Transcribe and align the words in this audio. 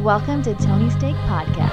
Welcome 0.00 0.42
to 0.44 0.54
Tony 0.54 0.88
Steak 0.90 1.14
Podcast. 1.26 1.70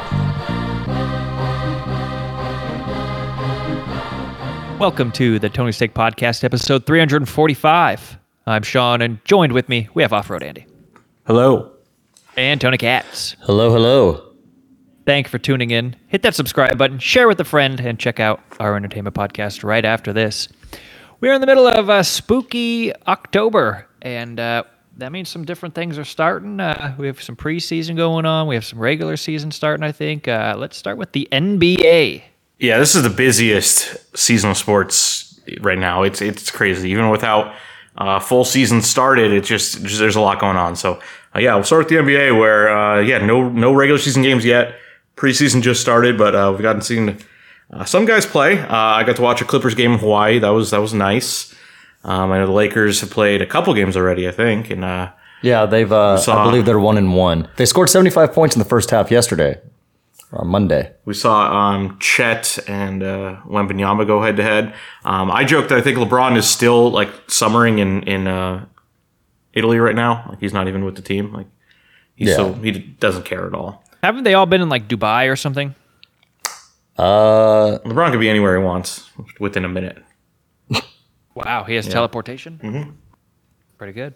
Welcome 4.79 5.11
to 5.13 5.40
the 5.40 5.47
Tony 5.50 5.72
Steak 5.72 5.93
Podcast, 5.93 6.43
episode 6.43 6.85
345. 6.85 8.20
I'm 8.45 8.63
Sean, 8.63 9.02
and 9.02 9.23
joined 9.23 9.53
with 9.53 9.70
me, 9.70 9.88
we 9.93 10.02
have 10.03 10.11
Off 10.11 10.29
Road 10.29 10.43
Andy 10.43 10.66
Hello. 11.25 11.71
and 12.35 12.59
Tony 12.59 12.77
Katz. 12.77 13.35
Hello, 13.41 13.71
hello. 13.71 14.34
Thank 15.05 15.27
you 15.27 15.30
for 15.30 15.38
tuning 15.38 15.71
in. 15.71 15.95
Hit 16.07 16.21
that 16.23 16.35
subscribe 16.35 16.77
button, 16.77 16.99
share 16.99 17.27
with 17.27 17.39
a 17.39 17.45
friend, 17.45 17.80
and 17.80 17.98
check 17.98 18.20
out 18.20 18.41
our 18.59 18.75
entertainment 18.75 19.16
podcast 19.16 19.63
right 19.63 19.85
after 19.85 20.12
this. 20.12 20.49
We're 21.21 21.34
in 21.34 21.41
the 21.41 21.48
middle 21.48 21.67
of 21.67 21.88
a 21.89 22.03
spooky 22.03 22.94
October, 23.07 23.88
and 24.02 24.39
uh, 24.39 24.63
that 24.97 25.11
means 25.11 25.29
some 25.29 25.45
different 25.45 25.75
things 25.75 25.97
are 25.97 26.05
starting. 26.05 26.59
Uh, 26.59 26.95
we 26.97 27.07
have 27.07 27.21
some 27.21 27.35
preseason 27.35 27.95
going 27.95 28.25
on. 28.25 28.47
We 28.47 28.55
have 28.55 28.65
some 28.65 28.79
regular 28.79 29.15
season 29.15 29.51
starting, 29.51 29.83
I 29.83 29.91
think. 29.91 30.27
Uh, 30.27 30.55
let's 30.57 30.75
start 30.75 30.97
with 30.97 31.11
the 31.11 31.27
NBA. 31.31 32.23
Yeah, 32.59 32.79
this 32.79 32.95
is 32.95 33.03
the 33.03 33.09
busiest 33.09 34.17
season 34.17 34.51
of 34.51 34.57
sports 34.57 35.39
right 35.61 35.77
now. 35.77 36.03
It's 36.03 36.21
it's 36.21 36.49
crazy. 36.49 36.89
Even 36.89 37.09
without 37.09 37.53
uh, 37.97 38.20
full 38.20 38.43
season 38.43 38.81
started, 38.81 39.31
it's 39.31 39.47
just, 39.47 39.83
just 39.83 39.99
there's 39.99 40.15
a 40.15 40.21
lot 40.21 40.39
going 40.39 40.57
on. 40.57 40.75
So 40.75 40.99
uh, 41.35 41.39
yeah, 41.39 41.53
we'll 41.53 41.63
start 41.63 41.85
with 41.85 41.89
the 41.89 41.95
NBA 41.95 42.37
where 42.37 42.75
uh, 42.75 42.99
yeah, 43.01 43.20
no 43.20 43.49
no 43.49 43.73
regular 43.73 43.99
season 43.99 44.23
games 44.23 44.43
yet. 44.43 44.75
Preseason 45.15 45.61
just 45.61 45.81
started, 45.81 46.17
but 46.17 46.35
uh, 46.35 46.51
we've 46.51 46.61
gotten 46.61 46.81
seen 46.81 47.17
some 47.85 48.05
guys 48.05 48.25
play. 48.25 48.59
I 48.59 49.03
got 49.03 49.15
to 49.17 49.21
watch 49.21 49.41
a 49.41 49.45
Clippers 49.45 49.75
game 49.75 49.93
in 49.93 49.99
Hawaii. 49.99 50.39
That 50.39 50.49
was 50.49 50.71
that 50.71 50.81
was 50.81 50.93
nice. 50.93 51.53
Um, 52.07 52.31
I 52.31 52.38
know 52.39 52.45
the 52.47 52.53
Lakers 52.53 53.02
have 53.02 53.09
played 53.11 53.41
a 53.41 53.45
couple 53.45 53.73
games 53.73 53.95
already. 53.97 54.27
I 54.27 54.31
think, 54.31 54.70
and 54.70 54.84
uh, 54.84 55.11
Yeah, 55.41 55.65
they've. 55.65 55.91
Uh, 55.91 56.17
saw- 56.17 56.41
I 56.41 56.45
believe 56.49 56.65
they're 56.65 56.79
one 56.79 56.98
and 56.98 57.13
one. 57.13 57.48
They 57.57 57.65
scored 57.65 57.90
seventy-five 57.90 58.34
points 58.34 58.55
in 58.55 58.59
the 58.59 58.65
first 58.70 58.90
half 58.91 59.12
yesterday, 59.12 59.59
on 60.32 60.48
Monday. 60.48 60.93
We 61.05 61.13
saw 61.13 61.51
um, 61.51 61.98
Chet 61.99 62.59
and 62.67 63.04
uh, 63.04 63.37
Wembanyama 63.45 64.08
go 64.08 64.22
head 64.23 64.38
to 64.38 64.44
head. 64.44 64.73
Um, 65.06 65.30
I 65.30 65.44
joked 65.44 65.70
that 65.70 65.78
I 65.78 65.82
think 65.82 65.98
LeBron 65.98 66.38
is 66.38 66.48
still 66.50 66.90
like 66.92 67.09
summering 67.28 67.80
in 67.80 68.04
in 68.04 68.28
uh, 68.28 68.66
Italy 69.54 69.78
right 69.80 69.95
now. 69.95 70.26
Like 70.30 70.39
he's 70.39 70.54
not 70.54 70.67
even 70.70 70.86
with 70.86 70.95
the 70.95 71.02
team. 71.02 71.34
Like 71.34 71.48
he's 72.16 72.30
Yeah. 72.30 72.36
so 72.38 72.54
he 72.54 72.72
doesn't 72.72 73.26
care 73.26 73.45
at 73.48 73.54
all. 73.54 73.84
Haven't 74.02 74.23
they 74.23 74.34
all 74.34 74.45
been 74.45 74.62
in 74.62 74.70
like 74.70 74.88
Dubai 74.88 75.30
or 75.30 75.36
something? 75.36 75.76
Uh, 76.98 77.78
LeBron 77.86 78.12
could 78.12 78.20
be 78.20 78.30
anywhere 78.30 78.58
he 78.58 78.64
wants 78.64 79.10
within 79.39 79.66
a 79.66 79.70
minute. 79.70 79.98
Wow, 81.46 81.64
he 81.64 81.76
has 81.76 81.88
teleportation. 81.88 82.60
Mm-hmm. 82.64 82.92
Pretty 83.78 83.94
good. 83.94 84.16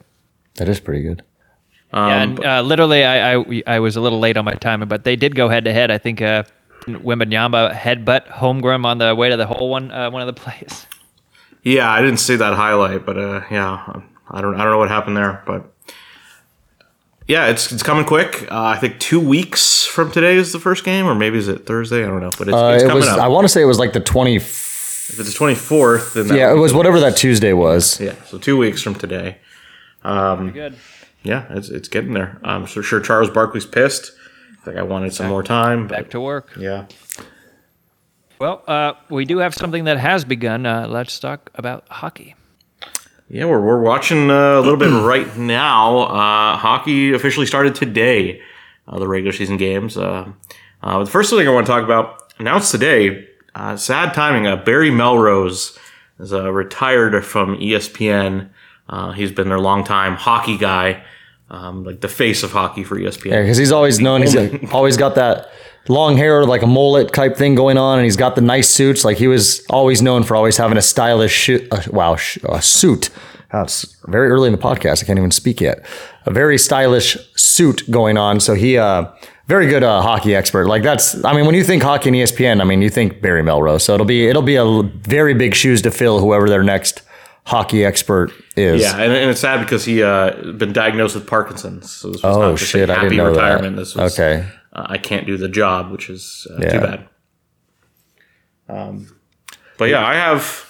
that 0.55 0.67
is 0.67 0.79
pretty 0.79 1.03
good. 1.03 1.23
Um, 1.93 2.07
Yeah, 2.09 2.21
and 2.23 2.45
uh, 2.45 2.61
literally, 2.61 3.03
I, 3.03 3.35
I 3.35 3.63
I 3.67 3.79
was 3.79 3.95
a 3.95 4.01
little 4.01 4.19
late 4.19 4.37
on 4.37 4.45
my 4.45 4.53
timing, 4.53 4.87
but 4.87 5.03
they 5.03 5.15
did 5.15 5.35
go 5.35 5.49
head 5.49 5.65
to 5.65 5.73
head. 5.73 5.91
I 5.91 5.97
think 5.97 6.21
uh, 6.21 6.43
Wembanyama 6.87 7.73
headbutt 7.73 8.27
Holmgren 8.27 8.85
on 8.85 8.97
the 8.97 9.13
way 9.13 9.29
to 9.29 9.37
the 9.37 9.45
hole 9.45 9.69
one 9.69 9.91
uh, 9.91 10.09
one 10.09 10.21
of 10.21 10.27
the 10.33 10.39
plays. 10.41 10.87
Yeah, 11.63 11.89
I 11.91 12.01
didn't 12.01 12.19
see 12.19 12.35
that 12.37 12.53
highlight, 12.55 13.05
but 13.05 13.17
uh, 13.17 13.41
yeah, 13.51 14.01
I 14.29 14.41
don't 14.41 14.55
I 14.55 14.63
don't 14.63 14.71
know 14.71 14.77
what 14.79 14.89
happened 14.89 15.15
there, 15.17 15.43
but 15.45 15.71
yeah, 17.27 17.47
it's 17.47 17.71
it's 17.71 17.83
coming 17.83 18.05
quick. 18.05 18.47
Uh, 18.51 18.63
I 18.63 18.77
think 18.77 18.99
two 18.99 19.19
weeks 19.19 19.85
from 19.85 20.11
today 20.11 20.37
is 20.37 20.53
the 20.53 20.59
first 20.59 20.83
game, 20.83 21.05
or 21.05 21.13
maybe 21.13 21.37
is 21.37 21.47
it 21.47 21.65
Thursday? 21.67 22.03
I 22.03 22.07
don't 22.07 22.19
know, 22.21 22.31
but 22.37 22.47
it's, 22.47 22.55
Uh, 22.57 22.71
it's 22.75 22.83
it 22.83 22.87
coming 22.87 23.01
was. 23.01 23.09
up. 23.09 23.19
I 23.19 23.27
want 23.27 23.43
to 23.45 23.49
say 23.49 23.61
it 23.61 23.65
was 23.65 23.79
like 23.79 23.93
the 23.93 23.99
twenty. 23.99 24.39
If 25.09 25.19
it's 25.19 25.29
the 25.31 25.35
twenty 25.35 25.55
fourth, 25.55 26.13
then 26.13 26.27
that 26.27 26.37
Yeah, 26.37 26.51
it 26.51 26.57
was 26.57 26.73
whatever 26.73 26.99
that 26.99 27.17
Tuesday 27.17 27.53
was. 27.53 27.99
Yeah, 27.99 28.15
so 28.25 28.37
two 28.37 28.57
weeks 28.57 28.81
from 28.81 28.95
today. 28.95 29.37
Good. 30.03 30.75
Yeah, 31.23 31.45
it's 31.51 31.69
it's 31.69 31.87
getting 31.87 32.13
there. 32.13 32.39
I'm 32.43 32.67
so 32.67 32.81
sure 32.81 32.99
Charles 32.99 33.29
Barkley's 33.29 33.65
pissed. 33.65 34.11
I 34.61 34.65
think 34.65 34.77
I 34.77 34.83
wanted 34.83 35.13
some 35.13 35.27
more 35.27 35.43
time. 35.43 35.87
Back 35.87 36.09
to 36.11 36.19
work. 36.19 36.49
yeah. 36.57 36.85
Well, 38.39 38.63
uh, 38.67 38.93
we 39.09 39.25
do 39.25 39.37
have 39.37 39.53
something 39.53 39.83
that 39.83 39.99
has 39.99 40.25
begun. 40.25 40.65
Uh, 40.65 40.87
let's 40.87 41.19
talk 41.19 41.51
about 41.55 41.87
hockey. 41.89 42.33
Yeah, 43.29 43.45
we're, 43.45 43.61
we're 43.61 43.81
watching 43.81 44.31
uh, 44.31 44.57
a 44.57 44.61
little 44.61 44.77
bit 44.77 44.89
right 45.05 45.37
now. 45.37 45.99
Uh, 45.99 46.57
hockey 46.57 47.13
officially 47.13 47.45
started 47.45 47.75
today, 47.75 48.41
uh, 48.87 48.97
the 48.97 49.07
regular 49.07 49.31
season 49.31 49.57
games. 49.57 49.95
Uh, 49.95 50.31
uh, 50.81 51.03
the 51.03 51.09
first 51.09 51.29
thing 51.29 51.47
I 51.47 51.51
want 51.51 51.67
to 51.67 51.71
talk 51.71 51.83
about, 51.83 52.33
announced 52.39 52.71
today, 52.71 53.27
uh, 53.55 53.75
sad 53.77 54.13
timing, 54.13 54.47
uh, 54.47 54.57
Barry 54.57 54.91
Melrose 54.91 55.77
is 56.19 56.33
uh, 56.33 56.51
retired 56.51 57.23
from 57.25 57.57
ESPN. 57.57 58.49
Uh, 58.87 59.11
he's 59.11 59.31
been 59.31 59.49
their 59.49 59.59
longtime 59.59 60.15
hockey 60.15 60.57
guy, 60.57 61.03
um, 61.49 61.83
like 61.83 62.01
the 62.01 62.07
face 62.07 62.43
of 62.43 62.51
hockey 62.51 62.83
for 62.83 62.97
ESPN. 62.97 63.31
Yeah, 63.31 63.41
because 63.41 63.57
he's 63.57 63.71
always 63.71 63.99
known. 63.99 64.21
He's 64.21 64.35
like, 64.35 64.73
always 64.73 64.97
got 64.97 65.15
that 65.15 65.49
long 65.87 66.17
hair, 66.17 66.45
like 66.45 66.61
a 66.61 66.67
mullet 66.67 67.13
type 67.13 67.35
thing 67.35 67.55
going 67.55 67.77
on, 67.77 67.97
and 67.99 68.05
he's 68.05 68.17
got 68.17 68.35
the 68.35 68.41
nice 68.41 68.69
suits. 68.69 69.03
Like 69.03 69.17
he 69.17 69.27
was 69.27 69.65
always 69.69 70.01
known 70.01 70.23
for 70.23 70.35
always 70.35 70.57
having 70.57 70.77
a 70.77 70.81
stylish 70.81 71.31
shoot. 71.33 71.67
Uh, 71.71 71.81
wow, 71.89 72.15
sh- 72.15 72.37
uh, 72.47 72.59
suit. 72.59 73.09
It's 73.53 73.97
very 74.05 74.29
early 74.29 74.47
in 74.47 74.53
the 74.53 74.61
podcast. 74.61 75.03
I 75.03 75.07
can't 75.07 75.19
even 75.19 75.31
speak 75.31 75.59
yet. 75.59 75.85
A 76.25 76.31
very 76.31 76.57
stylish 76.57 77.17
suit 77.35 77.83
going 77.91 78.17
on. 78.17 78.39
So 78.39 78.53
he, 78.53 78.77
uh, 78.77 79.11
very 79.47 79.67
good 79.67 79.83
uh, 79.83 80.01
hockey 80.01 80.33
expert. 80.35 80.67
Like 80.67 80.83
that's. 80.83 81.23
I 81.25 81.33
mean, 81.33 81.45
when 81.45 81.55
you 81.55 81.63
think 81.63 81.83
hockey 81.83 82.09
and 82.09 82.15
ESPN, 82.15 82.61
I 82.61 82.63
mean, 82.63 82.81
you 82.81 82.89
think 82.89 83.21
Barry 83.21 83.43
Melrose. 83.43 83.83
So 83.83 83.93
it'll 83.93 84.05
be 84.05 84.27
it'll 84.27 84.41
be 84.41 84.55
a 84.55 84.81
very 84.83 85.33
big 85.33 85.53
shoes 85.55 85.81
to 85.83 85.91
fill. 85.91 86.19
Whoever 86.19 86.47
their 86.49 86.63
next 86.63 87.01
hockey 87.45 87.83
expert 87.83 88.31
is. 88.55 88.81
Yeah, 88.81 88.93
and, 88.97 89.11
and 89.11 89.29
it's 89.29 89.41
sad 89.41 89.59
because 89.61 89.83
he 89.83 90.03
uh, 90.03 90.53
been 90.53 90.73
diagnosed 90.73 91.15
with 91.15 91.27
Parkinson's. 91.27 91.89
So 91.91 92.09
this 92.11 92.23
was 92.23 92.37
Oh 92.37 92.51
not 92.51 92.57
just 92.57 92.71
shit! 92.71 92.89
a 92.89 92.93
I 92.93 92.95
happy 92.97 93.09
didn't 93.09 93.17
know 93.25 93.29
retirement. 93.31 93.75
that. 93.75 93.81
This 93.81 93.95
was 93.95 94.13
okay. 94.19 94.47
uh, 94.73 94.85
I 94.89 94.97
can't 94.97 95.25
do 95.25 95.37
the 95.37 95.49
job, 95.49 95.91
which 95.91 96.09
is 96.09 96.47
uh, 96.49 96.57
Yeah. 96.61 96.69
too 96.71 96.79
bad. 96.79 97.07
Um, 98.69 99.07
but 99.77 99.89
yeah, 99.89 100.05
I 100.05 100.13
have. 100.15 100.65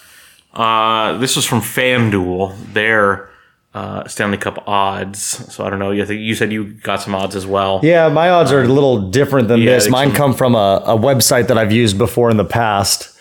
Uh, 0.54 1.18
this 1.20 1.36
was 1.36 1.46
from 1.46 1.60
FanDuel, 1.62 2.74
their 2.74 3.30
uh, 3.74 4.08
Stanley 4.08 4.38
Cup 4.38 4.68
odds. 4.68 5.20
So 5.54 5.66
I 5.66 5.70
don't 5.70 5.80
know. 5.80 5.92
You 5.92 6.06
think 6.06 6.22
you 6.22 6.36
said 6.36 6.52
you 6.52 6.66
got 6.74 7.02
some 7.02 7.16
odds 7.16 7.36
as 7.36 7.46
well. 7.46 7.80
Yeah, 7.84 8.10
my 8.10 8.30
odds 8.30 8.52
are 8.52 8.62
a 8.62 8.68
little 8.68 9.10
different 9.10 9.48
than 9.48 9.62
Yeah, 9.62 9.76
this. 9.76 9.90
Mine 9.90 10.12
come 10.12 10.34
from 10.34 10.56
a, 10.56 10.84
a 10.86 10.98
website 10.98 11.48
that 11.48 11.58
I've 11.58 11.72
used 11.72 11.98
before 11.98 12.30
in 12.30 12.38
the 12.38 12.46
past. 12.46 13.18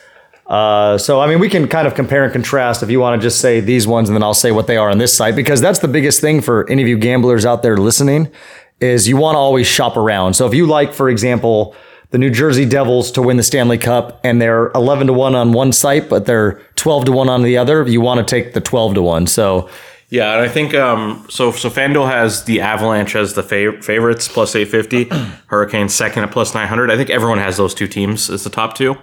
Uh, 0.47 0.99
so, 0.99 1.21
I 1.21 1.28
mean, 1.28 1.39
we 1.39 1.49
can 1.49 1.69
kind 1.69 1.87
of 1.87 1.94
compare 1.94 2.25
and 2.25 2.33
contrast 2.33 2.83
if 2.83 2.91
you 2.91 2.99
want 2.99 3.21
to 3.21 3.25
just 3.25 3.41
say 3.41 3.60
these 3.60 3.87
ones 3.87 4.09
and 4.09 4.16
then 4.16 4.25
I'll 4.25 4.34
say 4.34 4.50
what 4.50 4.66
they 4.66 4.77
are 4.77 4.91
on 4.91 4.99
this 4.99 5.16
site 5.16 5.37
because 5.37 5.60
that's 5.60 5.78
the 5.78 5.87
biggest 5.87 6.21
thing 6.21 6.41
for 6.41 6.69
any 6.69 6.83
of 6.83 6.89
you 6.89 6.99
gamblers 6.99 7.47
out 7.47 7.62
there 7.62 7.77
listening 7.77 8.33
is 8.81 9.06
you 9.06 9.16
want 9.16 9.37
to 9.37 9.39
always 9.39 9.69
shop 9.69 9.97
around. 9.97 10.34
So 10.34 10.47
if 10.49 10.55
you 10.55 10.66
like, 10.66 10.93
for 10.93 11.09
example, 11.09 11.77
the 12.10 12.19
New 12.19 12.31
Jersey 12.31 12.65
Devils 12.65 13.12
to 13.12 13.22
win 13.22 13.37
the 13.37 13.44
Stanley 13.44 13.78
Cup 13.78 14.19
and 14.25 14.43
they're 14.43 14.72
11 14.72 15.06
to 15.06 15.12
1 15.12 15.37
on 15.37 15.53
one 15.53 15.71
site, 15.71 16.09
but 16.09 16.27
they're 16.27 16.55
12 16.75 17.05
to 17.05 17.12
1 17.12 17.28
on 17.28 17.43
the 17.43 17.56
other, 17.56 17.87
you 17.87 18.00
want 18.00 18.19
to 18.19 18.28
take 18.28 18.53
the 18.53 18.60
12 18.60 18.94
to 18.94 19.03
1. 19.03 19.28
So, 19.28 19.71
Yeah, 20.10 20.32
and 20.32 20.43
I 20.43 20.48
think 20.48 20.75
um, 20.75 21.25
so. 21.31 21.53
So 21.53 21.71
FanDuel 21.71 22.10
has 22.10 22.44
the 22.44 22.60
Avalanche 22.60 23.15
as 23.15 23.34
the 23.34 23.43
fav- 23.43 23.84
favorites 23.84 24.26
plus 24.26 24.56
eight 24.56 24.66
fifty, 24.69 25.04
Hurricanes 25.47 25.94
second 25.94 26.25
at 26.25 26.32
plus 26.32 26.53
nine 26.54 26.66
hundred. 26.66 26.91
I 26.91 26.97
think 26.97 27.10
everyone 27.10 27.38
has 27.38 27.56
those 27.56 27.75
two 27.75 27.87
teams 27.87 28.28
as 28.28 28.43
the 28.43 28.50
top 28.50 28.75
two. 28.75 28.97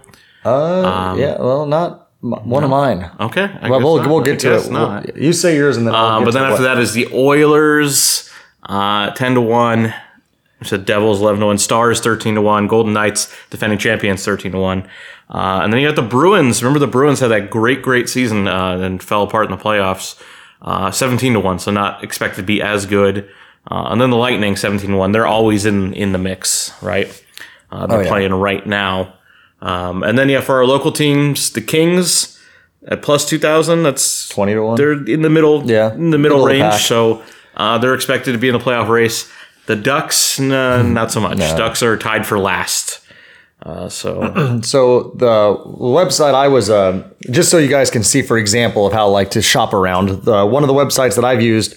Uh, 0.43 1.15
yeah, 1.17 1.37
well, 1.39 1.65
not 1.65 2.09
m- 2.21 2.31
one 2.49 2.63
of 2.65 2.69
mine. 2.69 3.09
Okay, 3.21 3.43
I 3.43 3.69
Well, 3.69 3.79
guess 3.79 3.85
we'll, 3.85 4.09
we'll 4.15 4.21
get 4.21 4.39
to 4.41 4.57
it. 4.57 4.69
not. 4.71 5.05
We'll- 5.13 5.23
you 5.23 5.31
say 5.33 5.55
yours, 5.55 5.77
and 5.77 5.87
then. 5.87 5.95
Um, 5.95 6.21
get 6.21 6.25
but 6.25 6.33
then 6.33 6.43
after 6.43 6.61
what- 6.63 6.75
that 6.75 6.77
is 6.77 6.91
the 6.93 7.07
Oilers, 7.13 8.29
uh, 8.67 9.11
ten 9.11 9.33
to 9.35 9.41
one. 9.41 9.93
Said 10.63 10.85
Devils 10.85 11.21
eleven 11.21 11.39
to 11.41 11.45
one. 11.45 11.57
Stars 11.59 11.99
thirteen 12.01 12.35
to 12.35 12.41
one. 12.41 12.67
Golden 12.67 12.91
Knights 12.91 13.33
defending 13.49 13.77
champions 13.79 14.25
thirteen 14.25 14.51
to 14.53 14.57
one. 14.59 14.87
Uh, 15.29 15.59
and 15.63 15.71
then 15.71 15.79
you 15.79 15.87
got 15.87 15.95
the 15.95 16.01
Bruins. 16.01 16.63
Remember 16.63 16.79
the 16.79 16.87
Bruins 16.87 17.19
had 17.19 17.27
that 17.29 17.49
great, 17.51 17.81
great 17.81 18.09
season 18.09 18.47
uh, 18.47 18.77
and 18.79 19.01
fell 19.03 19.23
apart 19.23 19.45
in 19.45 19.51
the 19.57 19.63
playoffs. 19.63 20.19
Uh, 20.61 20.91
seventeen 20.91 21.33
to 21.33 21.39
one, 21.39 21.59
so 21.59 21.71
not 21.71 22.03
expected 22.03 22.37
to 22.41 22.43
be 22.47 22.61
as 22.61 22.85
good. 22.85 23.29
Uh, 23.69 23.87
and 23.89 23.99
then 24.01 24.09
the 24.09 24.17
Lightning 24.17 24.55
seventeen 24.55 24.91
to 24.91 24.97
one. 24.97 25.11
They're 25.11 25.27
always 25.27 25.65
in 25.65 25.93
in 25.93 26.11
the 26.13 26.17
mix, 26.17 26.71
right? 26.81 27.07
Uh, 27.71 27.85
they're 27.87 27.99
Oh, 27.99 28.01
yeah. 28.01 28.07
playing 28.07 28.33
right 28.33 28.65
now. 28.65 29.13
Um, 29.61 30.03
and 30.03 30.17
then 30.17 30.29
yeah, 30.29 30.41
for 30.41 30.55
our 30.55 30.65
local 30.65 30.91
teams, 30.91 31.51
the 31.51 31.61
Kings 31.61 32.39
at 32.87 33.01
plus 33.01 33.27
two 33.27 33.37
thousand. 33.39 33.83
That's 33.83 34.29
20 34.29 34.53
to 34.53 34.61
1? 34.63 34.75
They're 34.77 34.91
in 35.05 35.21
the 35.21 35.29
middle, 35.29 35.69
Yeah, 35.69 35.93
in 35.93 36.11
the 36.11 36.17
middle, 36.17 36.37
middle 36.45 36.47
of 36.47 36.53
the 36.53 36.61
range. 36.63 36.83
So 36.83 37.21
uh, 37.55 37.77
they're 37.79 37.93
expected 37.95 38.31
to 38.33 38.37
be 38.37 38.47
in 38.47 38.53
the 38.53 38.59
playoff 38.59 38.87
race. 38.87 39.29
The 39.65 39.75
Ducks, 39.75 40.39
nah, 40.39 40.81
not 40.83 41.11
so 41.11 41.19
much. 41.19 41.37
Ducks 41.39 41.83
are 41.83 41.97
tied 41.97 42.25
for 42.25 42.39
last. 42.39 43.01
Uh, 43.63 43.89
so 43.89 44.59
So 44.63 45.11
the 45.15 45.57
website 45.65 46.33
I 46.33 46.47
was, 46.47 46.69
uh, 46.69 47.09
just 47.31 47.49
so 47.49 47.57
you 47.57 47.67
guys 47.67 47.89
can 47.89 48.03
see, 48.03 48.21
for 48.21 48.37
example, 48.37 48.85
of 48.85 48.93
how 48.93 49.09
like 49.09 49.31
to 49.31 49.41
shop 49.41 49.73
around. 49.73 50.23
The, 50.23 50.45
one 50.45 50.63
of 50.63 50.67
the 50.67 50.73
websites 50.73 51.15
that 51.15 51.25
I've 51.25 51.41
used 51.41 51.75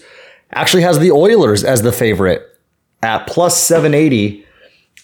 actually 0.52 0.82
has 0.82 0.98
the 0.98 1.10
Oilers 1.10 1.64
as 1.64 1.82
the 1.82 1.92
favorite 1.92 2.46
at 3.02 3.26
plus 3.26 3.56
seven 3.56 3.94
eighty. 3.94 4.44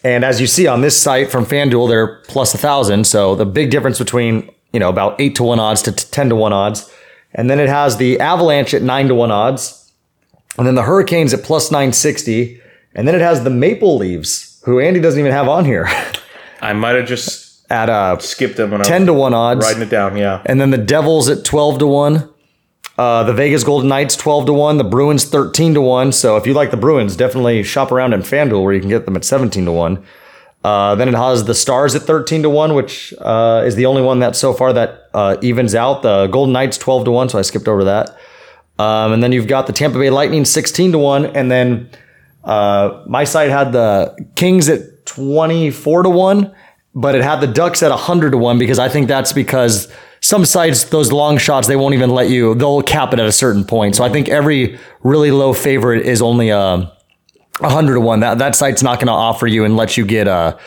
And 0.05 0.25
as 0.25 0.41
you 0.41 0.47
see 0.47 0.67
on 0.67 0.83
this 0.83 1.01
site 1.01 1.31
from 1.31 1.47
FanDuel, 1.47 1.89
they're 1.89 2.17
plus 2.29 2.55
a 2.55 2.59
thousand. 2.59 3.07
So 3.07 3.35
the 3.35 3.47
big 3.47 3.71
difference 3.71 3.99
between 3.99 4.51
you 4.73 4.79
know 4.81 4.89
about 4.89 5.21
eight 5.21 5.35
to 5.37 5.43
one 5.43 5.59
odds 5.59 5.83
to 5.83 5.93
ten 5.93 6.29
to 6.29 6.37
one 6.37 6.53
odds, 6.53 6.93
and 7.33 7.49
then 7.49 7.59
it 7.59 7.69
has 7.69 7.97
the 7.97 8.21
Avalanche 8.21 8.75
at 8.75 8.83
nine 8.83 9.09
to 9.09 9.15
one 9.15 9.31
odds, 9.31 9.91
and 10.59 10.67
then 10.67 10.75
the 10.75 10.83
Hurricanes 10.83 11.33
at 11.33 11.43
plus 11.43 11.71
nine 11.73 11.93
sixty, 11.93 12.61
And 12.95 13.09
then 13.09 13.15
it 13.15 13.21
has 13.21 13.43
the 13.43 13.51
Maple 13.51 13.97
Leafs, 13.97 14.63
who 14.65 14.79
Andy 14.79 15.01
doesn't 15.01 15.19
even 15.19 15.33
have 15.33 15.49
on 15.49 15.65
here, 15.65 15.87
I 16.61 16.73
might 16.73 16.97
have 16.97 17.07
just 17.07 17.71
at 17.71 17.89
uh, 17.89 18.19
skipped 18.19 18.57
them 18.57 18.71
when 18.71 18.81
I 18.81 18.85
10 18.85 19.03
was 19.03 19.07
to 19.07 19.13
1 19.15 19.35
odds. 19.35 19.67
writing 19.67 19.83
it 19.83 19.91
down. 19.91 20.17
Yeah. 20.17 20.43
And 20.47 20.61
then 20.61 20.71
the 20.71 20.79
Devils 20.79 21.29
at 21.29 21.45
12 21.45 21.81
to 21.81 21.87
1. 21.87 22.29
Uh, 22.99 23.25
the 23.25 23.33
Vegas 23.35 23.63
Golden 23.65 23.89
Knights 23.89 24.17
12 24.17 24.47
to 24.47 24.53
1. 24.53 24.79
The 24.79 24.85
Bruins 24.85 25.25
13 25.25 25.75
to 25.75 25.81
1. 25.81 26.13
So 26.13 26.37
if 26.37 26.47
you 26.47 26.55
like 26.55 26.71
the 26.71 26.77
Bruins, 26.77 27.17
definitely 27.17 27.63
shop 27.63 27.93
around 27.93 28.13
in 28.15 28.21
FanDuel 28.21 28.63
where 28.63 28.73
you 28.73 28.81
can 28.81 28.89
get 28.89 29.05
them 29.05 29.17
at 29.17 29.25
17 29.25 29.65
to 29.67 29.73
1. 29.73 30.05
Uh, 30.65 30.95
then 30.97 31.09
it 31.09 31.15
has 31.15 31.45
the 31.45 31.55
Stars 31.55 31.95
at 31.95 32.03
13 32.03 32.43
to 32.43 32.51
1, 32.51 32.75
which 32.75 33.15
uh, 33.19 33.63
is 33.65 33.75
the 33.77 33.87
only 33.87 34.03
one 34.03 34.19
that 34.21 34.35
so 34.35 34.53
far 34.53 34.73
that 34.73 35.11
uh, 35.15 35.37
evens 35.41 35.75
out. 35.75 36.03
The 36.03 36.27
Golden 36.29 36.53
Knights 36.53 36.79
12 36.79 37.05
to 37.05 37.11
1, 37.11 37.29
so 37.29 37.39
I 37.39 37.43
skipped 37.43 37.69
over 37.69 37.85
that. 37.85 38.17
Um, 38.79 39.13
and 39.13 39.23
then 39.23 39.33
you've 39.33 39.47
got 39.47 39.67
the 39.67 39.73
Tampa 39.73 39.99
Bay 39.99 40.11
Lightning 40.11 40.45
16 40.45 40.93
to 40.93 40.99
1. 40.99 41.27
And 41.27 41.51
then 41.51 41.91
uh, 42.45 43.03
my 43.07 43.25
site 43.25 43.51
had 43.51 43.73
the 43.73 44.17
Kings 44.35 44.69
at 44.69 44.81
24 45.07 46.03
to 46.05 46.11
1, 46.11 46.55
but 46.95 47.15
it 47.15 47.23
had 47.23 47.41
the 47.41 47.47
Ducks 47.47 47.83
at 47.83 47.91
100 47.91 48.31
to 48.31 48.39
1 48.39 48.59
because 48.59 48.79
I 48.79 48.89
think 48.89 49.09
that's 49.09 49.33
because 49.33 49.91
some 50.21 50.45
sites, 50.45 50.85
those 50.85 51.13
long 51.13 51.39
shots, 51.39 51.69
they 51.69 51.77
won't 51.77 51.95
even 51.95 52.11
let 52.11 52.29
you, 52.29 52.55
they'll 52.55 52.83
cap 52.83 53.13
it 53.13 53.19
at 53.21 53.27
a 53.27 53.33
certain 53.33 53.65
point. 53.65 53.97
So 53.97 54.05
I 54.05 54.09
think 54.09 54.29
every 54.29 54.79
really 55.03 55.31
low 55.31 55.53
favorite 55.53 56.05
is 56.07 56.21
only 56.23 56.49
a 56.51 56.93
100 57.61 57.95
to 57.95 58.01
1. 58.01 58.21
That, 58.21 58.39
that 58.39 58.55
site's 58.55 58.83
not 58.83 58.99
going 58.99 59.07
to 59.07 59.13
offer 59.13 59.47
you 59.47 59.65
and 59.65 59.77
let 59.77 59.97
you 59.97 60.05
get 60.05 60.27
a, 60.27 60.59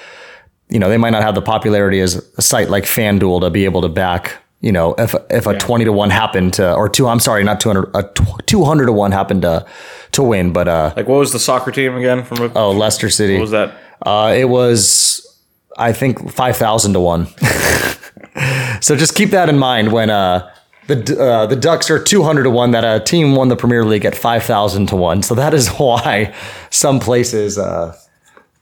you 0.69 0.79
know, 0.79 0.87
they 0.89 0.97
might 0.97 1.09
not 1.11 1.23
have 1.23 1.35
the 1.35 1.41
popularity 1.41 1.99
as 1.99 2.15
a 2.37 2.41
site 2.41 2.69
like 2.69 2.83
FanDuel 2.85 3.41
to 3.41 3.49
be 3.49 3.65
able 3.65 3.81
to 3.81 3.89
back, 3.89 4.37
you 4.61 4.71
know, 4.71 4.93
if 4.97 5.15
if 5.29 5.47
a 5.47 5.57
20 5.57 5.85
to 5.85 5.91
1 5.91 6.09
happened 6.09 6.53
to, 6.55 6.73
or 6.75 6.89
two, 6.89 7.07
I'm 7.07 7.19
sorry, 7.19 7.43
not 7.43 7.59
200, 7.59 7.89
a 7.95 8.03
200 8.45 8.85
to 8.85 8.91
1 8.91 9.11
happened 9.11 9.41
to, 9.43 9.65
to 10.11 10.21
win. 10.23 10.53
But, 10.53 10.67
uh, 10.67 10.93
Like, 10.95 11.07
what 11.07 11.17
was 11.17 11.31
the 11.31 11.39
soccer 11.39 11.71
team 11.71 11.95
again? 11.95 12.23
From 12.23 12.41
a, 12.41 12.51
oh, 12.55 12.71
Leicester 12.71 13.09
City. 13.09 13.33
what 13.35 13.41
was 13.41 13.51
that? 13.51 13.73
Uh, 14.01 14.33
it 14.37 14.45
was, 14.45 15.39
I 15.77 15.93
think, 15.93 16.31
five 16.31 16.57
thousand 16.57 16.93
to 16.93 16.99
one. 16.99 17.27
so 18.81 18.95
just 18.95 19.15
keep 19.15 19.31
that 19.31 19.49
in 19.49 19.57
mind 19.57 19.91
when 19.91 20.09
uh, 20.09 20.53
the 20.87 21.19
uh, 21.19 21.45
the 21.45 21.55
Ducks 21.55 21.89
are 21.89 22.01
two 22.01 22.23
hundred 22.23 22.43
to 22.43 22.49
one. 22.49 22.71
That 22.71 22.83
a 22.83 23.03
team 23.03 23.35
won 23.35 23.49
the 23.49 23.55
Premier 23.55 23.85
League 23.85 24.05
at 24.05 24.15
five 24.15 24.43
thousand 24.43 24.87
to 24.87 24.95
one. 24.95 25.21
So 25.23 25.35
that 25.35 25.53
is 25.53 25.67
why 25.77 26.33
some 26.69 26.99
places 26.99 27.57
uh, 27.57 27.95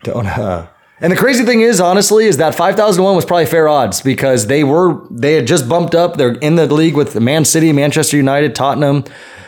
don't. 0.03 0.25
Uh, 0.25 0.67
and 0.99 1.11
the 1.11 1.15
crazy 1.15 1.45
thing 1.45 1.61
is, 1.61 1.79
honestly, 1.79 2.25
is 2.25 2.37
that 2.37 2.55
five 2.55 2.75
thousand 2.75 3.01
to 3.01 3.03
one 3.03 3.15
was 3.15 3.25
probably 3.25 3.45
fair 3.45 3.67
odds 3.67 4.01
because 4.01 4.47
they 4.47 4.63
were 4.63 5.01
they 5.11 5.33
had 5.33 5.47
just 5.47 5.69
bumped 5.69 5.93
up. 5.93 6.17
They're 6.17 6.33
in 6.33 6.55
the 6.55 6.71
league 6.73 6.95
with 6.95 7.19
Man 7.19 7.45
City, 7.45 7.71
Manchester 7.71 8.17
United, 8.17 8.55
Tottenham, 8.55 9.03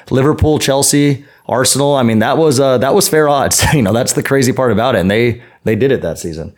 Liverpool, 0.09 0.59
Chelsea. 0.59 1.25
Arsenal. 1.49 1.95
I 1.95 2.03
mean, 2.03 2.19
that 2.19 2.37
was 2.37 2.59
uh, 2.59 2.77
that 2.77 2.93
was 2.93 3.09
fair 3.09 3.27
odds. 3.27 3.65
you 3.73 3.81
know, 3.81 3.91
that's 3.91 4.13
the 4.13 4.21
crazy 4.21 4.53
part 4.53 4.71
about 4.71 4.93
it, 4.93 4.99
and 4.99 5.09
they 5.09 5.41
they 5.63 5.75
did 5.75 5.91
it 5.91 6.01
that 6.01 6.17
season. 6.17 6.55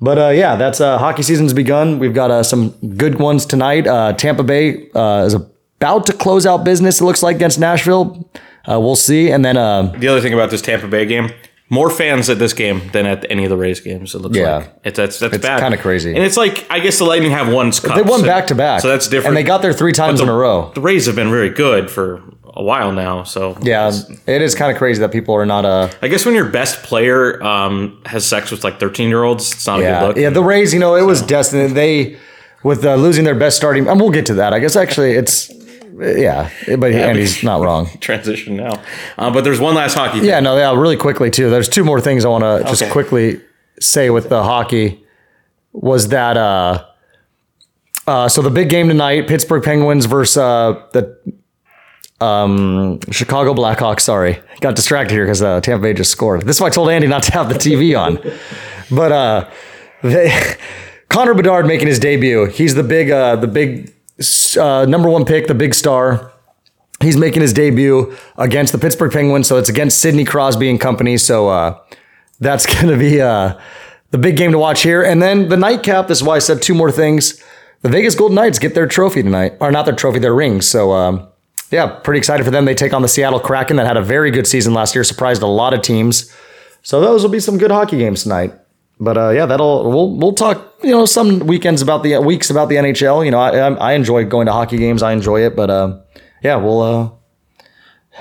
But 0.00 0.18
uh, 0.18 0.28
yeah, 0.28 0.56
that's 0.56 0.80
uh, 0.80 0.98
hockey 0.98 1.22
season's 1.22 1.52
begun. 1.54 1.98
We've 1.98 2.12
got 2.14 2.30
uh, 2.30 2.42
some 2.42 2.70
good 2.96 3.18
ones 3.18 3.46
tonight. 3.46 3.86
Uh, 3.86 4.12
Tampa 4.12 4.42
Bay 4.42 4.90
uh, 4.94 5.24
is 5.26 5.32
about 5.34 6.06
to 6.06 6.12
close 6.12 6.44
out 6.46 6.64
business. 6.64 7.00
It 7.00 7.04
looks 7.04 7.22
like 7.22 7.36
against 7.36 7.58
Nashville. 7.58 8.28
Uh, 8.70 8.78
we'll 8.80 8.96
see. 8.96 9.30
And 9.30 9.42
then 9.44 9.56
uh, 9.56 9.82
The 9.96 10.08
other 10.08 10.20
thing 10.20 10.34
about 10.34 10.50
this 10.50 10.60
Tampa 10.60 10.86
Bay 10.88 11.06
game, 11.06 11.30
more 11.70 11.88
fans 11.88 12.28
at 12.28 12.38
this 12.38 12.52
game 12.52 12.82
than 12.92 13.06
at 13.06 13.24
any 13.30 13.44
of 13.44 13.50
the 13.50 13.56
Rays 13.56 13.80
games. 13.80 14.14
It 14.14 14.18
looks 14.18 14.36
Yeah. 14.36 14.56
like 14.56 14.72
it's 14.84 14.96
that's 14.98 15.18
that's 15.18 15.30
bad. 15.30 15.34
It's 15.36 15.46
bad, 15.46 15.60
kinda 15.60 15.78
crazy. 15.78 16.14
And 16.14 16.22
it's 16.22 16.36
like 16.36 16.66
I 16.70 16.80
guess 16.80 16.98
the 16.98 17.04
Lightning 17.04 17.30
have 17.30 17.50
won 17.50 17.70
cups. 17.72 17.94
they 17.94 18.02
won 18.02 18.22
back 18.22 18.48
to 18.48 18.54
back, 18.54 18.82
so 18.82 18.88
that's 18.88 19.08
different. 19.08 19.28
And 19.28 19.36
they 19.36 19.44
got 19.44 19.62
there 19.62 19.72
three 19.72 19.92
times 19.92 20.18
the, 20.18 20.24
in 20.24 20.28
a 20.28 20.34
row. 20.34 20.72
The 20.74 20.80
Rays 20.82 21.06
have 21.06 21.16
been 21.16 21.30
very 21.30 21.48
good 21.50 21.90
for 21.90 22.22
a 22.56 22.62
while 22.62 22.90
now. 22.92 23.22
So 23.22 23.56
Yeah, 23.60 23.92
it 24.26 24.42
is 24.42 24.54
kind 24.54 24.72
of 24.72 24.78
crazy 24.78 25.00
that 25.00 25.12
people 25.12 25.34
are 25.34 25.46
not 25.46 25.64
uh 25.64 25.90
I 26.02 26.08
guess 26.08 26.24
when 26.24 26.34
your 26.34 26.48
best 26.48 26.82
player 26.82 27.42
um, 27.42 28.00
has 28.06 28.26
sex 28.26 28.50
with 28.50 28.64
like 28.64 28.80
thirteen 28.80 29.08
year 29.08 29.22
olds, 29.24 29.52
it's 29.52 29.66
not 29.66 29.80
a 29.80 29.82
yeah 29.82 30.00
good 30.00 30.06
look. 30.08 30.16
yeah 30.16 30.30
the 30.30 30.42
Rays. 30.42 30.72
You 30.72 30.80
know, 30.80 30.94
it 30.96 31.02
was 31.02 31.20
destined. 31.22 31.76
They 31.76 32.18
with 32.62 32.84
uh, 32.84 32.96
losing 32.96 33.24
their 33.24 33.34
best 33.34 33.56
starting, 33.56 33.86
and 33.86 34.00
we'll 34.00 34.10
get 34.10 34.26
to 34.26 34.34
that. 34.34 34.52
I 34.52 34.58
guess 34.58 34.74
actually 34.74 35.12
it's 35.12 35.50
yeah, 35.98 36.50
but 36.78 36.92
and 36.92 37.16
he's 37.18 37.42
not 37.42 37.60
wrong. 37.62 37.88
Transition 38.00 38.56
now, 38.56 38.82
uh, 39.18 39.30
but 39.30 39.44
there's 39.44 39.60
one 39.60 39.74
last 39.74 39.94
hockey. 39.94 40.20
Thing. 40.20 40.28
Yeah, 40.28 40.40
no, 40.40 40.56
yeah, 40.56 40.72
really 40.78 40.96
quickly 40.96 41.30
too. 41.30 41.48
There's 41.50 41.68
two 41.68 41.84
more 41.84 42.00
things 42.00 42.24
I 42.24 42.28
want 42.28 42.44
to 42.44 42.68
just 42.68 42.82
Okay. 42.82 42.90
quickly 42.92 43.40
say 43.80 44.10
with 44.10 44.28
the 44.28 44.42
hockey 44.42 45.02
was 45.72 46.08
that 46.08 46.36
uh 46.36 46.84
uh 48.06 48.28
so 48.28 48.40
the 48.42 48.50
big 48.50 48.68
game 48.70 48.88
tonight, 48.88 49.26
Pittsburgh 49.28 49.62
Penguins 49.62 50.06
versus 50.06 50.36
uh 50.38 50.82
the 50.92 51.16
um 52.20 53.00
Chicago 53.10 53.54
Blackhawks, 53.54 54.00
sorry. 54.00 54.40
Got 54.60 54.76
distracted 54.76 55.14
here 55.14 55.26
cuz 55.26 55.42
uh, 55.42 55.60
Tampa 55.60 55.82
Bay 55.82 55.92
just 55.92 56.10
scored. 56.10 56.42
This 56.42 56.56
is 56.56 56.60
why 56.60 56.68
I 56.68 56.70
told 56.70 56.88
Andy 56.90 57.06
not 57.06 57.22
to 57.24 57.32
have 57.32 57.48
the 57.48 57.54
TV 57.54 57.98
on. 57.98 58.18
But 58.90 59.12
uh 59.12 59.48
they 60.02 60.32
Connor 61.08 61.34
Bedard 61.34 61.66
making 61.66 61.88
his 61.88 61.98
debut. 61.98 62.46
He's 62.46 62.74
the 62.74 62.82
big 62.82 63.10
uh 63.10 63.36
the 63.36 63.48
big 63.48 63.92
uh, 64.58 64.86
number 64.88 65.08
1 65.08 65.24
pick, 65.24 65.46
the 65.46 65.54
big 65.54 65.74
star. 65.74 66.32
He's 67.00 67.16
making 67.16 67.42
his 67.42 67.52
debut 67.52 68.16
against 68.38 68.72
the 68.72 68.78
Pittsburgh 68.78 69.12
Penguins, 69.12 69.46
so 69.46 69.58
it's 69.58 69.68
against 69.68 69.98
Sidney 69.98 70.24
Crosby 70.24 70.70
and 70.70 70.80
company. 70.80 71.18
So 71.18 71.48
uh, 71.48 71.78
that's 72.40 72.64
going 72.74 72.88
to 72.88 72.96
be 72.96 73.20
uh, 73.20 73.58
the 74.10 74.18
big 74.18 74.36
game 74.36 74.52
to 74.52 74.58
watch 74.58 74.82
here. 74.82 75.02
And 75.02 75.20
then 75.20 75.48
the 75.48 75.56
nightcap. 75.56 76.08
This 76.08 76.18
is 76.18 76.24
why 76.24 76.36
I 76.36 76.38
said 76.38 76.62
two 76.62 76.74
more 76.74 76.90
things. 76.90 77.42
The 77.82 77.90
Vegas 77.90 78.14
Golden 78.14 78.34
Knights 78.34 78.58
get 78.58 78.74
their 78.74 78.86
trophy 78.86 79.22
tonight, 79.22 79.54
or 79.60 79.70
not 79.70 79.84
their 79.84 79.94
trophy, 79.94 80.18
their 80.18 80.34
rings. 80.34 80.66
So 80.66 80.92
um, 80.92 81.28
yeah, 81.70 81.86
pretty 81.86 82.18
excited 82.18 82.44
for 82.44 82.50
them. 82.50 82.64
They 82.64 82.74
take 82.74 82.92
on 82.92 83.02
the 83.02 83.08
Seattle 83.08 83.40
Kraken 83.40 83.76
that 83.76 83.86
had 83.86 83.96
a 83.96 84.02
very 84.02 84.30
good 84.30 84.46
season 84.46 84.74
last 84.74 84.94
year, 84.94 85.04
surprised 85.04 85.42
a 85.42 85.46
lot 85.46 85.74
of 85.74 85.82
teams. 85.82 86.32
So 86.82 87.00
those 87.00 87.22
will 87.22 87.30
be 87.30 87.40
some 87.40 87.58
good 87.58 87.70
hockey 87.70 87.98
games 87.98 88.22
tonight. 88.22 88.52
But 88.98 89.18
uh, 89.18 89.30
yeah, 89.30 89.46
that'll 89.46 89.90
we'll 89.90 90.16
we'll 90.16 90.32
talk 90.32 90.74
you 90.82 90.90
know 90.90 91.04
some 91.04 91.40
weekends 91.40 91.82
about 91.82 92.02
the 92.02 92.18
weeks 92.18 92.48
about 92.48 92.68
the 92.68 92.76
NHL. 92.76 93.24
You 93.24 93.30
know, 93.30 93.38
I 93.40 93.50
I 93.58 93.72
I 93.74 93.92
enjoy 93.92 94.24
going 94.24 94.46
to 94.46 94.52
hockey 94.52 94.78
games. 94.78 95.02
I 95.02 95.12
enjoy 95.12 95.44
it, 95.44 95.54
but 95.54 95.68
uh, 95.68 95.98
yeah, 96.42 96.56
we'll 96.56 96.80
uh, 96.80 97.10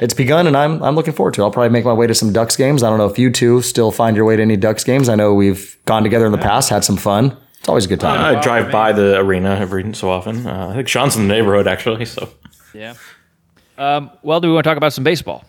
it's 0.02 0.14
begun, 0.14 0.48
and 0.48 0.58
I'm 0.58 0.84
I'm 0.84 0.96
looking 0.96 1.14
forward 1.14 1.34
to 1.36 1.42
it. 1.42 1.46
I'll 1.46 1.52
probably 1.52 1.70
make 1.70 1.86
my 1.86 1.94
way 1.94 2.08
to 2.08 2.14
some 2.16 2.34
Ducks 2.34 2.58
games. 2.58 2.84
I 2.84 2.90
don't 2.90 2.98
know 2.98 3.06
if 3.06 3.18
you 3.18 3.30
two 3.32 3.62
still 3.62 3.92
find 3.92 4.18
your 4.18 4.26
way 4.26 4.36
to 4.36 4.42
any 4.42 4.58
Ducks 4.58 4.84
games. 4.84 5.08
I 5.08 5.16
know 5.16 5.34
we've 5.34 5.78
gone 5.86 6.04
together 6.04 6.26
in 6.26 6.34
the 6.34 6.38
past, 6.38 6.70
had 6.70 6.84
some 6.84 6.98
fun. 6.98 7.38
It's 7.60 7.70
always 7.70 7.86
a 7.86 7.88
good 7.88 8.02
time. 8.02 8.36
I 8.36 8.42
drive 8.42 8.70
by 8.72 8.92
the 8.92 9.18
arena 9.18 9.58
every 9.60 9.94
so 9.94 10.10
often. 10.10 10.46
Uh, 10.46 10.70
I 10.72 10.76
think 10.76 10.88
Sean's 10.90 11.16
in 11.16 11.28
the 11.28 11.34
neighborhood 11.34 11.68
actually. 11.68 12.06
So 12.06 12.30
Yeah. 12.74 12.96
Um, 13.78 14.12
well, 14.24 14.40
do 14.40 14.48
we 14.48 14.54
want 14.54 14.64
to 14.64 14.70
talk 14.70 14.78
about 14.78 14.94
some 14.94 15.04
baseball? 15.04 15.44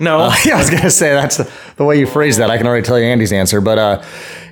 no, 0.00 0.32
yeah, 0.46 0.54
I 0.54 0.58
was 0.58 0.70
gonna 0.70 0.90
say 0.90 1.10
that's 1.12 1.36
the, 1.36 1.52
the 1.76 1.84
way 1.84 1.98
you 1.98 2.06
phrase 2.06 2.38
that. 2.38 2.50
I 2.50 2.56
can 2.56 2.66
already 2.66 2.84
tell 2.84 2.98
you 2.98 3.04
Andy's 3.04 3.32
answer, 3.32 3.60
but 3.60 3.78
uh, 3.78 4.02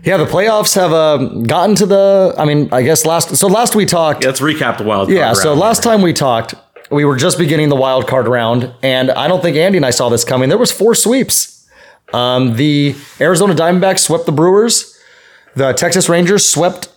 yeah, 0.05 0.19
the 0.19 0.26
playoffs 0.26 0.75
have 0.75 0.93
uh, 0.93 1.17
gotten 1.45 1.75
to 1.76 1.87
the. 1.87 2.35
I 2.37 2.45
mean, 2.45 2.69
I 2.71 2.83
guess 2.83 3.07
last 3.07 3.35
so 3.35 3.49
last 3.49 3.75
we 3.75 3.87
talked. 3.87 4.25
let's 4.25 4.41
recap 4.41 4.79
the 4.79 4.85
wild. 4.85 5.11
Yeah, 5.11 5.26
card 5.33 5.37
so 5.38 5.49
round 5.50 5.61
last 5.61 5.85
here. 5.85 5.93
time 5.93 6.03
we 6.03 6.12
talked, 6.12 6.55
we 6.91 7.05
were 7.05 7.17
just 7.17 7.38
beginning 7.38 7.71
the 7.71 7.76
wild 7.76 8.07
card 8.07 8.29
round, 8.29 8.73
and 8.83 9.11
I 9.11 9.26
don't 9.26 9.41
think 9.43 9.57
Andy 9.57 9.79
and 9.79 9.87
I 9.87 9.91
saw 9.91 10.09
this 10.11 10.23
coming. 10.25 10.50
There 10.50 10.59
was 10.59 10.71
four 10.71 10.95
sweeps. 10.95 11.67
Um, 12.12 12.55
the 12.57 12.95
Arizona 13.21 13.55
Diamondbacks 13.55 14.00
swept 14.00 14.26
the 14.26 14.33
Brewers. 14.33 14.99
The 15.55 15.73
Texas 15.73 16.09
Rangers 16.09 16.49
swept 16.49 16.88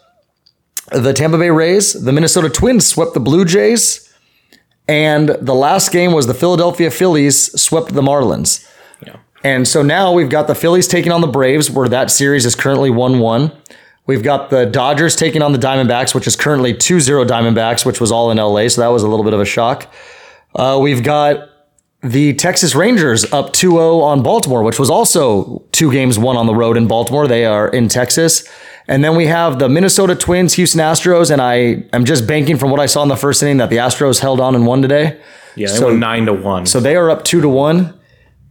the 0.92 1.14
Tampa 1.14 1.38
Bay 1.38 1.50
Rays. 1.50 1.94
The 1.94 2.12
Minnesota 2.12 2.50
Twins 2.50 2.86
swept 2.86 3.14
the 3.14 3.20
Blue 3.20 3.46
Jays. 3.46 4.11
And 4.88 5.30
the 5.30 5.56
last 5.56 5.92
game 5.92 6.12
was 6.12 6.28
the 6.28 6.34
Philadelphia 6.34 6.92
Phillies 6.92 7.60
swept 7.60 7.94
the 7.94 8.02
Marlins. 8.02 8.68
Yeah. 9.06 9.18
And 9.44 9.68
so 9.68 9.82
now 9.82 10.12
we've 10.12 10.30
got 10.30 10.48
the 10.48 10.56
Phillies 10.56 10.88
taking 10.88 11.12
on 11.12 11.22
the 11.22 11.28
Braves, 11.28 11.70
where 11.70 11.88
that 11.88 12.12
series 12.12 12.46
is 12.46 12.56
currently 12.56 12.90
1 12.90 13.20
1. 13.20 13.52
We've 14.08 14.24
got 14.24 14.50
the 14.50 14.66
Dodgers 14.66 15.16
taking 15.16 15.42
on 15.42 15.54
the 15.54 15.60
Diamondbacks, 15.60 16.14
which 16.16 16.28
is 16.28 16.36
currently 16.36 16.74
2 16.74 17.00
0 17.00 17.24
Diamondbacks, 17.26 17.86
which 17.86 18.02
was 18.02 18.12
all 18.12 18.32
in 18.32 18.38
LA. 18.38 18.68
So 18.68 18.82
that 18.82 18.88
was 18.88 19.04
a 19.04 19.08
little 19.08 19.24
bit 19.24 19.34
of 19.34 19.40
a 19.40 19.46
shock. 19.46 19.92
Uh, 20.56 20.80
we've 20.82 21.04
got 21.04 21.48
the 22.04 22.34
Texas 22.34 22.74
Rangers 22.76 23.32
up 23.32 23.54
2 23.54 23.72
0 23.72 24.00
on 24.00 24.24
Baltimore, 24.24 24.64
which 24.64 24.80
was 24.80 24.90
also 24.90 25.64
two 25.72 25.92
games 25.92 26.18
won 26.18 26.36
on 26.36 26.48
the 26.48 26.56
road 26.56 26.78
in 26.78 26.88
Baltimore. 26.88 27.28
They 27.28 27.46
are 27.46 27.68
in 27.68 27.88
Texas. 27.88 28.48
And 28.88 29.04
then 29.04 29.16
we 29.16 29.28
have 29.28 29.60
the 29.60 29.70
Minnesota 29.70 30.16
Twins, 30.16 30.54
Houston 30.56 30.82
Astros, 30.82 31.32
and 31.32 31.42
I 31.42 31.84
am 31.94 32.04
just 32.06 32.28
banking 32.28 32.58
from 32.58 32.72
what 32.72 32.80
I 32.80 32.88
saw 32.88 33.04
in 33.04 33.10
the 33.10 33.16
first 33.16 33.42
inning 33.44 33.58
that 33.58 33.70
the 33.70 33.78
Astros 33.78 34.20
held 34.20 34.40
on 34.40 34.56
and 34.56 34.66
won 34.66 34.82
today. 34.82 35.20
yeah, 35.56 35.68
they 35.68 35.74
so- 35.76 35.96
nine 35.96 36.26
to 36.26 36.34
one. 36.34 36.66
So 36.66 36.80
they 36.80 36.96
are 36.96 37.10
up 37.10 37.24
two 37.24 37.42
to 37.42 37.50
one, 37.50 37.98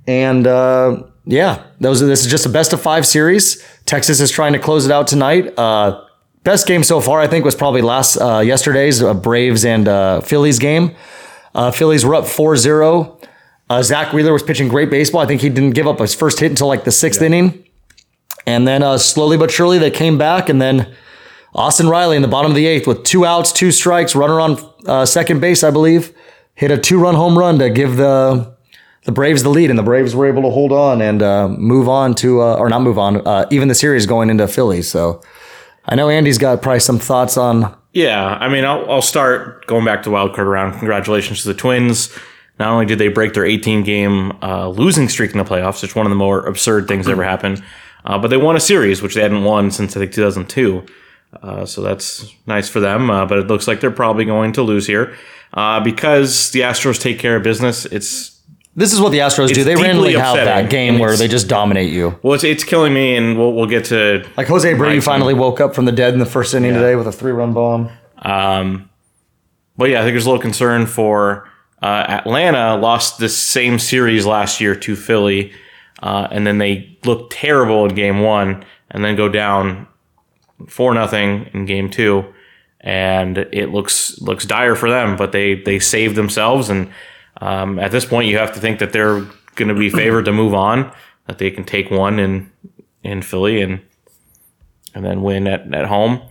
and 0.06 0.46
uh, 0.46 1.02
yeah, 1.26 1.62
those 1.80 2.02
are, 2.02 2.06
this 2.06 2.24
is 2.24 2.30
just 2.30 2.46
a 2.46 2.48
best 2.48 2.72
of 2.72 2.80
five 2.80 3.06
series. 3.06 3.62
Texas 3.86 4.20
is 4.20 4.30
trying 4.30 4.52
to 4.52 4.58
close 4.58 4.86
it 4.86 4.92
out 4.92 5.06
tonight. 5.08 5.52
Uh, 5.58 6.02
best 6.44 6.66
game 6.66 6.82
so 6.82 7.00
far, 7.00 7.20
I 7.20 7.26
think, 7.26 7.44
was 7.44 7.54
probably 7.54 7.82
last 7.82 8.16
uh, 8.16 8.38
yesterday's 8.38 9.02
uh, 9.02 9.12
Braves 9.14 9.64
and 9.64 9.88
uh, 9.88 10.20
Phillies 10.20 10.58
game. 10.58 10.94
Uh, 11.54 11.70
Phillies 11.70 12.04
were 12.04 12.14
up 12.14 12.24
4-0. 12.24 13.26
Uh, 13.68 13.82
Zack 13.82 14.12
Wheeler 14.12 14.32
was 14.32 14.42
pitching 14.42 14.68
great 14.68 14.90
baseball. 14.90 15.20
I 15.20 15.26
think 15.26 15.40
he 15.42 15.48
didn't 15.48 15.72
give 15.72 15.86
up 15.86 15.98
his 15.98 16.14
first 16.14 16.40
hit 16.40 16.50
until 16.50 16.66
like 16.68 16.84
the 16.84 16.90
sixth 16.92 17.20
inning, 17.22 17.64
and 18.46 18.66
then 18.66 18.82
uh, 18.82 18.98
slowly 18.98 19.36
but 19.36 19.50
surely 19.50 19.78
they 19.78 19.90
came 19.90 20.18
back, 20.18 20.48
and 20.48 20.60
then. 20.60 20.94
Austin 21.52 21.88
Riley 21.88 22.14
in 22.14 22.22
the 22.22 22.28
bottom 22.28 22.52
of 22.52 22.54
the 22.54 22.68
eighth 22.68 22.86
with 22.86 23.02
two 23.02 23.26
outs, 23.26 23.50
two 23.50 23.72
strikes, 23.72 24.14
runner 24.14 24.38
on 24.38 24.56
uh, 24.86 25.04
second 25.04 25.40
base, 25.40 25.64
I 25.64 25.72
believe, 25.72 26.16
hit 26.54 26.70
a 26.70 26.78
two-run 26.78 27.16
home 27.16 27.36
run 27.36 27.58
to 27.58 27.68
give 27.70 27.96
the 27.96 28.54
the 29.04 29.12
Braves 29.12 29.42
the 29.42 29.48
lead, 29.48 29.70
and 29.70 29.78
the 29.78 29.82
Braves 29.82 30.14
were 30.14 30.26
able 30.26 30.42
to 30.42 30.50
hold 30.50 30.72
on 30.72 31.00
and 31.00 31.22
uh, 31.22 31.48
move 31.48 31.88
on 31.88 32.14
to, 32.16 32.42
uh, 32.42 32.56
or 32.56 32.68
not 32.68 32.82
move 32.82 32.98
on, 32.98 33.26
uh, 33.26 33.46
even 33.50 33.68
the 33.68 33.74
series 33.74 34.06
going 34.06 34.28
into 34.30 34.46
Philly. 34.46 34.82
So 34.82 35.22
I 35.86 35.94
know 35.94 36.08
Andy's 36.10 36.38
got 36.38 36.62
probably 36.62 36.80
some 36.80 36.98
thoughts 36.98 37.36
on. 37.36 37.74
Yeah, 37.92 38.24
I 38.24 38.48
mean, 38.48 38.64
I'll, 38.64 38.88
I'll 38.90 39.02
start 39.02 39.66
going 39.66 39.84
back 39.84 40.02
to 40.04 40.10
wild 40.10 40.34
card 40.34 40.46
round. 40.46 40.78
Congratulations 40.78 41.42
to 41.42 41.48
the 41.48 41.54
Twins. 41.54 42.16
Not 42.58 42.70
only 42.70 42.84
did 42.84 42.98
they 42.98 43.08
break 43.08 43.32
their 43.32 43.46
18 43.46 43.82
game 43.84 44.32
uh, 44.42 44.68
losing 44.68 45.08
streak 45.08 45.32
in 45.32 45.38
the 45.38 45.44
playoffs, 45.44 45.82
which 45.82 45.96
one 45.96 46.04
of 46.04 46.10
the 46.10 46.16
more 46.16 46.46
absurd 46.46 46.86
things 46.86 47.06
that 47.06 47.12
ever 47.12 47.24
happened, 47.24 47.64
uh, 48.04 48.18
but 48.18 48.28
they 48.28 48.36
won 48.36 48.56
a 48.56 48.60
series, 48.60 49.02
which 49.02 49.14
they 49.14 49.22
hadn't 49.22 49.44
won 49.44 49.70
since 49.70 49.96
I 49.96 50.00
think 50.00 50.12
2002. 50.12 50.84
Uh, 51.42 51.64
so 51.64 51.80
that's 51.82 52.34
nice 52.46 52.68
for 52.68 52.80
them. 52.80 53.10
Uh, 53.10 53.24
but 53.26 53.38
it 53.38 53.46
looks 53.46 53.68
like 53.68 53.80
they're 53.80 53.90
probably 53.90 54.24
going 54.24 54.52
to 54.52 54.62
lose 54.62 54.86
here 54.86 55.14
uh, 55.54 55.80
because 55.80 56.50
the 56.50 56.60
Astros 56.60 57.00
take 57.00 57.18
care 57.18 57.36
of 57.36 57.42
business. 57.42 57.86
It's 57.86 58.40
This 58.74 58.92
is 58.92 59.00
what 59.00 59.10
the 59.10 59.18
Astros 59.18 59.52
do. 59.52 59.62
They 59.64 59.76
randomly 59.76 60.14
have 60.14 60.36
that 60.36 60.70
game 60.70 60.98
where 60.98 61.16
they 61.16 61.28
just 61.28 61.48
dominate 61.48 61.92
you. 61.92 62.18
well, 62.22 62.34
it's, 62.34 62.44
it's 62.44 62.64
killing 62.64 62.92
me, 62.94 63.16
and 63.16 63.38
we'll 63.38 63.52
we'll 63.52 63.66
get 63.66 63.84
to 63.86 64.26
Like 64.36 64.48
Jose 64.48 64.72
Abreu 64.72 65.02
finally 65.02 65.34
woke 65.34 65.60
up 65.60 65.74
from 65.74 65.84
the 65.84 65.92
dead 65.92 66.12
in 66.14 66.18
the 66.18 66.26
first 66.26 66.54
inning 66.54 66.74
today 66.74 66.96
with 66.96 67.06
a 67.06 67.12
three 67.12 67.32
run 67.32 67.52
bomb. 67.52 67.90
Um, 68.18 68.90
but 69.76 69.88
yeah, 69.90 70.00
I 70.00 70.02
think 70.02 70.14
there's 70.14 70.26
a 70.26 70.30
little 70.30 70.42
concern 70.42 70.86
for 70.86 71.48
uh, 71.80 71.86
Atlanta. 72.08 72.76
Lost 72.76 73.18
this 73.18 73.36
same 73.36 73.78
series 73.78 74.26
last 74.26 74.60
year 74.60 74.74
to 74.74 74.94
Philly, 74.96 75.52
uh, 76.02 76.28
and 76.30 76.46
then 76.46 76.58
they 76.58 76.98
look 77.04 77.30
terrible 77.30 77.84
in 77.86 77.94
Game 77.94 78.20
One, 78.20 78.64
and 78.90 79.04
then 79.04 79.16
go 79.16 79.28
down 79.28 79.86
four 80.68 80.94
nothing 80.94 81.50
in 81.52 81.66
Game 81.66 81.90
Two, 81.90 82.24
and 82.80 83.38
it 83.38 83.70
looks 83.70 84.20
looks 84.20 84.44
dire 84.44 84.74
for 84.74 84.90
them. 84.90 85.16
But 85.16 85.32
they 85.32 85.54
they 85.54 85.78
saved 85.78 86.16
themselves, 86.16 86.68
and 86.70 86.90
um, 87.40 87.78
at 87.78 87.90
this 87.90 88.04
point, 88.04 88.28
you 88.28 88.38
have 88.38 88.52
to 88.54 88.60
think 88.60 88.78
that 88.78 88.92
they're 88.92 89.20
going 89.54 89.68
to 89.68 89.74
be 89.74 89.90
favored 89.90 90.24
to 90.26 90.32
move 90.32 90.54
on. 90.54 90.92
That 91.26 91.38
they 91.38 91.50
can 91.50 91.64
take 91.64 91.90
one 91.90 92.18
in 92.18 92.50
in 93.02 93.22
Philly 93.22 93.60
and 93.60 93.80
and 94.94 95.04
then 95.04 95.22
win 95.22 95.46
at, 95.46 95.72
at 95.74 95.86
home. 95.86 96.22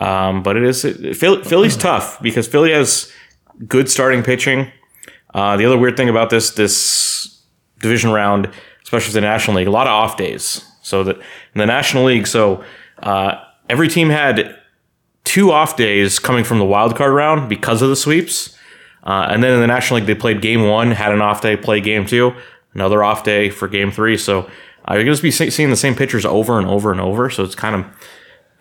Um, 0.00 0.42
but 0.42 0.56
it 0.56 0.62
is 0.62 0.82
Philly, 1.18 1.42
Philly's 1.42 1.76
tough 1.76 2.20
because 2.22 2.46
Philly 2.46 2.72
has 2.72 3.12
good 3.66 3.88
starting 3.88 4.22
pitching. 4.22 4.70
Uh, 5.34 5.56
the 5.56 5.64
other 5.64 5.76
weird 5.76 5.96
thing 5.96 6.08
about 6.08 6.30
this 6.30 6.50
this 6.50 7.42
division 7.80 8.10
round, 8.10 8.50
especially 8.88 9.12
the 9.12 9.20
National 9.20 9.58
League, 9.58 9.66
a 9.66 9.70
lot 9.70 9.86
of 9.86 9.92
off 9.92 10.16
days. 10.16 10.64
So 10.80 11.04
that 11.04 11.16
in 11.16 11.58
the 11.58 11.66
National 11.66 12.04
League, 12.04 12.26
so 12.26 12.64
uh, 13.02 13.34
every 13.68 13.86
team 13.86 14.08
had 14.08 14.58
two 15.24 15.52
off 15.52 15.76
days 15.76 16.18
coming 16.18 16.42
from 16.42 16.58
the 16.58 16.64
wild 16.64 16.96
card 16.96 17.12
round 17.12 17.50
because 17.50 17.82
of 17.82 17.90
the 17.90 17.96
sweeps. 17.96 18.56
Uh, 19.02 19.28
and 19.30 19.42
then 19.42 19.52
in 19.52 19.60
the 19.60 19.66
National 19.66 20.00
League, 20.00 20.06
they 20.06 20.14
played 20.14 20.40
game 20.40 20.66
one, 20.66 20.90
had 20.90 21.12
an 21.12 21.20
off 21.20 21.42
day, 21.42 21.54
played 21.54 21.84
game 21.84 22.06
two, 22.06 22.32
another 22.72 23.04
off 23.04 23.24
day 23.24 23.50
for 23.50 23.68
game 23.68 23.90
three. 23.90 24.16
So 24.16 24.50
uh, 24.88 24.94
you're 24.94 25.04
going 25.04 25.14
to 25.14 25.22
be 25.22 25.30
seeing 25.30 25.68
the 25.68 25.76
same 25.76 25.94
pitchers 25.94 26.24
over 26.24 26.58
and 26.58 26.66
over 26.66 26.90
and 26.90 26.98
over. 27.00 27.28
So 27.28 27.44
it's 27.44 27.54
kind 27.54 27.76
of 27.76 27.84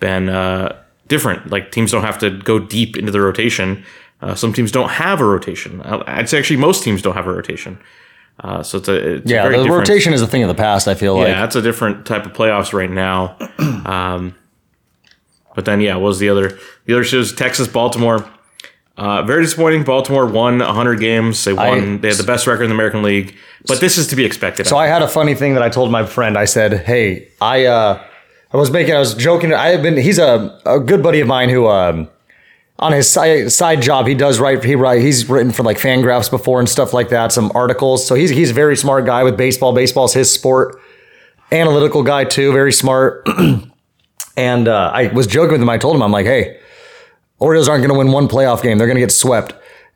been 0.01 0.27
uh, 0.27 0.77
different. 1.07 1.49
Like 1.49 1.71
teams 1.71 1.91
don't 1.91 2.03
have 2.03 2.19
to 2.19 2.31
go 2.31 2.59
deep 2.59 2.97
into 2.97 3.13
the 3.13 3.21
rotation. 3.21 3.85
Uh, 4.21 4.35
some 4.35 4.51
teams 4.51 4.73
don't 4.73 4.89
have 4.89 5.21
a 5.21 5.25
rotation. 5.25 5.79
Uh, 5.83 6.03
I'd 6.05 6.27
say 6.27 6.37
actually 6.37 6.57
most 6.57 6.83
teams 6.83 7.01
don't 7.01 7.15
have 7.15 7.27
a 7.27 7.33
rotation. 7.33 7.79
Uh, 8.39 8.61
so 8.61 8.77
it's 8.77 8.87
a 8.87 9.15
it's 9.15 9.31
a 9.31 9.33
Yeah, 9.33 9.43
very 9.43 9.57
the 9.63 9.69
rotation 9.69 10.13
is 10.13 10.21
a 10.21 10.27
thing 10.27 10.43
of 10.43 10.47
the 10.47 10.55
past. 10.55 10.87
I 10.87 10.93
feel 10.93 11.15
like. 11.15 11.27
yeah, 11.29 11.41
that's 11.41 11.55
a 11.55 11.61
different 11.61 12.05
type 12.05 12.25
of 12.25 12.33
playoffs 12.33 12.73
right 12.73 12.91
now. 12.91 13.37
Um, 13.87 14.35
but 15.55 15.65
then, 15.65 15.81
yeah, 15.81 15.95
what 15.95 16.03
was 16.09 16.19
the 16.19 16.29
other? 16.29 16.59
The 16.85 16.93
other 16.93 17.03
shows 17.03 17.33
Texas, 17.33 17.67
Baltimore. 17.67 18.29
Uh, 18.95 19.23
very 19.23 19.41
disappointing. 19.43 19.83
Baltimore 19.83 20.27
won 20.27 20.59
100 20.59 20.99
games. 20.99 21.43
They 21.43 21.53
won. 21.53 21.99
they 22.01 22.09
had 22.09 22.17
the 22.17 22.23
best 22.23 22.45
record 22.45 22.63
in 22.63 22.69
the 22.69 22.75
American 22.75 23.01
League. 23.01 23.35
But 23.65 23.79
this 23.79 23.97
is 23.97 24.07
to 24.07 24.15
be 24.15 24.23
expected. 24.23 24.67
So 24.67 24.77
I 24.77 24.85
had 24.85 25.01
a 25.01 25.07
funny 25.07 25.33
thing 25.35 25.55
that 25.55 25.63
I 25.63 25.69
told 25.69 25.91
my 25.91 26.05
friend. 26.05 26.37
I 26.37 26.45
said, 26.45 26.85
"Hey, 26.85 27.29
I 27.41 27.65
uh, 27.65 28.03
I 28.53 28.57
was 28.57 28.69
making, 28.69 28.93
I 28.93 28.99
was 28.99 29.15
joking. 29.15 29.53
I 29.53 29.69
have 29.69 29.81
been. 29.81 29.97
He's 29.97 30.19
a, 30.19 30.59
a 30.65 30.79
good 30.79 31.01
buddy 31.01 31.19
of 31.21 31.27
mine 31.27 31.49
who 31.49 31.67
um, 31.67 32.07
on 32.79 32.91
his 32.91 33.09
side, 33.09 33.51
side 33.51 33.81
job, 33.81 34.07
he 34.07 34.13
does 34.13 34.39
write. 34.39 34.63
He 34.63 34.75
write. 34.75 35.01
He's 35.01 35.27
written 35.27 35.51
for 35.51 35.63
like 35.63 35.77
Fangraphs 35.77 36.29
before 36.29 36.59
and 36.59 36.69
stuff 36.69 36.93
like 36.93 37.09
that. 37.09 37.31
Some 37.31 37.51
articles. 37.55 38.05
So 38.05 38.15
he's 38.15 38.29
he's 38.29 38.51
a 38.51 38.53
very 38.53 38.77
smart 38.77 39.05
guy 39.05 39.23
with 39.23 39.35
baseball. 39.37 39.73
Baseball's 39.73 40.13
his 40.13 40.31
sport. 40.31 40.79
Analytical 41.51 42.03
guy 42.03 42.23
too. 42.23 42.51
Very 42.51 42.73
smart. 42.73 43.27
and 44.37 44.67
uh, 44.67 44.91
I 44.93 45.07
was 45.07 45.27
joking 45.27 45.53
with 45.53 45.61
him. 45.61 45.69
I 45.69 45.77
told 45.77 45.95
him, 45.95 46.03
I'm 46.03 46.11
like, 46.11 46.25
hey, 46.25 46.59
Orioles 47.39 47.67
aren't 47.67 47.81
going 47.81 47.93
to 47.93 47.97
win 47.97 48.11
one 48.11 48.27
playoff 48.27 48.61
game. 48.61 48.77
They're 48.77 48.87
going 48.87 48.95
to 48.95 49.01
get 49.01 49.11
swept. 49.11 49.53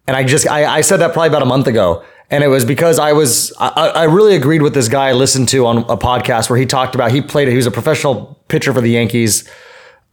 And 0.07 0.17
I 0.17 0.23
just, 0.23 0.47
I, 0.47 0.77
I 0.77 0.81
said 0.81 0.97
that 0.97 1.13
probably 1.13 1.29
about 1.29 1.43
a 1.43 1.45
month 1.45 1.67
ago. 1.67 2.03
And 2.29 2.43
it 2.43 2.47
was 2.47 2.63
because 2.63 2.97
I 2.97 3.11
was, 3.13 3.53
I, 3.59 3.69
I 3.89 4.03
really 4.05 4.35
agreed 4.35 4.61
with 4.61 4.73
this 4.73 4.87
guy 4.87 5.09
I 5.09 5.13
listened 5.13 5.49
to 5.49 5.65
on 5.65 5.79
a 5.79 5.97
podcast 5.97 6.49
where 6.49 6.57
he 6.57 6.65
talked 6.65 6.95
about, 6.95 7.11
he 7.11 7.21
played, 7.21 7.49
he 7.49 7.55
was 7.55 7.67
a 7.67 7.71
professional 7.71 8.41
pitcher 8.47 8.73
for 8.73 8.81
the 8.81 8.89
Yankees. 8.89 9.47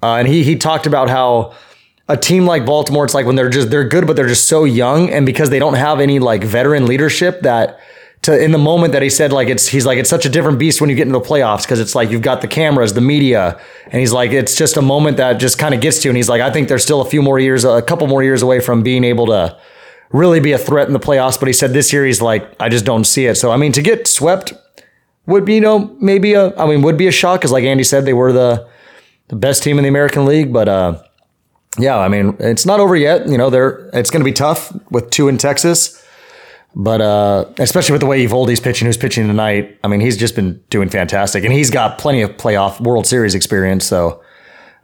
Uh, 0.03 0.15
and 0.15 0.29
he, 0.29 0.43
he 0.43 0.57
talked 0.57 0.87
about 0.87 1.09
how 1.09 1.55
a 2.09 2.17
team 2.17 2.47
like 2.47 2.65
Baltimore, 2.65 3.05
it's 3.05 3.15
like 3.15 3.27
when 3.27 3.37
they're 3.37 3.51
just, 3.51 3.71
they're 3.71 3.89
good, 3.89 4.07
but 4.07 4.17
they're 4.17 4.29
just 4.29 4.49
so 4.49 4.65
young. 4.65 5.11
And 5.11 5.27
because 5.27 5.51
they 5.51 5.59
don't 5.59 5.75
have 5.75 6.01
any 6.01 6.19
like 6.19 6.43
veteran 6.43 6.87
leadership 6.87 7.43
that, 7.43 7.79
to 8.23 8.43
in 8.43 8.51
the 8.51 8.59
moment 8.59 8.93
that 8.93 9.03
he 9.03 9.11
said 9.11 9.33
like 9.33 9.49
it's 9.49 9.69
he's 9.69 9.87
like 9.87 9.99
it's 9.99 10.11
such 10.11 10.27
a 10.27 10.29
different 10.29 10.59
beast 10.59 10.81
when 10.81 10.91
you 10.91 10.97
get 10.97 11.07
into 11.07 11.19
the 11.19 11.25
playoffs 11.25 11.63
because 11.63 11.79
it's 11.81 11.95
like 11.95 12.11
you've 12.11 12.23
got 12.23 12.41
the 12.41 12.49
cameras, 12.49 12.93
the 12.95 13.01
media, 13.01 13.61
and 13.85 14.01
he's 14.01 14.13
like 14.13 14.33
it's 14.33 14.57
just 14.57 14.77
a 14.77 14.83
moment 14.83 15.19
that 15.19 15.35
just 15.35 15.59
kind 15.59 15.75
of 15.75 15.81
gets 15.81 16.01
to 16.01 16.09
you. 16.09 16.11
And 16.11 16.17
he's 16.17 16.29
like, 16.29 16.41
I 16.41 16.51
think 16.51 16.69
they're 16.69 16.79
still 16.79 17.01
a 17.01 17.05
few 17.05 17.23
more 17.23 17.39
years, 17.39 17.65
a 17.65 17.81
couple 17.83 18.07
more 18.07 18.23
years 18.23 18.43
away 18.43 18.61
from 18.61 18.83
being 18.83 19.05
able 19.05 19.27
to 19.27 19.57
really 20.11 20.41
be 20.41 20.53
a 20.53 20.59
threat 20.59 20.89
in 20.89 20.95
the 20.95 21.01
playoffs. 21.01 21.39
But 21.39 21.47
he 21.47 21.53
said 21.53 21.73
this 21.73 21.93
year 21.93 22.05
he's 22.05 22.21
like, 22.21 22.51
I 22.59 22.69
just 22.69 22.85
don't 22.85 23.05
see 23.05 23.27
it. 23.27 23.37
So 23.37 23.53
I 23.53 23.57
mean, 23.57 23.73
to 23.73 23.83
get 23.83 24.09
swept 24.09 24.53
would 25.27 25.45
be 25.45 25.55
you 25.55 25.61
know 25.61 25.97
maybe 26.01 26.35
a 26.35 26.57
I 26.57 26.67
mean 26.67 26.83
would 26.83 26.97
be 26.97 27.07
a 27.07 27.13
shock 27.13 27.41
because 27.41 27.53
like 27.53 27.65
Andy 27.65 27.85
said 27.85 28.05
they 28.05 28.15
were 28.15 28.33
the 28.33 28.69
the 29.29 29.37
best 29.37 29.63
team 29.63 29.79
in 29.79 29.85
the 29.85 29.89
American 29.89 30.25
League, 30.27 30.53
but 30.53 30.69
uh 30.69 31.01
yeah, 31.79 31.97
I 31.99 32.09
mean 32.09 32.37
it's 32.41 32.67
not 32.67 32.81
over 32.81 32.97
yet. 32.97 33.29
You 33.29 33.39
know 33.39 33.51
they're 33.51 33.89
it's 33.93 34.11
going 34.11 34.21
to 34.21 34.25
be 34.25 34.33
tough 34.33 34.73
with 34.91 35.11
two 35.11 35.29
in 35.29 35.39
Texas. 35.39 35.95
But 36.77 37.01
uh, 37.01 37.47
especially 37.59 37.93
with 37.95 38.01
the 38.03 38.07
way 38.07 38.25
Eovaldi's 38.25 38.61
pitching, 38.61 38.87
who's 38.87 38.99
pitching 38.99 39.27
tonight, 39.27 39.79
I 39.83 39.89
mean, 39.89 40.01
he's 40.01 40.17
just 40.17 40.37
been 40.37 40.63
doing 40.71 40.91
fantastic, 40.91 41.43
and 41.43 41.53
he's 41.53 41.71
got 41.71 41.99
plenty 41.99 42.21
of 42.23 42.33
playoff 42.37 42.79
World 42.79 43.07
Series 43.07 43.35
experience. 43.35 43.87
So 43.87 44.23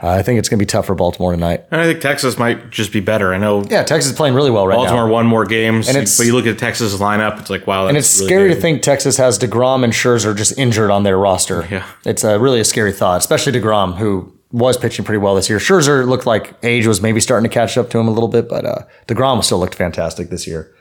uh, 0.03 0.09
I 0.09 0.23
think 0.23 0.39
it's 0.39 0.49
going 0.49 0.59
to 0.59 0.63
be 0.63 0.67
tough 0.67 0.87
for 0.87 0.95
Baltimore 0.95 1.31
tonight. 1.33 1.65
And 1.71 1.81
I 1.81 1.85
think 1.85 2.01
Texas 2.01 2.37
might 2.39 2.71
just 2.71 2.91
be 2.91 2.99
better. 3.01 3.33
I 3.33 3.39
know 3.39 3.63
Yeah, 3.65 3.85
Texas 3.85 4.11
is 4.13 4.17
playing 4.17 4.35
really 4.35 4.51
well 4.51 4.67
right 4.67 4.75
Baltimore 4.75 4.97
now, 4.97 5.03
Baltimore 5.03 5.13
won 5.13 5.27
more 5.27 5.45
games, 5.45 5.87
And 5.87 5.97
it's- 5.97 6.17
but 6.17 6.27
you 6.27 6.33
look 6.35 6.47
at 6.47 6.59
Texas' 6.59 6.97
lineup, 6.97 7.39
it's 7.39 7.51
like 7.51 7.67
wow, 7.67 7.87
and 7.87 7.97
it's 7.97 8.09
scary 8.09 8.53
to 8.53 8.61
think 8.61 8.83
Texas 8.83 9.19
has 9.19 9.39
Degrom 9.39 9.85
and 9.85 9.93
Scherzer 9.93 10.35
just 10.35 10.59
injured 10.59 10.91
on 10.91 11.05
their 11.05 11.19
roster. 11.19 11.69
Yeah. 11.71 11.85
it's 12.05 12.25
a 12.25 12.41
really 12.41 12.59
a 12.61 12.65
scary 12.65 12.93
thought, 12.93 13.19
especially 13.19 13.53
Degrom, 13.53 13.99
who 13.99 14.33
was 14.55 14.77
pitching 14.77 15.05
pretty 15.05 15.19
well 15.19 15.35
this 15.35 15.49
year. 15.51 15.59
Scherzer 15.59 16.07
looked 16.07 16.27
like 16.27 16.55
age 16.63 16.87
was 16.87 17.03
maybe 17.03 17.19
starting 17.21 17.49
to 17.51 17.53
catch 17.53 17.77
up 17.77 17.91
to 17.91 17.99
him 17.99 18.07
a 18.07 18.11
little 18.13 18.29
bit, 18.29 18.49
but 18.49 18.65
uh, 18.65 18.83
Degrom 19.09 19.43
still 19.43 19.59
looked 19.59 19.75
fantastic 19.75 20.31
this 20.31 20.47
year. 20.47 20.73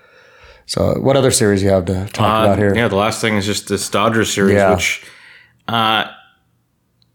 So, 0.68 1.00
what 1.00 1.18
other 1.18 1.32
series 1.32 1.64
you 1.64 1.70
have 1.70 1.86
to 1.86 2.06
talk 2.14 2.46
about 2.46 2.58
here? 2.60 2.72
Uh, 2.72 2.76
Yeah, 2.76 2.88
the 2.88 2.96
last 2.96 3.20
thing 3.20 3.36
is 3.36 3.46
just 3.46 3.68
this 3.68 3.90
Dodgers 3.90 4.32
series, 4.32 4.54
Yeah. 4.56 4.74
which, 4.76 5.04
uh, 5.68 6.06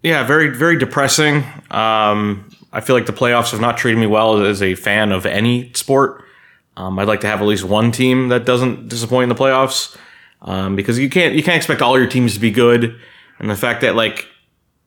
yeah, 0.03 0.25
very 0.25 0.49
very 0.49 0.77
depressing. 0.79 1.45
Um, 1.71 2.51
I 2.73 2.81
feel 2.83 2.95
like 2.97 3.07
the 3.07 3.13
playoffs 3.13 3.53
have 3.53 3.61
not 3.61 3.79
treated 3.79 3.99
me 3.99 4.07
well 4.07 4.43
as 4.45 4.61
a 4.63 4.75
fan 4.75 5.13
of 5.13 5.25
any 5.27 5.73
sport. 5.75 6.23
Um, 6.77 6.99
I'd 6.99 7.09
like 7.09 7.21
to 7.23 7.27
have 7.27 7.41
at 7.41 7.47
least 7.47 7.65
one 7.65 7.91
team 7.93 8.29
that 8.29 8.45
doesn't 8.45 8.89
disappoint 8.89 9.25
in 9.25 9.29
the 9.31 9.35
playoffs, 9.43 9.97
um, 10.43 10.77
because 10.77 10.99
you 10.99 11.09
can't 11.09 11.35
you 11.35 11.43
can't 11.43 11.57
expect 11.57 11.81
all 11.83 11.97
your 11.99 12.09
teams 12.09 12.35
to 12.35 12.41
be 12.41 12.51
good. 12.51 12.97
And 13.39 13.49
the 13.49 13.57
fact 13.57 13.81
that 13.83 13.95
like 13.95 14.27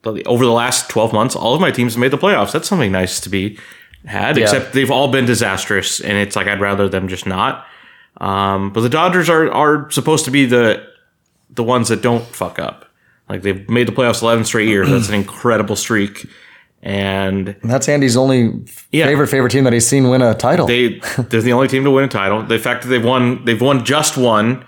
over 0.05 0.46
the 0.46 0.51
last 0.51 0.89
twelve 0.89 1.13
months, 1.13 1.36
all 1.36 1.53
of 1.53 1.62
my 1.62 1.72
teams 1.72 1.93
have 1.93 2.00
made 2.01 2.12
the 2.12 2.17
playoffs. 2.17 2.51
That's 2.51 2.67
something 2.67 2.91
nice 2.91 3.20
to 3.22 3.29
be 3.29 3.58
had. 4.05 4.38
Except 4.38 4.74
they've 4.74 4.89
all 4.91 5.10
been 5.12 5.25
disastrous, 5.25 6.00
and 6.00 6.17
it's 6.17 6.36
like 6.36 6.48
I'd 6.48 6.60
rather 6.62 6.89
them 6.89 7.08
just 7.08 7.25
not. 7.27 7.65
Um, 8.17 8.72
but 8.74 8.81
the 8.81 8.89
Dodgers 8.89 9.29
are 9.29 9.51
are 9.51 9.89
supposed 9.91 10.25
to 10.25 10.31
be 10.31 10.46
the 10.46 10.86
the 11.50 11.63
ones 11.63 11.88
that 11.89 12.01
don't 12.01 12.25
fuck 12.25 12.60
up. 12.60 12.86
Like 13.29 13.41
they've 13.43 13.70
made 13.70 13.88
the 13.88 13.91
playoffs 13.91 14.22
eleven 14.22 14.43
straight 14.46 14.67
years. 14.67 14.89
That's 14.89 15.08
an 15.10 15.15
incredible 15.15 15.75
streak. 15.75 16.27
And 16.84 17.50
And 17.62 17.70
that's 17.72 17.88
Andy's 17.88 18.17
only 18.17 18.53
Yeah. 18.91 19.05
favorite 19.05 19.27
favorite 19.27 19.51
team 19.51 19.63
that 19.65 19.74
he's 19.74 19.86
seen 19.86 20.10
win 20.10 20.22
a 20.24 20.34
title. 20.34 20.65
they 20.65 21.00
they're 21.29 21.41
the 21.41 21.53
only 21.53 21.67
team 21.67 21.84
to 21.84 21.91
win 21.91 22.05
a 22.05 22.08
title. 22.08 22.41
The 22.43 22.58
fact 22.58 22.84
that 22.84 22.89
they've 22.89 23.03
won 23.05 23.46
they've 23.46 23.62
won 23.62 23.86
just 23.86 24.17
one. 24.17 24.65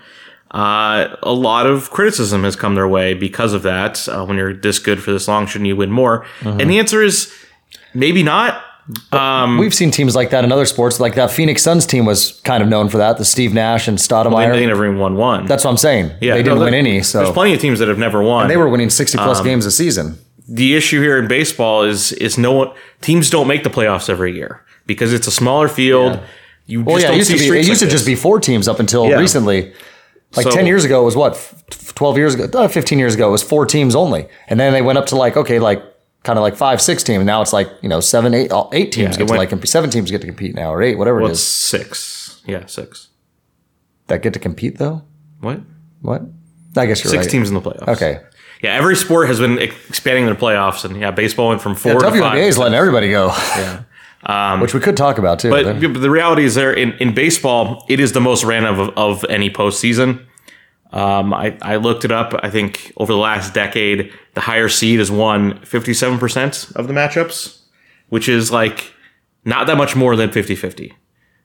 Uh, 0.54 1.16
a 1.24 1.32
lot 1.32 1.66
of 1.66 1.90
criticism 1.90 2.44
has 2.44 2.54
come 2.54 2.76
their 2.76 2.86
way 2.86 3.12
because 3.12 3.52
of 3.52 3.62
that. 3.64 4.06
Uh, 4.08 4.24
when 4.24 4.36
you're 4.36 4.54
this 4.54 4.78
good 4.78 5.02
for 5.02 5.10
this 5.12 5.26
long, 5.26 5.46
shouldn't 5.46 5.66
you 5.66 5.74
win 5.76 5.90
more? 5.90 6.24
And 6.42 6.70
the 6.70 6.78
answer 6.78 7.02
is 7.02 7.34
maybe 7.92 8.22
not. 8.22 8.62
Um, 9.12 9.58
We've 9.58 9.74
seen 9.74 9.90
teams 9.90 10.14
like 10.14 10.30
that 10.30 10.44
in 10.44 10.52
other 10.52 10.66
sports. 10.66 11.00
Like 11.00 11.16
that 11.16 11.30
Phoenix 11.32 11.62
Suns 11.62 11.86
team 11.86 12.04
was 12.04 12.40
kind 12.44 12.62
of 12.62 12.68
known 12.68 12.88
for 12.88 12.98
that. 12.98 13.18
The 13.18 13.24
Steve 13.24 13.52
Nash 13.52 13.88
and 13.88 13.98
they, 13.98 14.02
Stoudemire. 14.02 14.52
they 14.52 14.66
never 14.66 14.84
even 14.86 14.98
won 14.98 15.16
one. 15.16 15.46
That's 15.46 15.64
what 15.64 15.70
I'm 15.72 15.76
saying. 15.76 16.12
yeah, 16.20 16.34
they 16.34 16.42
didn't 16.42 16.58
there- 16.58 16.66
win 16.66 16.74
any. 16.74 17.02
So 17.02 17.18
there's 17.22 17.32
plenty 17.32 17.54
of 17.54 17.60
teams 17.60 17.78
that 17.80 17.88
have 17.88 17.98
never 17.98 18.22
won. 18.22 18.46
they 18.48 18.56
were 18.56 18.68
winning 18.68 18.90
60 18.90 19.18
plus 19.18 19.40
Um, 19.40 19.44
games 19.44 19.66
a 19.66 19.70
season. 19.72 20.18
the 20.46 20.76
issue 20.76 21.00
here 21.00 21.18
in 21.18 21.26
baseball 21.26 21.82
is 21.82 22.12
is 22.12 22.36
no 22.38 22.52
one 22.52 22.70
teams 23.00 23.30
don't 23.30 23.48
make 23.48 23.64
the 23.64 23.70
playoffs 23.70 24.08
every 24.10 24.34
year 24.36 24.60
because 24.86 25.12
it's 25.14 25.26
a 25.26 25.30
smaller 25.32 25.66
field. 25.68 26.20
You 26.66 26.82
Well, 26.84 26.96
just 26.96 27.06
yeah, 27.08 27.14
it 27.14 27.16
used 27.16 27.30
be. 27.30 27.36
It 27.58 27.66
used 27.66 27.70
like 27.70 27.78
to 27.80 27.86
just 27.88 28.06
be 28.06 28.14
four 28.14 28.38
teams 28.38 28.68
up 28.68 28.78
until 28.80 29.08
Yeah. 29.08 29.18
recently. 29.18 29.72
Like 30.36 30.44
So- 30.44 30.50
10 30.50 30.66
years 30.66 30.84
ago, 30.84 31.02
it 31.02 31.04
was 31.04 31.16
what? 31.16 31.52
12 31.94 32.16
years 32.18 32.34
ago, 32.34 32.58
uh, 32.58 32.68
15 32.68 32.98
years 32.98 33.14
ago, 33.14 33.28
it 33.28 33.32
was 33.32 33.42
four 33.42 33.66
teams 33.66 33.94
only. 33.94 34.26
And 34.48 34.58
then 34.58 34.72
they 34.72 34.82
went 34.82 34.98
up 34.98 35.06
to 35.06 35.16
like, 35.16 35.36
okay, 35.36 35.58
like 35.58 35.82
kind 36.24 36.38
of 36.38 36.42
like 36.42 36.56
five, 36.56 36.80
six 36.80 37.02
teams. 37.02 37.24
Now 37.24 37.40
it's 37.42 37.52
like, 37.52 37.68
you 37.82 37.88
know, 37.88 38.00
seven, 38.00 38.34
eight, 38.34 38.50
all- 38.52 38.70
eight 38.72 38.92
teams 38.92 39.14
Yeah, 39.14 39.18
get 39.20 39.28
to 39.28 39.34
went- 39.38 39.52
like. 39.52 39.66
Seven 39.66 39.90
teams 39.90 40.10
get 40.10 40.20
to 40.22 40.26
compete 40.26 40.54
now, 40.54 40.72
or 40.72 40.82
eight, 40.82 40.98
whatever 40.98 41.18
Well, 41.18 41.28
it 41.28 41.32
it's 41.32 41.40
six. 41.42 42.40
Yeah, 42.46 42.66
six. 42.66 43.08
That 44.08 44.22
get 44.22 44.32
to 44.34 44.38
compete 44.38 44.78
though? 44.78 45.02
What? 45.40 45.60
What? 46.02 46.22
I 46.76 46.86
guess 46.86 47.02
you're 47.04 47.10
Six 47.10 47.24
right. 47.26 47.30
teams 47.30 47.48
in 47.48 47.54
the 47.54 47.60
playoffs. 47.60 47.88
Okay. 47.88 48.20
Yeah, 48.62 48.74
every 48.74 48.96
sport 48.96 49.28
has 49.28 49.38
been 49.40 49.58
expanding 49.58 50.26
their 50.26 50.34
playoffs, 50.34 50.84
and 50.84 50.98
yeah, 51.00 51.10
baseball 51.10 51.48
went 51.48 51.60
from 51.62 51.74
four 51.74 51.92
Yeah, 51.92 51.98
to 51.98 52.04
WNBA 52.06 52.20
five. 52.20 52.38
is 52.38 52.58
letting 52.58 52.74
everybody 52.74 53.10
go. 53.10 53.28
Yeah. 53.56 53.82
Which 54.60 54.74
we 54.74 54.80
could 54.80 54.96
talk 54.96 55.18
about 55.18 55.38
too. 55.38 55.50
But, 55.50 55.80
but 55.80 56.00
the 56.00 56.10
reality 56.10 56.44
is, 56.44 56.54
there 56.54 56.72
in, 56.72 56.92
in 56.94 57.14
baseball, 57.14 57.84
it 57.88 58.00
is 58.00 58.12
the 58.12 58.20
most 58.20 58.44
random 58.44 58.78
of, 58.78 58.90
of 58.96 59.24
any 59.28 59.50
postseason. 59.50 60.26
Um, 60.92 61.34
I, 61.34 61.58
I 61.60 61.76
looked 61.76 62.04
it 62.04 62.12
up. 62.12 62.34
I 62.42 62.50
think 62.50 62.92
over 62.96 63.12
the 63.12 63.18
last 63.18 63.52
decade, 63.52 64.12
the 64.34 64.40
higher 64.40 64.68
seed 64.68 65.00
has 65.00 65.10
won 65.10 65.58
57% 65.58 66.76
of 66.76 66.86
the 66.86 66.94
matchups, 66.94 67.60
which 68.10 68.28
is 68.28 68.52
like 68.52 68.94
not 69.44 69.66
that 69.66 69.76
much 69.76 69.96
more 69.96 70.14
than 70.14 70.30
50 70.30 70.54
50. 70.54 70.94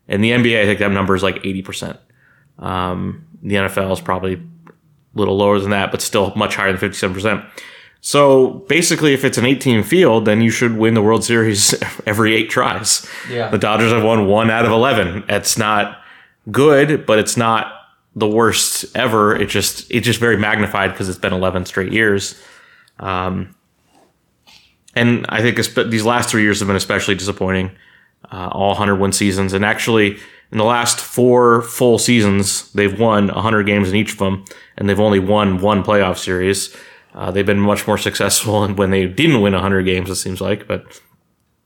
In 0.08 0.22
the 0.22 0.32
NBA, 0.32 0.62
I 0.62 0.66
think 0.66 0.80
that 0.80 0.92
number 0.92 1.16
is 1.16 1.24
like 1.24 1.42
80%. 1.44 1.98
Um, 2.60 3.26
the 3.42 3.56
NFL 3.56 3.92
is 3.92 4.02
probably 4.02 4.36
a 4.36 4.40
little 5.16 5.38
lower 5.38 5.60
than 5.60 5.72
that, 5.72 5.92
but 5.92 6.02
still 6.02 6.34
much 6.36 6.56
higher 6.56 6.72
than 6.72 6.90
57%. 6.90 7.50
So 8.02 8.66
basically, 8.70 9.14
if 9.14 9.26
it's 9.26 9.38
an 9.38 9.46
18 9.46 9.84
field, 9.84 10.26
then 10.26 10.42
you 10.42 10.50
should 10.50 10.78
win 10.78 10.94
the 10.94 11.02
World 11.02 11.24
Series 11.24 11.76
every 12.06 12.34
eight 12.34 12.50
tries. 12.50 13.08
Yeah. 13.30 13.50
The 13.50 13.58
Dodgers 13.58 13.92
have 13.92 14.04
won 14.04 14.28
one 14.28 14.50
out 14.50 14.66
of 14.66 14.72
11. 14.72 15.26
It's 15.28 15.58
not 15.58 16.02
good, 16.52 17.06
but 17.06 17.20
it's 17.20 17.36
not 17.36 17.74
the 18.16 18.28
worst 18.28 18.86
ever. 18.96 19.36
It 19.36 19.50
just 19.50 19.90
it's 19.92 20.06
just 20.06 20.20
very 20.20 20.38
magnified 20.38 20.92
because 20.92 21.10
it's 21.10 21.20
been 21.20 21.34
11 21.34 21.66
straight 21.66 21.92
years. 21.92 22.42
Um, 23.00 23.56
and 24.96 25.26
I 25.30 25.42
think 25.42 25.58
these 25.90 26.06
last 26.06 26.30
three 26.30 26.42
years 26.42 26.60
have 26.60 26.68
been 26.68 26.76
especially 26.76 27.16
disappointing. 27.16 27.72
Uh, 28.32 28.50
all 28.52 28.70
100 28.70 28.96
win 28.96 29.12
seasons, 29.12 29.54
and 29.54 29.64
actually 29.64 30.18
in 30.52 30.58
the 30.58 30.64
last 30.64 31.00
four 31.00 31.62
full 31.62 31.98
seasons, 31.98 32.72
they've 32.74 33.00
won 33.00 33.28
100 33.28 33.64
games 33.66 33.90
in 33.90 33.96
each 33.96 34.14
of 34.14 34.18
them, 34.18 34.44
and 34.78 34.90
they've 34.90 35.00
only 35.00 35.20
won 35.20 35.60
one 35.62 35.84
playoff 35.84 36.18
series. 36.18 36.76
Uh, 37.14 37.32
they've 37.32 37.46
been 37.46 37.60
much 37.60 37.88
more 37.88 37.98
successful 37.98 38.68
when 38.74 38.92
they 38.92 39.08
didn't 39.08 39.42
win 39.42 39.54
100 39.54 39.84
games. 39.84 40.10
It 40.10 40.16
seems 40.16 40.42
like, 40.42 40.68
but 40.68 40.86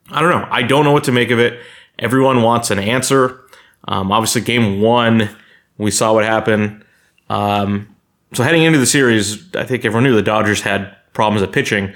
I 0.09 0.21
don't 0.21 0.31
know. 0.31 0.47
I 0.49 0.63
don't 0.63 0.83
know 0.83 0.91
what 0.91 1.03
to 1.05 1.11
make 1.11 1.31
of 1.31 1.39
it. 1.39 1.59
Everyone 1.99 2.41
wants 2.41 2.71
an 2.71 2.79
answer. 2.79 3.41
Um, 3.87 4.11
obviously, 4.11 4.41
game 4.41 4.81
one, 4.81 5.29
we 5.77 5.91
saw 5.91 6.13
what 6.13 6.25
happened. 6.25 6.83
Um, 7.29 7.95
so 8.33 8.43
heading 8.43 8.63
into 8.63 8.79
the 8.79 8.85
series, 8.85 9.53
I 9.55 9.63
think 9.63 9.85
everyone 9.85 10.03
knew 10.03 10.15
the 10.15 10.21
Dodgers 10.21 10.61
had 10.61 10.95
problems 11.13 11.43
at 11.43 11.51
pitching, 11.51 11.93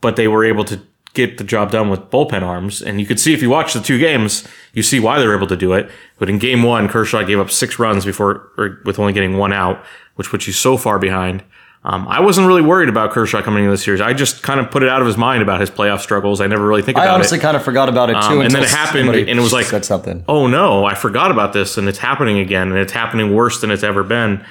but 0.00 0.16
they 0.16 0.28
were 0.28 0.44
able 0.44 0.64
to 0.64 0.80
get 1.14 1.38
the 1.38 1.44
job 1.44 1.70
done 1.70 1.90
with 1.90 2.00
bullpen 2.10 2.42
arms. 2.42 2.82
And 2.82 3.00
you 3.00 3.06
could 3.06 3.20
see 3.20 3.32
if 3.32 3.40
you 3.40 3.48
watch 3.48 3.72
the 3.72 3.80
two 3.80 3.98
games, 3.98 4.46
you 4.72 4.82
see 4.82 4.98
why 4.98 5.18
they 5.18 5.26
were 5.26 5.36
able 5.36 5.46
to 5.46 5.56
do 5.56 5.72
it. 5.72 5.90
But 6.18 6.28
in 6.28 6.38
game 6.38 6.62
one, 6.62 6.88
Kershaw 6.88 7.22
gave 7.22 7.38
up 7.38 7.50
six 7.50 7.78
runs 7.78 8.04
before, 8.04 8.50
or 8.58 8.80
with 8.84 8.98
only 8.98 9.12
getting 9.12 9.36
one 9.36 9.52
out, 9.52 9.84
which 10.16 10.28
puts 10.28 10.46
you 10.46 10.52
so 10.52 10.76
far 10.76 10.98
behind. 10.98 11.44
Um, 11.86 12.08
I 12.08 12.20
wasn't 12.20 12.46
really 12.46 12.62
worried 12.62 12.88
about 12.88 13.10
Kershaw 13.10 13.42
coming 13.42 13.64
into 13.64 13.72
the 13.72 13.78
series. 13.78 14.00
I 14.00 14.14
just 14.14 14.42
kind 14.42 14.58
of 14.58 14.70
put 14.70 14.82
it 14.82 14.88
out 14.88 15.02
of 15.02 15.06
his 15.06 15.18
mind 15.18 15.42
about 15.42 15.60
his 15.60 15.70
playoff 15.70 16.00
struggles. 16.00 16.40
I 16.40 16.46
never 16.46 16.66
really 16.66 16.80
think 16.80 16.96
about 16.96 17.06
it. 17.06 17.10
I 17.10 17.14
honestly 17.14 17.36
it. 17.36 17.42
kind 17.42 17.56
of 17.58 17.62
forgot 17.62 17.90
about 17.90 18.08
it 18.08 18.14
too. 18.14 18.18
Um, 18.18 18.40
and 18.40 18.54
then 18.54 18.62
it 18.62 18.70
happened, 18.70 19.10
and 19.10 19.28
it 19.28 19.42
was 19.42 19.52
like- 19.52 19.66
said 19.66 19.84
something. 19.84 20.24
oh 20.26 20.46
no, 20.46 20.86
I 20.86 20.94
forgot 20.94 21.30
about 21.30 21.52
this, 21.52 21.76
and 21.76 21.86
it's 21.86 21.98
happening 21.98 22.38
again, 22.38 22.68
and 22.70 22.78
it's 22.78 22.92
happening 22.92 23.34
worse 23.34 23.60
than 23.60 23.70
it's 23.70 23.82
ever 23.82 24.02
been, 24.02 24.42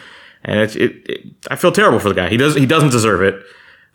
and 0.43 0.59
it's 0.59 0.75
it, 0.75 1.09
it 1.09 1.27
I 1.49 1.55
feel 1.55 1.71
terrible 1.71 1.97
for 1.97 2.09
the 2.09 2.15
guy. 2.15 2.29
He 2.29 2.37
does 2.37 2.53
he 2.55 2.67
doesn't 2.67 2.91
deserve 2.91 3.23
it. 3.23 3.41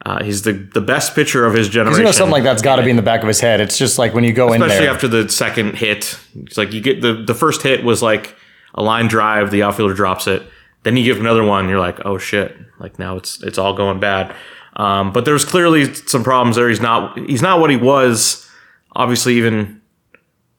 Uh, 0.05 0.23
he's 0.25 0.43
the 0.43 0.53
the 0.53 0.81
best 0.81 1.15
pitcher 1.15 1.45
of 1.45 1.55
his 1.55 1.69
generation. 1.69 2.01
You 2.01 2.07
know, 2.07 2.13
something 2.13 2.33
like 2.33 2.43
that's 2.45 2.63
got 2.63 2.77
to 2.77 2.83
be 2.83 2.91
in 2.91 2.97
the 2.97 3.03
back 3.03 3.23
of 3.23 3.29
his 3.29 3.41
head. 3.41 3.61
It's 3.61 3.79
just 3.79 3.99
like 3.99 4.15
when 4.15 4.25
you 4.25 4.33
go 4.33 4.53
in 4.53 4.63
especially 4.63 4.87
there. 4.87 4.95
after 4.95 5.09
the 5.09 5.29
second 5.29 5.77
hit. 5.77 6.19
It's 6.43 6.57
like 6.57 6.73
you 6.73 6.81
get 6.81 7.03
the 7.03 7.15
the 7.15 7.35
first 7.35 7.63
hit 7.63 7.85
was 7.85 8.03
like 8.03 8.37
a 8.75 8.83
line 8.83 9.07
drive, 9.07 9.51
the 9.51 9.63
outfielder 9.63 9.95
drops 9.95 10.27
it. 10.27 10.43
Then 10.85 10.97
you 10.97 11.05
give 11.05 11.19
another 11.19 11.45
one, 11.45 11.69
you're 11.69 11.79
like, 11.81 11.99
oh 12.05 12.19
shit, 12.19 12.57
like 12.79 12.99
now 12.99 13.17
it's 13.17 13.43
it's 13.43 13.59
all 13.59 13.75
going 13.75 14.01
bad. 14.01 14.35
Um, 14.77 15.13
but 15.13 15.25
there's 15.25 15.45
clearly 15.45 15.93
some 15.95 16.23
problems 16.23 16.57
there. 16.57 16.69
He's 16.69 16.81
not 16.81 17.19
he's 17.19 17.43
not 17.43 17.61
what 17.61 17.71
he 17.71 17.77
was, 17.77 18.49
obviously 18.95 19.35
even 19.35 19.81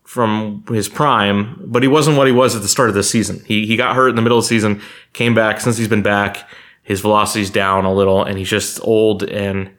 from 0.04 0.64
his 0.70 0.90
prime, 0.90 1.62
but 1.66 1.84
he 1.84 1.88
wasn't 1.88 2.18
what 2.18 2.26
he 2.28 2.34
was 2.34 2.56
at 2.56 2.62
the 2.64 2.68
start 2.68 2.90
of 2.90 2.96
the 2.96 3.04
season. 3.04 3.44
He 3.46 3.66
he 3.66 3.78
got 3.78 3.96
hurt 3.96 4.10
in 4.10 4.16
the 4.16 4.22
middle 4.22 4.38
of 4.40 4.44
the 4.44 4.48
season, 4.50 4.82
came 5.14 5.34
back. 5.36 5.62
Since 5.62 5.78
he's 5.78 5.88
been 5.88 6.02
back, 6.04 6.50
his 6.84 7.02
velocity's 7.02 7.50
down 7.50 7.86
a 7.86 7.94
little, 7.94 8.24
and 8.24 8.38
he's 8.38 8.50
just 8.50 8.80
old 8.84 9.24
and 9.24 9.70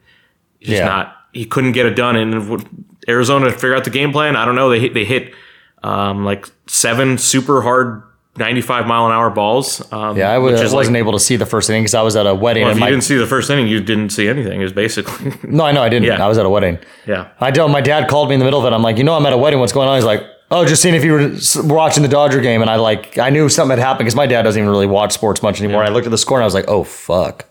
he's 0.59 0.69
Yeah. 0.79 0.85
not. 0.85 1.17
He 1.33 1.45
couldn't 1.45 1.73
get 1.73 1.85
it 1.85 1.95
done. 1.95 2.15
And 2.15 2.65
Arizona 3.07 3.51
figure 3.51 3.75
out 3.75 3.83
the 3.83 3.89
game 3.89 4.11
plan? 4.11 4.35
I 4.35 4.43
don't 4.45 4.55
know. 4.55 4.69
They 4.69 4.79
hit 4.79 4.93
they 4.93 5.05
hit 5.05 5.33
um, 5.83 6.25
like 6.25 6.47
seven 6.67 7.17
super 7.17 7.61
hard. 7.61 8.03
95 8.37 8.87
mile 8.87 9.07
an 9.07 9.11
hour 9.11 9.29
balls. 9.29 9.91
Um, 9.91 10.17
yeah, 10.17 10.31
I 10.31 10.37
which 10.37 10.53
was, 10.53 10.61
is 10.61 10.73
wasn't 10.73 10.93
like, 10.93 10.99
able 10.99 11.11
to 11.11 11.19
see 11.19 11.35
the 11.35 11.45
first 11.45 11.69
inning 11.69 11.83
because 11.83 11.93
I 11.93 12.01
was 12.01 12.15
at 12.15 12.25
a 12.25 12.33
wedding. 12.33 12.63
well, 12.63 12.71
if 12.71 12.75
and 12.75 12.79
you 12.79 12.85
my, 12.85 12.89
didn't 12.89 13.03
see 13.03 13.17
the 13.17 13.27
first 13.27 13.49
inning, 13.49 13.67
you 13.67 13.81
didn't 13.81 14.09
see 14.11 14.27
anything. 14.27 14.61
Was 14.61 14.71
basically, 14.73 15.33
no, 15.49 15.65
I 15.65 15.71
know 15.73 15.83
I 15.83 15.89
didn't. 15.89 16.05
Yeah. 16.07 16.23
I 16.23 16.27
was 16.27 16.37
at 16.37 16.45
a 16.45 16.49
wedding. 16.49 16.79
yeah. 17.05 17.29
I 17.39 17.51
don't. 17.51 17.71
My 17.71 17.81
dad 17.81 18.07
called 18.07 18.29
me 18.29 18.35
in 18.35 18.39
the 18.39 18.45
middle 18.45 18.59
of 18.59 18.65
it. 18.65 18.73
I'm 18.73 18.81
like, 18.83 18.97
you 18.97 19.03
know, 19.03 19.15
I'm 19.15 19.25
at 19.25 19.33
a 19.33 19.37
wedding. 19.37 19.59
What's 19.59 19.73
going 19.73 19.89
on? 19.89 19.95
He's 19.95 20.05
like, 20.05 20.23
oh, 20.49 20.65
just 20.65 20.81
seeing 20.81 20.95
if 20.95 21.03
you 21.03 21.11
were 21.13 21.31
watching 21.65 22.03
the 22.03 22.09
Dodger 22.09 22.39
game. 22.39 22.61
And 22.61 22.69
I 22.69 22.77
like, 22.77 23.17
I 23.17 23.29
knew 23.29 23.49
something 23.49 23.77
had 23.77 23.85
happened 23.85 24.05
because 24.05 24.15
my 24.15 24.27
dad 24.27 24.43
doesn't 24.43 24.59
even 24.61 24.69
really 24.71 24.87
watch 24.87 25.11
sports 25.11 25.43
much 25.43 25.61
anymore. 25.61 25.83
I 25.83 25.89
looked 25.89 26.07
at 26.07 26.11
the 26.11 26.17
score 26.17 26.37
and 26.37 26.43
I 26.43 26.45
was 26.47 26.53
like, 26.53 26.65
oh 26.67 26.83
fuck. 26.83 27.45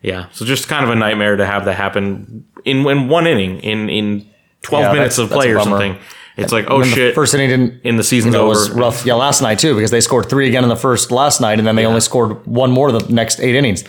Yeah, 0.00 0.28
so 0.30 0.44
just 0.44 0.68
kind 0.68 0.84
of 0.84 0.90
a 0.90 0.94
nightmare 0.94 1.36
to 1.36 1.44
have 1.44 1.64
that 1.64 1.74
happen 1.74 2.46
in, 2.64 2.86
in 2.86 3.08
one 3.08 3.26
inning, 3.26 3.58
in 3.60 3.90
in 3.90 4.28
twelve 4.62 4.84
Yeah, 4.84 4.92
minutes 4.92 5.18
of 5.18 5.28
play 5.28 5.50
or 5.50 5.60
something. 5.60 5.98
It's 6.38 6.52
like, 6.52 6.66
oh 6.68 6.80
the 6.80 6.86
shit, 6.86 7.14
first 7.14 7.34
inning 7.34 7.48
didn't. 7.50 7.80
in 7.84 7.96
the 7.96 8.04
season 8.04 8.32
You 8.32 8.38
know, 8.38 8.46
was 8.46 8.70
rough. 8.70 9.04
Yeah, 9.04 9.14
last 9.14 9.42
night 9.42 9.58
too 9.58 9.74
because 9.74 9.90
they 9.90 10.00
scored 10.00 10.28
three 10.30 10.46
again 10.48 10.62
in 10.62 10.68
the 10.68 10.76
first 10.76 11.10
last 11.10 11.40
night, 11.40 11.58
and 11.58 11.66
then 11.66 11.74
they 11.76 11.84
only 11.84 12.00
scored 12.00 12.46
one 12.46 12.70
more 12.70 12.92
the 12.92 13.12
next 13.12 13.40
eight 13.40 13.54
innings. 13.56 13.82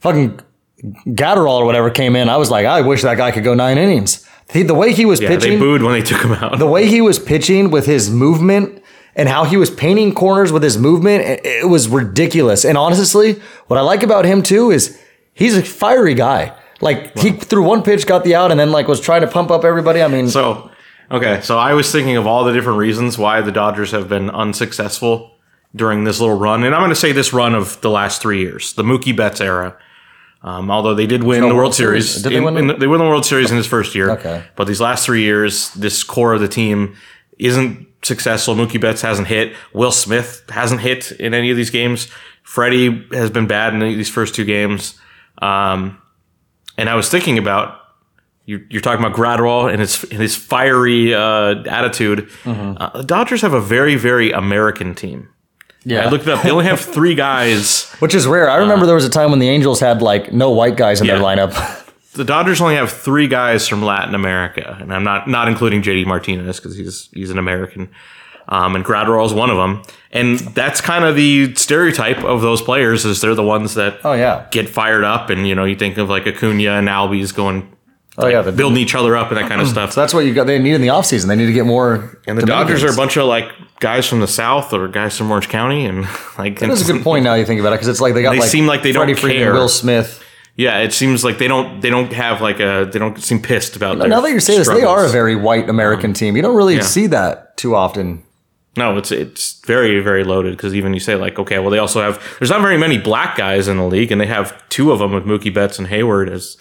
Fucking 0.00 0.38
Graterol 1.06 1.60
or 1.60 1.64
whatever 1.64 1.90
came 1.90 2.14
in. 2.16 2.28
I 2.28 2.36
was 2.36 2.50
like, 2.50 2.66
I 2.66 2.82
wish 2.82 3.02
that 3.02 3.16
guy 3.16 3.30
could 3.30 3.44
go 3.44 3.54
nine 3.54 3.78
innings. 3.78 4.26
He, 4.52 4.62
the 4.62 4.74
way 4.74 4.92
he 4.92 5.06
was 5.06 5.20
Yeah, 5.20 5.30
they 5.30 5.36
pitching, 5.36 5.58
booed 5.58 5.82
when 5.82 5.92
they 5.94 6.02
took 6.02 6.20
him 6.22 6.32
out. 6.32 6.58
the 6.58 6.66
way 6.66 6.86
he 6.86 7.00
was 7.00 7.18
pitching 7.18 7.70
with 7.70 7.86
his 7.86 8.10
movement 8.10 8.82
and 9.16 9.28
how 9.28 9.44
he 9.44 9.56
was 9.56 9.70
painting 9.70 10.12
corners 10.14 10.52
with 10.52 10.62
his 10.62 10.76
movement, 10.76 11.24
it, 11.24 11.40
it 11.46 11.68
was 11.68 11.88
ridiculous. 11.88 12.64
And 12.66 12.76
honestly, 12.76 13.40
what 13.68 13.78
I 13.78 13.80
like 13.80 14.02
about 14.02 14.26
him 14.26 14.42
too 14.42 14.70
is 14.70 15.00
he's 15.32 15.56
a 15.56 15.62
fiery 15.62 16.12
guy. 16.14 16.54
Like 16.82 17.16
he 17.18 17.30
threw 17.30 17.62
one 17.62 17.82
pitch, 17.82 18.06
got 18.06 18.24
the 18.24 18.34
out, 18.34 18.50
and 18.50 18.60
then 18.60 18.70
like 18.70 18.86
was 18.88 19.00
trying 19.00 19.22
to 19.22 19.26
pump 19.28 19.50
up 19.50 19.64
everybody. 19.64 20.02
I 20.02 20.08
mean, 20.08 20.28
So, 20.28 20.70
okay, 21.10 21.40
so 21.42 21.58
I 21.58 21.74
was 21.74 21.90
thinking 21.90 22.16
of 22.16 22.26
all 22.26 22.44
the 22.44 22.52
different 22.52 22.78
reasons 22.78 23.16
why 23.18 23.40
the 23.40 23.52
Dodgers 23.52 23.90
have 23.92 24.08
been 24.08 24.30
unsuccessful 24.30 25.32
during 25.76 26.04
this 26.04 26.20
little 26.20 26.38
run, 26.38 26.62
and 26.64 26.74
I'm 26.74 26.80
going 26.80 26.90
to 26.90 26.94
say 26.96 27.12
this 27.12 27.32
run 27.32 27.54
of 27.54 27.80
the 27.80 27.90
last 27.90 28.22
three 28.22 28.40
years, 28.40 28.72
the 28.74 28.82
Mookie 28.84 29.16
Betts 29.16 29.40
era. 29.40 29.76
Um, 30.42 30.70
although 30.70 30.94
they 30.94 31.06
did 31.06 31.24
win 31.24 31.40
No 31.40 31.48
the 31.48 31.54
World 31.54 31.62
World 31.64 31.74
Series. 31.74 32.10
Series, 32.10 32.22
Did 32.22 32.32
they 32.32 32.36
in- 32.36 32.44
win 32.44 32.56
in 32.58 32.66
the- 32.66 32.74
the- 32.74 32.80
they 32.80 32.86
won 32.86 32.98
the 32.98 33.04
World 33.06 33.24
Series 33.24 33.50
in 33.50 33.56
his 33.56 33.66
first 33.66 33.94
year. 33.94 34.10
Okay. 34.10 34.44
but 34.56 34.66
these 34.66 34.80
last 34.80 35.06
three 35.06 35.22
years, 35.22 35.72
this 35.72 36.02
core 36.04 36.34
of 36.34 36.40
the 36.42 36.48
team 36.48 36.94
isn't 37.38 37.86
successful. 38.02 38.54
Mookie 38.54 38.78
Betts 38.80 39.00
hasn't 39.00 39.28
hit. 39.28 39.54
Will 39.72 39.90
Smith 39.90 40.42
hasn't 40.50 40.82
hit 40.82 41.12
in 41.12 41.32
any 41.32 41.50
of 41.50 41.56
these 41.56 41.70
games. 41.70 42.08
Freddie 42.42 43.06
has 43.12 43.30
been 43.30 43.46
bad 43.46 43.72
in 43.72 43.80
these 43.80 44.10
first 44.10 44.34
two 44.34 44.44
games. 44.44 44.98
Um, 45.40 45.96
and 46.76 46.90
I 46.90 46.94
was 46.94 47.08
thinking 47.08 47.38
about 47.38 47.78
you, 48.46 48.64
you're 48.70 48.82
talking 48.82 49.04
about 49.04 49.16
Graterol 49.16 49.70
and 49.70 49.80
his 49.80 50.02
and 50.04 50.20
his 50.20 50.36
fiery 50.36 51.14
uh, 51.14 51.62
attitude. 51.68 52.28
Mm-hmm. 52.44 52.76
Uh, 52.78 52.90
the 52.98 53.04
Dodgers 53.04 53.40
have 53.42 53.52
a 53.54 53.60
very 53.60 53.96
very 53.96 54.32
American 54.32 54.94
team. 54.94 55.28
yeah, 55.84 56.06
I 56.06 56.10
looked 56.10 56.26
it 56.26 56.30
up. 56.30 56.42
They 56.42 56.50
only 56.50 56.66
have 56.66 56.80
three 56.96 57.14
guys. 57.14 57.90
which 58.00 58.14
is 58.14 58.26
rare. 58.26 58.50
I 58.50 58.56
remember 58.56 58.86
there 58.86 58.94
was 58.94 59.04
a 59.04 59.10
time 59.10 59.30
when 59.30 59.38
the 59.38 59.48
Angels 59.48 59.80
had 59.80 60.02
like 60.02 60.32
no 60.32 60.50
white 60.50 60.76
guys 60.76 61.00
in 61.00 61.06
their 61.06 61.18
lineup. 61.18 61.52
The 62.14 62.24
Dodgers 62.24 62.60
only 62.60 62.76
have 62.76 62.92
three 62.92 63.26
guys 63.26 63.66
from 63.66 63.82
Latin 63.82 64.14
America, 64.14 64.76
and 64.80 64.94
I'm 64.94 65.02
not 65.02 65.26
not 65.28 65.48
including 65.48 65.82
JD 65.82 66.06
Martinez 66.06 66.60
because 66.60 66.76
he's 66.76 67.08
he's 67.12 67.30
an 67.30 67.38
American. 67.38 67.90
Um, 68.46 68.76
and 68.76 68.84
Graterol 68.84 69.24
is 69.24 69.32
one 69.32 69.48
of 69.48 69.56
them, 69.56 69.82
and 70.12 70.38
that's 70.38 70.82
kind 70.82 71.06
of 71.06 71.16
the 71.16 71.54
stereotype 71.54 72.18
of 72.18 72.42
those 72.42 72.60
players 72.60 73.06
is 73.06 73.22
they're 73.22 73.34
the 73.34 73.42
ones 73.42 73.74
that 73.74 73.98
oh 74.04 74.12
yeah, 74.12 74.46
get 74.50 74.68
fired 74.68 75.02
up, 75.02 75.30
and 75.30 75.48
you 75.48 75.54
know 75.54 75.64
you 75.64 75.74
think 75.74 75.96
of 75.96 76.10
like 76.10 76.26
Acuna 76.26 76.72
and 76.72 76.86
Albies 76.86 77.34
going 77.34 77.73
oh 78.18 78.26
yeah. 78.26 78.42
The, 78.42 78.52
building 78.52 78.78
each 78.78 78.94
other 78.94 79.16
up 79.16 79.28
and 79.28 79.36
that 79.36 79.48
kind 79.48 79.60
of 79.60 79.68
stuff. 79.74 79.92
so 79.92 80.00
that's 80.00 80.14
what 80.14 80.20
you 80.20 80.34
got. 80.34 80.46
They 80.46 80.58
need 80.58 80.74
in 80.74 80.80
the 80.80 80.88
offseason. 80.88 81.28
They 81.28 81.36
need 81.36 81.46
to 81.46 81.52
get 81.52 81.66
more. 81.66 82.18
And 82.26 82.38
the 82.38 82.46
Dodgers 82.46 82.84
are 82.84 82.92
a 82.92 82.96
bunch 82.96 83.16
of 83.16 83.26
like 83.26 83.50
guys 83.80 84.06
from 84.06 84.20
the 84.20 84.28
South 84.28 84.72
or 84.72 84.88
guys 84.88 85.16
from 85.16 85.30
Orange 85.30 85.48
County, 85.48 85.86
and 85.86 86.06
like 86.38 86.58
That's 86.58 86.88
a 86.88 86.92
good 86.92 87.02
point. 87.02 87.24
Now 87.24 87.34
you 87.34 87.44
think 87.44 87.60
about 87.60 87.72
it, 87.72 87.76
because 87.76 87.88
it's 87.88 88.00
like 88.00 88.14
they 88.14 88.22
got 88.22 88.32
They 88.32 88.40
like 88.40 88.48
seem 88.48 88.66
like 88.66 88.82
they 88.82 88.92
don't 88.92 89.14
Freeman, 89.16 89.42
care. 89.42 89.52
Will 89.52 89.68
Smith. 89.68 90.22
yeah, 90.56 90.78
it 90.80 90.92
seems 90.92 91.24
like 91.24 91.38
they 91.38 91.48
don't 91.48 91.80
they 91.80 91.90
don't 91.90 92.12
have 92.12 92.40
like 92.40 92.60
a 92.60 92.88
they 92.90 92.98
don't 92.98 93.20
seem 93.22 93.40
pissed 93.40 93.76
about. 93.76 93.98
their 93.98 94.08
Now 94.08 94.20
that 94.20 94.30
you 94.30 94.40
say 94.40 94.58
this, 94.58 94.68
they 94.68 94.82
are 94.82 95.04
a 95.04 95.10
very 95.10 95.36
white 95.36 95.68
American 95.68 96.10
um, 96.10 96.14
team. 96.14 96.36
You 96.36 96.42
don't 96.42 96.56
really 96.56 96.76
yeah. 96.76 96.82
see 96.82 97.06
that 97.08 97.56
too 97.56 97.74
often. 97.74 98.22
No, 98.76 98.96
it's 98.98 99.12
it's 99.12 99.60
very 99.66 100.00
very 100.00 100.24
loaded 100.24 100.56
because 100.56 100.74
even 100.74 100.94
you 100.94 101.00
say 101.00 101.14
like 101.14 101.38
okay, 101.38 101.58
well 101.58 101.70
they 101.70 101.78
also 101.78 102.02
have 102.02 102.22
there's 102.38 102.50
not 102.50 102.60
very 102.60 102.76
many 102.76 102.98
black 102.98 103.36
guys 103.36 103.68
in 103.68 103.76
the 103.76 103.84
league 103.84 104.10
and 104.10 104.20
they 104.20 104.26
have 104.26 104.68
two 104.68 104.90
of 104.90 104.98
them 104.98 105.12
with 105.12 105.24
Mookie 105.24 105.54
Betts 105.54 105.78
and 105.78 105.86
Heyward 105.88 106.28
as 106.28 106.56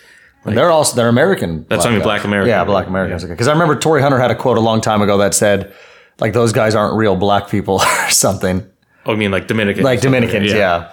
And 0.46 0.58
they're 0.58 0.72
also 0.72 0.96
they're 0.96 1.08
American. 1.10 1.66
That's, 1.70 1.86
I 1.86 1.92
mean, 1.92 2.02
black 2.02 2.24
American. 2.26 2.50
Yeah, 2.50 2.64
black 2.66 2.88
Americans. 2.88 3.24
Because 3.24 3.48
I 3.48 3.54
remember 3.54 3.78
Torii 3.78 4.02
Hunter 4.02 4.20
had 4.20 4.30
a 4.32 4.36
quote 4.36 4.58
a 4.58 4.62
long 4.62 4.82
time 4.82 5.02
ago 5.02 5.18
that 5.20 5.34
said, 5.34 5.74
like 6.20 6.34
those 6.34 6.52
guys 6.52 6.76
aren't 6.76 6.96
real 6.98 7.16
black 7.16 7.50
people 7.50 7.76
or 7.82 8.10
something. 8.10 8.70
oh, 9.06 9.14
I 9.14 9.16
mean 9.16 9.32
like 9.32 9.48
Dominicans, 9.48 9.84
Like 9.84 10.02
Dominicans, 10.02 10.52
yeah. 10.52 10.92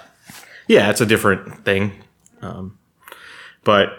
yeah, 0.67 0.89
it's 0.89 1.01
a 1.01 1.05
different 1.05 1.65
thing. 1.65 1.91
Um, 2.41 2.77
but 3.63 3.89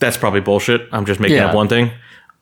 that's 0.00 0.16
probably 0.16 0.40
bullshit. 0.40 0.82
I'm 0.92 1.04
just 1.06 1.20
making 1.20 1.36
Yeah. 1.38 1.48
up 1.48 1.54
one 1.54 1.68
thing. 1.68 1.90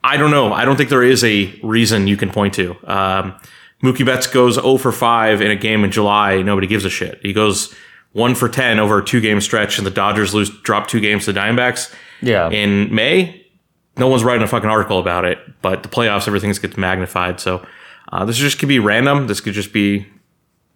I 0.04 0.16
don't 0.16 0.30
know. 0.30 0.52
I 0.52 0.64
don't 0.64 0.76
think 0.76 0.90
there 0.90 1.02
is 1.02 1.24
a 1.24 1.58
reason 1.62 2.06
you 2.06 2.16
can 2.16 2.30
point 2.30 2.54
to. 2.54 2.76
Um, 2.90 3.34
Mookie 3.82 4.06
Betts 4.06 4.26
goes 4.26 4.54
0 4.54 4.76
for 4.78 4.92
5 4.92 5.40
in 5.42 5.50
a 5.50 5.56
game 5.56 5.84
in 5.84 5.90
July. 5.90 6.42
Nobody 6.42 6.66
gives 6.66 6.84
a 6.84 6.90
shit. 6.90 7.18
He 7.22 7.32
goes 7.32 7.74
1 8.16 8.34
for 8.34 8.48
10 8.48 8.78
over 8.78 8.98
a 8.98 9.04
two 9.04 9.20
game 9.20 9.42
stretch, 9.42 9.76
and 9.76 9.86
the 9.86 9.90
Dodgers 9.90 10.32
lose, 10.32 10.48
drop 10.62 10.88
two 10.88 11.00
games 11.00 11.26
to 11.26 11.34
the 11.34 11.38
Diamondbacks. 11.38 11.94
Yeah. 12.22 12.48
In 12.48 12.92
May, 12.94 13.46
no 13.98 14.08
one's 14.08 14.24
writing 14.24 14.42
a 14.42 14.46
fucking 14.46 14.70
article 14.70 14.98
about 14.98 15.26
it, 15.26 15.38
but 15.60 15.82
the 15.82 15.90
playoffs, 15.90 16.26
everything 16.26 16.50
gets 16.50 16.78
magnified. 16.78 17.40
So 17.40 17.66
uh, 18.10 18.24
this 18.24 18.38
just 18.38 18.58
could 18.58 18.70
be 18.70 18.78
random. 18.78 19.26
This 19.26 19.40
could 19.40 19.52
just 19.52 19.70
be 19.70 20.06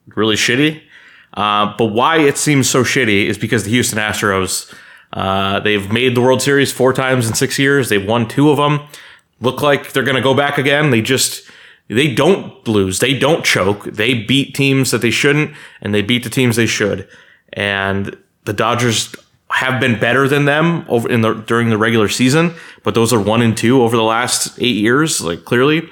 really 0.09 0.37
shitty. 0.37 0.83
Uh, 1.33 1.74
but 1.79 1.87
why 1.87 2.18
it 2.18 2.37
seems 2.37 2.68
so 2.68 2.85
shitty 2.85 3.24
is 3.24 3.38
because 3.38 3.64
the 3.64 3.70
Houston 3.70 3.98
Astros, 3.98 4.70
uh, 5.14 5.61
they've 5.61 5.90
made 5.90 6.14
the 6.14 6.20
World 6.20 6.42
Series 6.42 6.70
four 6.70 6.92
times 6.92 7.26
in 7.26 7.33
six 7.33 7.59
years. 7.59 7.88
They've 7.88 8.07
won 8.07 8.29
two 8.29 8.50
of 8.50 8.59
them. 8.59 8.87
Look 9.40 9.62
like 9.62 9.94
they're 9.94 10.03
going 10.03 10.16
to 10.16 10.22
go 10.22 10.35
back 10.35 10.59
again. 10.59 10.90
They 10.90 11.00
just, 11.00 11.48
they 11.88 12.14
don't 12.14 12.68
lose. 12.68 12.98
They 12.98 13.18
don't 13.18 13.46
choke. 13.46 13.85
They 13.85 14.12
beat 14.12 14.55
teams 14.55 14.90
that 14.90 15.00
they 15.00 15.11
shouldn't, 15.11 15.55
and 15.81 15.94
they 15.94 16.03
beat 16.03 16.22
the 16.22 16.29
teams 16.29 16.57
they 16.57 16.66
should. 16.66 17.09
And 17.53 18.17
the 18.45 18.53
Dodgers 18.53 19.15
have 19.51 19.81
been 19.81 19.99
better 19.99 20.29
than 20.29 20.45
them 20.45 20.85
over 20.89 21.11
in 21.11 21.23
the 21.23 21.35
during 21.35 21.71
the 21.71 21.79
regular 21.79 22.09
season, 22.09 22.55
but 22.85 22.95
those 22.95 23.13
are 23.13 23.21
one 23.21 23.43
and 23.43 23.57
two 23.57 23.83
over 23.83 23.97
the 23.97 24.03
last 24.03 24.59
eight 24.61 24.77
years, 24.77 25.21
like 25.21 25.45
clearly. 25.45 25.89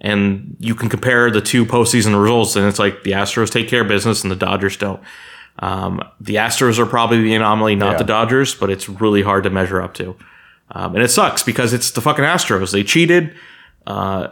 And 0.00 0.56
you 0.60 0.74
can 0.74 0.88
compare 0.88 1.30
the 1.30 1.40
two 1.42 1.66
postseason 1.66 2.20
results, 2.20 2.56
and 2.56 2.66
it's 2.66 2.78
like 2.78 3.02
the 3.02 3.10
Astros 3.10 3.50
take 3.50 3.68
care 3.68 3.82
of 3.82 3.88
business 3.88 4.22
and 4.22 4.30
the 4.30 4.36
Dodgers 4.36 4.76
don't. 4.76 5.00
Um, 5.58 6.00
the 6.20 6.36
Astros 6.36 6.78
are 6.78 6.86
probably 6.86 7.20
the 7.22 7.34
anomaly, 7.34 7.74
not 7.74 7.92
Yeah. 7.92 7.98
the 7.98 8.04
Dodgers, 8.04 8.54
but 8.54 8.70
it's 8.70 8.88
really 8.88 9.20
hard 9.22 9.44
to 9.44 9.50
measure 9.50 9.82
up 9.82 9.92
to. 9.94 10.16
Um, 10.70 10.94
and 10.94 11.04
it 11.04 11.10
sucks 11.10 11.42
because 11.42 11.72
it's 11.74 11.90
the 11.90 12.00
fucking 12.00 12.24
Astros. 12.24 12.70
They 12.72 12.82
cheated. 12.84 13.34
Uh, 13.86 14.28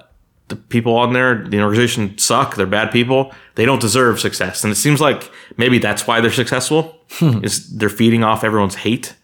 the 0.48 0.56
people 0.56 0.96
on 0.96 1.12
there, 1.12 1.46
the 1.46 1.60
organization 1.62 2.16
suck. 2.18 2.56
They're 2.56 2.66
bad 2.66 2.90
people. 2.90 3.32
They 3.54 3.64
don't 3.64 3.80
deserve 3.80 4.18
success. 4.20 4.64
And 4.64 4.72
it 4.72 4.76
seems 4.76 5.00
like 5.00 5.30
maybe 5.56 5.78
that's 5.78 6.06
why 6.06 6.20
they're 6.20 6.30
successful. 6.32 6.98
is 7.20 7.76
they're 7.76 7.88
feeding 7.88 8.24
off 8.24 8.44
everyone's 8.44 8.74
hate. 8.76 9.14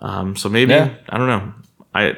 Um, 0.00 0.36
so 0.36 0.48
maybe 0.48 0.72
Yeah. 0.72 0.94
I 1.08 1.18
don't 1.18 1.26
know. 1.26 1.52
I 1.94 2.16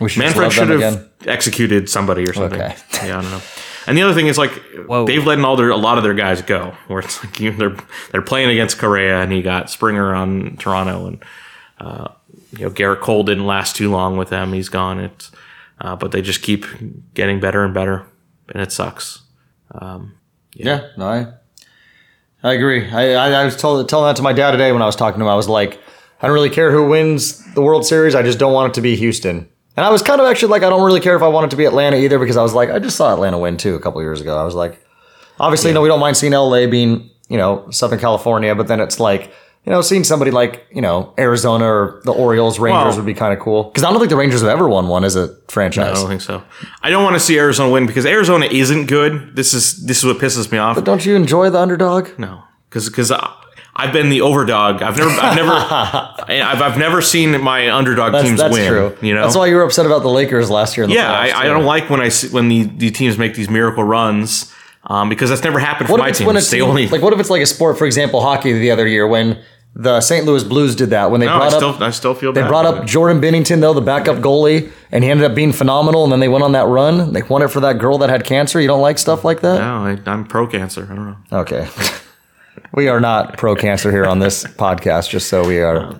We 0.00 0.08
should 0.08 0.18
Manfred 0.20 0.52
should 0.52 0.68
have 0.70 0.78
again. 0.78 1.08
executed 1.26 1.88
somebody 1.88 2.24
or 2.24 2.32
something. 2.32 2.60
Okay. 2.60 2.76
Yeah, 3.06 3.18
I 3.18 3.22
don't 3.22 3.30
know. 3.30 3.40
And 3.86 3.96
the 3.96 4.02
other 4.02 4.14
thing 4.14 4.26
is 4.26 4.36
like 4.36 4.52
Whoa. 4.86 5.06
they've 5.06 5.24
letting 5.24 5.44
all 5.44 5.56
their 5.56 5.70
a 5.70 5.76
lot 5.76 5.96
of 5.98 6.04
their 6.04 6.14
guys 6.14 6.42
go. 6.42 6.74
Where 6.88 7.00
it's 7.00 7.22
like 7.24 7.38
you, 7.40 7.52
they're 7.52 7.76
they're 8.12 8.22
playing 8.22 8.50
against 8.50 8.78
Correa 8.78 9.20
and 9.22 9.32
he 9.32 9.40
got 9.42 9.70
Springer 9.70 10.14
on 10.14 10.56
Toronto 10.58 11.06
and 11.06 11.24
uh, 11.80 12.08
you 12.56 12.64
know 12.64 12.70
Gerrit 12.70 13.00
Cole 13.00 13.22
didn't 13.24 13.46
last 13.46 13.76
too 13.76 13.90
long 13.90 14.16
with 14.16 14.28
them. 14.28 14.52
He's 14.52 14.68
gone. 14.68 15.00
It's 15.00 15.30
uh, 15.80 15.96
but 15.96 16.12
they 16.12 16.22
just 16.22 16.42
keep 16.42 16.66
getting 17.14 17.40
better 17.40 17.64
and 17.64 17.74
better, 17.74 18.06
and 18.52 18.62
it 18.62 18.72
sucks. 18.72 19.22
Yeah, 20.54 20.88
no, 20.96 21.06
I, 21.06 21.32
I 22.42 22.54
agree. 22.54 22.88
I, 22.90 23.14
I, 23.14 23.30
I 23.42 23.44
was 23.44 23.56
told, 23.56 23.88
telling 23.88 24.08
that 24.08 24.16
to 24.16 24.22
my 24.22 24.32
dad 24.32 24.52
today 24.52 24.72
when 24.72 24.82
I 24.82 24.86
was 24.86 24.96
talking 24.96 25.18
to 25.18 25.24
him. 25.24 25.30
I 25.30 25.36
was 25.36 25.48
like, 25.48 25.80
I 26.20 26.26
don't 26.26 26.34
really 26.34 26.50
care 26.50 26.70
who 26.70 26.88
wins 26.88 27.42
the 27.54 27.62
World 27.62 27.86
Series. 27.86 28.14
I 28.14 28.22
just 28.22 28.38
don't 28.38 28.52
want 28.52 28.72
it 28.72 28.74
to 28.74 28.80
be 28.80 28.96
Houston. 28.96 29.48
And 29.76 29.86
I 29.86 29.90
was 29.90 30.02
kind 30.02 30.20
of 30.20 30.26
actually 30.26 30.50
like, 30.50 30.62
I 30.62 30.68
don't 30.68 30.84
really 30.84 31.00
care 31.00 31.16
if 31.16 31.22
I 31.22 31.28
want 31.28 31.46
it 31.46 31.50
to 31.50 31.56
be 31.56 31.64
Atlanta 31.64 31.96
either 31.96 32.18
because 32.18 32.36
I 32.36 32.42
was 32.42 32.52
like, 32.52 32.70
I 32.70 32.78
just 32.78 32.96
saw 32.96 33.12
Atlanta 33.14 33.38
win 33.38 33.56
too 33.56 33.74
a 33.74 33.80
couple 33.80 34.02
years 34.02 34.20
ago. 34.20 34.36
I 34.36 34.42
was 34.42 34.54
like, 34.54 34.84
obviously, 35.38 35.72
no, 35.72 35.80
we 35.80 35.88
don't 35.88 36.00
mind 36.00 36.16
seeing 36.16 36.32
LA 36.32 36.66
being, 36.66 37.08
you 37.28 37.38
know, 37.38 37.70
Southern 37.70 37.98
California, 37.98 38.54
but 38.54 38.66
then 38.66 38.80
it's 38.80 39.00
like, 39.00 39.32
you 39.66 39.72
know, 39.72 39.82
seeing 39.82 40.04
somebody 40.04 40.30
like, 40.30 40.66
you 40.72 40.80
know, 40.80 41.12
Arizona 41.18 41.66
or 41.66 42.00
the 42.04 42.12
Orioles, 42.12 42.58
Rangers 42.58 42.82
Well- 42.88 42.96
would 42.96 43.06
be 43.06 43.14
kind 43.14 43.32
of 43.32 43.38
cool. 43.40 43.64
Because 43.64 43.84
I 43.84 43.90
don't 43.90 43.98
think 43.98 44.10
the 44.10 44.16
Rangers 44.16 44.40
have 44.40 44.50
ever 44.50 44.68
won 44.68 44.88
one 44.88 45.04
as 45.04 45.16
a 45.16 45.34
franchise. 45.48 45.90
I 45.90 45.94
don't 46.00 46.08
think 46.08 46.22
so. 46.22 46.42
I 46.82 46.88
don't 46.90 47.04
want 47.04 47.14
to 47.16 47.20
see 47.20 47.38
Arizona 47.38 47.70
win 47.70 47.86
because 47.86 48.06
Arizona 48.06 48.46
isn't 48.46 48.86
good. 48.86 49.36
This 49.36 49.52
is 49.54 49.84
this 49.86 49.98
is 49.98 50.04
what 50.04 50.18
pisses 50.18 50.50
me 50.50 50.58
off. 50.58 50.76
But 50.76 50.84
don't 50.84 51.04
you 51.04 51.14
enjoy 51.14 51.50
the 51.50 51.58
underdog? 51.58 52.08
No, 52.18 52.42
because 52.68 52.88
because 52.88 53.12
I've 53.76 53.92
been 53.92 54.08
the 54.10 54.18
overdog. 54.20 54.82
I've 54.82 54.96
never 54.96 55.10
I've 55.10 55.36
never 55.36 55.52
I've, 55.52 56.62
I've 56.62 56.78
never 56.78 57.00
seen 57.02 57.40
my 57.42 57.70
underdog 57.70 58.12
That's, 58.12 58.24
teams 58.28 58.40
that's 58.40 58.52
win. 58.54 58.66
true. 58.68 58.96
You 59.02 59.14
know, 59.14 59.22
that's 59.22 59.36
why 59.36 59.46
you 59.46 59.56
were 59.56 59.62
upset 59.62 59.86
about 59.86 60.02
the 60.02 60.08
Lakers 60.10 60.50
last 60.50 60.76
year. 60.76 60.84
In 60.84 60.90
the 60.90 60.96
yeah, 60.96 61.12
I, 61.12 61.42
I 61.42 61.44
don't 61.44 61.64
like 61.64 61.88
when 61.90 62.00
I 62.00 62.08
see, 62.08 62.28
when 62.28 62.48
the, 62.48 62.64
the 62.64 62.90
teams 62.90 63.16
make 63.18 63.34
these 63.34 63.48
miracle 63.48 63.84
runs 63.84 64.52
um, 64.84 65.08
because 65.08 65.30
that's 65.30 65.44
never 65.44 65.58
happened 65.58 65.86
for 65.88 65.92
What 65.94 66.00
my 66.00 66.08
it's 66.08 66.20
when 66.20 66.34
teams. 66.34 66.44
it's 66.44 66.50
They 66.50 66.60
only 66.62 66.88
like 66.88 67.00
what 67.02 67.12
if 67.12 67.20
it's 67.20 67.30
like 67.30 67.42
a 67.42 67.46
sport, 67.46 67.78
for 67.78 67.86
example, 67.86 68.20
hockey 68.20 68.52
the 68.54 68.70
other 68.70 68.86
year 68.86 69.06
when 69.06 69.38
the 69.74 70.00
St. 70.00 70.26
Louis 70.26 70.42
Blues 70.42 70.74
did 70.74 70.90
that 70.90 71.10
when 71.10 71.20
they 71.20 71.26
no, 71.26 71.34
I 71.34 71.38
brought 71.38 71.52
still 71.52 71.68
up 71.70 71.80
I 71.80 71.90
still 71.90 72.14
feel 72.14 72.32
they 72.32 72.42
brought 72.42 72.66
up 72.66 72.82
it. 72.82 72.86
Jordan 72.86 73.20
Binnington 73.20 73.60
though 73.60 73.72
the 73.72 73.80
backup 73.80 74.16
goalie 74.16 74.70
and 74.90 75.04
he 75.04 75.10
ended 75.10 75.30
up 75.30 75.34
being 75.34 75.52
phenomenal 75.52 76.02
and 76.02 76.12
then 76.12 76.20
they 76.20 76.28
went 76.28 76.42
on 76.44 76.52
that 76.52 76.66
run. 76.66 77.12
They 77.12 77.22
won 77.22 77.42
it 77.42 77.48
for 77.48 77.60
that 77.60 77.78
girl 77.78 77.98
that 77.98 78.10
had 78.10 78.24
cancer. 78.24 78.60
You 78.60 78.66
don't 78.66 78.80
like 78.80 78.98
stuff 78.98 79.24
like 79.24 79.40
that? 79.42 79.58
No, 79.58 79.86
I, 79.86 80.10
I'm 80.10 80.24
pro 80.26 80.46
cancer. 80.46 80.88
I 80.90 80.94
don't 80.94 81.06
know. 81.06 81.16
Okay. 81.40 81.68
we 82.74 82.88
are 82.88 83.00
not 83.00 83.36
pro 83.38 83.54
cancer 83.54 83.90
here 83.90 84.06
on 84.06 84.18
this 84.18 84.44
podcast, 84.58 85.08
just 85.08 85.28
so 85.28 85.46
we 85.46 85.60
are 85.60 85.96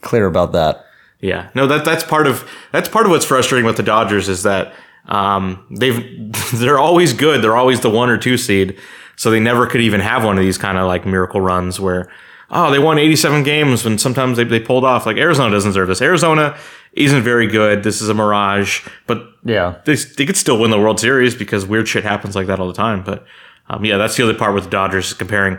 clear 0.00 0.26
about 0.26 0.52
that. 0.52 0.84
Yeah, 1.20 1.50
no 1.54 1.66
that 1.66 1.84
that's 1.84 2.02
part 2.02 2.26
of 2.26 2.48
that's 2.72 2.88
part 2.88 3.04
of 3.04 3.10
what's 3.10 3.26
frustrating 3.26 3.66
with 3.66 3.76
the 3.76 3.82
Dodgers 3.82 4.28
is 4.28 4.42
that 4.44 4.72
um, 5.06 5.66
they've 5.70 6.32
they're 6.54 6.78
always 6.78 7.12
good. 7.12 7.42
They're 7.42 7.56
always 7.56 7.80
the 7.80 7.90
one 7.90 8.08
or 8.08 8.16
two 8.16 8.38
seed, 8.38 8.78
so 9.16 9.30
they 9.30 9.40
never 9.40 9.66
could 9.66 9.82
even 9.82 10.00
have 10.00 10.24
one 10.24 10.38
of 10.38 10.42
these 10.42 10.56
kind 10.58 10.78
of 10.78 10.86
like 10.86 11.04
miracle 11.04 11.40
runs 11.40 11.78
where 11.78 12.10
oh 12.50 12.70
they 12.70 12.78
won 12.78 12.98
87 12.98 13.42
games 13.42 13.84
when 13.84 13.98
sometimes 13.98 14.36
they, 14.36 14.44
they 14.44 14.60
pulled 14.60 14.84
off. 14.84 15.06
Like 15.06 15.16
Arizona 15.16 15.50
doesn't 15.50 15.70
deserve 15.70 15.88
this. 15.88 16.02
Arizona 16.02 16.56
isn't 16.92 17.22
very 17.22 17.46
good. 17.46 17.82
This 17.84 18.00
is 18.02 18.08
a 18.08 18.14
mirage, 18.14 18.86
but 19.06 19.22
Yeah. 19.44 19.76
they, 19.84 19.94
they 19.94 20.26
could 20.26 20.36
still 20.36 20.58
win 20.58 20.70
the 20.70 20.78
World 20.80 20.98
Series 20.98 21.34
because 21.34 21.64
weird 21.64 21.86
shit 21.88 22.02
happens 22.04 22.34
like 22.34 22.46
that 22.48 22.58
all 22.58 22.66
the 22.66 22.72
time. 22.74 23.02
But 23.04 23.24
um, 23.68 23.84
yeah, 23.84 23.96
that's 23.96 24.16
the 24.16 24.24
other 24.24 24.34
part 24.34 24.54
with 24.54 24.64
the 24.64 24.70
Dodgers 24.70 25.14
comparing. 25.14 25.58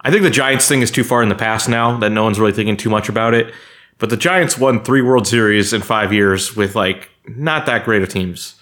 I 0.00 0.10
think 0.10 0.22
the 0.24 0.30
Giants 0.30 0.68
thing 0.68 0.82
is 0.82 0.90
too 0.90 1.04
far 1.04 1.22
in 1.22 1.28
the 1.28 1.34
past 1.36 1.68
now 1.68 1.96
that 1.98 2.10
no 2.10 2.24
one's 2.24 2.38
really 2.40 2.52
thinking 2.52 2.76
too 2.76 2.90
much 2.90 3.08
about 3.08 3.32
it. 3.34 3.54
But 3.98 4.10
the 4.10 4.16
Giants 4.16 4.58
won 4.58 4.82
three 4.82 5.00
World 5.02 5.26
Series 5.26 5.72
in 5.72 5.80
five 5.80 6.12
years 6.12 6.56
with 6.56 6.74
like 6.74 7.10
not 7.28 7.64
that 7.66 7.84
great 7.84 8.02
of 8.02 8.08
teams. 8.08 8.56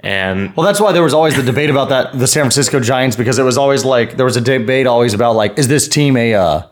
And 0.00 0.54
Well, 0.54 0.66
that's 0.66 0.80
why 0.80 0.92
there 0.92 1.02
was 1.02 1.14
always 1.14 1.34
the 1.34 1.42
debate 1.42 1.70
about 1.70 1.88
that 1.88 2.18
the 2.18 2.26
San 2.26 2.42
Francisco 2.42 2.78
Giants 2.80 3.16
because 3.16 3.38
it 3.38 3.42
was 3.44 3.56
always 3.56 3.84
like 3.84 4.16
there 4.18 4.26
was 4.26 4.36
a 4.36 4.40
debate 4.42 4.86
always 4.86 5.14
about 5.14 5.34
like 5.36 5.58
is 5.58 5.68
this 5.68 5.88
team 5.88 6.16
a 6.18 6.34
uh, 6.34 6.62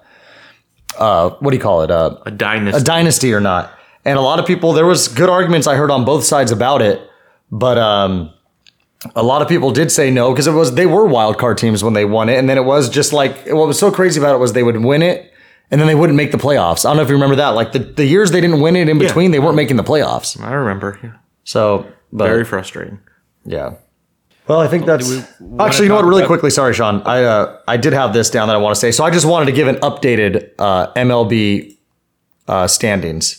uh, 0.98 1.30
what 1.40 1.50
do 1.50 1.56
you 1.56 1.62
call 1.62 1.82
it 1.82 1.90
uh, 1.90 2.16
a 2.26 2.30
dynasty. 2.30 2.80
a 2.80 2.84
dynasty 2.84 3.32
or 3.34 3.40
not? 3.40 3.72
And 4.04 4.18
a 4.18 4.22
lot 4.22 4.38
of 4.38 4.46
people 4.46 4.72
there 4.72 4.86
was 4.86 5.08
good 5.08 5.28
arguments 5.28 5.66
I 5.66 5.76
heard 5.76 5.90
on 5.90 6.04
both 6.04 6.24
sides 6.24 6.50
about 6.50 6.82
it, 6.82 7.00
but 7.50 7.78
um, 7.78 8.32
a 9.14 9.22
lot 9.22 9.42
of 9.42 9.48
people 9.48 9.70
did 9.72 9.90
say 9.92 10.10
no 10.10 10.32
because 10.32 10.46
it 10.46 10.52
was 10.52 10.74
they 10.74 10.86
were 10.86 11.06
wild 11.06 11.38
card 11.38 11.58
teams 11.58 11.82
when 11.84 11.92
they 11.94 12.04
won 12.04 12.28
it, 12.28 12.38
and 12.38 12.48
then 12.48 12.58
it 12.58 12.64
was 12.64 12.88
just 12.88 13.12
like 13.12 13.46
what 13.46 13.68
was 13.68 13.78
so 13.78 13.90
crazy 13.90 14.20
about 14.20 14.34
it 14.34 14.38
was 14.38 14.52
they 14.52 14.62
would 14.62 14.76
win 14.84 15.02
it. 15.02 15.28
And 15.70 15.80
then 15.80 15.88
they 15.88 15.94
wouldn't 15.94 16.18
make 16.18 16.32
the 16.32 16.36
playoffs. 16.38 16.84
I 16.84 16.90
don't 16.90 16.98
know 16.98 17.02
if 17.02 17.08
you 17.08 17.14
remember 17.14 17.36
that. 17.36 17.50
Like 17.50 17.72
the, 17.72 17.78
the 17.78 18.04
years 18.04 18.30
they 18.30 18.42
didn't 18.42 18.60
win 18.60 18.76
it 18.76 18.90
in 18.90 18.98
between, 18.98 19.30
they 19.30 19.38
weren't 19.38 19.56
making 19.56 19.76
the 19.76 19.82
playoffs. 19.82 20.38
I 20.38 20.52
remember. 20.52 20.98
Yeah. 21.02 21.14
So, 21.44 21.86
but 22.12 22.26
Very 22.26 22.44
frustrating. 22.44 23.00
yeah. 23.46 23.76
Well, 24.48 24.60
I 24.60 24.66
think 24.66 24.86
that's 24.86 25.10
actually. 25.60 25.84
You 25.84 25.88
know 25.90 25.96
what? 25.96 26.04
Really 26.04 26.22
about- 26.22 26.26
quickly, 26.26 26.50
sorry, 26.50 26.74
Sean. 26.74 27.02
I 27.02 27.22
uh, 27.22 27.58
I 27.68 27.76
did 27.76 27.92
have 27.92 28.12
this 28.12 28.28
down 28.28 28.48
that 28.48 28.54
I 28.54 28.58
want 28.58 28.74
to 28.74 28.80
say. 28.80 28.90
So 28.90 29.04
I 29.04 29.10
just 29.10 29.26
wanted 29.26 29.46
to 29.46 29.52
give 29.52 29.68
an 29.68 29.76
updated 29.76 30.50
uh, 30.58 30.92
MLB 30.94 31.76
uh, 32.48 32.66
standings. 32.66 33.38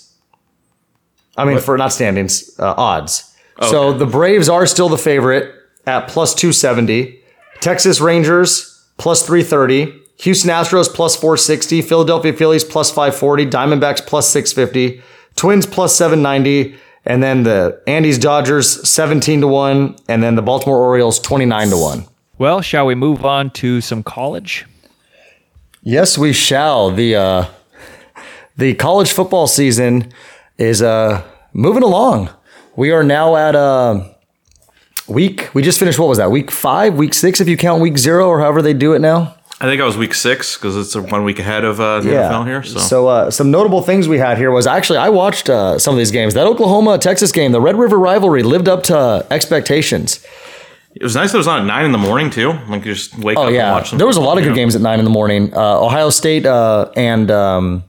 I 1.35 1.45
mean, 1.45 1.59
for 1.59 1.77
not 1.77 1.91
standings, 1.91 2.57
uh, 2.59 2.73
odds. 2.77 3.35
So 3.61 3.91
the 3.93 4.05
Braves 4.05 4.49
are 4.49 4.65
still 4.65 4.89
the 4.89 4.97
favorite 4.97 5.53
at 5.85 6.07
plus 6.07 6.33
two 6.33 6.51
seventy. 6.51 7.21
Texas 7.59 7.99
Rangers 8.01 8.87
plus 8.97 9.25
three 9.25 9.43
thirty. 9.43 9.99
Houston 10.19 10.51
Astros 10.51 10.87
plus 10.93 11.15
four 11.15 11.37
sixty. 11.37 11.81
Philadelphia 11.81 12.33
Phillies 12.33 12.63
plus 12.63 12.91
five 12.91 13.15
forty. 13.15 13.45
Diamondbacks 13.45 14.05
plus 14.05 14.29
six 14.29 14.53
fifty. 14.53 15.01
Twins 15.35 15.65
plus 15.65 15.95
seven 15.95 16.21
ninety. 16.21 16.75
And 17.05 17.21
then 17.21 17.43
the 17.43 17.81
Andy's 17.85 18.17
Dodgers 18.17 18.87
17 18.87 19.41
to 19.41 19.47
1, 19.47 19.95
and 20.07 20.23
then 20.23 20.35
the 20.35 20.41
Baltimore 20.41 20.79
Orioles 20.79 21.19
29 21.19 21.69
to 21.69 21.77
1. 21.77 22.05
Well, 22.37 22.61
shall 22.61 22.85
we 22.85 22.95
move 22.95 23.25
on 23.25 23.51
to 23.51 23.81
some 23.81 24.03
college? 24.03 24.65
Yes, 25.81 26.17
we 26.17 26.31
shall. 26.31 26.91
The 26.91 27.15
uh, 27.15 27.45
the 28.55 28.73
college 28.75 29.11
football 29.11 29.47
season 29.47 30.11
is 30.57 30.81
uh, 30.81 31.23
moving 31.51 31.83
along. 31.83 32.29
We 32.75 32.91
are 32.91 33.03
now 33.03 33.35
at 33.35 33.55
uh, 33.55 34.07
week. 35.07 35.53
We 35.53 35.61
just 35.61 35.79
finished. 35.79 35.99
What 35.99 36.07
was 36.07 36.17
that? 36.19 36.31
Week 36.31 36.51
five, 36.51 36.95
week 36.95 37.13
six, 37.13 37.41
if 37.41 37.49
you 37.49 37.57
count 37.57 37.81
week 37.81 37.97
zero 37.97 38.27
or 38.27 38.39
however 38.39 38.61
they 38.61 38.73
do 38.73 38.93
it 38.93 38.99
now. 38.99 39.35
I 39.63 39.65
think 39.65 39.82
I 39.82 39.86
was 39.86 39.95
week 39.95 40.13
six 40.13 40.58
because 40.58 40.76
it's 40.76 40.93
one 40.93 41.23
week 41.23 41.39
ahead 41.39 41.63
of 41.63 41.80
uh, 41.80 42.02
the 42.02 42.10
NFL 42.10 42.45
here. 42.45 42.63
So, 42.63 43.08
uh, 43.08 43.32
some 43.32 43.49
notable 43.49 43.82
things 43.82 44.10
we 44.10 44.17
had 44.17 44.38
here 44.38 44.52
was 44.52 44.67
actually 44.67 44.97
I 44.99 45.08
watched 45.08 45.49
uh, 45.49 45.80
some 45.80 45.93
of 45.93 45.97
these 45.97 46.12
games. 46.12 46.34
That 46.34 46.47
Oklahoma 46.47 46.97
Texas 46.97 47.32
game, 47.32 47.54
the 47.54 47.62
Red 47.62 47.78
River 47.78 47.97
rivalry, 47.97 48.43
lived 48.43 48.67
up 48.67 48.84
to 48.84 49.26
expectations. 49.32 50.21
it 50.93 51.02
was 51.02 51.15
nice 51.15 51.32
that 51.32 51.38
it 51.38 51.39
was 51.39 51.47
on 51.47 51.62
at 51.62 51.65
nine 51.65 51.86
in 51.86 51.93
the 51.93 51.97
morning 51.97 52.30
too. 52.30 52.52
Like 52.67 52.84
you 52.84 52.93
just 52.93 53.17
wake 53.17 53.38
Oh 53.38 53.43
up 53.43 53.47
and 53.47 53.56
yeah, 53.56 53.71
watch 53.71 53.91
them. 53.91 53.99
there 53.99 54.08
was 54.08 54.17
a 54.17 54.21
lot 54.21 54.38
of 54.38 54.43
good 54.43 54.49
know? 54.49 54.56
games 54.56 54.76
at 54.76 54.82
nine 54.82 54.99
in 54.99 55.06
the 55.06 55.12
morning. 55.12 55.54
Uh, 55.56 55.80
Ohio 55.80 56.10
State 56.10 56.45
uh, 56.45 56.91
and 56.97 57.32
um, 57.32 57.86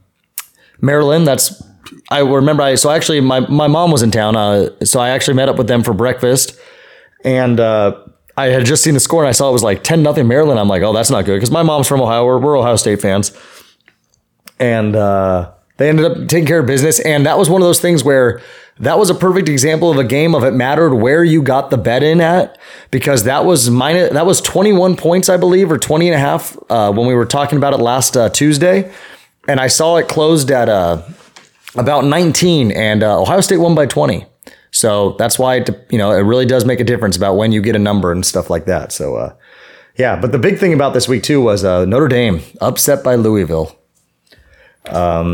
Maryland. 0.79 1.27
That's 1.27 1.61
I 2.09 2.19
remember. 2.19 2.63
I 2.63 2.75
so 2.75 2.89
actually 2.89 3.19
my 3.19 3.41
my 3.41 3.67
mom 3.67 3.91
was 3.91 4.01
in 4.01 4.11
town, 4.11 4.37
uh, 4.37 4.69
so 4.85 5.01
I 5.01 5.09
actually 5.09 5.33
met 5.33 5.49
up 5.49 5.57
with 5.57 5.67
them 5.67 5.83
for 5.83 5.93
breakfast, 5.93 6.57
and 7.25 7.59
uh, 7.59 7.97
I 8.37 8.47
had 8.47 8.65
just 8.65 8.83
seen 8.83 8.93
the 8.93 8.99
score 8.99 9.21
and 9.21 9.29
I 9.29 9.31
saw 9.31 9.49
it 9.49 9.53
was 9.53 9.63
like 9.63 9.83
ten 9.83 10.03
nothing 10.03 10.27
Maryland. 10.27 10.59
I'm 10.59 10.67
like, 10.67 10.83
oh, 10.83 10.93
that's 10.93 11.09
not 11.09 11.25
good 11.25 11.35
because 11.35 11.51
my 11.51 11.63
mom's 11.63 11.87
from 11.87 12.01
Ohio. 12.01 12.25
We're, 12.25 12.39
we're 12.39 12.57
Ohio 12.57 12.75
State 12.75 13.01
fans, 13.01 13.31
and 14.59 14.95
uh, 14.95 15.51
they 15.77 15.89
ended 15.89 16.05
up 16.05 16.27
taking 16.27 16.45
care 16.45 16.59
of 16.59 16.65
business. 16.65 16.99
And 16.99 17.25
that 17.25 17.37
was 17.37 17.49
one 17.49 17.61
of 17.61 17.67
those 17.67 17.79
things 17.79 18.03
where 18.03 18.41
that 18.79 18.99
was 18.99 19.09
a 19.09 19.15
perfect 19.15 19.47
example 19.47 19.89
of 19.89 19.97
a 19.97 20.03
game 20.03 20.35
of 20.35 20.43
it 20.43 20.51
mattered 20.51 20.95
where 20.95 21.23
you 21.23 21.41
got 21.41 21.69
the 21.69 21.77
bet 21.77 22.03
in 22.03 22.19
at 22.19 22.57
because 22.91 23.23
that 23.23 23.45
was 23.45 23.69
minus 23.69 24.11
that 24.11 24.25
was 24.25 24.41
21 24.41 24.97
points 24.97 25.29
I 25.29 25.37
believe 25.37 25.71
or 25.71 25.77
20 25.77 26.09
and 26.09 26.15
a 26.15 26.19
half 26.19 26.57
uh, 26.69 26.91
when 26.91 27.07
we 27.07 27.13
were 27.13 27.25
talking 27.25 27.57
about 27.57 27.73
it 27.73 27.77
last 27.77 28.17
uh, 28.17 28.29
Tuesday, 28.29 28.91
and 29.47 29.59
I 29.59 29.67
saw 29.67 29.97
it 29.97 30.09
closed 30.09 30.51
at 30.51 30.67
uh, 30.67 31.01
about 31.75 32.05
19, 32.05 32.71
and 32.71 33.03
uh, 33.03 33.21
Ohio 33.21 33.41
State 33.41 33.57
won 33.57 33.75
by 33.75 33.85
20. 33.85 34.25
So 34.75 35.15
that's 35.17 35.39
why 35.39 35.55
it, 35.55 35.87
you 35.89 35.97
know 35.97 36.11
it 36.11 36.23
really 36.23 36.45
does 36.45 36.65
make 36.65 36.81
a 36.81 36.83
difference 36.83 37.15
about 37.15 37.35
when 37.35 37.53
you 37.53 37.61
get 37.61 37.77
a 37.77 37.79
number 37.79 38.11
and 38.11 38.25
stuff 38.25 38.49
like 38.49 38.65
that. 38.65 38.91
So 38.91 39.15
uh, 39.15 39.33
yeah, 39.95 40.19
but 40.19 40.33
the 40.33 40.37
big 40.37 40.59
thing 40.59 40.73
about 40.73 40.93
this 40.93 41.07
week 41.07 41.23
too 41.23 41.41
was 41.41 41.63
uh, 41.63 41.85
Notre 41.85 42.09
Dame 42.09 42.41
upset 42.59 43.01
by 43.01 43.15
Louisville. 43.15 43.79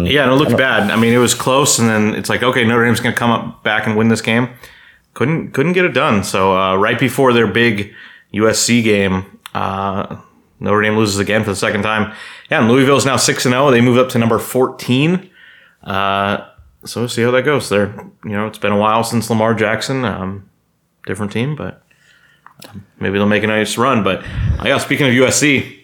Yeah, 0.05 0.25
and 0.25 0.31
it 0.31 0.35
looked 0.35 0.55
bad. 0.55 0.91
I 0.91 0.95
mean, 0.95 1.11
it 1.11 1.17
was 1.17 1.33
close, 1.33 1.79
and 1.79 1.89
then 1.89 2.13
it's 2.13 2.29
like, 2.29 2.43
okay, 2.43 2.63
Notre 2.63 2.85
Dame's 2.85 2.99
going 2.99 3.15
to 3.15 3.19
come 3.19 3.31
up 3.31 3.63
back 3.63 3.87
and 3.87 3.97
win 3.97 4.09
this 4.09 4.21
game. 4.21 4.49
Couldn't 5.15 5.53
couldn't 5.53 5.73
get 5.73 5.85
it 5.85 5.93
done. 5.93 6.23
So 6.23 6.55
uh, 6.55 6.75
right 6.75 6.99
before 6.99 7.33
their 7.33 7.47
big 7.47 7.95
USC 8.35 8.83
game, 8.83 9.39
uh, 9.55 10.21
Notre 10.59 10.83
Dame 10.83 10.97
loses 10.97 11.17
again 11.17 11.43
for 11.43 11.49
the 11.49 11.55
second 11.55 11.81
time. 11.81 12.15
Yeah, 12.51 12.59
and 12.59 12.69
Louisville's 12.69 13.07
now 13.07 13.17
six 13.17 13.43
and 13.43 13.53
zero. 13.53 13.71
They 13.71 13.81
move 13.81 13.97
up 13.97 14.09
to 14.09 14.19
number 14.19 14.37
fourteen. 14.37 15.31
Uh, 15.83 16.47
so 16.85 17.01
we'll 17.01 17.09
see 17.09 17.21
how 17.23 17.31
that 17.31 17.43
goes. 17.43 17.69
There, 17.69 17.93
you 18.23 18.31
know, 18.31 18.47
it's 18.47 18.57
been 18.57 18.71
a 18.71 18.77
while 18.77 19.03
since 19.03 19.29
Lamar 19.29 19.53
Jackson. 19.53 20.05
Um, 20.05 20.49
different 21.05 21.31
team, 21.31 21.55
but 21.55 21.83
um, 22.69 22.85
maybe 22.99 23.17
they'll 23.17 23.27
make 23.27 23.43
a 23.43 23.47
nice 23.47 23.77
run. 23.77 24.03
But 24.03 24.23
uh, 24.23 24.63
yeah, 24.65 24.77
speaking 24.77 25.07
of 25.07 25.13
USC, 25.13 25.79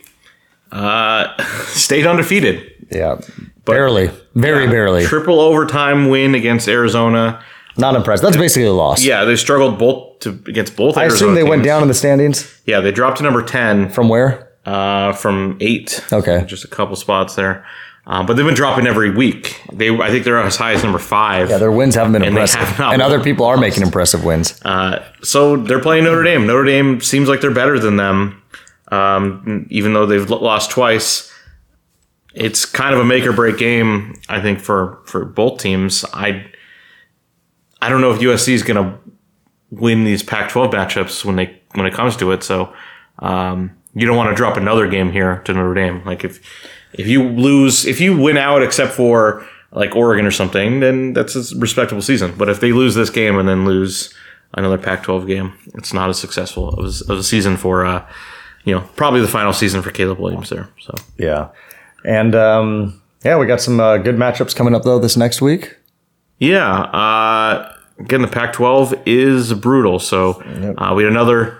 uh, 0.72 1.42
stayed 1.66 2.06
undefeated. 2.06 2.74
Yeah, 2.92 3.20
barely, 3.66 4.10
very 4.36 4.68
barely. 4.68 5.06
Triple 5.06 5.40
overtime 5.40 6.10
win 6.10 6.36
against 6.36 6.68
Arizona. 6.68 7.44
Not 7.80 7.96
impressed. 7.96 8.24
That's 8.24 8.38
basically 8.38 8.68
a 8.68 8.74
loss. 8.74 9.04
Yeah, 9.04 9.24
they 9.24 9.36
struggled 9.36 9.78
both 9.78 10.20
to 10.22 10.30
against 10.48 10.76
both. 10.76 10.98
I 10.98 11.04
Arizona 11.04 11.32
assume 11.32 11.36
they 11.36 11.44
went 11.48 11.64
down 11.64 11.84
in 11.84 11.88
the 11.88 11.94
standings 11.94 12.60
Yeah, 12.66 12.80
they 12.80 12.92
dropped 12.92 13.18
to 13.18 13.24
number 13.24 13.44
ten 13.44 13.90
from 13.90 14.10
where? 14.10 14.46
uh, 14.66 15.14
from 15.14 15.58
eight. 15.62 16.04
Okay. 16.12 16.44
just 16.46 16.66
a 16.66 16.68
couple 16.68 16.96
spots 16.96 17.36
there. 17.36 17.66
Um, 18.10 18.26
but 18.26 18.38
they've 18.38 18.46
been 18.46 18.56
dropping 18.56 18.88
every 18.88 19.10
week. 19.10 19.62
They, 19.74 19.90
I 19.90 20.10
think 20.10 20.24
they're 20.24 20.40
as 20.40 20.56
high 20.56 20.72
as 20.72 20.82
number 20.82 20.98
five. 20.98 21.50
Yeah, 21.50 21.58
their 21.58 21.74
wins 21.74 21.94
haven't 21.94 22.14
been 22.14 22.22
And 22.22 22.30
impressive, 22.30 22.62
have 22.62 22.94
and 22.94 23.02
other 23.02 23.22
people 23.22 23.46
are 23.46 23.58
making 23.58 23.84
impressive 23.84 24.24
wins. 24.24 24.62
Uh, 24.64 25.04
so 25.24 25.58
they're 25.58 25.82
playing 25.82 26.06
Notre 26.06 26.24
Dame. 26.24 26.48
Notre 26.48 26.64
Dame 26.64 27.02
seems 27.02 27.28
like 27.28 27.42
they're 27.42 27.54
better 27.54 27.78
than 27.78 27.98
them, 27.98 28.42
um, 28.94 29.68
even 29.70 29.94
though 29.94 30.06
they've 30.06 30.30
lost 30.30 30.72
twice. 30.72 31.30
It's 32.34 32.66
kind 32.66 32.94
of 32.94 33.02
a 33.02 33.04
make 33.04 33.26
or 33.26 33.34
break 33.34 33.58
game, 33.58 34.16
I 34.30 34.42
think, 34.42 34.62
for 34.62 35.00
for 35.06 35.26
both 35.26 35.60
teams. 35.60 36.06
I 36.14 36.46
I 37.82 37.90
don't 37.90 38.00
know 38.00 38.14
if 38.14 38.22
USC 38.22 38.54
is 38.54 38.64
going 38.64 38.84
to 38.84 38.98
win 39.70 40.06
these 40.06 40.24
Pac-12 40.24 40.72
matchups 40.72 41.26
when 41.26 41.36
they 41.36 41.60
when 41.74 41.86
it 41.86 41.94
comes 41.94 42.16
to 42.18 42.32
it. 42.32 42.42
So 42.44 42.74
um, 43.20 43.76
you 43.94 44.08
don't 44.08 44.16
want 44.16 44.30
to 44.30 44.36
drop 44.36 44.56
another 44.56 44.88
game 44.88 45.12
here 45.12 45.42
to 45.44 45.54
Notre 45.54 45.74
Dame. 45.74 46.06
Like 46.06 46.24
if 46.24 46.42
if 46.98 47.08
you 47.08 47.24
lose, 47.24 47.86
if 47.86 48.02
you 48.02 48.18
win 48.18 48.38
out 48.38 48.62
except 48.64 48.94
for 48.94 49.46
like 49.72 49.96
Oregon 49.96 50.26
or 50.26 50.32
something, 50.32 50.80
then 50.80 51.14
that's 51.14 51.36
a 51.36 51.58
respectable 51.58 52.02
season. 52.02 52.34
But 52.38 52.50
if 52.50 52.60
they 52.60 52.72
lose 52.72 52.96
this 52.96 53.10
game 53.10 53.38
and 53.38 53.48
then 53.48 53.66
lose 53.66 54.14
another 54.54 54.78
Pac-12 54.78 55.28
game, 55.28 55.54
it's 55.76 55.94
not 55.94 56.10
as 56.10 56.20
successful 56.20 56.70
of 56.70 56.80
a, 56.80 57.14
of 57.14 57.20
a 57.20 57.24
season 57.24 57.58
for 57.58 57.86
uh, 57.86 58.06
you 58.64 58.74
know 58.74 58.82
probably 58.96 59.22
the 59.22 59.28
final 59.28 59.54
season 59.54 59.82
for 59.82 59.92
Caleb 59.92 60.20
Williams 60.20 60.50
there. 60.50 60.70
So 60.80 60.96
Yeah, 61.18 61.50
and 62.04 62.36
um, 62.36 63.02
yeah, 63.24 63.38
we 63.38 63.46
got 63.46 63.62
some 63.62 63.80
uh, 63.80 63.98
good 63.98 64.16
matchups 64.16 64.56
coming 64.56 64.74
up 64.74 64.84
though 64.84 65.00
this 65.00 65.18
next 65.18 65.42
week. 65.42 65.78
Yeah. 66.40 66.82
Uh, 66.82 67.74
again, 68.00 68.22
the 68.22 68.28
Pac-12 68.28 69.02
is 69.06 69.54
brutal. 69.54 70.00
So 70.00 70.42
uh, 70.78 70.94
we 70.96 71.04
had 71.04 71.12
another 71.12 71.60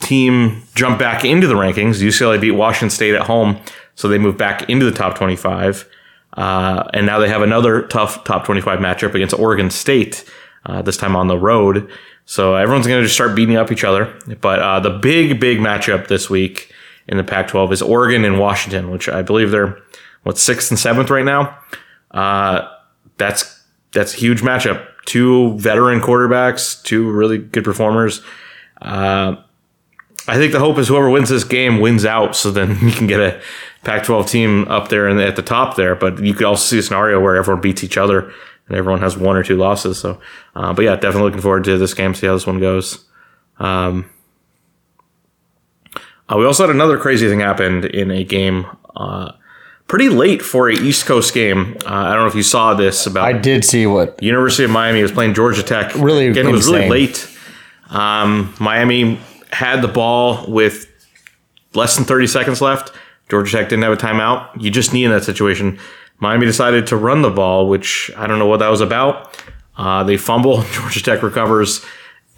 team 0.00 0.62
jump 0.74 0.98
back 0.98 1.24
into 1.24 1.46
the 1.46 1.54
rankings. 1.54 2.02
UCLA 2.02 2.40
beat 2.40 2.52
Washington 2.52 2.90
State 2.90 3.14
at 3.14 3.22
home, 3.22 3.58
so 3.96 4.06
they 4.06 4.18
move 4.18 4.38
back 4.38 4.68
into 4.70 4.84
the 4.84 4.96
top 4.96 5.16
25. 5.16 5.88
Uh, 6.34 6.84
and 6.92 7.06
now 7.06 7.18
they 7.18 7.28
have 7.28 7.42
another 7.42 7.82
tough 7.82 8.22
top 8.24 8.44
25 8.44 8.78
matchup 8.78 9.14
against 9.14 9.36
Oregon 9.36 9.70
State, 9.70 10.24
uh, 10.66 10.82
this 10.82 10.96
time 10.96 11.16
on 11.16 11.26
the 11.26 11.38
road. 11.38 11.90
So 12.26 12.54
everyone's 12.54 12.86
going 12.86 13.00
to 13.00 13.04
just 13.04 13.14
start 13.14 13.34
beating 13.34 13.56
up 13.56 13.72
each 13.72 13.84
other. 13.84 14.14
But 14.40 14.60
uh, 14.60 14.80
the 14.80 14.90
big, 14.90 15.40
big 15.40 15.58
matchup 15.58 16.08
this 16.08 16.30
week 16.30 16.72
in 17.08 17.16
the 17.16 17.24
Pac 17.24 17.48
12 17.48 17.72
is 17.72 17.82
Oregon 17.82 18.24
and 18.24 18.38
Washington, 18.38 18.90
which 18.90 19.08
I 19.08 19.22
believe 19.22 19.50
they're, 19.50 19.78
what, 20.24 20.38
sixth 20.38 20.70
and 20.70 20.78
seventh 20.78 21.08
right 21.08 21.24
now? 21.24 21.58
Uh, 22.10 22.68
that's 23.16 23.62
that's 23.92 24.12
a 24.14 24.16
huge 24.16 24.42
matchup. 24.42 24.86
Two 25.06 25.56
veteran 25.58 26.00
quarterbacks, 26.00 26.82
two 26.82 27.10
really 27.10 27.38
good 27.38 27.64
performers. 27.64 28.20
Uh, 28.82 29.36
I 30.28 30.36
think 30.36 30.52
the 30.52 30.58
hope 30.58 30.78
is 30.78 30.88
whoever 30.88 31.08
wins 31.08 31.28
this 31.28 31.44
game 31.44 31.80
wins 31.80 32.04
out, 32.04 32.34
so 32.34 32.50
then 32.50 32.78
you 32.82 32.92
can 32.92 33.06
get 33.06 33.20
a 33.20 33.40
Pac-12 33.86 34.28
team 34.28 34.68
up 34.68 34.88
there 34.88 35.08
and 35.08 35.20
at 35.20 35.36
the 35.36 35.42
top 35.42 35.76
there. 35.76 35.94
But 35.94 36.22
you 36.22 36.34
could 36.34 36.44
also 36.44 36.64
see 36.64 36.78
a 36.78 36.82
scenario 36.82 37.20
where 37.20 37.36
everyone 37.36 37.62
beats 37.62 37.82
each 37.82 37.96
other 37.96 38.32
and 38.68 38.76
everyone 38.76 39.00
has 39.00 39.16
one 39.16 39.36
or 39.36 39.42
two 39.42 39.56
losses. 39.56 39.98
So, 39.98 40.20
uh, 40.54 40.72
but 40.74 40.84
yeah, 40.84 40.96
definitely 40.96 41.22
looking 41.22 41.40
forward 41.40 41.64
to 41.64 41.78
this 41.78 41.94
game. 41.94 42.14
See 42.14 42.26
how 42.26 42.34
this 42.34 42.46
one 42.46 42.60
goes. 42.60 43.06
Um, 43.58 44.10
uh, 46.28 46.36
we 46.36 46.44
also 46.44 46.66
had 46.66 46.74
another 46.74 46.98
crazy 46.98 47.28
thing 47.28 47.40
happened 47.40 47.84
in 47.84 48.10
a 48.10 48.24
game. 48.24 48.66
Uh, 48.94 49.32
pretty 49.86 50.08
late 50.08 50.42
for 50.42 50.68
a 50.68 50.74
East 50.74 51.06
Coast 51.06 51.32
game. 51.32 51.76
Uh, 51.86 51.90
I 51.90 52.14
don't 52.14 52.22
know 52.22 52.26
if 52.26 52.34
you 52.34 52.42
saw 52.42 52.74
this 52.74 53.06
about 53.06 53.24
I 53.24 53.32
did 53.32 53.64
see 53.64 53.86
what 53.86 54.20
University 54.22 54.64
of 54.64 54.70
Miami 54.70 55.02
was 55.02 55.12
playing 55.12 55.34
Georgia 55.34 55.62
Tech. 55.62 55.94
Really 55.94 56.26
again, 56.28 56.48
it 56.48 56.52
was 56.52 56.66
really 56.66 56.88
late. 56.88 57.30
Um, 57.88 58.52
Miami 58.58 59.20
had 59.52 59.80
the 59.80 59.88
ball 59.88 60.50
with 60.50 60.90
less 61.74 61.94
than 61.96 62.04
30 62.04 62.26
seconds 62.26 62.60
left. 62.60 62.92
Georgia 63.28 63.58
Tech 63.58 63.68
didn't 63.68 63.82
have 63.82 63.92
a 63.92 63.96
timeout. 63.96 64.60
You 64.60 64.70
just 64.70 64.92
need 64.92 65.04
in 65.04 65.10
that 65.10 65.24
situation. 65.24 65.78
Miami 66.18 66.46
decided 66.46 66.86
to 66.88 66.96
run 66.96 67.22
the 67.22 67.30
ball, 67.30 67.68
which 67.68 68.10
I 68.16 68.26
don't 68.26 68.38
know 68.38 68.46
what 68.46 68.58
that 68.58 68.68
was 68.68 68.80
about. 68.80 69.42
Uh, 69.76 70.04
they 70.04 70.16
fumble. 70.16 70.62
Georgia 70.72 71.02
Tech 71.02 71.22
recovers 71.22 71.84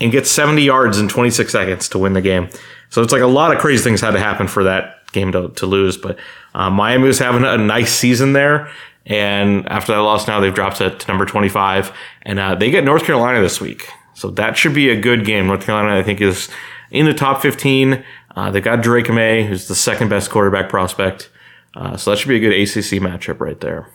and 0.01 0.12
gets 0.12 0.31
70 0.31 0.62
yards 0.62 0.98
in 0.98 1.09
26 1.09 1.51
seconds 1.51 1.88
to 1.90 1.98
win 1.98 2.12
the 2.12 2.20
game. 2.20 2.48
So 2.90 3.03
it's 3.03 3.12
like 3.12 3.22
a 3.22 3.27
lot 3.27 3.53
of 3.53 3.59
crazy 3.59 3.83
things 3.83 4.01
had 4.01 4.12
to 4.12 4.20
happen 4.20 4.48
for 4.48 4.64
that 4.64 5.11
game 5.12 5.33
to, 5.33 5.48
to 5.51 5.66
lose. 5.66 5.96
But 5.96 6.18
uh, 6.55 6.70
Miami 6.70 7.05
was 7.05 7.18
having 7.18 7.44
a 7.44 7.59
nice 7.59 7.92
season 7.92 8.33
there. 8.33 8.70
And 9.07 9.68
after 9.68 9.92
that 9.92 10.01
loss, 10.01 10.27
now 10.27 10.40
they've 10.40 10.55
dropped 10.55 10.79
to, 10.79 10.90
to 10.90 11.09
number 11.09 11.24
25. 11.24 11.92
And 12.22 12.38
uh, 12.38 12.55
they 12.55 12.70
get 12.70 12.85
North 12.85 13.05
Carolina 13.05 13.40
this 13.40 13.61
week. 13.61 13.88
So 14.14 14.31
that 14.31 14.57
should 14.57 14.74
be 14.74 14.90
a 14.90 15.01
good 15.01 15.24
game. 15.24 15.46
North 15.46 15.64
Carolina, 15.64 15.98
I 15.98 16.03
think, 16.03 16.20
is 16.20 16.48
in 16.90 17.07
the 17.07 17.14
top 17.14 17.40
15. 17.40 18.05
Uh, 18.38 18.53
they 18.53 18.61
got 18.61 18.81
Drake 18.83 19.11
Maye, 19.11 19.42
who's 19.44 19.66
the 19.66 19.74
second 19.74 20.11
best 20.11 20.31
quarterback 20.31 20.68
prospect. 20.68 21.29
Uh, 21.74 21.96
so 21.96 22.11
that 22.11 22.18
should 22.18 22.29
be 22.29 22.37
a 22.37 22.38
good 22.38 22.53
ACC 22.53 23.03
matchup 23.03 23.40
right 23.40 23.61
there. 23.61 23.90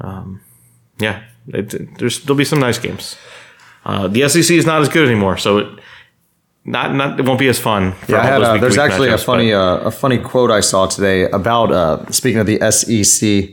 Um, 0.00 0.40
yeah, 0.98 1.24
it, 1.48 1.98
there's, 1.98 2.22
there'll 2.22 2.38
be 2.38 2.46
some 2.46 2.60
nice 2.60 2.78
games. 2.78 3.16
Uh, 3.84 4.08
the 4.08 4.26
SEC 4.26 4.56
is 4.56 4.64
not 4.64 4.80
as 4.80 4.88
good 4.88 5.06
anymore, 5.06 5.36
so 5.36 5.58
it 5.58 5.78
not 6.64 6.94
not 6.94 7.20
it 7.20 7.26
won't 7.26 7.38
be 7.38 7.48
as 7.48 7.58
fun. 7.58 7.92
For 7.92 8.12
Yeah, 8.12 8.22
had 8.22 8.42
uh, 8.42 8.56
there's 8.56 8.78
actually 8.78 9.10
a 9.10 9.18
funny 9.18 9.52
uh, 9.52 9.76
a 9.80 9.90
funny 9.90 10.16
quote 10.16 10.50
I 10.50 10.60
saw 10.60 10.86
today 10.86 11.28
about 11.28 11.72
uh, 11.72 12.10
speaking 12.10 12.40
of 12.40 12.46
the 12.46 12.58
SEC, 12.70 13.50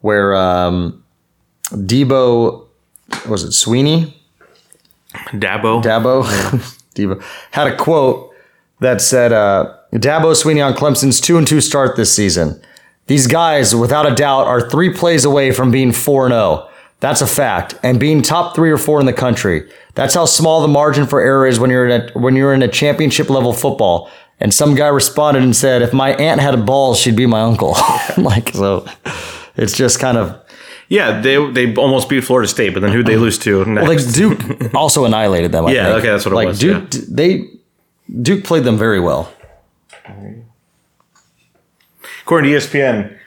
where 0.00 0.34
um, 0.34 1.04
Debo 1.64 2.66
was 3.28 3.44
it 3.44 3.50
Swinney 3.50 4.14
Dabo. 5.32 5.82
Dabo 5.82 6.22
Debo 6.94 7.22
had 7.50 7.66
a 7.66 7.76
quote 7.76 8.33
that 8.80 9.00
said 9.00 9.32
uh, 9.32 9.74
Dabo 9.92 10.32
Swinney 10.34 10.64
on 10.64 10.74
Clemson's 10.74 11.20
two 11.20 11.36
and 11.38 11.46
two 11.46 11.60
start 11.60 11.96
this 11.96 12.12
season. 12.14 12.60
These 13.06 13.26
guys, 13.26 13.74
without 13.74 14.10
a 14.10 14.14
doubt, 14.14 14.46
are 14.46 14.68
three 14.70 14.92
plays 14.92 15.24
away 15.24 15.50
from 15.52 15.70
being 15.70 15.92
four 15.92 16.24
and 16.26 16.32
zero. 16.32 16.68
That's 17.00 17.20
a 17.20 17.26
fact. 17.26 17.74
And 17.82 18.00
being 18.00 18.22
top 18.22 18.54
three 18.54 18.70
or 18.70 18.78
four 18.78 18.98
in 18.98 19.04
the 19.06 19.12
country, 19.12 19.68
that's 19.94 20.14
how 20.14 20.24
small 20.24 20.62
the 20.62 20.68
margin 20.68 21.06
for 21.06 21.20
error 21.20 21.46
is 21.46 21.60
when 21.60 21.68
you're 21.70 21.86
in 21.86 22.00
a 22.00 22.18
when 22.18 22.34
you're 22.34 22.54
in 22.54 22.62
a 22.62 22.68
championship 22.68 23.28
level 23.28 23.52
football. 23.52 24.10
And 24.40 24.52
some 24.52 24.74
guy 24.74 24.88
responded 24.88 25.42
and 25.42 25.54
said, 25.54 25.82
"If 25.82 25.92
my 25.92 26.14
aunt 26.14 26.40
had 26.40 26.54
a 26.54 26.56
ball, 26.56 26.94
she'd 26.94 27.14
be 27.16 27.26
my 27.26 27.42
uncle." 27.42 27.76
like 28.16 28.48
so, 28.54 28.86
it's 29.54 29.76
just 29.76 30.00
kind 30.00 30.16
of 30.16 30.34
Yeah, 30.88 31.20
they 31.20 31.36
they 31.52 31.74
almost 31.74 32.08
beat 32.08 32.24
Florida 32.24 32.48
State, 32.48 32.72
but 32.72 32.80
then 32.80 32.90
who'd 32.92 33.06
they 33.06 33.16
lose 33.16 33.38
to? 33.40 33.64
well, 33.64 33.86
like 33.86 34.00
Duke 34.12 34.40
also 34.74 35.04
annihilated 35.04 35.52
them. 35.52 35.66
I 35.66 35.72
Yeah, 35.72 35.84
think. 35.86 35.98
okay, 35.98 36.08
that's 36.08 36.24
what 36.24 36.32
it 36.32 36.36
like 36.36 36.48
was, 36.48 36.58
Duke, 36.58 36.90
they 36.90 37.48
Duke 38.22 38.44
played 38.44 38.64
them 38.64 38.76
very 38.78 39.00
well. 39.00 39.32
According 42.22 42.50
to 42.50 42.56
ESPN, 42.56 43.18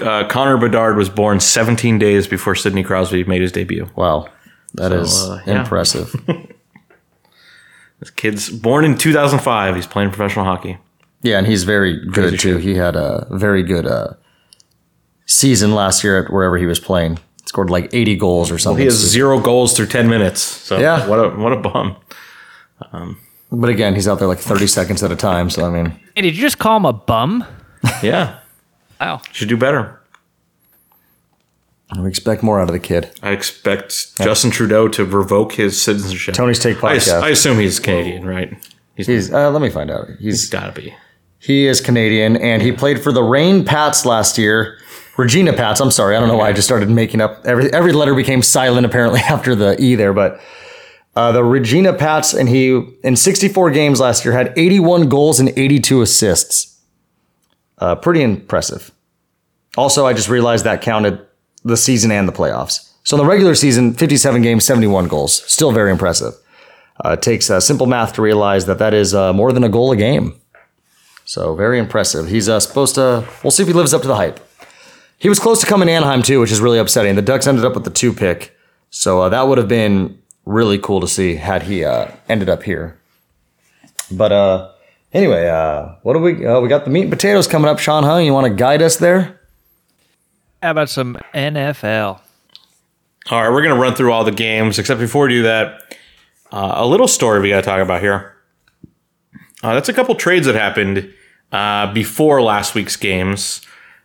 uh, 0.00 0.26
Connor 0.28 0.56
Bedard 0.56 0.96
was 0.96 1.08
born 1.08 1.40
17 1.40 1.98
days 1.98 2.26
before 2.26 2.54
Sidney 2.54 2.82
Crosby 2.82 3.24
made 3.24 3.42
his 3.42 3.52
debut. 3.52 3.88
Wow, 3.96 4.28
that 4.74 4.92
is 4.92 5.22
uh, 5.24 5.42
yeah. 5.46 5.60
impressive. 5.60 6.14
This 8.00 8.10
kid's 8.10 8.50
born 8.50 8.84
in 8.84 8.98
2005. 8.98 9.76
He's 9.76 9.86
playing 9.86 10.10
professional 10.10 10.44
hockey. 10.44 10.76
Yeah, 11.22 11.38
and 11.38 11.46
he's 11.46 11.62
very 11.62 12.04
good 12.04 12.40
too. 12.40 12.56
He 12.56 12.74
had 12.74 12.96
a 12.96 13.28
very 13.30 13.62
good 13.62 13.86
uh, 13.86 14.14
season 15.24 15.72
last 15.72 16.02
year 16.02 16.24
at 16.24 16.32
wherever 16.32 16.58
he 16.58 16.66
was 16.66 16.80
playing. 16.80 17.20
Scored 17.44 17.70
like 17.70 17.88
80 17.94 18.16
goals 18.16 18.50
or 18.50 18.58
something. 18.58 18.80
He 18.80 18.86
has 18.86 18.94
zero 18.96 19.38
goals 19.38 19.76
through 19.76 19.86
10 19.86 20.08
minutes. 20.08 20.40
So 20.42 20.80
Yeah. 20.80 21.06
what 21.06 21.18
a 21.20 21.28
what 21.28 21.52
a 21.52 21.56
bum. 21.58 21.96
But 23.52 23.68
again, 23.70 23.94
he's 23.94 24.08
out 24.08 24.18
there 24.18 24.28
like 24.28 24.38
30 24.38 24.66
seconds 24.66 25.02
at 25.02 25.12
a 25.12 25.16
time. 25.16 25.50
So 25.50 25.64
I 25.66 25.70
mean, 25.70 25.98
Hey, 26.16 26.22
did 26.22 26.34
you 26.34 26.40
just 26.42 26.58
call 26.58 26.76
him 26.78 26.84
a 26.86 26.92
bum? 26.92 27.44
Yeah, 28.02 28.38
Wow. 29.00 29.20
should 29.32 29.48
do 29.48 29.56
better. 29.56 30.00
we 31.98 32.08
expect 32.08 32.42
more 32.42 32.60
out 32.60 32.68
of 32.68 32.72
the 32.72 32.78
kid. 32.80 33.10
I 33.22 33.30
expect 33.32 34.16
Justin 34.16 34.50
Trudeau 34.50 34.88
to 34.88 35.04
revoke 35.04 35.52
his 35.52 35.80
citizenship. 35.80 36.34
Tony's 36.34 36.58
Take 36.58 36.82
I, 36.82 36.96
ass- 36.96 37.08
podcast. 37.08 37.22
I 37.22 37.28
assume 37.30 37.58
he's 37.58 37.78
Canadian, 37.80 38.26
right? 38.26 38.56
He's, 38.96 39.06
He's 39.06 39.32
uh, 39.32 39.50
let 39.50 39.60
me 39.62 39.70
find 39.70 39.90
out. 39.90 40.06
he's 40.18 40.42
He's 40.42 40.48
got 40.50 40.74
to 40.74 40.80
be. 40.80 40.94
he 41.38 41.66
is 41.66 41.80
Canadian 41.80 42.36
and 42.36 42.62
he 42.62 42.72
played 42.72 43.02
for 43.02 43.10
the 43.12 43.22
Rain 43.22 43.64
Pats 43.64 44.04
last 44.06 44.38
year. 44.38 44.78
Regina 45.18 45.52
Pats. 45.52 45.80
I'm 45.80 45.90
sorry, 45.90 46.16
I 46.16 46.20
don't 46.20 46.28
know 46.28 46.36
why 46.38 46.48
I 46.48 46.52
just 46.52 46.66
started 46.68 46.88
making 46.88 47.20
up 47.20 47.42
every 47.44 47.70
every 47.72 47.92
letter 47.92 48.14
became 48.14 48.42
silent 48.42 48.86
apparently 48.86 49.20
after 49.28 49.54
the 49.54 49.78
e 49.82 49.94
there, 49.94 50.12
but 50.14 50.40
uh, 51.14 51.32
the 51.32 51.44
Regina 51.44 51.92
Pats 51.92 52.32
and 52.32 52.48
he 52.48 52.80
in 53.04 53.16
64 53.16 53.70
games 53.70 54.00
last 54.00 54.24
year 54.24 54.32
had 54.32 54.52
81 54.56 55.08
goals 55.08 55.40
and 55.40 55.50
82 55.50 56.02
assists. 56.02 56.80
Uh, 57.78 57.94
pretty 57.96 58.22
impressive. 58.22 58.90
Also, 59.76 60.06
I 60.06 60.12
just 60.12 60.28
realized 60.28 60.64
that 60.64 60.82
counted 60.82 61.24
the 61.64 61.76
season 61.76 62.10
and 62.10 62.28
the 62.28 62.32
playoffs. 62.32 62.92
So 63.04 63.16
in 63.16 63.22
the 63.22 63.28
regular 63.28 63.54
season, 63.54 63.94
57 63.94 64.42
games, 64.42 64.64
71 64.64 65.08
goals. 65.08 65.42
Still 65.50 65.72
very 65.72 65.90
impressive. 65.90 66.34
Uh, 67.04 67.10
it 67.10 67.22
takes 67.22 67.50
uh, 67.50 67.58
simple 67.58 67.86
math 67.86 68.12
to 68.14 68.22
realize 68.22 68.66
that 68.66 68.78
that 68.78 68.94
is 68.94 69.14
uh, 69.14 69.32
more 69.32 69.52
than 69.52 69.64
a 69.64 69.68
goal 69.68 69.92
a 69.92 69.96
game. 69.96 70.34
So 71.24 71.54
very 71.54 71.78
impressive. 71.78 72.28
He's 72.28 72.48
uh, 72.48 72.60
supposed 72.60 72.94
to. 72.96 73.26
We'll 73.42 73.50
see 73.50 73.62
if 73.62 73.68
he 73.68 73.72
lives 73.74 73.94
up 73.94 74.02
to 74.02 74.08
the 74.08 74.16
hype. 74.16 74.40
He 75.18 75.28
was 75.28 75.38
close 75.38 75.60
to 75.60 75.66
coming 75.66 75.86
to 75.86 75.92
Anaheim 75.92 76.22
too, 76.22 76.40
which 76.40 76.52
is 76.52 76.60
really 76.60 76.78
upsetting. 76.78 77.14
The 77.14 77.22
Ducks 77.22 77.46
ended 77.46 77.64
up 77.64 77.74
with 77.74 77.84
the 77.84 77.90
two 77.90 78.12
pick, 78.12 78.56
so 78.90 79.28
that 79.28 79.42
would 79.42 79.58
have 79.58 79.68
been 79.68 80.21
really 80.44 80.78
cool 80.78 81.00
to 81.00 81.08
see 81.08 81.36
had 81.36 81.64
he 81.64 81.84
uh, 81.84 82.10
ended 82.28 82.48
up 82.48 82.62
here. 82.62 82.98
But 84.10 84.32
uh, 84.32 84.70
anyway, 85.12 85.48
uh, 85.48 85.94
what 86.02 86.14
do 86.14 86.20
we? 86.20 86.44
Uh, 86.44 86.60
we 86.60 86.68
got 86.68 86.84
the 86.84 86.90
meat 86.90 87.02
and 87.02 87.10
potatoes 87.10 87.46
coming 87.46 87.68
up. 87.68 87.78
Sean 87.78 88.04
Hung, 88.04 88.24
you 88.24 88.32
want 88.32 88.46
to 88.46 88.54
guide 88.54 88.82
us 88.82 88.96
there? 88.96 89.40
How 90.62 90.70
about 90.70 90.90
some 90.90 91.18
NFL? 91.34 92.20
All 93.30 93.40
right, 93.40 93.50
we're 93.50 93.62
going 93.62 93.74
to 93.74 93.80
run 93.80 93.94
through 93.94 94.12
all 94.12 94.24
the 94.24 94.32
games, 94.32 94.78
except 94.78 94.98
before 94.98 95.26
we 95.26 95.34
do 95.34 95.42
that, 95.44 95.96
uh, 96.50 96.72
a 96.76 96.86
little 96.86 97.06
story 97.06 97.40
we 97.40 97.50
got 97.50 97.56
to 97.56 97.62
talk 97.62 97.80
about 97.80 98.00
here. 98.00 98.36
Uh, 99.62 99.74
that's 99.74 99.88
a 99.88 99.92
couple 99.92 100.14
trades 100.16 100.46
that 100.46 100.56
happened 100.56 101.12
uh, 101.52 101.92
before 101.92 102.42
last 102.42 102.74
week's 102.74 102.96
games. 102.96 103.60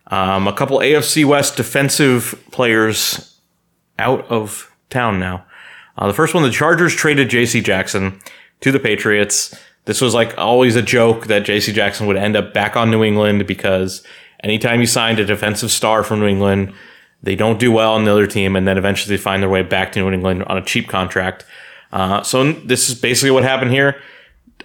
Um, 0.07 0.47
a 0.47 0.53
couple 0.53 0.77
AFC 0.79 1.25
West 1.25 1.57
defensive 1.57 2.39
players 2.51 3.39
out 3.97 4.25
of 4.29 4.71
town 4.91 5.19
now. 5.19 5.46
Uh, 5.97 6.07
the 6.07 6.13
first 6.13 6.33
one, 6.33 6.43
the 6.43 6.51
Chargers 6.51 6.93
traded 6.93 7.29
J.C. 7.29 7.61
Jackson 7.61 8.19
to 8.61 8.71
the 8.71 8.79
Patriots. 8.79 9.57
This 9.85 10.01
was 10.01 10.13
like 10.13 10.37
always 10.37 10.75
a 10.75 10.81
joke 10.81 11.27
that 11.27 11.45
J.C. 11.45 11.71
Jackson 11.71 12.07
would 12.07 12.17
end 12.17 12.35
up 12.35 12.53
back 12.53 12.75
on 12.75 12.91
New 12.91 13.03
England 13.03 13.47
because 13.47 14.03
anytime 14.43 14.79
you 14.79 14.85
signed 14.85 15.19
a 15.19 15.25
defensive 15.25 15.71
star 15.71 16.03
from 16.03 16.19
New 16.19 16.27
England, 16.27 16.73
they 17.23 17.35
don't 17.35 17.59
do 17.59 17.71
well 17.71 17.93
on 17.93 18.05
the 18.05 18.11
other 18.11 18.27
team, 18.27 18.55
and 18.55 18.67
then 18.67 18.77
eventually 18.77 19.17
find 19.17 19.41
their 19.41 19.49
way 19.49 19.63
back 19.63 19.91
to 19.93 19.99
New 19.99 20.11
England 20.11 20.43
on 20.43 20.57
a 20.57 20.63
cheap 20.63 20.87
contract. 20.87 21.45
Uh, 21.91 22.21
so 22.21 22.51
this 22.51 22.89
is 22.89 22.95
basically 22.95 23.31
what 23.31 23.43
happened 23.43 23.71
here. 23.71 23.99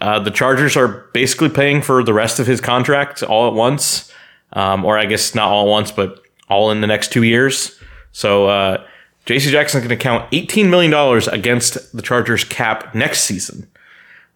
Uh, 0.01 0.19
the 0.19 0.31
Chargers 0.31 0.77
are 0.77 0.89
basically 1.15 1.49
paying 1.49 1.81
for 1.81 2.03
the 2.03 2.13
rest 2.13 2.41
of 2.41 2.47
his 2.47 2.61
contract 2.61 3.23
all 3.23 3.49
at 3.49 3.55
once, 3.55 4.13
um, 4.53 4.85
or 4.85 4.99
I 4.99 5.07
guess 5.07 5.35
not 5.35 5.49
all 5.49 5.67
at 5.67 5.71
once, 5.71 5.93
but 5.93 6.21
all 6.49 6.71
in 6.71 6.81
the 6.81 6.87
next 6.87 7.13
two 7.13 7.23
years. 7.23 7.79
So 8.11 8.47
uh, 8.47 8.85
J.C. 9.25 9.51
Jackson's 9.51 9.87
going 9.87 9.97
to 9.97 10.03
count 10.03 10.31
$18 10.33 10.69
million 10.69 10.93
against 11.33 11.95
the 11.95 12.03
Chargers 12.03 12.45
cap 12.45 12.95
next 12.95 13.21
season. 13.23 13.69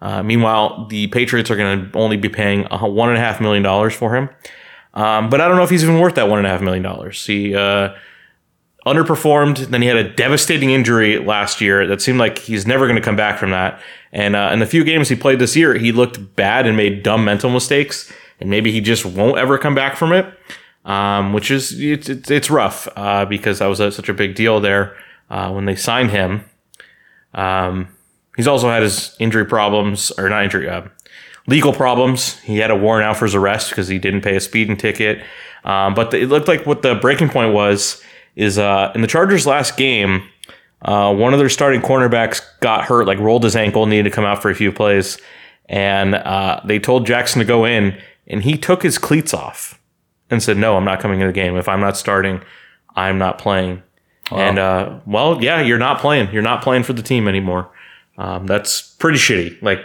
Uh, 0.01 0.23
meanwhile, 0.23 0.87
the 0.87 1.09
Patriots 1.09 1.51
are 1.51 1.57
going 1.57 1.91
to 1.91 1.99
only 1.99 2.17
be 2.17 2.29
paying 2.29 2.65
one 2.71 3.09
and 3.09 3.19
a 3.19 3.21
half 3.21 3.41
million 3.41 3.63
dollars 3.63 3.95
for 3.95 4.15
him. 4.15 4.29
Um, 4.95 5.29
but 5.29 5.41
I 5.41 5.49
don't 5.49 5.57
know 5.57 5.63
if 5.63 5.71
he's 5.71 5.83
even 5.83 6.01
worth 6.01 6.15
that 6.15 6.29
one 6.29 6.39
and 6.39 6.47
a 6.47 6.51
half 6.51 6.61
million 6.63 6.83
dollars. 6.83 7.25
He 7.27 7.55
uh, 7.55 7.95
underperformed. 8.87 9.67
Then 9.67 9.83
he 9.83 9.89
had 9.89 9.97
a 9.97 10.09
devastating 10.09 10.71
injury 10.71 11.19
last 11.19 11.61
year 11.61 11.87
that 11.87 12.01
seemed 12.01 12.19
like 12.19 12.39
he's 12.39 12.67
never 12.67 12.87
going 12.87 12.97
to 12.97 13.03
come 13.03 13.17
back 13.17 13.39
from 13.39 13.51
that. 13.51 13.81
And 14.13 14.37
uh, 14.37 14.51
in 14.53 14.61
the 14.61 14.67
few 14.67 14.85
games 14.85 15.09
he 15.09 15.17
played 15.17 15.39
this 15.39 15.57
year, 15.57 15.75
he 15.75 15.93
looked 15.93 16.37
bad 16.37 16.67
and 16.67 16.77
made 16.77 17.03
dumb 17.03 17.25
mental 17.25 17.51
mistakes. 17.51 18.11
And 18.41 18.49
maybe 18.49 18.71
he 18.71 18.81
just 18.81 19.05
won't 19.05 19.39
ever 19.39 19.59
come 19.59 19.75
back 19.75 19.97
from 19.97 20.13
it, 20.13 20.27
um, 20.87 21.33
which 21.33 21.51
is 21.51 21.79
it's, 21.79 22.09
it's, 22.09 22.49
rough 22.49 22.89
uh, 22.97 23.25
because 23.25 23.59
that 23.59 23.67
was 23.67 23.81
a, 23.81 23.91
such 23.91 24.09
a 24.09 24.15
big 24.15 24.37
deal 24.37 24.61
there 24.61 24.97
uh, 25.29 25.51
when 25.51 25.65
they 25.65 25.75
signed 25.75 26.11
him. 26.11 26.45
Um, 27.35 27.89
he's 28.37 28.47
also 28.47 28.71
had 28.71 28.83
his 28.83 29.15
injury 29.19 29.45
problems, 29.45 30.13
or 30.13 30.29
not 30.29 30.45
injury, 30.45 30.69
uh, 30.69 30.83
legal 31.49 31.73
problems. 31.73 32.39
He 32.39 32.59
had 32.59 32.71
a 32.71 32.77
warrant 32.77 33.05
out 33.05 33.17
for 33.17 33.25
his 33.25 33.35
arrest 33.35 33.71
because 33.71 33.89
he 33.89 33.99
didn't 33.99 34.23
pay 34.23 34.37
a 34.37 34.41
speeding 34.41 34.77
ticket. 34.77 35.25
Um, 35.65 35.95
but 35.95 36.13
the, 36.13 36.23
it 36.23 36.29
looked 36.29 36.47
like 36.47 36.65
what 36.65 36.83
the 36.83 36.95
breaking 36.95 37.31
point 37.31 37.53
was 37.53 38.01
is 38.37 38.57
uh, 38.57 38.93
in 38.95 39.01
the 39.01 39.09
Chargers' 39.09 39.45
last 39.45 39.77
game, 39.77 40.23
uh, 40.83 41.13
one 41.13 41.33
of 41.33 41.41
their 41.41 41.49
starting 41.49 41.81
cornerbacks 41.81 42.41
got 42.61 42.85
hurt, 42.85 43.09
like 43.09 43.19
rolled 43.19 43.43
his 43.43 43.57
ankle, 43.57 43.87
needed 43.87 44.05
to 44.05 44.11
come 44.11 44.25
out 44.25 44.41
for 44.41 44.51
a 44.51 44.55
few 44.55 44.71
plays, 44.71 45.19
and 45.69 46.15
uh, 46.15 46.61
they 46.65 46.79
told 46.79 47.07
Jackson 47.07 47.41
to 47.41 47.45
go 47.45 47.65
in, 47.65 48.01
and 48.29 48.45
he 48.45 48.57
took 48.57 48.85
his 48.85 48.99
cleats 48.99 49.35
off 49.35 49.81
and 50.31 50.43
said, 50.43 50.57
"No, 50.57 50.77
I'm 50.77 50.85
not 50.85 51.01
coming 51.01 51.21
in 51.21 51.27
the 51.27 51.33
game. 51.33 51.57
If 51.57 51.69
I'm 51.69 51.81
not 51.81 51.97
starting, 51.97 52.43
I'm 52.95 53.19
not 53.19 53.39
playing." 53.39 53.83
And 54.33 54.59
uh, 54.59 54.99
well, 55.07 55.43
yeah, 55.43 55.61
you're 55.61 55.79
not 55.79 56.01
playing. 56.01 56.33
You're 56.33 56.43
not 56.43 56.63
playing 56.63 56.83
for 56.83 56.93
the 56.93 57.03
team 57.03 57.29
anymore. 57.29 57.71
Um, 58.19 58.47
that's 58.47 58.81
pretty 58.81 59.19
shitty. 59.19 59.61
Like 59.63 59.81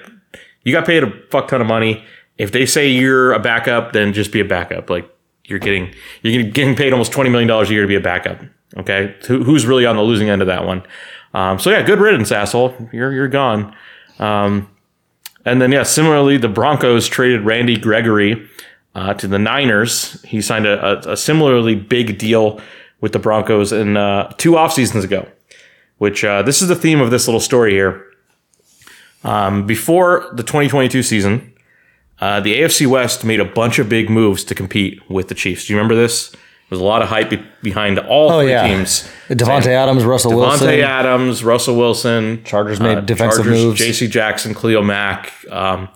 you 0.63 0.71
got 0.71 0.85
paid 0.85 1.03
a 1.03 1.11
fuck 1.29 1.47
ton 1.47 1.61
of 1.61 1.67
money. 1.67 2.03
If 2.37 2.51
they 2.51 2.65
say 2.65 2.89
you're 2.89 3.33
a 3.33 3.39
backup, 3.39 3.93
then 3.93 4.13
just 4.13 4.31
be 4.31 4.39
a 4.39 4.45
backup. 4.45 4.89
Like 4.89 5.07
you're 5.45 5.59
getting 5.59 5.93
you're 6.23 6.43
getting 6.43 6.75
paid 6.75 6.91
almost 6.91 7.11
twenty 7.11 7.29
million 7.29 7.47
dollars 7.47 7.69
a 7.69 7.73
year 7.73 7.83
to 7.83 7.87
be 7.87 7.95
a 7.95 8.01
backup. 8.01 8.41
Okay, 8.77 9.15
who's 9.27 9.65
really 9.65 9.85
on 9.85 9.95
the 9.95 10.01
losing 10.01 10.29
end 10.29 10.41
of 10.41 10.47
that 10.47 10.65
one? 10.65 10.81
Um, 11.33 11.59
so 11.59 11.69
yeah, 11.69 11.81
good 11.83 11.99
riddance, 11.99 12.31
asshole. 12.31 12.75
You're 12.91 13.11
you're 13.11 13.27
gone. 13.27 13.75
Um, 14.17 14.69
and 15.45 15.61
then 15.61 15.71
yeah, 15.71 15.83
similarly, 15.83 16.37
the 16.37 16.47
Broncos 16.47 17.07
traded 17.07 17.41
Randy 17.41 17.77
Gregory 17.77 18.47
uh, 18.95 19.13
to 19.15 19.27
the 19.27 19.39
Niners. 19.39 20.21
He 20.23 20.41
signed 20.41 20.65
a, 20.65 21.07
a, 21.09 21.13
a 21.13 21.17
similarly 21.17 21.75
big 21.75 22.17
deal 22.17 22.59
with 22.99 23.13
the 23.13 23.19
Broncos 23.19 23.71
in 23.71 23.97
uh, 23.97 24.33
two 24.37 24.57
off 24.57 24.73
seasons 24.73 25.03
ago. 25.03 25.27
Which 25.97 26.23
uh, 26.23 26.41
this 26.41 26.61
is 26.63 26.67
the 26.67 26.75
theme 26.75 26.99
of 26.99 27.11
this 27.11 27.27
little 27.27 27.39
story 27.39 27.73
here. 27.73 28.05
Um, 29.23 29.67
before 29.67 30.27
the 30.33 30.41
2022 30.41 31.03
season, 31.03 31.53
uh, 32.19 32.39
the 32.39 32.55
AFC 32.55 32.87
West 32.87 33.23
made 33.23 33.39
a 33.39 33.45
bunch 33.45 33.77
of 33.77 33.87
big 33.87 34.09
moves 34.09 34.43
to 34.45 34.55
compete 34.55 34.99
with 35.09 35.27
the 35.27 35.35
Chiefs. 35.35 35.67
Do 35.67 35.73
you 35.73 35.77
remember 35.77 35.93
this? 35.95 36.31
There 36.31 36.39
was 36.77 36.79
a 36.79 36.83
lot 36.85 37.01
of 37.03 37.09
hype 37.09 37.29
be- 37.29 37.45
behind 37.61 37.99
all 37.99 38.31
Oh 38.31 38.39
three 38.41 38.49
yeah, 38.51 38.65
teams. 38.67 39.07
Davante 39.29 39.67
Adams, 39.67 40.03
Russell 40.05 40.31
Davante 40.31 40.37
Wilson. 40.37 40.79
Adams, 40.79 41.43
Russell 41.43 41.75
Wilson, 41.75 42.43
Chargers 42.45 42.79
made 42.79 43.05
defensive 43.05 43.43
Chargers, 43.45 43.63
moves. 43.63 43.79
J.C. 43.79 44.07
Jackson, 44.07 44.55
Khalil 44.55 44.81
Mack. 44.83 45.33
Um, 45.51 45.89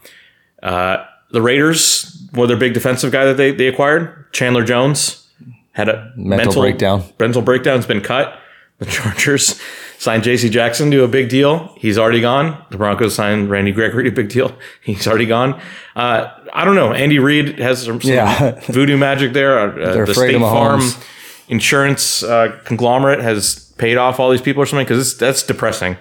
uh, 0.62 1.06
the 1.32 1.42
Raiders, 1.42 2.25
well, 2.36 2.48
their 2.48 2.58
big 2.58 2.74
defensive 2.74 3.12
guy 3.12 3.26
that 3.26 3.38
they, 3.38 3.52
they 3.52 3.68
acquired, 3.68 4.32
Chandler 4.34 4.64
Jones, 4.64 5.28
had 5.72 5.90
a 5.90 6.12
Mental 6.16 6.62
breakdown. 6.62 7.04
Mental 7.20 7.42
breakdown's 7.42 7.86
been 7.86 8.02
cut. 8.02 8.40
The 8.80 8.86
Chargers 8.90 9.60
signed 9.98 10.24
J.C. 10.24 10.50
Jackson 10.50 10.92
to 10.92 11.04
a 11.04 11.08
big 11.08 11.30
deal. 11.30 11.74
He's 11.78 11.98
already 11.98 12.22
gone. 12.22 12.64
The 12.70 12.78
Broncos 12.78 13.16
signed 13.16 13.50
Randy 13.50 13.72
Gregory 13.72 14.04
to 14.04 14.10
a 14.10 14.14
big 14.14 14.30
deal. 14.30 14.56
He's 14.82 15.08
already 15.08 15.26
gone. 15.26 15.60
Uh, 15.96 16.30
I 16.54 16.66
don't 16.66 16.76
know. 16.76 16.94
Andy 16.94 17.20
Reid 17.20 17.60
has 17.60 17.84
some, 17.84 18.02
some 18.02 18.12
Yeah. 18.12 18.60
voodoo 18.68 18.98
magic 18.98 19.34
there. 19.34 19.60
Uh, 19.60 19.94
They're 19.94 20.06
the 20.06 20.12
afraid 20.12 20.30
State 20.30 20.36
of 20.36 20.42
Farm 20.42 20.82
insurance 21.48 22.24
uh, 22.24 22.60
conglomerate 22.66 23.20
has 23.22 23.72
paid 23.78 23.98
off 23.98 24.20
all 24.20 24.32
these 24.32 24.42
people 24.42 24.64
or 24.64 24.66
something 24.66 24.86
because 24.86 25.18
that's 25.18 25.44
depressing. 25.44 25.98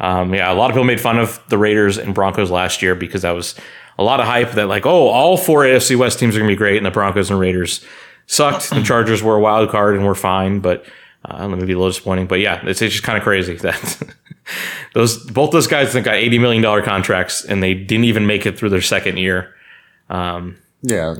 Um, 0.00 0.34
yeah, 0.34 0.52
a 0.52 0.54
lot 0.54 0.70
of 0.70 0.74
people 0.74 0.84
made 0.84 1.00
fun 1.00 1.18
of 1.18 1.40
the 1.48 1.56
Raiders 1.58 1.96
and 1.98 2.14
Broncos 2.14 2.50
last 2.50 2.82
year 2.82 2.94
because 2.94 3.22
that 3.22 3.30
was 3.32 3.54
a 3.98 4.02
lot 4.04 4.20
of 4.20 4.26
hype 4.26 4.52
that 4.52 4.66
like, 4.68 4.86
oh, 4.86 5.08
all 5.08 5.36
four 5.36 5.60
AFC 5.60 5.96
West 5.96 6.18
teams 6.18 6.34
are 6.36 6.38
gonna 6.38 6.50
be 6.50 6.56
great, 6.56 6.76
and 6.76 6.86
the 6.86 6.90
Broncos 6.90 7.30
and 7.30 7.38
Raiders 7.38 7.84
sucked. 8.26 8.70
the 8.70 8.82
Chargers 8.84 9.22
were 9.22 9.36
a 9.36 9.40
wild 9.40 9.70
card 9.70 9.96
and 9.96 10.04
were 10.06 10.14
fine, 10.14 10.60
but 10.60 10.84
uh, 11.24 11.46
be 11.48 11.54
a 11.54 11.58
little 11.66 11.88
disappointing. 11.88 12.26
But 12.26 12.40
yeah, 12.40 12.60
it's, 12.66 12.82
it's 12.82 12.92
just 12.94 13.04
kind 13.04 13.16
of 13.18 13.24
crazy 13.24 13.54
that 13.56 14.02
those 14.94 15.18
both 15.30 15.50
those 15.52 15.66
guys 15.66 15.92
think 15.92 16.04
got 16.06 16.16
eighty 16.16 16.38
million 16.38 16.62
dollar 16.62 16.82
contracts 16.82 17.44
and 17.44 17.62
they 17.62 17.74
didn't 17.74 18.04
even 18.04 18.26
make 18.26 18.46
it 18.46 18.58
through 18.58 18.70
their 18.70 18.80
second 18.80 19.18
year. 19.18 19.54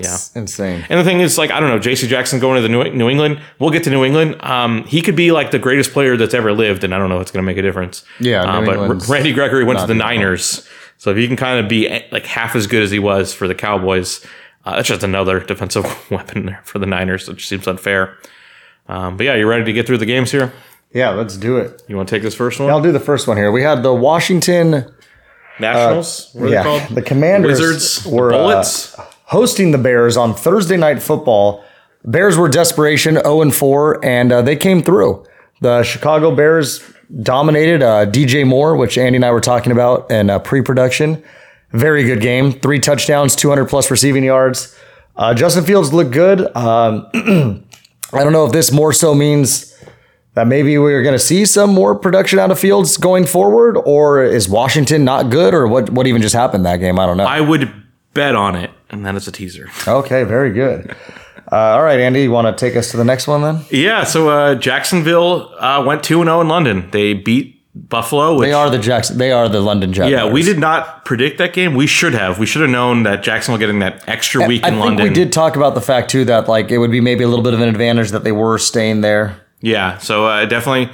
Yeah, 0.01 0.15
it's 0.15 0.35
insane. 0.35 0.85
And 0.89 0.99
the 0.99 1.05
thing 1.05 1.21
is, 1.21 1.39
like, 1.39 1.53
I 1.53 1.61
don't 1.61 1.69
know, 1.69 1.79
J.C. 1.79 2.09
Jackson 2.09 2.41
going 2.41 2.57
to 2.57 2.63
the 2.63 2.69
New, 2.69 2.83
New 2.91 3.09
England. 3.09 3.41
We'll 3.61 3.71
get 3.71 3.85
to 3.85 3.91
New 3.91 4.05
England. 4.05 4.43
Um, 4.43 4.83
he 4.87 5.01
could 5.03 5.15
be 5.15 5.31
like 5.31 5.53
the 5.53 5.59
greatest 5.61 5.93
player 5.93 6.17
that's 6.17 6.35
ever 6.35 6.53
lived, 6.53 6.83
and 6.83 6.93
I 6.93 6.99
don't 6.99 7.09
know 7.09 7.17
if 7.19 7.23
it's 7.23 7.31
going 7.31 7.45
to 7.45 7.47
make 7.47 7.59
a 7.59 7.63
difference. 7.63 8.05
Yeah, 8.19 8.43
Uh, 8.43 8.65
but 8.65 8.77
England's 8.77 9.09
Randy 9.09 9.33
Gregory 9.33 9.63
went 9.63 9.79
to 9.79 9.87
the 9.87 9.95
Niners. 9.95 10.67
well. 10.67 10.82
So 11.03 11.11
if 11.11 11.17
he 11.17 11.27
can 11.27 11.37
kind 11.37 11.59
of 11.59 11.69
be 11.69 11.89
like 12.13 12.27
half 12.27 12.55
as 12.55 12.69
good 12.69 12.81
as 12.81 12.93
he 12.93 13.01
was 13.01 13.35
for 13.35 13.49
the 13.49 13.57
Cowboys, 13.57 14.25
uh, 14.65 14.77
that's 14.77 14.87
just 14.87 15.03
another 15.03 15.41
defensive 15.45 15.85
weapon 16.13 16.47
there 16.47 16.61
for 16.63 16.79
the 16.79 16.87
Niners, 16.87 17.27
which 17.27 17.49
seems 17.49 17.67
unfair. 17.67 18.17
Um, 18.87 19.17
but 19.17 19.27
yeah, 19.27 19.35
you 19.35 19.49
ready 19.49 19.65
to 19.65 19.73
get 19.73 19.85
through 19.85 19.99
the 19.99 20.07
games 20.07 20.31
here? 20.31 20.53
Yeah, 20.95 21.11
let's 21.11 21.37
do 21.37 21.57
it. 21.57 21.83
You 21.89 21.97
want 21.97 22.09
to 22.09 22.15
take 22.15 22.23
this 22.23 22.37
first 22.37 22.61
one? 22.61 22.71
I'll 22.71 22.81
do 22.81 22.93
the 22.93 23.01
first 23.01 23.27
one 23.27 23.37
here. 23.37 23.51
We 23.51 23.63
had 23.65 23.83
the 23.83 23.93
Washington 23.93 24.95
Nationals? 25.59 26.31
what 26.35 26.45
are 26.45 26.49
yeah, 26.53 26.63
they 26.63 26.69
called? 26.79 26.95
the 26.95 27.03
Commanders 27.03 27.61
Wizards? 27.61 28.07
were, 28.07 28.31
the 28.31 28.39
uh, 28.39 28.43
Bullets? 28.43 28.95
hosting 29.25 29.73
the 29.73 29.79
Bears 29.79 30.17
on 30.17 30.37
Thursday 30.37 30.77
Night 30.77 31.03
Football. 31.03 31.65
Bears 32.05 32.37
were 32.37 32.49
desperation, 32.49 33.15
0 33.15 33.43
and 33.43 33.53
4, 33.53 34.05
and 34.05 34.31
uh, 34.31 34.41
they 34.41 34.55
came 34.55 34.85
through. 34.85 35.27
The 35.63 35.85
Chicago 35.85 36.35
Bears 36.35 36.83
dominated 37.23 37.85
uh, 37.85 38.05
DJ 38.07 38.45
Moore, 38.45 38.77
which 38.77 38.99
Andy 38.99 39.15
and 39.15 39.25
I 39.25 39.31
were 39.31 39.41
talking 39.41 39.71
about 39.71 40.11
in 40.11 40.29
uh, 40.29 40.41
pre-production. 40.41 41.23
Very 41.71 42.03
good 42.03 42.21
game. 42.21 42.53
Three 42.53 42.81
touchdowns, 42.81 43.37
200 43.37 43.67
plus 43.67 43.89
receiving 43.89 44.25
yards. 44.25 44.77
Uh, 45.15 45.35
Justin 45.35 45.65
Fields 45.65 45.93
looked 45.93 46.11
good. 46.11 46.41
Um, 46.57 47.07
I 48.13 48.25
don't 48.25 48.33
know 48.33 48.45
if 48.45 48.51
this 48.51 48.73
more 48.73 48.93
so 48.93 49.15
means 49.15 49.73
that 50.35 50.49
maybe 50.49 50.77
we're 50.79 51.05
going 51.05 51.15
to 51.15 51.19
see 51.19 51.45
some 51.45 51.73
more 51.73 51.95
production 51.95 52.41
out 52.41 52.51
of 52.51 52.59
Fields 52.59 52.97
going 52.97 53.25
forward, 53.25 53.77
or 53.87 54.25
is 54.25 54.49
Washington 54.49 55.05
not 55.05 55.31
good, 55.31 55.55
or 55.55 55.69
what? 55.69 55.91
What 55.91 56.09
even 56.09 56.23
just 56.23 56.35
happened 56.35 56.67
that 56.67 56.79
game? 56.79 56.99
I 56.99 57.07
don't 57.07 57.19
know. 57.19 57.25
I 57.25 57.41
would 57.41 57.73
bet 58.15 58.35
on 58.35 58.57
it, 58.57 58.73
and 58.91 59.07
then 59.07 59.17
it's 59.17 59.29
a 59.29 59.33
teaser. 59.33 59.71
Okay, 59.87 60.25
very 60.25 60.53
good. 60.53 60.97
Uh, 61.53 61.75
all 61.77 61.83
right, 61.83 62.01
Andy, 62.01 62.23
you 62.23 62.31
want 62.31 62.47
to 62.57 62.59
take 62.67 62.77
us 62.77 62.91
to 62.93 62.97
the 62.97 63.05
next 63.05 63.27
one 63.29 63.43
then? 63.43 63.63
Yeah, 63.71 64.05
so 64.05 64.31
uh, 64.31 64.55
Jacksonville 64.55 65.55
uh, 65.59 65.85
went 65.87 66.03
2 66.03 66.23
and 66.23 66.29
0 66.29 66.41
in 66.41 66.49
London. 66.49 66.89
They 66.93 67.13
beat 67.13 67.63
Buffalo. 67.75 68.39
Which, 68.39 68.47
They 68.47 68.53
are 68.55 68.71
the 68.71 68.79
Jackson. 68.79 69.19
They 69.19 69.33
are 69.33 69.51
the 69.51 69.61
London 69.61 69.93
Jaguars. 69.93 70.13
Yeah, 70.13 70.33
we 70.33 70.43
did 70.43 70.59
not 70.59 71.05
predict 71.05 71.37
that 71.39 71.53
game. 71.53 71.75
We 71.75 71.87
should 71.87 72.15
have. 72.15 72.39
We 72.39 72.47
should 72.47 72.63
have 72.63 72.71
known 72.71 73.03
that 73.03 73.23
Jacksonville 73.23 73.59
getting 73.59 73.81
that 73.81 74.09
extra 74.09 74.47
week 74.47 74.65
I 74.65 74.69
in 74.69 74.75
think 74.75 74.85
London. 74.85 75.09
we 75.09 75.13
did 75.15 75.31
talk 75.31 75.57
about 75.57 75.75
the 75.75 75.81
fact 75.83 76.11
too 76.11 76.25
that 76.25 76.49
like 76.49 76.71
it 76.71 76.79
would 76.79 76.91
be 76.91 77.01
maybe 77.03 77.23
a 77.23 77.29
little 77.29 77.45
bit 77.45 77.53
of 77.53 77.61
an 77.61 77.69
advantage 77.69 78.11
that 78.13 78.25
they 78.25 78.33
were 78.33 78.57
staying 78.57 79.03
there. 79.03 79.37
Yeah, 79.61 79.99
so 79.99 80.27
uh, 80.29 80.43
it 80.43 80.47
definitely 80.47 80.91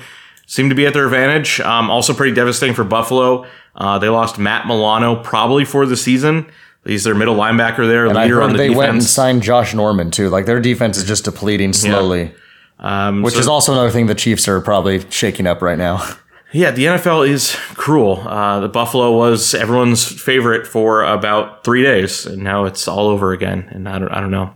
seemed 0.46 0.70
to 0.70 0.76
be 0.76 0.86
at 0.86 0.92
their 0.92 1.04
advantage. 1.04 1.60
Um, 1.60 1.88
also, 1.90 2.12
pretty 2.14 2.34
devastating 2.34 2.74
for 2.74 2.84
Buffalo. 2.84 3.46
Uh, 3.74 3.98
they 3.98 4.08
lost 4.08 4.38
Matt 4.38 4.66
Milano 4.66 5.16
probably 5.22 5.64
for 5.64 5.86
the 5.86 5.96
season. 5.96 6.50
He's 6.88 7.04
their 7.04 7.14
middle 7.14 7.36
linebacker 7.36 7.86
there, 7.86 8.06
And 8.06 8.16
leader 8.16 8.42
on 8.42 8.52
the 8.52 8.58
they 8.58 8.70
went 8.70 8.90
and 8.90 9.04
signed 9.04 9.42
Josh 9.42 9.74
Norman 9.74 10.10
too. 10.10 10.28
Like 10.30 10.46
their 10.46 10.60
defense 10.60 10.96
is 10.96 11.04
just 11.04 11.24
depleting 11.24 11.72
slowly, 11.74 12.32
Um, 12.80 13.22
which 13.22 13.34
so- 13.34 13.40
is 13.40 13.46
also 13.48 13.72
another 13.72 13.90
thing 13.90 14.06
the 14.06 14.14
Chiefs 14.14 14.48
are 14.48 14.60
probably 14.60 15.04
shaking 15.10 15.46
up 15.46 15.62
right 15.62 15.78
now. 15.78 16.02
Yeah, 16.50 16.70
the 16.70 16.86
NFL 16.86 17.28
is 17.28 17.54
cruel. 17.74 18.26
Uh, 18.26 18.60
the 18.60 18.70
Buffalo 18.70 19.14
was 19.14 19.54
everyone's 19.54 20.06
favorite 20.06 20.66
for 20.66 21.04
about 21.04 21.62
three 21.62 21.82
days, 21.82 22.24
and 22.24 22.42
now 22.42 22.64
it's 22.64 22.88
all 22.88 23.08
over 23.08 23.32
again. 23.32 23.68
And 23.70 23.86
I 23.86 23.98
don't, 23.98 24.08
I 24.08 24.18
don't 24.20 24.30
know. 24.30 24.54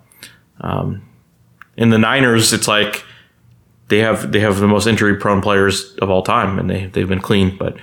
Um, 0.63 1.03
in 1.77 1.91
the 1.91 1.99
Niners, 1.99 2.55
it's 2.55 2.67
like 2.67 3.05
they 3.89 3.99
have 3.99 4.33
they 4.33 4.41
have 4.41 4.59
the 4.59 4.67
most 4.69 4.87
injury 4.87 5.17
prone 5.17 5.43
players 5.43 5.95
of 5.97 6.09
all 6.09 6.23
time, 6.23 6.59
and 6.59 6.71
they 6.71 6.87
they've 6.87 7.07
been 7.07 7.21
clean. 7.21 7.59
But 7.59 7.77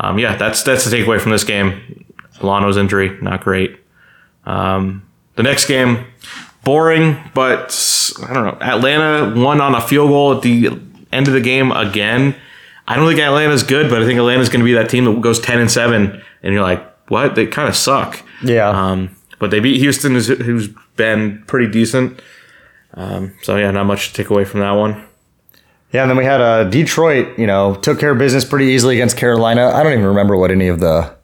um, 0.00 0.18
yeah, 0.18 0.34
that's 0.34 0.64
that's 0.64 0.84
the 0.84 0.96
takeaway 0.96 1.20
from 1.20 1.30
this 1.30 1.44
game. 1.44 2.04
Milano's 2.42 2.76
injury, 2.76 3.16
not 3.22 3.44
great. 3.44 3.78
Um, 4.44 5.06
the 5.36 5.42
next 5.42 5.66
game, 5.66 6.06
boring, 6.64 7.16
but 7.34 7.72
I 8.26 8.34
don't 8.34 8.44
know. 8.44 8.58
Atlanta 8.60 9.40
won 9.40 9.60
on 9.60 9.74
a 9.74 9.80
field 9.80 10.10
goal 10.10 10.36
at 10.36 10.42
the 10.42 10.68
end 11.12 11.28
of 11.28 11.34
the 11.34 11.40
game 11.40 11.72
again. 11.72 12.34
I 12.86 12.96
don't 12.96 13.06
think 13.06 13.20
Atlanta's 13.20 13.62
good, 13.62 13.88
but 13.88 14.02
I 14.02 14.04
think 14.04 14.18
Atlanta's 14.18 14.48
going 14.48 14.60
to 14.60 14.64
be 14.64 14.74
that 14.74 14.90
team 14.90 15.04
that 15.04 15.20
goes 15.20 15.40
ten 15.40 15.60
and 15.60 15.70
seven, 15.70 16.22
and 16.42 16.52
you're 16.52 16.62
like, 16.62 16.84
what? 17.08 17.34
They 17.34 17.46
kind 17.46 17.68
of 17.68 17.76
suck. 17.76 18.22
Yeah. 18.42 18.68
Um, 18.68 19.16
but 19.38 19.50
they 19.50 19.60
beat 19.60 19.78
Houston, 19.78 20.12
who's, 20.12 20.26
who's 20.26 20.68
been 20.96 21.42
pretty 21.46 21.70
decent. 21.70 22.20
Um, 22.94 23.34
so 23.42 23.56
yeah, 23.56 23.70
not 23.70 23.84
much 23.86 24.08
to 24.08 24.14
take 24.14 24.30
away 24.30 24.44
from 24.44 24.60
that 24.60 24.72
one. 24.72 25.06
Yeah, 25.92 26.02
and 26.02 26.10
then 26.10 26.16
we 26.16 26.24
had 26.24 26.40
uh, 26.40 26.64
Detroit, 26.64 27.38
you 27.38 27.46
know, 27.46 27.74
took 27.76 28.00
care 28.00 28.12
of 28.12 28.18
business 28.18 28.44
pretty 28.44 28.66
easily 28.66 28.96
against 28.96 29.16
Carolina. 29.16 29.68
I 29.68 29.82
don't 29.82 29.92
even 29.92 30.06
remember 30.06 30.36
what 30.36 30.50
any 30.50 30.68
of 30.68 30.80
the 30.80 31.14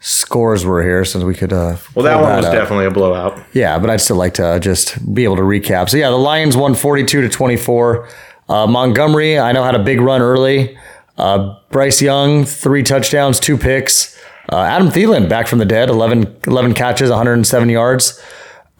scores 0.00 0.64
were 0.64 0.82
here, 0.82 1.04
since 1.04 1.22
we 1.24 1.34
could. 1.34 1.52
Uh, 1.52 1.76
Well, 1.94 2.04
that 2.04 2.20
one 2.20 2.36
was 2.36 2.46
up. 2.46 2.52
definitely 2.52 2.86
a 2.86 2.90
blowout. 2.90 3.38
Yeah, 3.52 3.78
but 3.78 3.90
I'd 3.90 4.00
still 4.00 4.16
like 4.16 4.34
to 4.34 4.58
just 4.60 5.14
be 5.14 5.24
able 5.24 5.36
to 5.36 5.42
recap. 5.42 5.88
So 5.90 5.96
yeah, 5.96 6.10
the 6.10 6.16
Lions 6.18 6.56
won 6.56 6.74
42 6.74 7.20
to 7.22 7.28
24. 7.28 8.08
Uh, 8.48 8.66
Montgomery, 8.66 9.38
I 9.38 9.52
know 9.52 9.62
had 9.62 9.74
a 9.76 9.82
big 9.84 10.00
run 10.00 10.22
early. 10.22 10.76
Uh, 11.16 11.54
Bryce 11.70 12.00
Young, 12.02 12.44
three 12.44 12.82
touchdowns, 12.82 13.38
two 13.38 13.56
picks. 13.56 14.18
Uh, 14.50 14.62
Adam 14.62 14.88
Thielen 14.88 15.28
back 15.28 15.46
from 15.46 15.58
the 15.60 15.64
dead, 15.64 15.88
11, 15.90 16.40
11 16.46 16.74
catches, 16.74 17.10
107 17.10 17.68
yards. 17.68 18.20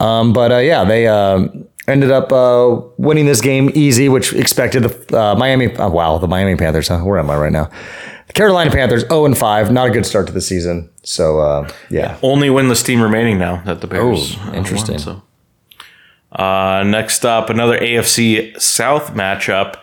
Um, 0.01 0.33
but 0.33 0.51
uh, 0.51 0.57
yeah, 0.57 0.83
they 0.85 1.07
uh, 1.07 1.47
ended 1.87 2.11
up 2.11 2.33
uh, 2.33 2.81
winning 2.97 3.27
this 3.27 3.41
game 3.43 3.71
easy, 3.75 4.09
which 4.09 4.33
expected 4.33 4.83
the 4.85 5.17
uh, 5.21 5.35
Miami. 5.37 5.77
Oh, 5.77 5.91
wow, 5.91 6.17
the 6.19 6.27
Miami 6.27 6.57
Panthers. 6.57 6.89
Huh? 6.89 7.01
Where 7.01 7.19
am 7.19 7.29
I 7.31 7.37
right 7.37 7.53
now? 7.53 7.71
The 8.31 8.35
Carolina 8.35 8.71
Panthers, 8.71 9.03
0 9.03 9.25
and 9.25 9.37
5. 9.37 9.73
Not 9.73 9.89
a 9.89 9.91
good 9.91 10.07
start 10.07 10.29
to 10.29 10.33
the 10.33 10.41
season. 10.41 10.89
So 11.03 11.41
uh, 11.41 11.69
yeah. 11.89 12.17
Only 12.23 12.47
winless 12.47 12.85
team 12.85 13.03
remaining 13.03 13.39
now 13.39 13.61
that 13.65 13.81
the 13.81 13.89
Bears. 13.89 14.37
Oh, 14.39 14.53
interesting. 14.55 14.95
won, 14.95 14.99
so. 15.01 15.23
Uh, 16.41 16.85
next 16.85 17.25
up, 17.25 17.51
another 17.51 17.77
AFC 17.77 18.57
South 18.61 19.15
matchup. 19.15 19.81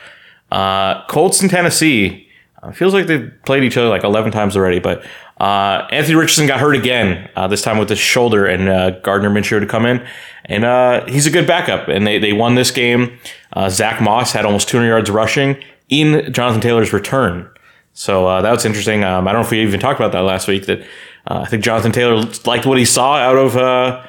Uh, 0.49 1.05
Colts 1.07 1.41
and 1.41 1.51
Tennessee. 1.51 2.29
Uh, 2.63 2.71
feels 2.71 2.93
like 2.93 3.07
they've 3.07 3.33
played 3.45 3.63
each 3.63 3.75
other 3.75 3.89
like 3.89 4.05
11 4.05 4.31
times 4.31 4.55
already, 4.55 4.79
but 4.79 5.03
uh, 5.41 5.85
Anthony 5.91 6.15
Richardson 6.15 6.47
got 6.47 6.61
hurt 6.61 6.77
again, 6.77 7.29
uh, 7.35 7.47
this 7.47 7.61
time 7.61 7.77
with 7.77 7.89
his 7.89 7.99
shoulder, 7.99 8.45
and 8.45 8.69
uh, 8.69 8.91
Gardner 9.01 9.29
Minshew 9.29 9.59
to 9.59 9.67
come 9.67 9.85
in. 9.85 10.07
And 10.45 10.63
uh, 10.63 11.05
he's 11.07 11.27
a 11.27 11.31
good 11.31 11.47
backup, 11.47 11.89
and 11.89 12.07
they, 12.07 12.17
they 12.17 12.31
won 12.31 12.55
this 12.55 12.71
game. 12.71 13.19
Uh, 13.51 13.69
Zach 13.69 14.01
Moss 14.01 14.31
had 14.31 14.45
almost 14.45 14.69
200 14.69 14.87
yards 14.87 15.11
rushing 15.11 15.61
in 15.89 16.31
Jonathan 16.31 16.61
Taylor's 16.61 16.93
return. 16.93 17.49
So 17.97 18.27
uh, 18.27 18.43
that 18.43 18.51
was 18.51 18.63
interesting. 18.63 19.03
Um, 19.03 19.27
I 19.27 19.31
don't 19.31 19.41
know 19.41 19.45
if 19.47 19.49
we 19.49 19.59
even 19.63 19.79
talked 19.79 19.99
about 19.99 20.11
that 20.11 20.19
last 20.19 20.47
week. 20.47 20.67
That 20.67 20.81
uh, 21.25 21.39
I 21.39 21.45
think 21.45 21.63
Jonathan 21.63 21.91
Taylor 21.91 22.23
liked 22.45 22.67
what 22.67 22.77
he 22.77 22.85
saw 22.85 23.15
out 23.15 23.35
of 23.35 23.57
uh, 23.57 24.05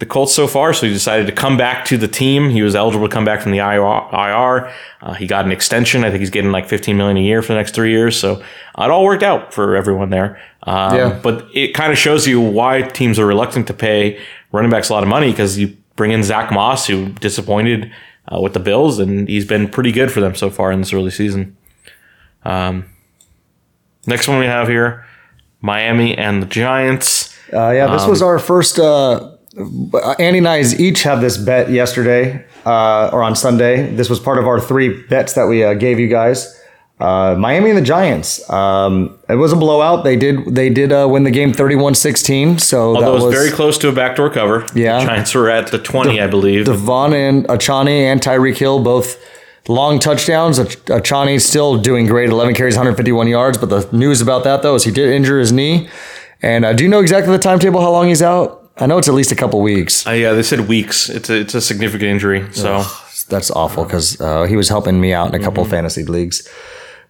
the 0.00 0.04
Colts 0.04 0.34
so 0.34 0.46
far, 0.46 0.74
so 0.74 0.86
he 0.86 0.92
decided 0.92 1.28
to 1.28 1.32
come 1.32 1.56
back 1.56 1.86
to 1.86 1.96
the 1.96 2.06
team. 2.06 2.50
He 2.50 2.60
was 2.60 2.74
eligible 2.76 3.08
to 3.08 3.12
come 3.12 3.24
back 3.24 3.40
from 3.40 3.52
the 3.52 3.58
IR. 3.58 4.70
Uh, 5.00 5.14
he 5.14 5.26
got 5.26 5.46
an 5.46 5.50
extension. 5.50 6.04
I 6.04 6.10
think 6.10 6.20
he's 6.20 6.28
getting 6.28 6.52
like 6.52 6.68
15 6.68 6.94
million 6.94 7.16
a 7.16 7.22
year 7.22 7.40
for 7.40 7.54
the 7.54 7.56
next 7.56 7.74
three 7.74 7.90
years. 7.90 8.20
So 8.20 8.34
it 8.42 8.44
all 8.76 9.02
worked 9.02 9.22
out 9.22 9.54
for 9.54 9.76
everyone 9.76 10.10
there. 10.10 10.38
Um, 10.64 10.94
Yeah. 10.94 11.20
But 11.22 11.46
it 11.54 11.72
kind 11.72 11.90
of 11.90 11.96
shows 11.96 12.28
you 12.28 12.38
why 12.38 12.82
teams 12.82 13.18
are 13.18 13.24
reluctant 13.24 13.66
to 13.68 13.72
pay 13.72 14.20
running 14.52 14.70
backs 14.70 14.90
a 14.90 14.92
lot 14.92 15.02
of 15.04 15.08
money 15.08 15.30
because 15.30 15.58
you 15.58 15.74
bring 15.96 16.10
in 16.12 16.22
Zach 16.22 16.52
Moss, 16.52 16.86
who 16.86 17.08
disappointed 17.12 17.90
uh, 18.30 18.38
with 18.42 18.52
the 18.52 18.60
Bills, 18.60 18.98
and 18.98 19.26
he's 19.26 19.46
been 19.46 19.68
pretty 19.68 19.90
good 19.90 20.12
for 20.12 20.20
them 20.20 20.34
so 20.34 20.50
far 20.50 20.70
in 20.70 20.80
this 20.80 20.92
early 20.92 21.10
season. 21.10 21.56
Um, 22.44 22.90
next 24.06 24.28
one 24.28 24.38
we 24.38 24.46
have 24.46 24.68
here 24.68 25.04
Miami 25.60 26.16
and 26.16 26.42
the 26.42 26.46
Giants. 26.46 27.34
Uh, 27.52 27.70
yeah, 27.70 27.86
this 27.86 28.06
was 28.06 28.22
our 28.22 28.38
first. 28.38 28.78
Uh, 28.78 29.36
Andy 30.18 30.38
and 30.38 30.48
I 30.48 30.62
each 30.78 31.02
had 31.02 31.20
this 31.20 31.36
bet 31.36 31.70
yesterday 31.70 32.46
uh, 32.64 33.10
or 33.12 33.22
on 33.22 33.36
Sunday. 33.36 33.94
This 33.94 34.08
was 34.08 34.18
part 34.18 34.38
of 34.38 34.46
our 34.46 34.58
three 34.60 35.02
bets 35.04 35.34
that 35.34 35.46
we 35.46 35.62
uh, 35.62 35.74
gave 35.74 35.98
you 35.98 36.08
guys. 36.08 36.58
Uh, 36.98 37.34
Miami 37.36 37.70
and 37.70 37.78
the 37.78 37.82
Giants. 37.82 38.48
Um, 38.48 39.18
it 39.28 39.34
was 39.34 39.52
a 39.52 39.56
blowout. 39.56 40.04
They 40.04 40.14
did 40.16 40.54
they 40.54 40.70
did 40.70 40.92
uh, 40.92 41.08
win 41.10 41.24
the 41.24 41.30
game 41.30 41.52
31-16. 41.52 42.60
So 42.60 42.94
Although 42.94 43.00
that 43.00 43.08
it 43.08 43.24
was, 43.26 43.34
very 43.34 43.50
close 43.50 43.76
to 43.78 43.88
a 43.88 43.92
backdoor 43.92 44.30
cover. 44.30 44.66
Yeah. 44.74 45.00
The 45.00 45.06
Giants 45.06 45.34
were 45.34 45.50
at 45.50 45.72
the 45.72 45.78
20, 45.78 46.20
I 46.20 46.28
believe. 46.28 46.66
Devon 46.66 47.12
and 47.12 47.44
Achane 47.46 47.88
and 47.88 48.20
Tyreek 48.20 48.56
Hill 48.56 48.82
both 48.84 49.16
long 49.68 49.98
touchdowns. 49.98 50.58
Ach- 50.58 50.76
Achane 50.86 51.40
still 51.40 51.78
doing 51.78 52.06
great, 52.06 52.28
11 52.30 52.54
carries, 52.54 52.74
151 52.74 53.28
yards. 53.28 53.58
But 53.58 53.70
the 53.70 53.88
news 53.96 54.20
about 54.20 54.44
that 54.44 54.62
though 54.62 54.74
is 54.74 54.84
he 54.84 54.90
did 54.90 55.10
injure 55.10 55.38
his 55.38 55.52
knee. 55.52 55.88
And 56.42 56.64
uh, 56.64 56.72
do 56.72 56.82
you 56.84 56.90
know 56.90 57.00
exactly 57.00 57.32
the 57.32 57.38
timetable 57.38 57.80
how 57.80 57.90
long 57.92 58.08
he's 58.08 58.22
out? 58.22 58.70
I 58.78 58.86
know 58.86 58.98
it's 58.98 59.08
at 59.08 59.14
least 59.14 59.30
a 59.30 59.36
couple 59.36 59.60
weeks. 59.60 60.06
Uh, 60.06 60.10
yeah, 60.12 60.32
they 60.32 60.42
said 60.42 60.66
weeks. 60.66 61.08
It's 61.08 61.28
a, 61.30 61.40
it's 61.40 61.54
a 61.54 61.60
significant 61.60 62.10
injury. 62.10 62.50
So 62.52 62.84
That's 63.28 63.50
awful 63.50 63.84
because 63.84 64.20
uh, 64.20 64.44
he 64.44 64.56
was 64.56 64.68
helping 64.68 65.00
me 65.00 65.12
out 65.12 65.28
in 65.32 65.40
a 65.40 65.44
couple 65.44 65.64
fantasy 65.64 66.04
leagues. 66.04 66.48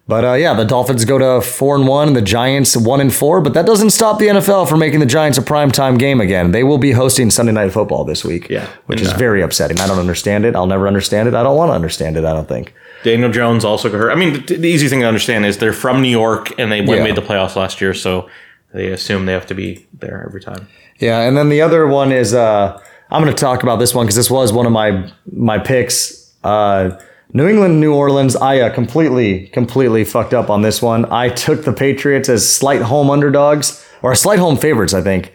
But 0.05 0.25
uh, 0.25 0.33
yeah, 0.33 0.53
the 0.53 0.65
Dolphins 0.65 1.05
go 1.05 1.17
to 1.17 1.39
four 1.41 1.75
and 1.77 1.87
one, 1.87 2.09
and 2.09 2.15
the 2.17 2.21
Giants 2.21 2.75
one 2.75 2.99
and 2.99 3.13
four. 3.13 3.39
But 3.39 3.53
that 3.53 3.65
doesn't 3.65 3.91
stop 3.91 4.19
the 4.19 4.27
NFL 4.27 4.67
from 4.67 4.79
making 4.79 4.99
the 4.99 5.05
Giants 5.05 5.37
a 5.37 5.41
primetime 5.41 5.97
game 5.97 6.19
again. 6.19 6.51
They 6.51 6.63
will 6.65 6.77
be 6.77 6.91
hosting 6.91 7.29
Sunday 7.29 7.53
Night 7.53 7.71
Football 7.71 8.03
this 8.03 8.25
week. 8.25 8.49
Yeah. 8.49 8.67
which 8.87 8.99
is 8.99 9.13
uh, 9.13 9.17
very 9.17 9.41
upsetting. 9.41 9.79
I 9.79 9.87
don't 9.87 9.99
understand 9.99 10.43
it. 10.43 10.55
I'll 10.57 10.67
never 10.67 10.87
understand 10.87 11.29
it. 11.29 11.33
I 11.33 11.41
don't 11.43 11.55
want 11.55 11.69
to 11.69 11.73
understand 11.75 12.17
it. 12.17 12.25
I 12.25 12.33
don't 12.33 12.49
think. 12.49 12.73
Daniel 13.05 13.31
Jones 13.31 13.63
also 13.63 13.89
got 13.89 13.97
hurt. 13.97 14.11
I 14.11 14.15
mean, 14.15 14.45
the, 14.45 14.57
the 14.57 14.67
easy 14.67 14.89
thing 14.89 14.99
to 15.01 15.05
understand 15.07 15.45
is 15.45 15.57
they're 15.59 15.71
from 15.73 16.01
New 16.01 16.09
York 16.09 16.57
and 16.59 16.69
they 16.69 16.81
Yeah. 16.83 17.01
made 17.03 17.15
the 17.15 17.21
playoffs 17.21 17.55
last 17.55 17.79
year, 17.79 17.93
so 17.93 18.29
they 18.73 18.87
assume 18.87 19.25
they 19.25 19.33
have 19.33 19.47
to 19.47 19.53
be 19.55 19.85
there 19.93 20.23
every 20.27 20.41
time. 20.41 20.67
Yeah, 20.99 21.21
and 21.21 21.37
then 21.37 21.47
the 21.47 21.61
other 21.61 21.87
one 21.87 22.11
is 22.11 22.33
uh, 22.33 22.77
I'm 23.09 23.23
going 23.23 23.33
to 23.33 23.39
talk 23.39 23.63
about 23.63 23.77
this 23.77 23.93
one 23.95 24.05
because 24.05 24.15
this 24.17 24.29
was 24.29 24.51
one 24.51 24.65
of 24.65 24.71
my 24.73 25.09
my 25.31 25.59
picks. 25.59 26.33
Uh, 26.43 26.99
New 27.31 27.47
England, 27.47 27.79
New 27.79 27.93
Orleans. 27.93 28.35
I 28.35 28.59
uh, 28.59 28.73
completely, 28.73 29.47
completely 29.47 30.03
fucked 30.03 30.33
up 30.33 30.49
on 30.49 30.61
this 30.61 30.81
one. 30.81 31.05
I 31.11 31.29
took 31.29 31.63
the 31.63 31.73
Patriots 31.73 32.29
as 32.29 32.47
slight 32.47 32.81
home 32.81 33.09
underdogs 33.09 33.85
or 34.01 34.13
slight 34.13 34.39
home 34.39 34.57
favorites. 34.57 34.93
I 34.93 35.01
think, 35.01 35.33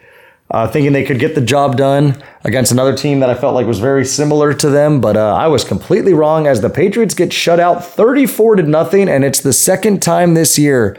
uh, 0.51 0.67
thinking 0.67 0.93
they 0.93 1.03
could 1.03 1.19
get 1.19 1.35
the 1.35 1.41
job 1.41 1.75
done 1.75 2.21
against 2.43 2.71
another 2.71 2.95
team 2.95 3.19
that 3.19 3.29
I 3.29 3.35
felt 3.35 3.53
like 3.53 3.67
was 3.67 3.79
very 3.79 4.05
similar 4.05 4.53
to 4.53 4.69
them. 4.69 5.01
But 5.01 5.17
uh, 5.17 5.35
I 5.35 5.47
was 5.47 5.63
completely 5.63 6.13
wrong 6.13 6.47
as 6.47 6.61
the 6.61 6.69
Patriots 6.69 7.13
get 7.13 7.33
shut 7.33 7.59
out 7.59 7.83
34 7.83 8.57
to 8.57 8.63
nothing, 8.63 9.09
and 9.09 9.25
it's 9.25 9.41
the 9.41 9.53
second 9.53 10.01
time 10.01 10.35
this 10.35 10.57
year 10.57 10.97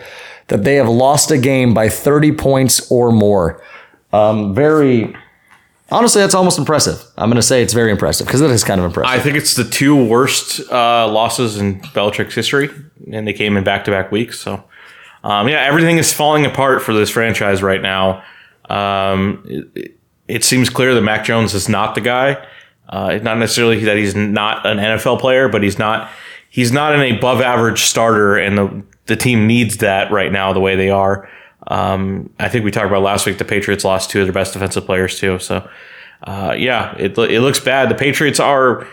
that 0.49 0.65
they 0.65 0.75
have 0.75 0.89
lost 0.89 1.31
a 1.31 1.39
game 1.39 1.73
by 1.73 1.89
30 1.89 2.33
points 2.33 2.91
or 2.91 3.13
more. 3.13 3.63
Um, 4.13 4.55
very 4.55 5.17
honestly, 5.91 6.23
that's 6.23 6.35
almost 6.35 6.59
impressive. 6.59 7.03
I'm 7.17 7.29
going 7.29 7.37
to 7.37 7.43
say 7.43 7.63
it's 7.63 7.73
very 7.73 7.91
impressive 7.91 8.27
because 8.27 8.41
it 8.41 8.51
is 8.51 8.65
kind 8.65 8.81
of 8.81 8.87
impressive. 8.87 9.11
I 9.11 9.23
think 9.23 9.37
it's 9.37 9.55
the 9.55 9.65
two 9.65 10.05
worst 10.05 10.61
uh, 10.71 11.09
losses 11.09 11.59
in 11.59 11.81
Belichick's 11.81 12.35
history, 12.35 12.71
and 13.13 13.27
they 13.27 13.33
came 13.33 13.57
in 13.57 13.65
back 13.65 13.85
to 13.85 13.91
back 13.91 14.11
weeks. 14.13 14.39
So, 14.39 14.65
um, 15.25 15.49
yeah, 15.49 15.63
everything 15.63 15.99
is 15.99 16.13
falling 16.13 16.47
apart 16.47 16.83
for 16.83 16.93
this 16.93 17.11
franchise 17.11 17.63
right 17.63 17.83
now. 17.83 18.23
Um, 18.69 19.43
it, 19.47 19.97
it 20.29 20.45
seems 20.45 20.71
clear 20.71 20.95
that 20.95 21.03
Mac 21.03 21.25
Jones 21.25 21.55
is 21.55 21.69
not 21.69 21.95
the 21.95 22.01
guy. 22.01 22.47
Uh, 22.89 23.19
not 23.23 23.39
necessarily 23.39 23.85
that 23.85 23.97
he's 23.97 24.15
not 24.17 24.67
an 24.67 24.79
NFL 24.79 25.21
player, 25.21 25.49
but 25.49 25.63
he's 25.63 25.79
not 25.79 26.11
he's 26.49 26.73
not 26.73 26.95
an 26.95 27.17
above 27.17 27.41
average 27.41 27.83
starter, 27.83 28.37
and 28.37 28.59
the 28.59 28.83
the 29.07 29.17
team 29.17 29.47
needs 29.47 29.79
that 29.79 30.11
right 30.11 30.33
now 30.33 30.53
the 30.53 30.61
way 30.61 30.77
they 30.77 30.91
are. 30.91 31.29
Um, 31.69 32.31
I 32.39 32.49
think 32.49 32.65
we 32.65 32.71
talked 32.71 32.87
about 32.87 33.03
last 33.03 33.27
week. 33.27 33.39
The 33.39 33.45
Patriots 33.45 33.85
lost 33.85 34.11
two 34.11 34.21
of 34.21 34.27
their 34.27 34.33
best 34.33 34.53
defensive 34.53 34.87
players 34.87 35.19
too. 35.19 35.39
So, 35.39 35.69
uh, 36.23 36.55
yeah, 36.59 36.95
it 36.99 37.17
it 37.19 37.41
looks 37.41 37.61
bad. 37.61 37.91
The 37.91 37.95
Patriots 37.95 38.41
are 38.41 38.87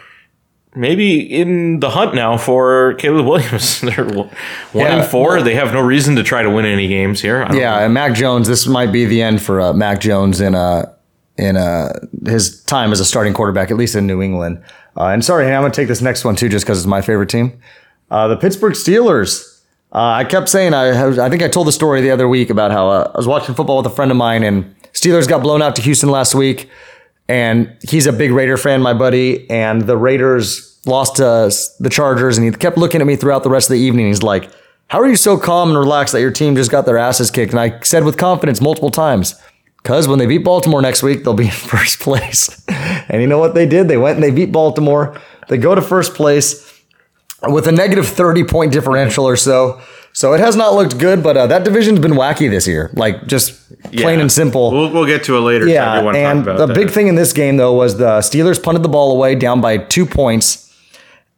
maybe 0.76 1.20
in 1.20 1.80
the 1.80 1.90
hunt 1.90 2.14
now 2.14 2.38
for 2.38 2.94
Caleb 2.96 3.26
Williams. 3.26 3.82
They're 3.82 4.06
one 4.06 4.30
Yeah, 4.74 5.00
and 5.00 5.10
four. 5.10 5.42
They 5.42 5.56
have 5.56 5.74
no 5.74 5.82
reason 5.82 6.16
to 6.18 6.24
try 6.24 6.44
to 6.44 6.50
win 6.50 6.66
any 6.66 6.88
games 6.88 7.22
here. 7.22 7.44
I 7.44 7.48
don't 7.48 7.58
yeah, 7.58 7.80
and 7.80 7.94
Mac 7.94 8.14
Jones. 8.14 8.48
This 8.48 8.68
might 8.68 8.92
be 8.92 9.06
the 9.06 9.22
end 9.22 9.42
for 9.42 9.60
uh, 9.62 9.74
Mac 9.74 10.00
Jones 10.00 10.42
in 10.42 10.56
uh, 10.56 10.94
in 11.38 11.58
uh, 11.58 11.94
his 12.26 12.64
time 12.64 12.92
as 12.92 13.00
a 13.00 13.06
starting 13.06 13.34
quarterback, 13.34 13.72
at 13.72 13.78
least 13.78 13.96
in 13.96 14.08
New 14.08 14.22
England. 14.22 14.62
Uh, 14.96 15.08
and 15.08 15.24
sorry, 15.24 15.46
I'm 15.46 15.62
going 15.62 15.72
to 15.72 15.76
take 15.76 15.88
this 15.88 16.02
next 16.02 16.26
one 16.26 16.36
too, 16.36 16.50
just 16.50 16.66
because 16.66 16.80
it's 16.80 16.88
my 16.88 17.02
favorite 17.02 17.30
team. 17.30 17.60
Uh, 18.10 18.28
the 18.28 18.38
Pittsburgh 18.38 18.74
Steelers. 18.74 19.54
Uh, 19.92 20.20
I 20.20 20.24
kept 20.26 20.50
saying 20.50 20.74
I 20.74 21.08
I 21.26 21.30
think 21.30 21.42
I 21.42 21.48
told 21.48 21.68
the 21.68 21.72
story 21.72 22.02
the 22.02 22.12
other 22.12 22.28
week 22.28 22.50
about 22.50 22.72
how 22.72 22.90
uh, 22.90 23.12
I 23.14 23.18
was 23.18 23.28
watching 23.28 23.56
football 23.56 23.78
with 23.78 23.86
a 23.86 23.96
friend 23.96 24.12
of 24.12 24.18
mine, 24.18 24.44
and 24.44 24.76
Steelers 24.94 25.28
got 25.28 25.42
blown 25.42 25.62
out 25.62 25.76
to 25.78 25.82
Houston 25.82 26.10
last 26.10 26.36
week, 26.36 26.70
and 27.30 27.76
he's 27.88 28.06
a 28.06 28.14
big 28.14 28.32
Raider 28.32 28.58
fan, 28.58 28.82
my 28.82 28.94
buddy, 28.94 29.50
and 29.50 29.84
the 29.84 29.96
Raiders 29.96 30.80
lost 30.86 31.18
to 31.18 31.52
the 31.80 31.90
Chargers, 31.90 32.38
and 32.38 32.46
he 32.46 32.52
kept 32.52 32.78
looking 32.78 33.00
at 33.00 33.08
me 33.08 33.16
throughout 33.16 33.44
the 33.44 33.50
rest 33.50 33.70
of 33.70 33.76
the 33.76 33.80
evening. 33.80 34.08
He's 34.08 34.24
like, 34.24 34.52
"How 34.88 35.00
are 35.00 35.08
you 35.08 35.16
so 35.16 35.38
calm 35.38 35.70
and 35.70 35.78
relaxed 35.78 36.12
that 36.14 36.22
your 36.22 36.32
team 36.32 36.56
just 36.56 36.70
got 36.70 36.86
their 36.86 36.98
asses 36.98 37.32
kicked?" 37.32 37.54
And 37.54 37.60
I 37.60 37.80
said 37.82 38.04
with 38.04 38.18
confidence 38.18 38.60
multiple 38.62 38.92
times. 38.92 39.36
Because 39.78 40.06
when 40.06 40.20
they 40.20 40.26
beat 40.26 40.40
Baltimore 40.40 40.82
next 40.82 41.02
week, 41.02 41.24
they'll 41.24 41.34
be 41.34 41.46
in 41.46 41.52
first 41.74 42.02
place. 42.02 42.62
and 42.68 43.22
you 43.22 43.28
know 43.28 43.40
what 43.40 43.56
they 43.56 43.66
did? 43.66 43.88
They 43.88 43.96
went 43.96 44.16
and 44.16 44.24
they 44.24 44.32
beat 44.32 44.52
Baltimore. 44.52 45.18
They 45.48 45.58
go 45.58 45.76
to 45.76 45.82
first 45.82 46.14
place 46.14 46.77
with 47.50 47.68
a 47.68 47.72
negative 47.72 48.08
30 48.08 48.44
point 48.46 48.72
differential 48.74 49.26
or 49.26 49.36
so. 49.36 49.80
So 50.14 50.34
it 50.34 50.40
has 50.40 50.56
not 50.56 50.74
looked 50.74 50.98
good, 50.98 51.22
but 51.22 51.38
uh, 51.38 51.46
that 51.48 51.64
division's 51.64 52.00
been 52.00 52.14
wacky 52.14 52.50
this 52.50 52.68
year. 52.68 52.90
Like 52.94 53.28
just 53.28 53.54
plain 53.84 54.16
Yeah. 54.18 54.22
and 54.22 54.32
simple. 54.32 54.72
We'll, 54.72 54.92
we'll 54.92 55.06
get 55.06 55.24
to 55.26 55.38
it 55.38 55.42
later. 55.42 55.68
yeah, 55.68 55.92
I 55.94 56.00
do 56.00 56.06
want 56.06 56.16
to 56.16 56.20
and 56.22 56.46
the 56.46 56.66
that. 56.66 56.74
big 56.76 56.90
thing 56.90 57.08
in 57.08 57.14
this 57.16 57.34
game 57.34 57.58
though 57.58 57.74
was 57.74 57.98
the 57.98 58.20
Steelers 58.22 58.62
punted 58.62 58.82
the 58.84 58.90
ball 58.90 59.12
away 59.12 59.36
down 59.36 59.62
by 59.62 59.78
two 59.78 60.08
points, 60.08 60.74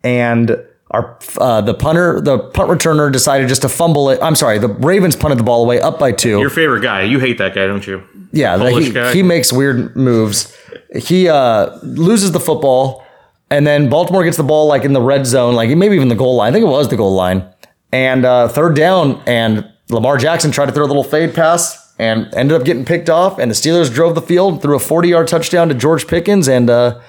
and 0.03 0.63
our 0.91 1.19
uh, 1.37 1.59
the 1.61 1.73
punter, 1.73 2.21
the 2.21 2.39
punt 2.39 2.69
returner 2.69 3.11
decided 3.11 3.49
just 3.49 3.61
to 3.63 3.69
fumble 3.69 4.09
it. 4.09 4.19
I'm 4.21 4.35
sorry, 4.35 4.57
the 4.59 4.69
Ravens 4.69 5.15
punted 5.15 5.37
the 5.39 5.43
ball 5.43 5.63
away 5.63 5.81
up 5.81 5.99
by 5.99 6.11
two. 6.13 6.39
Your 6.39 6.49
favorite 6.49 6.81
guy. 6.81 7.01
You 7.03 7.19
hate 7.19 7.37
that 7.39 7.53
guy, 7.53 7.67
don't 7.67 7.85
you? 7.85 8.03
Yeah, 8.31 8.55
the- 8.57 8.71
he, 8.71 8.91
guy? 8.91 9.13
he 9.13 9.23
makes 9.23 9.51
weird 9.51 9.95
moves. 9.97 10.55
He 10.95 11.27
uh, 11.27 11.77
loses 11.83 12.31
the 12.31 12.39
football, 12.39 13.03
and 13.51 13.65
then 13.65 13.89
Baltimore 13.89 14.23
gets 14.23 14.37
the 14.37 14.43
ball 14.43 14.67
like 14.67 14.83
in 14.83 14.93
the 14.93 15.01
red 15.01 15.25
zone, 15.25 15.55
like 15.55 15.69
maybe 15.75 15.95
even 15.95 16.07
the 16.07 16.15
goal 16.15 16.35
line. 16.35 16.51
I 16.51 16.53
think 16.53 16.63
it 16.63 16.69
was 16.69 16.87
the 16.89 16.97
goal 16.97 17.13
line. 17.13 17.51
And 17.91 18.25
uh, 18.25 18.47
third 18.47 18.75
down, 18.75 19.21
and 19.25 19.71
Lamar 19.89 20.17
Jackson 20.17 20.51
tried 20.51 20.67
to 20.67 20.71
throw 20.71 20.85
a 20.85 20.87
little 20.87 21.03
fade 21.03 21.33
pass 21.33 21.93
and 21.97 22.33
ended 22.35 22.59
up 22.59 22.65
getting 22.65 22.85
picked 22.85 23.09
off. 23.09 23.39
And 23.39 23.49
the 23.49 23.55
Steelers 23.55 23.93
drove 23.93 24.15
the 24.15 24.21
field, 24.21 24.61
threw 24.61 24.75
a 24.75 24.79
40 24.79 25.09
yard 25.09 25.27
touchdown 25.27 25.69
to 25.69 25.75
George 25.75 26.07
Pickens. 26.07 26.47
And 26.47 26.69
uh, 26.69 26.99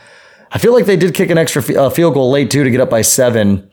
I 0.51 0.59
feel 0.59 0.73
like 0.73 0.87
they 0.87 0.97
did 0.97 1.15
kick 1.15 1.31
an 1.31 1.39
extra 1.39 1.63
f- 1.63 1.77
uh, 1.77 1.91
field 1.91 2.15
goal 2.15 2.31
late 2.31 2.51
too 2.51 2.65
to 2.65 2.71
get 2.71 2.81
up 2.81 2.91
by 2.91 3.03
seven. 3.03 3.71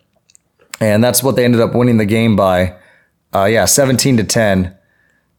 And 0.79 1.03
that's 1.03 1.23
what 1.23 1.35
they 1.35 1.45
ended 1.45 1.61
up 1.61 1.73
winning 1.73 1.97
the 1.97 2.05
game 2.05 2.35
by. 2.35 2.75
Uh, 3.33 3.45
yeah, 3.45 3.65
17 3.65 4.17
to 4.17 4.23
10. 4.23 4.77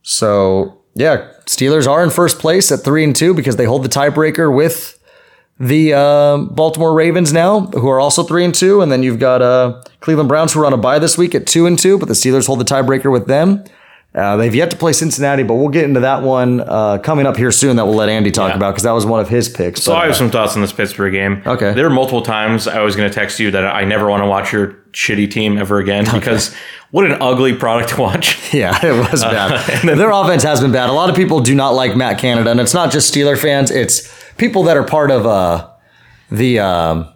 So 0.02 0.82
yeah, 0.94 1.30
Steelers 1.46 1.86
are 1.86 2.02
in 2.02 2.10
first 2.10 2.38
place 2.38 2.72
at 2.72 2.80
three 2.80 3.04
and 3.04 3.14
two 3.14 3.34
because 3.34 3.56
they 3.56 3.66
hold 3.66 3.84
the 3.84 3.88
tiebreaker 3.88 4.54
with 4.54 4.97
the 5.60 5.92
uh, 5.92 6.36
Baltimore 6.38 6.94
Ravens 6.94 7.32
now, 7.32 7.62
who 7.62 7.88
are 7.88 7.98
also 8.00 8.22
three 8.22 8.44
and 8.44 8.54
two, 8.54 8.80
and 8.80 8.90
then 8.92 9.02
you've 9.02 9.18
got 9.18 9.42
uh, 9.42 9.82
Cleveland 10.00 10.28
Browns 10.28 10.52
who 10.52 10.60
are 10.60 10.66
on 10.66 10.72
a 10.72 10.76
bye 10.76 10.98
this 10.98 11.18
week 11.18 11.34
at 11.34 11.46
two 11.46 11.66
and 11.66 11.78
two, 11.78 11.98
but 11.98 12.06
the 12.06 12.14
Steelers 12.14 12.46
hold 12.46 12.60
the 12.60 12.64
tiebreaker 12.64 13.10
with 13.10 13.26
them. 13.26 13.64
Uh, 14.14 14.36
they've 14.36 14.54
yet 14.54 14.70
to 14.70 14.76
play 14.76 14.92
Cincinnati, 14.92 15.42
but 15.42 15.54
we'll 15.54 15.68
get 15.68 15.84
into 15.84 16.00
that 16.00 16.22
one 16.22 16.60
uh, 16.60 16.98
coming 16.98 17.26
up 17.26 17.36
here 17.36 17.52
soon. 17.52 17.76
That 17.76 17.84
we'll 17.86 17.94
let 17.94 18.08
Andy 18.08 18.30
talk 18.30 18.50
Yeah. 18.50 18.56
about 18.56 18.70
because 18.72 18.82
that 18.84 18.92
was 18.92 19.04
one 19.04 19.20
of 19.20 19.28
his 19.28 19.48
picks. 19.50 19.82
So 19.82 19.92
But, 19.92 19.98
I 19.98 20.02
have 20.04 20.12
uh, 20.12 20.14
some 20.14 20.30
thoughts 20.30 20.56
on 20.56 20.62
this 20.62 20.72
Pittsburgh 20.72 21.12
game. 21.12 21.42
Okay. 21.46 21.74
There 21.74 21.84
were 21.84 21.90
multiple 21.94 22.22
times 22.22 22.66
I 22.66 22.80
was 22.80 22.96
going 22.96 23.08
to 23.08 23.14
text 23.14 23.38
you 23.38 23.50
that 23.50 23.64
I 23.66 23.84
never 23.84 24.08
want 24.08 24.22
to 24.22 24.26
watch 24.26 24.50
your 24.52 24.68
shitty 24.92 25.30
team 25.30 25.58
ever 25.58 25.78
again 25.78 26.04
because 26.12 26.54
what 26.90 27.04
an 27.04 27.18
ugly 27.20 27.54
product 27.54 27.90
to 27.90 28.00
watch. 28.00 28.38
Yeah, 28.54 28.74
it 28.82 29.10
was 29.12 29.22
bad. 29.22 29.82
Their 29.84 30.10
offense 30.10 30.42
has 30.42 30.62
been 30.62 30.72
bad. 30.72 30.88
A 30.88 30.92
lot 30.92 31.10
of 31.10 31.14
people 31.16 31.40
do 31.40 31.54
not 31.54 31.74
like 31.74 31.94
Matt 31.94 32.18
Canada, 32.18 32.50
and 32.50 32.58
it's 32.60 32.72
not 32.72 32.90
just 32.90 33.14
Steeler 33.14 33.36
fans. 33.38 33.70
It's 33.70 34.08
people 34.38 34.62
that 34.64 34.76
are 34.76 34.84
part 34.84 35.10
of 35.10 35.26
uh, 35.26 35.68
the 36.30 36.58
um, 36.60 37.12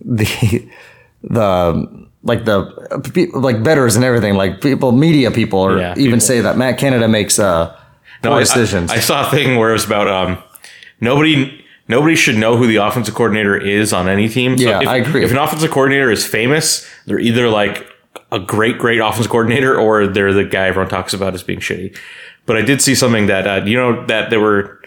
the 0.00 0.68
the 1.22 2.06
like 2.22 2.44
the 2.44 3.30
like 3.34 3.62
betters 3.62 3.96
and 3.96 4.04
everything. 4.04 4.34
Like 4.34 4.60
people, 4.60 4.92
media 4.92 5.30
people, 5.30 5.60
or 5.60 5.78
Yeah, 5.78 5.92
even 5.92 6.04
people. 6.04 6.20
say 6.20 6.40
that 6.42 6.56
Matt 6.58 6.78
Canada 6.78 7.08
makes 7.08 7.38
uh, 7.38 7.74
poor 8.22 8.32
I- 8.32 8.36
I- 8.36 8.40
decisions. 8.40 8.90
I, 8.90 8.98
saw 9.00 9.26
a 9.26 9.30
thing 9.30 9.56
where 9.56 9.70
it 9.70 9.74
was 9.74 9.86
about 9.86 10.08
um, 10.08 10.38
nobody 11.00 11.64
nobody 11.88 12.14
should 12.14 12.36
know 12.36 12.56
who 12.56 12.66
the 12.66 12.76
offensive 12.76 13.14
coordinator 13.14 13.56
is 13.56 13.92
on 13.92 14.08
any 14.08 14.28
team. 14.28 14.58
So 14.58 14.68
Yeah, 14.68 14.82
if, 14.82 14.88
I 14.88 14.96
agree. 14.96 15.24
If 15.24 15.30
an 15.30 15.38
offensive 15.38 15.70
coordinator 15.70 16.10
is 16.10 16.24
famous, 16.26 16.86
they're 17.06 17.18
either 17.18 17.48
like 17.48 17.86
a 18.32 18.38
great, 18.38 18.78
great 18.78 19.00
offensive 19.00 19.30
coordinator 19.30 19.76
or 19.76 20.06
they're 20.06 20.32
the 20.32 20.44
guy 20.44 20.68
everyone 20.68 20.88
talks 20.88 21.12
about 21.14 21.34
as 21.34 21.42
being 21.42 21.58
shitty. 21.60 21.96
But 22.46 22.56
I 22.56 22.62
did 22.62 22.80
see 22.82 22.94
something 22.94 23.26
that 23.26 23.46
uh, 23.46 23.64
you 23.64 23.76
know 23.76 24.04
that 24.06 24.30
there 24.30 24.40
were 24.40 24.79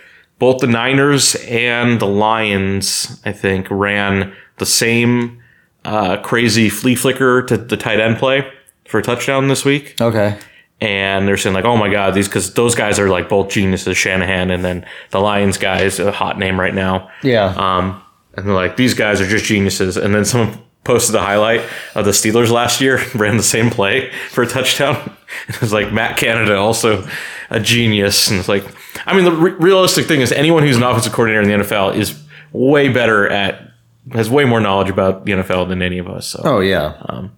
both 0.44 0.60
the 0.60 0.68
Niners 0.68 1.36
and 1.48 2.02
the 2.02 2.06
Lions, 2.06 3.22
I 3.24 3.32
think, 3.32 3.66
ran 3.70 4.36
the 4.58 4.66
same 4.66 5.42
uh, 5.86 6.18
crazy 6.18 6.68
flea 6.68 6.96
flicker 6.96 7.44
to 7.44 7.56
the 7.56 7.78
tight 7.78 8.02
end 8.02 8.18
play 8.18 8.46
for 8.86 9.00
a 9.00 9.02
touchdown 9.02 9.48
this 9.48 9.64
week 9.64 9.96
okay. 10.02 10.38
and 10.82 11.26
they're 11.26 11.38
saying 11.38 11.56
like, 11.56 11.64
"Oh 11.64 11.78
my 11.78 11.90
god, 11.90 12.14
these 12.14 12.28
because 12.28 12.56
those 12.56 12.76
guys 12.76 13.00
are 13.00 13.08
like 13.08 13.30
both 13.30 13.52
geniuses, 13.52 13.96
Shanahan 13.96 14.52
and 14.52 14.66
then 14.66 14.86
the 15.12 15.22
Lions 15.22 15.58
guy 15.58 15.84
is 15.84 15.98
a 16.00 16.12
hot 16.12 16.38
name 16.38 16.60
right 16.60 16.76
now." 16.76 17.10
Yeah. 17.22 17.46
Um, 17.46 18.04
and 18.34 18.46
they're 18.46 18.54
like, 18.54 18.76
"These 18.76 18.96
guys 18.96 19.22
are 19.22 19.28
just 19.28 19.46
geniuses." 19.46 19.96
And 19.96 20.14
then 20.14 20.26
someone 20.26 20.60
posted 20.84 21.16
the 21.16 21.22
highlight 21.22 21.62
of 21.96 22.06
the 22.06 22.12
Steelers 22.12 22.52
last 22.52 22.82
year 22.82 23.02
ran 23.16 23.38
the 23.38 23.44
same 23.44 23.70
play 23.70 24.12
for 24.30 24.44
a 24.44 24.48
touchdown. 24.48 25.18
It 25.50 25.60
was 25.62 25.74
like 25.74 25.92
Matt 25.92 26.18
Canada 26.18 26.58
also 26.58 27.08
a 27.50 27.60
genius, 27.60 28.30
and 28.30 28.40
it's 28.40 28.48
like, 28.48 28.64
I 29.08 29.16
mean, 29.16 29.26
the 29.26 29.32
re- 29.32 29.54
realistic 29.54 30.06
thing 30.06 30.22
is 30.22 30.32
anyone 30.32 30.62
who's 30.62 30.78
an 30.78 30.84
offensive 30.84 31.12
coordinator 31.12 31.42
in 31.42 31.60
the 31.60 31.66
NFL 31.66 31.96
is 31.96 32.22
way 32.52 32.88
better 32.88 33.28
at 33.28 33.72
has 34.12 34.30
way 34.30 34.46
more 34.46 34.60
knowledge 34.60 34.92
about 34.92 35.26
the 35.26 35.32
NFL 35.32 35.70
than 35.70 35.82
any 35.82 35.98
of 35.98 36.08
us. 36.08 36.28
So 36.28 36.42
oh 36.44 36.60
yeah. 36.60 37.02
Um, 37.08 37.32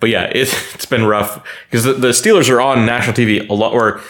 but 0.00 0.10
yeah, 0.10 0.24
it, 0.24 0.34
it's 0.74 0.86
been 0.86 1.04
rough 1.04 1.46
because 1.70 1.84
the, 1.84 1.92
the 1.92 2.08
Steelers 2.08 2.50
are 2.50 2.60
on 2.60 2.86
national 2.86 3.14
TV 3.14 3.48
a 3.48 3.54
lot, 3.54 3.72
or 3.72 4.00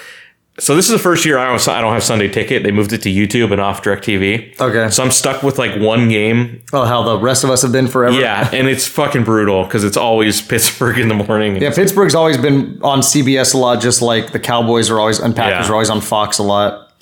so 0.58 0.74
this 0.74 0.86
is 0.86 0.92
the 0.92 0.98
first 0.98 1.24
year 1.24 1.38
I 1.38 1.46
don't, 1.46 1.68
I 1.68 1.80
don't 1.80 1.92
have 1.92 2.02
Sunday 2.02 2.28
Ticket. 2.28 2.62
They 2.62 2.70
moved 2.72 2.92
it 2.92 3.02
to 3.02 3.08
YouTube 3.10 3.52
and 3.52 3.60
off 3.60 3.82
DirecTV. 3.82 4.60
Okay. 4.60 4.90
So 4.90 5.02
I'm 5.04 5.10
stuck 5.10 5.42
with 5.42 5.58
like 5.58 5.80
one 5.80 6.08
game. 6.08 6.62
Oh, 6.72 6.84
how 6.84 7.02
the 7.02 7.18
rest 7.18 7.44
of 7.44 7.50
us 7.50 7.62
have 7.62 7.72
been 7.72 7.86
forever. 7.86 8.18
Yeah, 8.18 8.48
and 8.52 8.66
it's 8.68 8.86
fucking 8.86 9.24
brutal 9.24 9.64
because 9.64 9.84
it's 9.84 9.96
always 9.96 10.40
Pittsburgh 10.48 10.98
in 10.98 11.08
the 11.08 11.14
morning. 11.14 11.56
Yeah, 11.62 11.72
Pittsburgh's 11.74 12.14
always 12.14 12.36
been 12.36 12.80
on 12.82 13.00
CBS 13.00 13.54
a 13.54 13.58
lot, 13.58 13.80
just 13.80 14.02
like 14.02 14.32
the 14.32 14.40
Cowboys 14.40 14.90
are 14.90 14.98
always 14.98 15.18
and 15.20 15.34
Packers 15.34 15.66
Yeah. 15.66 15.70
are 15.70 15.74
always 15.74 15.90
on 15.90 16.00
Fox 16.00 16.38
a 16.38 16.42
lot. 16.42 16.92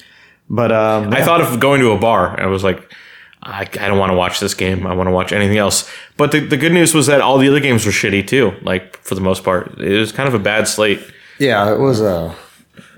But 0.49 0.71
um, 0.73 1.13
I 1.13 1.23
thought 1.25 1.41
of 1.41 1.59
going 1.59 1.81
to 1.81 1.91
a 1.91 1.99
bar. 1.99 2.39
I 2.41 2.47
was 2.47 2.63
like, 2.63 2.93
I, 3.43 3.63
I 3.63 3.65
don't 3.89 3.99
want 3.99 4.11
to 4.13 4.17
watch 4.17 4.39
this 4.39 4.55
game. 4.55 4.87
I 4.87 4.95
want 4.95 5.09
to 5.09 5.13
watch 5.13 5.33
anything 5.33 5.57
else. 5.59 5.91
But 6.17 6.31
the, 6.33 6.41
the 6.41 6.57
good 6.57 6.73
news 6.73 6.95
was 6.95 7.07
that 7.09 7.21
all 7.21 7.39
the 7.39 7.49
other 7.49 7.61
games 7.61 7.85
were 7.87 7.93
shitty 7.93 8.27
too. 8.29 8.53
Like 8.63 8.97
for 8.99 9.15
the 9.15 9.21
most 9.21 9.43
part, 9.45 9.81
it 9.81 9.99
was 9.99 10.13
kind 10.13 10.29
of 10.29 10.35
a 10.35 10.39
bad 10.39 10.69
slate. 10.69 11.01
yeah, 11.39 11.73
it 11.73 11.79
was 11.81 12.01
uh, 12.01 12.35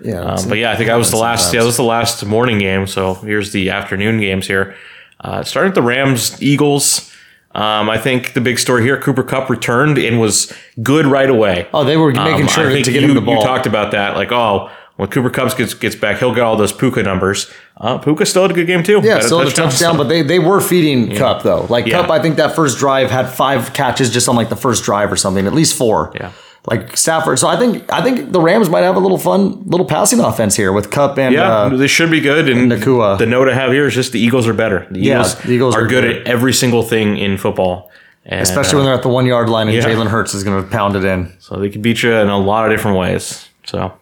yeah. 0.03 0.21
Um, 0.21 0.49
but 0.49 0.59
yeah, 0.59 0.71
I 0.73 0.77
think 0.77 0.91
I 0.91 0.97
was 0.97 1.11
the 1.11 1.17
last. 1.17 1.53
Yeah, 1.53 1.61
that 1.61 1.67
was 1.67 1.77
the 1.77 1.83
last 1.85 2.25
morning 2.25 2.59
game. 2.59 2.87
So 2.87 3.15
here's 3.15 3.53
the 3.53 3.71
afternoon 3.71 4.21
games 4.21 4.47
here. 4.47 4.75
Uh, 5.21 5.43
starting 5.43 5.71
with 5.71 5.75
the 5.75 5.83
Rams 5.83 6.41
Eagles. 6.43 7.13
Um, 7.55 7.89
I 7.91 7.99
think 7.99 8.35
the 8.35 8.41
big 8.41 8.59
story 8.59 8.83
here: 8.83 9.01
Cooper 9.01 9.23
Kupp 9.23 9.51
returned 9.51 9.99
and 9.99 10.21
was 10.21 10.53
good 10.83 11.07
right 11.07 11.29
away. 11.31 11.67
oh, 11.75 11.83
they 11.85 11.97
were 11.97 12.13
making 12.13 12.43
Um, 12.43 12.49
sure 12.49 12.69
to 12.71 12.83
get 12.83 12.87
you, 12.95 13.01
him 13.01 13.15
the 13.15 13.21
ball. 13.21 13.37
You 13.37 13.43
talked 13.43 13.67
about 13.67 13.91
that, 13.93 14.17
like, 14.17 14.31
oh, 14.31 14.71
when 14.97 15.09
Cooper 15.09 15.31
Kupp's 15.31 15.55
gets 15.55 15.75
gets 15.75 15.97
back, 15.97 16.19
he'll 16.19 16.35
get 16.35 16.43
all 16.43 16.57
those 16.57 16.73
Puka 16.73 17.03
numbers. 17.03 17.51
Uh, 17.77 17.97
Puka 17.99 18.27
still 18.27 18.43
had 18.43 18.51
a 18.51 18.55
good 18.55 18.67
game 18.67 18.83
too. 18.83 19.01
yeah, 19.03 19.15
Got 19.15 19.21
a 19.21 19.25
still 19.25 19.39
the 19.45 19.51
touchdown, 19.51 19.97
but 19.97 20.09
they 20.09 20.23
they 20.23 20.39
were 20.39 20.61
feeding 20.61 21.17
Kupp 21.17 21.43
though. 21.43 21.67
Like 21.71 21.87
Yeah. 21.87 22.03
Kupp, 22.03 22.11
I 22.11 22.21
think 22.21 22.37
that 22.37 22.55
first 22.55 22.79
drive 22.79 23.11
had 23.11 23.29
five 23.29 23.73
catches 23.73 24.13
just 24.13 24.29
on 24.29 24.37
like 24.37 24.51
the 24.51 24.57
first 24.57 24.85
drive 24.85 25.11
or 25.11 25.17
something, 25.17 25.47
at 25.47 25.55
least 25.55 25.77
four. 25.77 26.13
Yeah. 26.15 26.33
Like 26.71 26.97
Stafford, 26.99 27.39
so 27.39 27.49
I 27.49 27.57
think 27.57 27.91
I 27.91 28.03
think 28.03 28.33
the 28.33 28.41
Rams 28.41 28.69
might 28.69 28.83
have 28.83 28.97
a 28.97 28.99
little 28.99 29.17
fun 29.17 29.63
little 29.65 29.87
passing 29.87 30.21
offense 30.21 30.55
here 30.55 30.71
with 30.71 30.91
Kupp 30.91 31.17
and 31.19 31.33
Yeah, 31.33 31.51
uh, 31.51 31.69
they 31.77 31.87
should 31.87 32.11
be 32.11 32.21
good. 32.21 32.47
And 32.49 32.71
Nacua. 32.71 33.17
the 33.17 33.25
note 33.27 33.49
I 33.49 33.55
have 33.55 33.73
here 33.73 33.87
is 33.87 33.95
just 33.95 34.13
the 34.13 34.21
Eagles 34.21 34.47
are 34.47 34.53
better. 34.53 34.87
The 34.91 35.01
Yeah, 35.01 35.21
Eagles, 35.21 35.35
the 35.39 35.53
Eagles 35.53 35.75
are, 35.75 35.85
are 35.85 35.87
good, 35.87 36.05
good. 36.05 36.17
at 36.23 36.27
every 36.27 36.53
single 36.53 36.83
thing 36.83 37.17
in 37.17 37.39
football. 37.39 37.91
And, 38.27 38.43
especially 38.43 38.75
uh, 38.75 38.77
when 38.81 38.85
they're 38.87 38.95
at 38.97 39.03
the 39.03 39.09
one 39.09 39.25
yard 39.25 39.49
line 39.49 39.69
and 39.69 39.77
yeah. 39.77 39.85
Jalen 39.85 40.09
Hurts 40.09 40.35
is 40.35 40.45
going 40.45 40.63
to 40.63 40.71
pound 40.71 40.95
it 40.97 41.05
in. 41.05 41.33
so 41.39 41.57
they 41.57 41.71
can 41.71 41.81
beat 41.81 42.03
you 42.03 42.13
in 42.13 42.29
a 42.29 42.37
lot 42.39 42.67
of 42.67 42.71
different 42.77 42.99
ways. 42.99 43.49
So, 43.65 43.95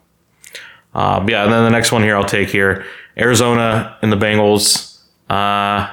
um, 0.95 1.29
yeah, 1.29 1.45
and 1.45 1.53
then 1.53 1.63
the 1.63 1.71
next 1.71 1.93
one 1.93 2.03
here 2.03 2.17
I'll 2.17 2.25
take 2.25 2.49
here 2.49 2.85
Arizona 3.17 3.97
and 4.03 4.11
the 4.11 4.17
Bengals. 4.17 4.99
Uh, 5.31 5.87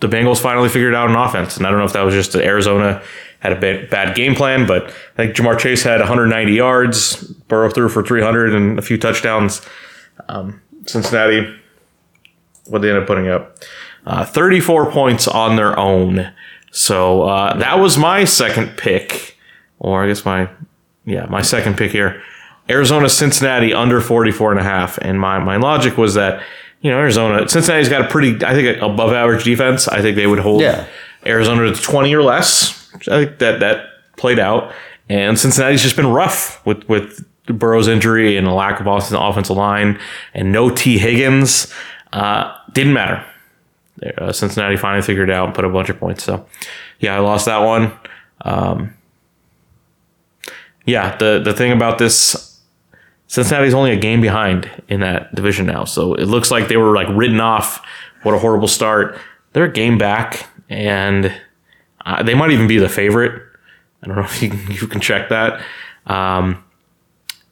the 0.00 0.08
Bengals 0.08 0.40
finally 0.40 0.68
figured 0.68 0.94
out 0.94 1.08
an 1.08 1.16
offense, 1.16 1.56
and 1.56 1.66
I 1.66 1.70
don't 1.70 1.78
know 1.78 1.84
if 1.84 1.92
that 1.92 2.02
was 2.02 2.14
just 2.14 2.32
that 2.32 2.44
Arizona 2.44 3.02
had 3.40 3.52
a 3.52 3.60
bad, 3.60 3.90
bad 3.90 4.16
game 4.16 4.34
plan, 4.34 4.66
but 4.66 4.84
I 4.86 5.16
think 5.16 5.36
Ja'Marr 5.36 5.58
Chase 5.58 5.82
had 5.82 6.00
190 6.00 6.52
yards, 6.52 7.22
Burrow 7.48 7.70
threw 7.70 7.88
for 7.88 8.02
300 8.02 8.54
and 8.54 8.78
a 8.78 8.82
few 8.82 8.96
touchdowns. 8.96 9.60
Um, 10.28 10.62
Cincinnati, 10.86 11.54
what 12.66 12.82
they 12.82 12.88
end 12.88 12.98
up 12.98 13.06
putting 13.06 13.28
up, 13.28 13.58
uh, 14.06 14.24
34 14.24 14.90
points 14.90 15.28
on 15.28 15.56
their 15.56 15.78
own. 15.78 16.32
So 16.70 17.22
uh, 17.22 17.56
that 17.58 17.78
was 17.78 17.96
my 17.98 18.24
second 18.24 18.76
pick, 18.76 19.36
or 19.78 20.04
I 20.04 20.08
guess 20.08 20.24
my 20.24 20.48
yeah 21.04 21.26
my 21.26 21.42
second 21.42 21.76
pick 21.76 21.92
here. 21.92 22.22
Arizona 22.68 23.08
Cincinnati 23.08 23.74
under 23.74 24.00
44 24.00 24.52
and 24.52 24.60
a 24.60 24.64
half, 24.64 24.98
and 24.98 25.20
my 25.20 25.38
my 25.38 25.56
logic 25.56 25.96
was 25.96 26.14
that 26.14 26.42
you 26.84 26.90
know 26.90 26.98
Arizona 26.98 27.48
Cincinnati's 27.48 27.88
got 27.88 28.02
a 28.02 28.08
pretty 28.08 28.44
I 28.44 28.54
think 28.54 28.80
above 28.80 29.12
average 29.12 29.42
defense. 29.42 29.88
I 29.88 30.00
think 30.02 30.14
they 30.14 30.28
would 30.28 30.38
hold 30.38 30.60
Yeah. 30.60 30.86
Arizona 31.26 31.72
to 31.74 31.82
20 31.82 32.14
or 32.14 32.22
less. 32.22 32.88
I 33.08 33.24
think 33.24 33.38
that 33.38 33.58
that 33.60 33.86
played 34.16 34.38
out, 34.38 34.72
and 35.08 35.36
Cincinnati's 35.38 35.82
just 35.82 35.96
been 35.96 36.06
rough 36.12 36.64
with 36.64 36.88
with 36.88 37.24
Burrow's 37.46 37.88
injury 37.88 38.36
and 38.36 38.46
a 38.46 38.52
lack 38.54 38.78
of 38.80 38.86
offensive 38.86 39.18
offensive 39.20 39.56
line 39.56 39.98
and 40.34 40.52
no 40.52 40.70
Tee 40.70 40.98
Higgins. 40.98 41.72
Uh, 42.12 42.54
didn't 42.72 42.92
matter. 42.92 43.24
Uh, 44.18 44.32
Cincinnati 44.32 44.76
finally 44.76 45.02
figured 45.02 45.30
it 45.30 45.32
out 45.34 45.46
and 45.46 45.54
put 45.54 45.64
a 45.64 45.68
bunch 45.68 45.88
of 45.88 45.98
points. 45.98 46.24
So, 46.24 46.46
yeah, 47.00 47.16
I 47.16 47.20
lost 47.20 47.46
that 47.46 47.58
one. 47.58 47.92
Um, 48.42 48.94
yeah, 50.86 51.16
the 51.16 51.40
the 51.44 51.52
thing 51.54 51.72
about 51.72 51.98
this, 51.98 52.53
Cincinnati's 53.34 53.74
only 53.74 53.90
a 53.90 53.96
game 53.96 54.20
behind 54.20 54.70
in 54.86 55.00
that 55.00 55.34
division 55.34 55.66
now. 55.66 55.84
So 55.84 56.14
it 56.14 56.26
looks 56.26 56.52
like 56.52 56.68
they 56.68 56.76
were 56.76 56.94
like 56.94 57.08
written 57.10 57.40
off. 57.40 57.84
What 58.22 58.32
a 58.32 58.38
horrible 58.38 58.68
start. 58.68 59.18
They're 59.52 59.64
a 59.64 59.72
game 59.72 59.98
back, 59.98 60.46
and 60.68 61.34
uh, 62.06 62.22
they 62.22 62.34
might 62.34 62.52
even 62.52 62.68
be 62.68 62.78
the 62.78 62.88
favorite. 62.88 63.42
I 64.04 64.06
don't 64.06 64.14
know 64.14 64.22
if 64.24 64.40
you 64.40 64.50
can, 64.50 64.70
you 64.70 64.86
can 64.86 65.00
check 65.00 65.30
that. 65.30 65.60
Um, 66.06 66.62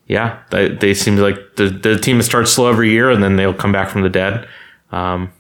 yeah, 0.07 0.45
they, 0.51 0.69
they 0.69 0.95
seem 0.95 1.17
like 1.17 1.57
the, 1.57 1.69
the 1.71 1.99
team 1.99 2.19
that 2.19 2.25
starts 2.25 2.53
slow 2.53 2.71
every 2.71 2.91
year, 2.91 3.11
and 3.11 3.21
then 3.21 3.35
they'll 3.35 3.53
come 3.53 3.73
back 3.73 3.89
from 3.89 4.03
the 4.03 4.09
dead. 4.09 4.47
Um, 4.93 5.33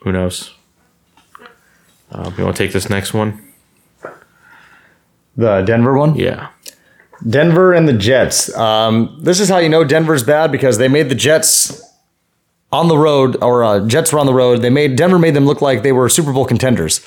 who 0.00 0.12
knows? 0.12 0.54
Uh, 2.10 2.30
you 2.38 2.44
want 2.44 2.56
to 2.56 2.62
take 2.64 2.72
this 2.72 2.88
next 2.88 3.12
one? 3.12 3.52
The 5.36 5.60
Denver 5.60 5.92
one? 5.92 6.16
Yeah. 6.16 6.48
Denver 7.28 7.72
and 7.72 7.88
the 7.88 7.92
Jets. 7.92 8.54
Um, 8.56 9.18
this 9.20 9.40
is 9.40 9.48
how 9.48 9.58
you 9.58 9.68
know 9.68 9.84
Denver's 9.84 10.22
bad 10.22 10.50
because 10.50 10.78
they 10.78 10.88
made 10.88 11.08
the 11.08 11.14
Jets 11.14 11.82
on 12.72 12.88
the 12.88 12.96
road, 12.96 13.36
or 13.42 13.64
uh, 13.64 13.86
Jets 13.86 14.12
were 14.12 14.18
on 14.18 14.26
the 14.26 14.34
road. 14.34 14.62
They 14.62 14.70
made 14.70 14.96
Denver 14.96 15.18
made 15.18 15.34
them 15.34 15.46
look 15.46 15.60
like 15.60 15.82
they 15.82 15.92
were 15.92 16.08
Super 16.08 16.32
Bowl 16.32 16.44
contenders. 16.44 17.00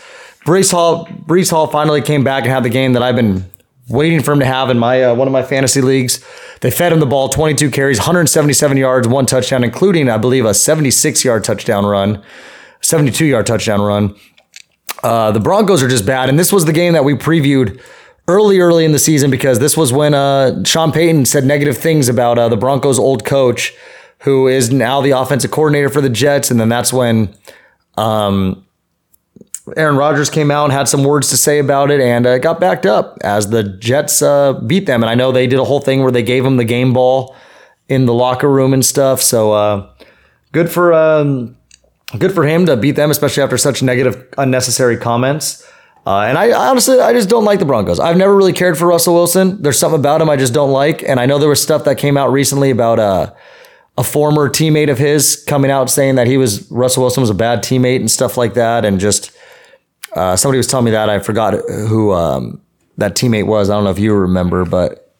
Breece 0.45 0.71
Hall, 0.71 1.05
Breece 1.05 1.51
Hall 1.51 1.67
finally 1.67 2.01
came 2.01 2.23
back 2.23 2.43
and 2.43 2.51
had 2.51 2.63
the 2.63 2.69
game 2.69 2.93
that 2.93 3.01
I've 3.01 3.15
been 3.15 3.45
waiting 3.87 4.21
for 4.21 4.33
him 4.33 4.39
to 4.39 4.45
have 4.45 4.69
in 4.69 4.77
my 4.77 5.03
uh, 5.03 5.15
one 5.15 5.27
of 5.27 5.31
my 5.31 5.43
fantasy 5.43 5.81
leagues. 5.81 6.23
They 6.61 6.71
fed 6.71 6.91
him 6.91 6.99
the 6.99 7.05
ball, 7.05 7.29
22 7.29 7.71
carries, 7.71 7.97
177 7.99 8.77
yards, 8.77 9.07
one 9.07 9.25
touchdown, 9.25 9.63
including 9.63 10.09
I 10.09 10.17
believe 10.17 10.45
a 10.45 10.53
76 10.53 11.23
yard 11.23 11.43
touchdown 11.43 11.85
run, 11.85 12.23
72 12.81 13.25
yard 13.25 13.45
touchdown 13.45 13.81
run. 13.81 14.15
Uh, 15.01 15.31
the 15.31 15.39
Broncos 15.39 15.83
are 15.83 15.89
just 15.89 16.05
bad, 16.05 16.29
and 16.29 16.39
this 16.39 16.53
was 16.53 16.65
the 16.65 16.71
game 16.71 16.93
that 16.93 17.03
we 17.03 17.13
previewed 17.13 17.81
early, 18.27 18.59
early 18.59 18.85
in 18.85 18.91
the 18.91 18.99
season 18.99 19.29
because 19.31 19.59
this 19.59 19.75
was 19.75 19.91
when 19.91 20.13
uh, 20.13 20.63
Sean 20.63 20.91
Payton 20.91 21.25
said 21.25 21.45
negative 21.45 21.77
things 21.77 22.09
about 22.09 22.37
uh, 22.37 22.49
the 22.49 22.57
Broncos' 22.57 22.99
old 22.99 23.25
coach, 23.25 23.73
who 24.19 24.47
is 24.47 24.71
now 24.71 25.01
the 25.01 25.11
offensive 25.11 25.51
coordinator 25.51 25.89
for 25.89 26.01
the 26.01 26.09
Jets, 26.09 26.49
and 26.49 26.59
then 26.59 26.69
that's 26.69 26.93
when 26.93 27.35
um, 27.97 28.65
Aaron 29.75 29.97
Rodgers 29.97 30.29
came 30.29 30.49
out 30.49 30.65
and 30.65 30.73
had 30.73 30.87
some 30.87 31.03
words 31.03 31.29
to 31.29 31.37
say 31.37 31.59
about 31.59 31.91
it, 31.91 31.99
and 31.99 32.25
uh, 32.25 32.37
got 32.37 32.59
backed 32.59 32.85
up 32.85 33.17
as 33.21 33.49
the 33.49 33.63
Jets 33.63 34.21
uh, 34.21 34.53
beat 34.53 34.85
them. 34.85 35.03
And 35.03 35.09
I 35.09 35.15
know 35.15 35.31
they 35.31 35.47
did 35.47 35.59
a 35.59 35.65
whole 35.65 35.81
thing 35.81 36.01
where 36.01 36.11
they 36.11 36.23
gave 36.23 36.45
him 36.45 36.57
the 36.57 36.63
game 36.63 36.93
ball 36.93 37.35
in 37.89 38.05
the 38.05 38.13
locker 38.13 38.49
room 38.49 38.73
and 38.73 38.85
stuff. 38.85 39.21
So 39.21 39.51
uh, 39.51 39.89
good 40.51 40.69
for. 40.71 40.93
Um, 40.93 41.57
good 42.17 42.33
for 42.33 42.45
him 42.45 42.65
to 42.67 42.77
beat 42.77 42.91
them, 42.91 43.11
especially 43.11 43.43
after 43.43 43.57
such 43.57 43.81
negative, 43.81 44.27
unnecessary 44.37 44.97
comments. 44.97 45.67
Uh, 46.05 46.21
and 46.21 46.37
I 46.37 46.51
honestly, 46.51 46.99
I 46.99 47.13
just 47.13 47.29
don't 47.29 47.45
like 47.45 47.59
the 47.59 47.65
Broncos. 47.65 47.99
I've 47.99 48.17
never 48.17 48.35
really 48.35 48.51
cared 48.53 48.77
for 48.77 48.87
Russell 48.87 49.13
Wilson. 49.13 49.61
There's 49.61 49.79
something 49.79 49.99
about 49.99 50.21
him 50.21 50.29
I 50.29 50.35
just 50.35 50.53
don't 50.53 50.71
like. 50.71 51.01
And 51.03 51.19
I 51.19 51.25
know 51.25 51.39
there 51.39 51.49
was 51.49 51.61
stuff 51.61 51.85
that 51.85 51.97
came 51.97 52.17
out 52.17 52.31
recently 52.31 52.71
about 52.71 52.99
uh, 52.99 53.33
a 53.97 54.03
former 54.03 54.49
teammate 54.49 54.91
of 54.91 54.97
his 54.97 55.41
coming 55.47 55.71
out 55.71 55.89
saying 55.89 56.15
that 56.15 56.27
he 56.27 56.35
was 56.35 56.69
Russell 56.71 57.03
Wilson 57.03 57.21
was 57.21 57.29
a 57.29 57.35
bad 57.35 57.63
teammate 57.63 57.97
and 57.97 58.11
stuff 58.11 58.35
like 58.35 58.55
that. 58.55 58.83
And 58.83 58.99
just 58.99 59.31
uh, 60.13 60.35
somebody 60.35 60.57
was 60.57 60.67
telling 60.67 60.85
me 60.85 60.91
that 60.91 61.09
I 61.09 61.19
forgot 61.19 61.53
who 61.53 62.11
um, 62.11 62.61
that 62.97 63.15
teammate 63.15 63.47
was. 63.47 63.69
I 63.69 63.75
don't 63.75 63.85
know 63.85 63.91
if 63.91 63.99
you 63.99 64.13
remember, 64.13 64.65
but 64.65 65.13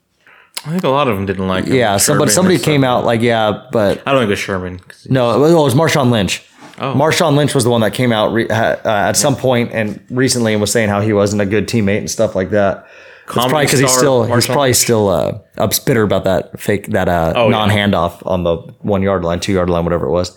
I 0.66 0.72
think 0.72 0.84
a 0.84 0.90
lot 0.90 1.08
of 1.08 1.16
them 1.16 1.26
didn't 1.26 1.48
like 1.48 1.66
him. 1.66 1.76
yeah, 1.76 1.98
somebody 1.98 2.32
somebody 2.32 2.58
came 2.58 2.84
out 2.84 3.06
like 3.06 3.22
yeah, 3.22 3.68
but 3.72 4.02
I 4.06 4.12
don't 4.12 4.22
think 4.22 4.28
it 4.28 4.32
was 4.32 4.40
Sherman. 4.40 4.82
no, 5.10 5.36
it 5.36 5.40
was, 5.40 5.54
oh, 5.54 5.62
it 5.62 5.64
was 5.64 5.76
Marshawn 5.76 6.10
Lynch. 6.10 6.44
Oh. 6.80 6.94
Marshawn 6.94 7.36
Lynch 7.36 7.54
was 7.54 7.64
the 7.64 7.70
one 7.70 7.82
that 7.82 7.94
came 7.94 8.12
out 8.12 8.34
re- 8.34 8.48
uh, 8.50 8.78
at 8.86 9.14
some 9.14 9.36
point 9.36 9.72
and 9.74 10.04
recently 10.10 10.54
and 10.54 10.62
was 10.62 10.72
saying 10.72 10.90
how 10.90 11.02
he 11.02 11.14
wasn't 11.14 11.42
a 11.42 11.46
good 11.46 11.68
teammate 11.68 12.00
and 12.00 12.10
stuff 12.10 12.36
like 12.36 12.50
that. 12.50 12.88
It's 13.26 13.32
probably 13.34 13.64
because 13.66 13.80
he's 13.80 13.92
still 13.96 14.24
he's 14.26 14.46
probably 14.48 14.70
Lynch. 14.70 14.78
still 14.78 15.08
uh, 15.08 15.40
up 15.58 15.72
bitter 15.86 16.02
about 16.04 16.24
that 16.26 16.60
fake 16.60 16.88
that 16.88 17.08
uh, 17.08 17.34
Oh, 17.36 17.50
non 17.50 17.70
handoff 17.70 18.26
on 18.26 18.44
the 18.44 18.58
one 18.82 19.02
yard 19.02 19.24
line, 19.24 19.40
two 19.40 19.54
yard 19.54 19.70
line, 19.70 19.84
whatever 19.86 20.08
it 20.08 20.12
was. 20.12 20.36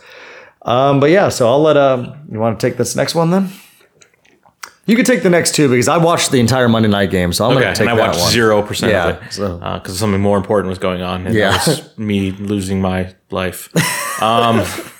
Um, 0.62 1.00
but 1.00 1.10
yeah, 1.10 1.28
so 1.30 1.48
I'll 1.48 1.62
let 1.62 1.76
um, 1.76 2.26
you 2.30 2.38
want 2.38 2.60
to 2.60 2.66
take 2.68 2.76
this 2.76 2.94
next 2.94 3.14
one 3.14 3.30
then. 3.30 3.50
You 4.84 4.94
could 4.94 5.06
take 5.06 5.24
the 5.24 5.30
next 5.30 5.56
two 5.56 5.68
because 5.68 5.88
I 5.88 5.96
watched 5.96 6.30
the 6.30 6.38
entire 6.38 6.68
Monday 6.68 6.88
night 6.88 7.10
game, 7.10 7.32
so 7.32 7.46
I'm 7.46 7.52
Okay, 7.56 7.62
going 7.62 7.74
to 7.74 7.78
take 7.78 7.88
and 7.88 7.98
I 7.98 8.02
that 8.02 8.08
watched 8.10 8.20
one. 8.20 8.30
zero 8.30 8.62
percent 8.62 8.92
Yeah, 8.92 9.08
of 9.08 9.22
it 9.26 9.32
so- 9.32 9.58
because 9.58 9.98
something 9.98 10.20
more 10.20 10.36
important 10.36 10.68
was 10.68 10.78
going 10.78 11.02
on. 11.02 11.26
And 11.26 11.34
Yeah. 11.34 11.60
me 11.96 12.30
losing 12.30 12.80
my 12.80 13.14
life. 13.30 13.68
Um, 14.22 14.64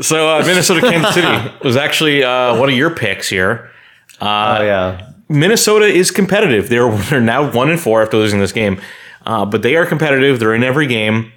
so 0.00 0.28
uh, 0.28 0.42
Minnesota, 0.44 0.80
Kansas 0.80 1.14
City 1.14 1.52
was 1.62 1.76
actually 1.76 2.22
uh, 2.22 2.58
one 2.58 2.68
of 2.68 2.76
your 2.76 2.90
picks 2.90 3.28
here. 3.28 3.70
Oh 4.20 4.62
yeah, 4.62 5.12
Minnesota 5.28 5.86
is 5.86 6.10
competitive. 6.10 6.68
They're 6.68 6.90
they're 7.10 7.20
now 7.20 7.50
one 7.50 7.70
and 7.70 7.80
four 7.80 8.02
after 8.02 8.16
losing 8.16 8.40
this 8.40 8.52
game, 8.52 8.80
uh, 9.26 9.44
but 9.44 9.62
they 9.62 9.76
are 9.76 9.86
competitive. 9.86 10.40
They're 10.40 10.54
in 10.54 10.64
every 10.64 10.86
game. 10.86 11.32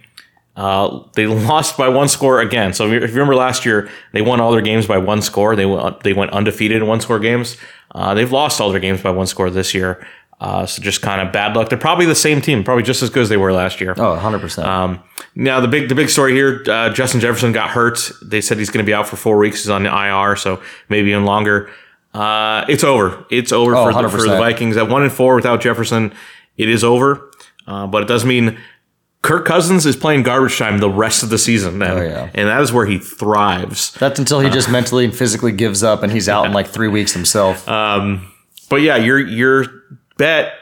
Uh, 0.56 1.04
they 1.14 1.28
lost 1.48 1.78
by 1.78 1.90
one 1.90 2.08
score 2.08 2.42
again. 2.42 2.74
So 2.74 2.88
if 2.88 2.92
you 2.92 2.98
if 3.00 3.10
you 3.10 3.16
remember 3.16 3.36
last 3.36 3.66
year, 3.66 3.90
they 4.14 4.22
won 4.22 4.40
all 4.40 4.52
their 4.52 4.62
games 4.62 4.88
by 4.88 4.98
one 4.98 5.22
score. 5.22 5.56
They 5.56 5.66
went 5.66 6.02
they 6.02 6.14
went 6.14 6.32
undefeated 6.32 6.82
in 6.82 6.88
one 6.88 7.02
score 7.02 7.20
games. 7.20 7.58
Uh, 7.94 8.14
they've 8.14 8.32
lost 8.32 8.62
all 8.62 8.72
their 8.72 8.80
games 8.80 9.02
by 9.02 9.12
one 9.12 9.28
score 9.28 9.50
this 9.50 9.74
year. 9.74 10.06
Uh, 10.42 10.66
so 10.66 10.82
just 10.82 11.04
kind 11.04 11.22
of 11.22 11.32
bad 11.32 11.56
luck. 11.56 11.70
They're 11.70 11.78
probably 11.78 12.08
the 12.08 12.16
same 12.16 12.42
team, 12.42 12.64
probably 12.64 12.82
just 12.84 13.04
as 13.04 13.12
good 13.12 13.22
as 13.22 13.30
they 13.30 13.38
were 13.38 13.54
last 13.54 13.80
year. 13.80 13.92
Oh, 13.96 14.18
100%. 14.20 14.64
Um, 14.66 15.00
now 15.36 15.60
the 15.60 15.68
big 15.68 15.88
the 15.88 15.94
big 15.94 16.10
story 16.10 16.34
here: 16.34 16.64
uh, 16.68 16.90
Justin 16.92 17.22
Jefferson 17.22 17.52
got 17.52 17.70
hurt. 17.70 18.12
They 18.24 18.42
said 18.42 18.58
he's 18.58 18.72
going 18.72 18.84
to 18.84 18.90
be 18.90 18.94
out 18.94 19.08
for 19.08 19.18
four 19.18 19.38
weeks. 19.38 19.58
He's 19.62 19.70
on 19.70 19.84
the 19.84 19.90
IR, 19.96 20.36
so 20.36 20.60
maybe 20.90 21.12
even 21.12 21.26
longer. 21.26 21.70
Uh, 22.14 22.66
it's 22.68 22.84
over. 22.84 23.24
It's 23.30 23.52
over 23.52 23.76
Oh, 23.76 23.92
for, 23.94 24.02
the, 24.02 24.10
for 24.10 24.18
the 24.24 24.36
Vikings. 24.38 24.78
At 24.78 24.90
one 24.90 25.04
and 25.04 25.12
four 25.12 25.36
without 25.36 25.62
Jefferson, 25.62 26.12
it 26.58 26.68
is 26.68 26.84
over. 26.84 27.32
Uh, 27.68 27.86
but 27.86 28.02
it 28.02 28.08
does 28.08 28.26
mean 28.26 28.58
Kirk 29.22 29.46
Cousins 29.46 29.86
is 29.86 29.96
playing 29.96 30.24
garbage 30.24 30.58
time 30.58 30.80
the 30.80 30.90
rest 30.90 31.22
of 31.22 31.30
the 31.30 31.38
season. 31.38 31.78
Then, 31.78 31.92
Oh, 31.92 32.02
yeah. 32.02 32.30
and 32.34 32.50
that 32.50 32.60
is 32.62 32.74
where 32.74 32.88
he 32.88 32.98
thrives. 32.98 33.92
That's 33.94 34.18
until 34.18 34.40
he 34.40 34.50
just 34.50 34.70
mentally 34.72 35.06
and 35.06 35.16
physically 35.16 35.52
gives 35.52 35.84
up 35.84 36.02
and 36.02 36.12
he's 36.12 36.28
out 36.28 36.48
in 36.48 36.52
like 36.52 36.68
three 36.68 36.88
weeks 36.88 37.14
himself. 37.14 37.64
But 37.68 38.82
yeah, 38.82 38.96
your 38.98 39.20
your 39.20 39.66
bet 40.22 40.54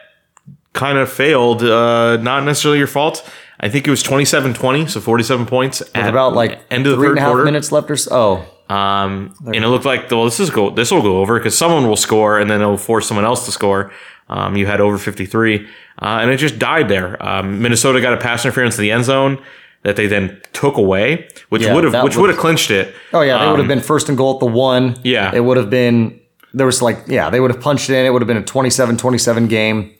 kind 0.73 0.97
of 0.97 1.11
failed. 1.11 1.61
Uh, 1.63 2.17
not 2.17 2.43
necessarily 2.43 2.77
your 2.77 2.87
fault. 2.87 3.27
I 3.59 3.67
think 3.67 3.85
it 3.87 3.91
was 3.91 4.01
27-20, 4.03 4.89
so 4.89 5.01
47 5.01 5.45
points 5.45 5.79
With 5.81 5.95
at 5.95 6.09
about 6.09 6.33
like 6.33 6.59
end 6.71 6.87
of 6.87 6.91
the 6.91 6.97
three 6.97 7.07
third 7.07 7.11
and 7.11 7.19
a 7.19 7.21
half 7.21 7.29
quarter. 7.31 7.43
minutes 7.45 7.71
left 7.73 7.91
or 7.91 7.97
so. 7.97 8.45
Oh, 8.69 8.73
Um, 8.73 9.33
and 9.47 9.57
it 9.57 9.67
looked 9.67 9.83
like 9.85 10.09
well, 10.11 10.23
this 10.25 10.39
is 10.39 10.49
go 10.49 10.69
this 10.69 10.91
will 10.91 11.01
go 11.01 11.17
over 11.17 11.37
because 11.39 11.57
someone 11.57 11.87
will 11.89 11.97
score 11.97 12.39
and 12.39 12.49
then 12.49 12.61
it'll 12.61 12.77
force 12.77 13.07
someone 13.07 13.25
else 13.25 13.45
to 13.45 13.51
score. 13.51 13.91
Um, 14.29 14.55
you 14.55 14.67
had 14.67 14.79
over 14.79 14.97
53, 14.99 15.65
uh, 16.01 16.05
and 16.21 16.29
it 16.29 16.37
just 16.37 16.59
died 16.59 16.87
there. 16.87 17.17
Um, 17.25 17.61
Minnesota 17.63 17.99
got 17.99 18.13
a 18.13 18.17
pass 18.17 18.45
interference 18.45 18.77
in 18.77 18.83
the 18.83 18.91
end 18.91 19.03
zone 19.05 19.39
that 19.83 19.95
they 19.95 20.05
then 20.07 20.39
took 20.53 20.77
away, 20.77 21.27
which 21.49 21.63
Yeah, 21.63 21.73
would 21.73 21.83
have 21.83 21.93
that 21.93 22.03
which 22.03 22.15
would- 22.15 22.21
would 22.21 22.29
have 22.29 22.39
clinched 22.39 22.69
it. 22.69 22.93
Oh 23.11 23.21
yeah, 23.21 23.39
they 23.39 23.47
would 23.49 23.57
have 23.59 23.65
Um, 23.71 23.75
been 23.75 23.81
first 23.81 24.07
and 24.07 24.17
goal 24.17 24.35
at 24.35 24.39
the 24.39 24.45
one. 24.45 24.95
Yeah. 25.03 25.31
It 25.33 25.43
would 25.43 25.57
have 25.57 25.69
been 25.71 26.18
there 26.53 26.65
was 26.65 26.81
like 26.81 26.99
yeah, 27.07 27.29
they 27.29 27.39
would 27.39 27.51
have 27.51 27.61
punched 27.61 27.89
it 27.89 27.95
in. 27.97 28.05
It 28.05 28.11
would 28.11 28.21
have 28.21 28.27
been 28.27 28.37
a 28.37 28.43
27-27 28.43 29.49
game. 29.49 29.95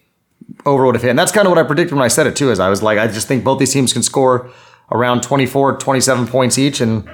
Over 0.66 0.86
would 0.86 0.96
have 0.96 1.04
hit. 1.04 1.12
And 1.12 1.20
that's 1.20 1.32
kind 1.32 1.46
of 1.46 1.52
what 1.52 1.60
I 1.60 1.64
predicted 1.64 1.94
when 1.94 2.04
I 2.04 2.08
said 2.08 2.26
it 2.26 2.36
too, 2.36 2.50
is 2.52 2.60
I 2.60 2.70
was 2.70 2.82
like, 2.82 2.98
I 2.98 3.08
just 3.08 3.28
think 3.28 3.44
both 3.44 3.60
these 3.60 3.72
teams 3.72 3.94
can 3.94 4.02
score 4.02 4.50
around 4.92 5.22
24, 5.22 5.78
27 5.78 6.28
points 6.28 6.58
each 6.58 6.82
and 6.82 7.08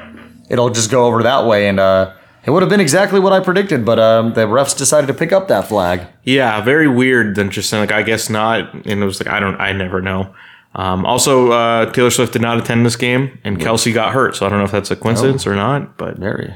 it'll 0.49 0.69
just 0.69 0.89
go 0.89 1.05
over 1.05 1.23
that 1.23 1.45
way. 1.45 1.67
And 1.67 1.79
uh 1.79 2.13
it 2.45 2.51
would 2.51 2.61
have 2.61 2.69
been 2.69 2.79
exactly 2.79 3.19
what 3.19 3.33
I 3.33 3.39
predicted, 3.39 3.85
but 3.85 3.97
um, 3.97 4.33
the 4.33 4.41
refs 4.41 4.77
decided 4.77 5.07
to 5.07 5.15
pick 5.15 5.31
up 5.31 5.47
that 5.47 5.67
flag. 5.67 6.05
Yeah, 6.23 6.61
very 6.61 6.87
weird. 6.87 7.35
Then 7.35 7.49
just 7.49 7.73
like 7.73 7.91
I 7.91 8.03
guess 8.03 8.29
not, 8.29 8.71
and 8.71 9.01
it 9.01 9.05
was 9.05 9.19
like 9.19 9.33
I 9.33 9.39
don't, 9.39 9.59
I 9.59 9.71
never 9.71 9.99
know. 9.99 10.33
Um, 10.75 11.05
also, 11.05 11.51
uh, 11.51 11.91
Taylor 11.91 12.11
Swift 12.11 12.33
did 12.33 12.41
not 12.41 12.59
attend 12.59 12.85
this 12.85 12.97
game, 12.97 13.39
and 13.43 13.57
Kelce 13.59 13.93
got 13.93 14.13
hurt. 14.13 14.35
So 14.35 14.45
I 14.45 14.49
don't 14.49 14.59
know 14.59 14.65
if 14.65 14.71
that's 14.71 14.91
a 14.91 14.95
coincidence 14.95 15.47
or 15.47 15.55
not, 15.55 15.97
but 15.97 16.17
Very. 16.17 16.53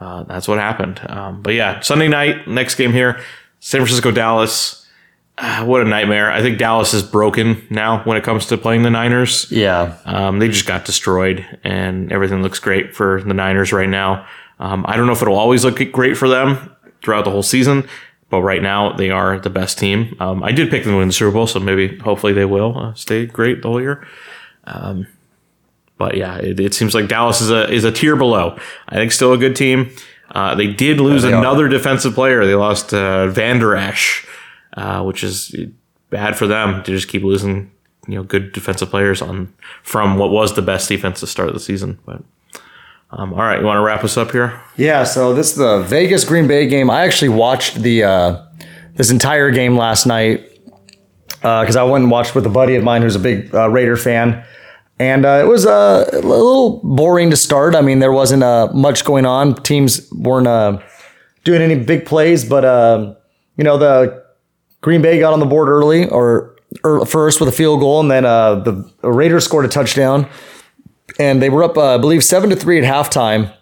Uh, 0.00 0.24
that's 0.24 0.48
what 0.48 0.58
happened. 0.58 1.00
Um, 1.08 1.42
but 1.42 1.54
yeah, 1.54 1.80
Sunday 1.80 2.08
night, 2.08 2.48
next 2.48 2.76
game 2.76 2.92
here, 2.92 3.20
San 3.60 3.80
Francisco, 3.80 4.10
Dallas. 4.10 4.86
Ah, 5.38 5.64
what 5.64 5.80
a 5.80 5.84
nightmare! 5.84 6.30
I 6.30 6.42
think 6.42 6.58
Dallas 6.58 6.92
is 6.92 7.02
broken 7.02 7.66
now 7.70 8.02
when 8.04 8.18
it 8.18 8.24
comes 8.24 8.46
to 8.46 8.58
playing 8.58 8.82
the 8.82 8.90
Niners. 8.90 9.50
Yeah. 9.50 9.96
Um, 10.04 10.38
they 10.38 10.48
just 10.48 10.66
got 10.66 10.84
destroyed, 10.84 11.46
and 11.64 12.12
everything 12.12 12.42
looks 12.42 12.58
great 12.58 12.94
for 12.94 13.22
the 13.22 13.32
Niners 13.32 13.72
right 13.72 13.88
now. 13.88 14.26
Um, 14.58 14.84
I 14.86 14.96
don't 14.96 15.06
know 15.06 15.12
if 15.12 15.22
it'll 15.22 15.38
always 15.38 15.64
look 15.64 15.80
great 15.92 16.16
for 16.16 16.28
them 16.28 16.74
throughout 17.02 17.24
the 17.24 17.30
whole 17.30 17.42
season, 17.42 17.88
but 18.28 18.42
right 18.42 18.62
now 18.62 18.92
they 18.92 19.10
are 19.10 19.38
the 19.38 19.48
best 19.48 19.78
team. 19.78 20.14
Um, 20.20 20.42
I 20.42 20.52
did 20.52 20.70
pick 20.70 20.84
them 20.84 20.92
to 20.92 20.98
win 20.98 21.08
the 21.08 21.14
Super 21.14 21.30
Bowl, 21.30 21.46
so 21.46 21.58
maybe 21.58 21.96
hopefully 21.98 22.34
they 22.34 22.44
will 22.44 22.76
uh, 22.78 22.94
stay 22.94 23.24
great 23.24 23.62
the 23.62 23.68
whole 23.68 23.80
year. 23.80 24.06
But 26.00 26.16
yeah, 26.16 26.38
it, 26.38 26.58
it 26.58 26.72
seems 26.72 26.94
like 26.94 27.08
Dallas 27.08 27.42
is 27.42 27.50
a 27.50 27.70
is 27.70 27.84
a 27.84 27.92
tier 27.92 28.16
below. 28.16 28.58
I 28.88 28.94
think 28.94 29.12
still 29.12 29.34
a 29.34 29.36
good 29.36 29.54
team. 29.54 29.94
Uh, 30.34 30.54
they 30.54 30.66
did 30.66 30.98
lose 30.98 31.24
they 31.24 31.32
are. 31.32 31.38
another 31.38 31.68
defensive 31.68 32.14
player. 32.14 32.46
They 32.46 32.54
lost 32.54 32.94
uh, 32.94 33.26
Vander 33.26 33.76
Esch, 33.76 34.26
uh, 34.78 35.02
which 35.02 35.22
is 35.22 35.54
bad 36.08 36.38
for 36.38 36.46
them 36.46 36.82
to 36.84 36.90
just 36.90 37.08
keep 37.08 37.22
losing 37.22 37.70
you 38.08 38.14
know 38.14 38.22
good 38.22 38.52
defensive 38.52 38.88
players 38.88 39.20
on 39.20 39.52
from 39.82 40.16
what 40.16 40.30
was 40.30 40.54
the 40.54 40.62
best 40.62 40.88
defense 40.88 41.20
to 41.20 41.26
start 41.26 41.48
of 41.48 41.54
the 41.54 41.60
season. 41.60 41.98
But 42.06 42.22
um, 43.10 43.34
all 43.34 43.40
right, 43.40 43.60
you 43.60 43.66
want 43.66 43.76
to 43.76 43.82
wrap 43.82 44.02
us 44.02 44.16
up 44.16 44.30
here? 44.30 44.58
Yeah, 44.78 45.04
so 45.04 45.34
this 45.34 45.50
is 45.50 45.56
the 45.56 45.82
Vegas 45.82 46.24
Green 46.24 46.48
Bay 46.48 46.66
game. 46.66 46.88
I 46.88 47.02
actually 47.02 47.28
watched 47.28 47.74
the 47.82 48.04
uh, 48.04 48.46
this 48.94 49.10
entire 49.10 49.50
game 49.50 49.76
last 49.76 50.06
night 50.06 50.46
because 51.28 51.76
I 51.76 51.82
went 51.82 52.04
and 52.04 52.10
watched 52.10 52.34
with 52.34 52.46
a 52.46 52.50
buddy 52.50 52.74
of 52.76 52.84
mine 52.84 53.02
who's 53.02 53.16
a 53.16 53.20
big 53.20 53.54
uh, 53.54 53.68
Raider 53.68 53.98
fan, 53.98 54.42
and 55.00 55.24
uh, 55.24 55.40
it 55.42 55.48
was 55.48 55.64
uh, 55.64 56.10
a 56.12 56.18
little 56.18 56.82
boring 56.84 57.30
to 57.30 57.36
start. 57.36 57.74
I 57.74 57.80
mean, 57.80 58.00
there 58.00 58.12
wasn't 58.12 58.42
uh, 58.42 58.68
much 58.74 59.02
going 59.02 59.24
on. 59.24 59.54
Teams 59.54 60.12
weren't 60.12 60.46
uh, 60.46 60.78
doing 61.42 61.62
any 61.62 61.74
big 61.74 62.04
plays, 62.04 62.44
but 62.44 62.66
uh, 62.66 63.14
you 63.56 63.64
know 63.64 63.78
the 63.78 64.22
Green 64.82 65.00
Bay 65.00 65.18
got 65.18 65.32
on 65.32 65.40
the 65.40 65.46
board 65.46 65.70
early 65.70 66.06
or, 66.06 66.54
or 66.84 67.06
first 67.06 67.40
with 67.40 67.48
a 67.48 67.52
field 67.52 67.80
goal, 67.80 68.00
and 68.00 68.10
then 68.10 68.24
the 68.24 68.92
Raiders 69.02 69.46
scored 69.46 69.64
a 69.64 69.68
touchdown, 69.68 70.28
and 71.18 71.40
they 71.40 71.48
were 71.48 71.64
up, 71.64 71.78
I 71.78 71.96
believe, 71.96 72.22
seven 72.22 72.50
to 72.50 72.56
three 72.56 72.78
at 72.78 72.84
halftime. 72.84 73.54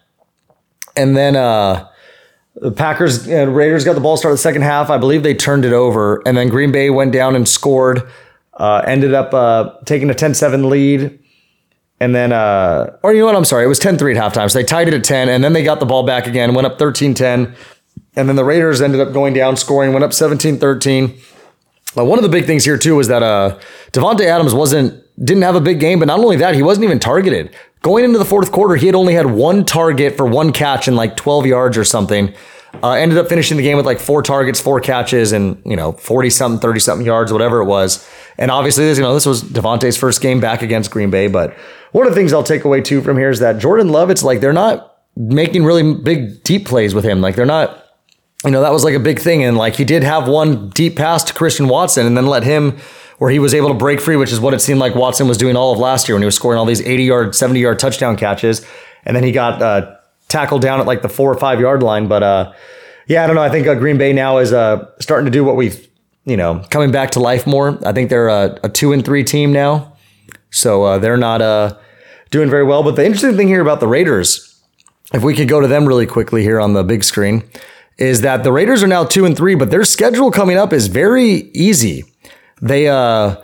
And 0.97 1.16
then 1.16 1.34
the 1.34 2.72
Packers 2.72 3.28
and 3.28 3.55
Raiders 3.55 3.84
got 3.84 3.93
the 3.93 4.01
ball 4.01 4.16
started 4.16 4.34
the 4.34 4.43
second 4.43 4.62
half. 4.62 4.91
I 4.91 4.99
believe 4.99 5.22
they 5.22 5.34
turned 5.34 5.64
it 5.64 5.72
over. 5.72 6.20
And 6.26 6.36
then 6.36 6.49
Green 6.49 6.72
Bay 6.72 6.91
went 6.91 7.12
down 7.12 7.36
and 7.36 7.49
scored, 7.49 8.03
uh, 8.55 8.82
ended 8.84 9.14
up 9.14 9.32
uh, 9.32 9.74
taking 9.84 10.11
a 10.11 10.14
10 10.14 10.34
7 10.34 10.68
lead. 10.68 11.20
And 12.01 12.14
then, 12.14 12.32
uh, 12.32 12.96
or 13.03 13.12
you 13.12 13.20
know 13.20 13.26
what? 13.26 13.34
I'm 13.34 13.44
sorry. 13.44 13.64
It 13.64 13.68
was 13.68 13.78
10 13.78 13.99
3 13.99 14.16
at 14.16 14.32
halftime. 14.32 14.51
So 14.51 14.59
they 14.59 14.64
tied 14.64 14.88
it 14.88 14.94
at 14.94 15.05
10. 15.05 15.28
And 15.28 15.42
then 15.42 15.53
they 15.53 15.64
got 15.64 15.80
the 15.80 15.86
ball 15.86 16.05
back 16.05 16.26
again, 16.26 16.55
went 16.55 16.66
up 16.66 16.78
13 16.78 17.14
10. 17.14 17.55
And 18.16 18.28
then 18.28 18.36
the 18.36 18.44
Raiders 18.44 18.80
ended 18.80 19.01
up 19.01 19.12
going 19.12 19.34
down, 19.34 19.57
scoring, 19.57 19.92
went 19.92 20.05
up 20.05 20.12
17 20.12 20.59
13. 20.59 21.18
Uh, 21.96 22.05
one 22.05 22.18
of 22.18 22.22
the 22.22 22.28
big 22.28 22.44
things 22.44 22.64
here 22.64 22.78
too 22.78 22.96
was 22.96 23.09
that 23.09 23.22
uh, 23.22 23.59
Davante 23.92 24.24
Adams 24.24 24.55
wasn't 24.55 25.05
didn't 25.18 25.42
have 25.42 25.57
a 25.57 25.61
big 25.61 25.80
game, 25.80 25.99
but 25.99 26.05
not 26.07 26.20
only 26.20 26.36
that, 26.36 26.55
he 26.55 26.62
wasn't 26.62 26.84
even 26.84 27.01
targeted. 27.01 27.55
Going 27.80 28.05
into 28.05 28.18
the 28.18 28.24
fourth 28.24 28.53
quarter, 28.53 28.76
he 28.76 28.86
had 28.86 28.94
only 28.94 29.14
had 29.14 29.26
one 29.26 29.64
target 29.64 30.16
for 30.16 30.26
one 30.26 30.53
catch 30.53 30.86
in 30.86 30.94
like 30.94 31.16
12 31.16 31.46
yards 31.46 31.76
or 31.76 31.84
something. 31.84 32.32
Uh, 32.82 32.92
ended 32.92 33.18
up 33.18 33.28
finishing 33.28 33.57
the 33.57 33.62
game 33.62 33.76
with 33.76 33.86
like 33.86 33.99
four 33.99 34.22
targets, 34.22 34.61
four 34.61 34.78
catches, 34.78 35.32
and 35.32 35.61
you 35.64 35.74
know 35.74 35.92
40 35.92 36.30
something, 36.30 36.61
30 36.61 36.80
something 36.80 37.07
yards, 37.07 37.32
whatever 37.32 37.61
it 37.61 37.64
was. 37.64 38.07
And 38.36 38.51
obviously, 38.51 38.84
this 38.84 38.99
you 38.99 39.05
know 39.05 39.14
this 39.14 39.26
was 39.26 39.42
Davante's 39.42 39.96
first 39.96 40.20
game 40.20 40.38
back 40.38 40.62
against 40.62 40.90
Green 40.90 41.11
Bay. 41.11 41.28
But 41.28 41.57
one 41.93 42.07
of 42.07 42.12
the 42.12 42.18
things 42.18 42.32
I'll 42.32 42.43
take 42.43 42.64
away 42.64 42.80
too 42.80 43.01
from 43.03 43.16
here 43.16 43.30
is 43.30 43.41
that 43.41 43.59
Jordan 43.59 43.89
Love, 43.89 44.11
it's 44.11 44.22
like 44.22 44.41
they're 44.41 44.53
not 44.53 44.97
making 45.16 45.64
really 45.64 45.95
big 45.95 46.43
deep 46.45 46.66
plays 46.66 46.95
with 46.95 47.05
him. 47.05 47.20
Like 47.20 47.34
they're 47.34 47.47
not 47.47 47.84
you 48.45 48.53
know, 48.53 48.61
that 48.61 48.72
was 48.72 48.84
like 48.84 48.95
a 48.95 49.01
big 49.01 49.18
thing. 49.18 49.43
And 49.43 49.57
like 49.57 49.74
he 49.74 49.84
did 49.84 50.05
have 50.05 50.28
one 50.28 50.70
deep 50.70 50.97
pass 50.97 51.24
to 51.24 51.34
Christian 51.34 51.68
Watson 51.68 52.07
and 52.07 52.16
then 52.16 52.26
let 52.26 52.45
him 52.45 52.78
where 53.18 53.30
he 53.30 53.41
was 53.41 53.53
able 53.53 53.68
to 53.68 53.74
break 53.74 54.01
free, 54.01 54.16
which 54.16 54.30
is 54.30 54.39
what 54.39 54.55
it 54.55 54.61
seemed 54.61 54.78
like 54.78 54.95
Watson 54.95 55.26
was 55.26 55.36
doing 55.36 55.57
all 55.57 55.72
of 55.72 55.78
last 55.78 56.09
year 56.09 56.14
when 56.14 56.22
he 56.22 56.26
was 56.26 56.36
scoring 56.36 56.59
all 56.59 56.64
these 56.64 56.80
80 56.80 57.03
yard, 57.03 57.34
70 57.34 57.59
yard 57.59 57.78
touchdown 57.78 58.16
catches. 58.16 58.64
And 59.05 59.16
then 59.16 59.24
he 59.24 59.32
got 59.32 59.61
uh, 59.61 59.97
tackled 60.28 60.62
down 60.62 60.78
at 60.80 60.86
like 60.86 61.03
the 61.03 61.09
four 61.09 61.32
or 61.32 61.39
five 61.39 61.59
yard 61.59 61.82
line. 61.82 62.07
But 62.07 62.22
uh, 62.22 62.53
yeah, 63.09 63.24
I 63.24 63.26
don't 63.26 63.34
know. 63.34 63.43
I 63.43 63.51
think 63.51 63.66
uh, 63.66 63.74
Green 63.74 63.99
Bay 63.99 64.12
now 64.12 64.39
is 64.39 64.53
uh, 64.53 64.89
starting 65.01 65.24
to 65.24 65.32
do 65.32 65.43
what 65.43 65.57
we've, 65.57 65.89
you 66.24 66.36
know, 66.36 66.64
coming 66.70 66.93
back 66.93 67.11
to 67.12 67.20
life 67.20 67.45
more. 67.45 67.76
I 67.84 67.93
think 67.93 68.09
they're 68.09 68.28
a, 68.28 68.61
a 68.62 68.68
two 68.68 68.93
and 68.93 69.05
three 69.05 69.24
team 69.24 69.53
now. 69.53 69.97
So 70.51 70.84
uh, 70.84 70.99
they're 70.99 71.16
not 71.16 71.42
uh, 71.42 71.76
doing 72.30 72.51
very 72.51 72.64
well. 72.64 72.82
But 72.82 72.96
the 72.96 73.05
interesting 73.05 73.36
thing 73.36 73.49
here 73.49 73.61
about 73.61 73.80
the 73.80 73.88
Raiders, 73.88 74.61
if 75.12 75.22
we 75.22 75.34
could 75.34 75.49
go 75.49 75.61
to 75.61 75.68
them 75.68 75.86
really 75.86 76.07
quickly 76.07 76.42
here 76.42 76.61
on 76.61 76.72
the 76.72 76.82
big 76.82 77.05
screen, 77.05 77.49
is 77.99 78.20
that 78.20 78.44
the 78.44 78.53
Raiders 78.53 78.82
are 78.82 78.86
now 78.86 79.05
two 79.05 79.24
and 79.24 79.36
three, 79.36 79.55
but 79.55 79.70
their 79.70 79.84
schedule 79.84 80.30
coming 80.30 80.57
up 80.57 80.72
is 80.72 80.86
very 80.86 81.51
easy. 81.53 82.05
They 82.61 82.88
uh 82.88 83.36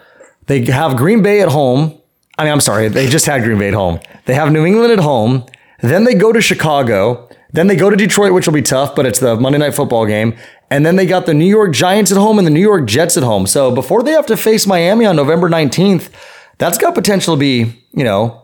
they 0.46 0.64
have 0.66 0.96
Green 0.96 1.22
Bay 1.22 1.40
at 1.40 1.48
home. 1.48 2.00
I 2.38 2.44
mean, 2.44 2.52
I'm 2.52 2.60
sorry, 2.60 2.88
they 2.88 3.08
just 3.08 3.26
had 3.26 3.42
Green 3.42 3.58
Bay 3.58 3.68
at 3.68 3.74
home. 3.74 4.00
They 4.26 4.34
have 4.34 4.52
New 4.52 4.64
England 4.64 4.92
at 4.92 4.98
home. 4.98 5.44
Then 5.80 6.04
they 6.04 6.14
go 6.14 6.32
to 6.32 6.40
Chicago. 6.40 7.28
Then 7.52 7.68
they 7.68 7.76
go 7.76 7.88
to 7.88 7.96
Detroit, 7.96 8.32
which 8.32 8.46
will 8.46 8.54
be 8.54 8.62
tough, 8.62 8.96
but 8.96 9.06
it's 9.06 9.20
the 9.20 9.36
Monday 9.36 9.58
night 9.58 9.74
football 9.74 10.06
game. 10.06 10.36
And 10.70 10.84
then 10.84 10.96
they 10.96 11.06
got 11.06 11.26
the 11.26 11.34
New 11.34 11.46
York 11.46 11.72
Giants 11.72 12.10
at 12.10 12.18
home 12.18 12.38
and 12.38 12.46
the 12.46 12.50
New 12.50 12.60
York 12.60 12.86
Jets 12.86 13.16
at 13.16 13.22
home. 13.22 13.46
So 13.46 13.70
before 13.70 14.02
they 14.02 14.10
have 14.10 14.26
to 14.26 14.36
face 14.36 14.66
Miami 14.66 15.06
on 15.06 15.14
November 15.14 15.48
19th, 15.48 16.10
that's 16.58 16.78
got 16.78 16.94
potential 16.94 17.34
to 17.34 17.40
be, 17.40 17.84
you 17.92 18.04
know, 18.04 18.42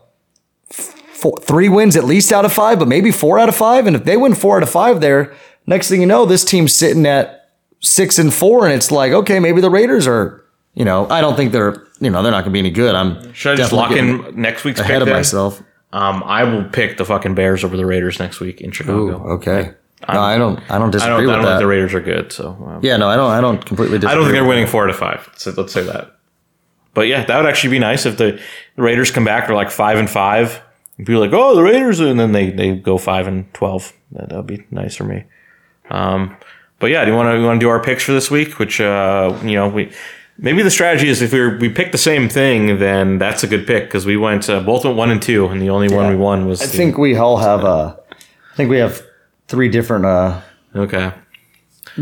four, 0.70 1.38
three 1.40 1.68
wins 1.68 1.96
at 1.96 2.04
least 2.04 2.32
out 2.32 2.44
of 2.44 2.52
five, 2.52 2.78
but 2.78 2.88
maybe 2.88 3.10
four 3.10 3.38
out 3.38 3.48
of 3.48 3.54
five. 3.54 3.86
And 3.86 3.94
if 3.96 4.04
they 4.04 4.16
win 4.16 4.34
four 4.34 4.56
out 4.56 4.62
of 4.62 4.70
five 4.70 5.00
there, 5.00 5.34
next 5.66 5.88
thing 5.88 6.00
you 6.00 6.06
know, 6.06 6.26
this 6.26 6.44
team's 6.44 6.72
sitting 6.72 7.06
at 7.06 7.50
six 7.80 8.18
and 8.18 8.32
four, 8.32 8.64
and 8.64 8.74
it's 8.74 8.90
like, 8.90 9.12
okay, 9.12 9.38
maybe 9.40 9.60
the 9.60 9.70
Raiders 9.70 10.06
are, 10.06 10.44
you 10.74 10.84
know, 10.84 11.08
I 11.08 11.20
don't 11.20 11.36
think 11.36 11.52
they're, 11.52 11.86
you 12.00 12.10
know, 12.10 12.22
they're 12.22 12.32
not 12.32 12.44
going 12.44 12.52
to 12.52 12.54
be 12.54 12.58
any 12.60 12.70
good. 12.70 12.94
I'm 12.94 13.32
Should 13.32 13.52
I 13.52 13.56
just 13.56 13.72
lock 13.72 13.92
in 13.92 14.40
next 14.40 14.64
week's 14.64 14.80
ahead 14.80 15.02
of 15.02 15.06
then? 15.06 15.16
myself. 15.16 15.62
Um, 15.92 16.22
I 16.24 16.44
will 16.44 16.64
pick 16.64 16.96
the 16.98 17.04
fucking 17.04 17.34
Bears 17.34 17.64
over 17.64 17.76
the 17.76 17.84
Raiders 17.84 18.18
next 18.20 18.38
week 18.40 18.60
in 18.60 18.70
Chicago. 18.70 19.20
Ooh, 19.26 19.30
okay. 19.32 19.74
No, 20.08 20.20
I 20.20 20.38
don't. 20.38 20.58
I 20.70 20.78
don't 20.78 20.88
I 20.88 20.92
disagree 20.92 21.08
don't, 21.10 21.10
I 21.10 21.18
with 21.18 21.26
don't 21.34 21.44
that. 21.44 21.50
think 21.52 21.60
the 21.60 21.66
Raiders 21.66 21.92
are 21.94 22.00
good, 22.00 22.32
so 22.32 22.50
um, 22.52 22.80
yeah, 22.82 22.96
no, 22.96 23.08
I 23.08 23.16
don't. 23.16 23.30
I 23.30 23.40
don't 23.42 23.62
completely 23.66 23.98
disagree. 23.98 24.12
I 24.12 24.14
don't 24.14 24.24
think 24.24 24.34
they're 24.34 24.48
winning 24.48 24.66
four 24.66 24.84
out 24.84 24.90
of 24.90 24.96
five. 24.96 25.28
So 25.36 25.52
let's 25.56 25.72
say 25.74 25.82
that. 25.82 26.16
But 26.94 27.02
yeah, 27.02 27.24
that 27.24 27.36
would 27.36 27.46
actually 27.46 27.70
be 27.70 27.78
nice 27.78 28.04
if 28.06 28.16
the, 28.18 28.40
the 28.76 28.82
Raiders 28.82 29.10
come 29.10 29.24
back. 29.24 29.46
They're 29.46 29.56
like 29.56 29.70
five 29.70 29.98
and 29.98 30.08
five. 30.10 30.60
And 30.98 31.06
people 31.06 31.20
like, 31.20 31.32
oh, 31.32 31.54
the 31.54 31.62
Raiders, 31.62 32.00
and 32.00 32.18
then 32.18 32.32
they, 32.32 32.50
they 32.50 32.74
go 32.76 32.98
five 32.98 33.26
and 33.26 33.52
twelve. 33.54 33.92
That 34.12 34.32
would 34.32 34.46
be 34.46 34.64
nice 34.70 34.96
for 34.96 35.04
me. 35.04 35.24
Um, 35.88 36.36
but 36.78 36.90
yeah, 36.90 37.04
do 37.04 37.10
you 37.10 37.16
want 37.16 37.34
to 37.36 37.44
want 37.44 37.60
to 37.60 37.64
do 37.64 37.68
our 37.68 37.82
picks 37.82 38.02
for 38.04 38.12
this 38.12 38.30
week? 38.30 38.58
Which 38.58 38.80
uh, 38.80 39.38
you 39.44 39.52
know 39.52 39.68
we 39.68 39.92
maybe 40.38 40.62
the 40.62 40.70
strategy 40.70 41.08
is 41.08 41.22
if 41.22 41.32
we 41.32 41.56
we 41.58 41.68
pick 41.68 41.92
the 41.92 41.98
same 41.98 42.28
thing, 42.28 42.78
then 42.78 43.18
that's 43.18 43.42
a 43.44 43.46
good 43.46 43.66
pick 43.66 43.84
because 43.84 44.04
we 44.06 44.16
went 44.16 44.48
uh, 44.50 44.60
both 44.60 44.84
went 44.84 44.96
one 44.96 45.10
and 45.10 45.22
two, 45.22 45.46
and 45.46 45.60
the 45.60 45.70
only 45.70 45.88
one 45.88 46.08
we 46.08 46.16
won 46.16 46.46
was 46.46 46.60
I 46.60 46.66
the- 46.66 46.72
think 46.76 46.98
we 46.98 47.16
all 47.16 47.36
have 47.38 47.64
uh, 47.64 47.94
I 48.52 48.56
think 48.56 48.70
we 48.70 48.78
have 48.78 49.02
three 49.48 49.68
different 49.68 50.04
uh, 50.06 50.40
okay. 50.74 51.12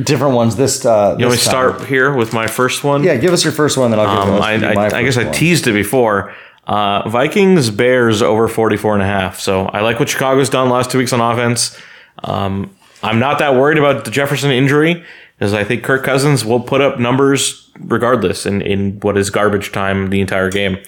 Different 0.03 0.35
ones. 0.35 0.57
This 0.57 0.85
uh, 0.85 1.17
You 1.19 1.25
want 1.27 1.33
me 1.33 1.37
this 1.37 1.45
to 1.45 1.51
time. 1.51 1.73
start 1.77 1.89
here 1.89 2.15
with 2.15 2.33
my 2.33 2.47
first 2.47 2.85
one? 2.85 3.03
Yeah, 3.05 3.17
give 3.17 3.33
us 3.33 3.45
your 3.45 3.53
first 3.53 3.77
one, 3.77 3.91
then 3.91 4.01
I'll 4.01 4.25
give 4.25 4.35
Um, 4.35 4.43
I, 4.43 4.55
I, 4.75 4.99
I 4.99 5.03
guess 5.03 5.15
first 5.17 5.27
I 5.29 5.31
teased 5.33 5.67
it 5.67 5.73
before. 5.73 6.35
Uh, 6.67 7.09
Vikings 7.09 7.71
Bears 7.71 8.21
over 8.21 8.47
44 8.47 8.95
and 8.95 9.03
a 9.03 9.07
half. 9.07 9.41
So 9.41 9.67
I 9.67 9.81
like 9.81 9.99
what 9.99 10.09
Chicago's 10.11 10.51
done 10.51 10.69
last 10.69 10.91
two 10.91 10.99
weeks 10.99 11.13
on 11.13 11.21
offense. 11.21 11.79
Um, 12.25 12.75
I'm 13.03 13.19
not 13.19 13.39
that 13.39 13.55
worried 13.55 13.79
about 13.79 14.05
the 14.05 14.11
Jefferson 14.11 14.51
injury 14.51 15.03
because 15.39 15.55
I 15.55 15.65
think 15.65 15.83
Kirk 15.85 16.05
Cousins 16.05 16.45
will 16.45 16.61
put 16.61 16.81
up 16.81 16.99
numbers 16.99 17.71
regardless 17.81 18.45
in, 18.45 18.61
in 18.61 18.99
what 19.01 19.17
is 19.17 19.31
garbage 19.31 19.73
time 19.73 20.11
the 20.11 20.21
entire 20.21 20.51
game. 20.51 20.79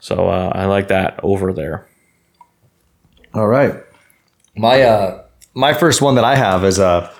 So 0.00 0.28
uh, 0.28 0.50
I 0.54 0.64
like 0.64 0.88
that 0.88 1.20
over 1.22 1.52
there. 1.52 1.86
All 3.34 3.46
right. 3.46 3.74
My 4.56 4.82
uh 4.82 5.22
my 5.54 5.74
first 5.74 6.02
one 6.02 6.14
that 6.16 6.24
I 6.24 6.34
have 6.34 6.64
is 6.64 6.78
uh 6.80 7.12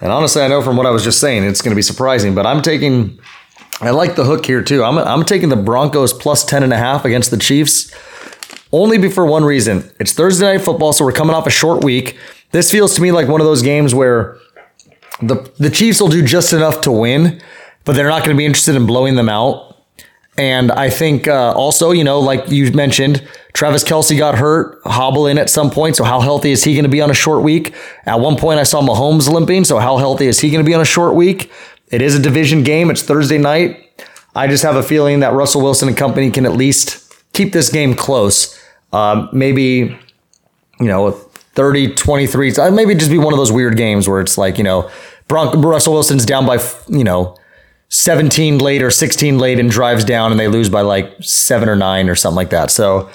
and 0.00 0.12
honestly 0.12 0.42
I 0.42 0.48
know 0.48 0.62
from 0.62 0.76
what 0.76 0.86
I 0.86 0.90
was 0.90 1.04
just 1.04 1.20
saying 1.20 1.44
it's 1.44 1.62
going 1.62 1.72
to 1.72 1.76
be 1.76 1.82
surprising, 1.82 2.34
but 2.34 2.46
I'm 2.46 2.62
taking 2.62 3.18
I 3.80 3.90
like 3.90 4.16
the 4.16 4.24
hook 4.24 4.46
here 4.46 4.62
too. 4.62 4.82
I'm 4.82 4.98
I'm 4.98 5.24
taking 5.24 5.48
the 5.48 5.56
Broncos 5.56 6.12
plus 6.12 6.44
10 6.44 6.62
and 6.62 6.72
a 6.72 6.78
half 6.78 7.04
against 7.04 7.30
the 7.30 7.36
Chiefs. 7.36 7.92
Only 8.72 9.10
for 9.10 9.24
one 9.24 9.44
reason. 9.44 9.90
It's 10.00 10.12
Thursday 10.12 10.44
night 10.44 10.64
football, 10.64 10.92
so 10.92 11.04
we're 11.04 11.12
coming 11.12 11.34
off 11.34 11.46
a 11.46 11.50
short 11.50 11.84
week. 11.84 12.18
This 12.50 12.70
feels 12.70 12.94
to 12.96 13.02
me 13.02 13.12
like 13.12 13.28
one 13.28 13.40
of 13.40 13.46
those 13.46 13.62
games 13.62 13.94
where 13.94 14.38
the 15.22 15.50
the 15.58 15.70
Chiefs 15.70 16.00
will 16.00 16.08
do 16.08 16.22
just 16.22 16.52
enough 16.52 16.80
to 16.82 16.92
win, 16.92 17.40
but 17.84 17.94
they're 17.94 18.08
not 18.08 18.24
going 18.24 18.34
to 18.34 18.38
be 18.38 18.44
interested 18.44 18.74
in 18.76 18.86
blowing 18.86 19.16
them 19.16 19.28
out. 19.28 19.76
And 20.38 20.70
I 20.72 20.90
think 20.90 21.28
uh, 21.28 21.52
also, 21.52 21.92
you 21.92 22.04
know, 22.04 22.20
like 22.20 22.50
you 22.50 22.70
mentioned, 22.72 23.26
Travis 23.56 23.82
Kelce 23.82 24.18
got 24.18 24.34
hurt, 24.34 24.82
hobble 24.84 25.26
in 25.26 25.38
at 25.38 25.48
some 25.48 25.70
point. 25.70 25.96
So 25.96 26.04
how 26.04 26.20
healthy 26.20 26.50
is 26.50 26.62
he 26.62 26.74
going 26.74 26.84
to 26.84 26.90
be 26.90 27.00
on 27.00 27.10
a 27.10 27.14
short 27.14 27.42
week? 27.42 27.74
At 28.04 28.20
one 28.20 28.36
point, 28.36 28.60
I 28.60 28.64
saw 28.64 28.82
Mahomes 28.82 29.32
limping. 29.32 29.64
So 29.64 29.78
how 29.78 29.96
healthy 29.96 30.26
is 30.26 30.40
he 30.40 30.50
going 30.50 30.62
to 30.62 30.68
be 30.68 30.74
on 30.74 30.82
a 30.82 30.84
short 30.84 31.14
week? 31.14 31.50
It 31.88 32.02
is 32.02 32.14
a 32.14 32.20
division 32.20 32.64
game. 32.64 32.90
It's 32.90 33.02
Thursday 33.02 33.38
night. 33.38 34.04
I 34.34 34.46
just 34.46 34.62
have 34.62 34.76
a 34.76 34.82
feeling 34.82 35.20
that 35.20 35.32
Russell 35.32 35.62
Wilson 35.62 35.88
and 35.88 35.96
company 35.96 36.30
can 36.30 36.44
at 36.44 36.52
least 36.52 37.10
keep 37.32 37.54
this 37.54 37.70
game 37.70 37.94
close. 37.94 38.60
Um, 38.92 39.30
maybe, 39.32 39.98
you 40.78 40.86
know, 40.86 41.12
30, 41.12 41.94
23. 41.94 42.50
So 42.50 42.70
Maybe 42.70 42.94
just 42.94 43.10
be 43.10 43.16
one 43.16 43.32
of 43.32 43.38
those 43.38 43.52
weird 43.52 43.78
games 43.78 44.06
where 44.06 44.20
it's 44.20 44.36
like, 44.36 44.58
you 44.58 44.64
know, 44.64 44.90
Bron- 45.28 45.62
Russell 45.62 45.94
Wilson's 45.94 46.26
down 46.26 46.44
by, 46.44 46.62
you 46.88 47.04
know, 47.04 47.38
17 47.88 48.58
late 48.58 48.82
or 48.82 48.90
16 48.90 49.38
late 49.38 49.58
and 49.58 49.70
drives 49.70 50.04
down 50.04 50.30
and 50.30 50.38
they 50.38 50.48
lose 50.48 50.68
by 50.68 50.82
like 50.82 51.10
seven 51.22 51.70
or 51.70 51.76
nine 51.76 52.10
or 52.10 52.14
something 52.14 52.36
like 52.36 52.50
that. 52.50 52.70
So, 52.70 53.08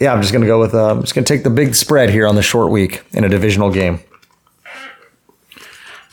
yeah, 0.00 0.12
I'm 0.12 0.20
just 0.20 0.32
going 0.32 0.42
to 0.42 0.46
go 0.46 0.60
with, 0.60 0.74
uh, 0.74 0.90
I'm 0.90 1.00
just 1.00 1.14
going 1.14 1.24
to 1.24 1.32
take 1.34 1.44
the 1.44 1.50
big 1.50 1.74
spread 1.74 2.10
here 2.10 2.26
on 2.26 2.34
the 2.34 2.42
short 2.42 2.70
week 2.70 3.02
in 3.12 3.24
a 3.24 3.28
divisional 3.28 3.70
game. 3.70 4.00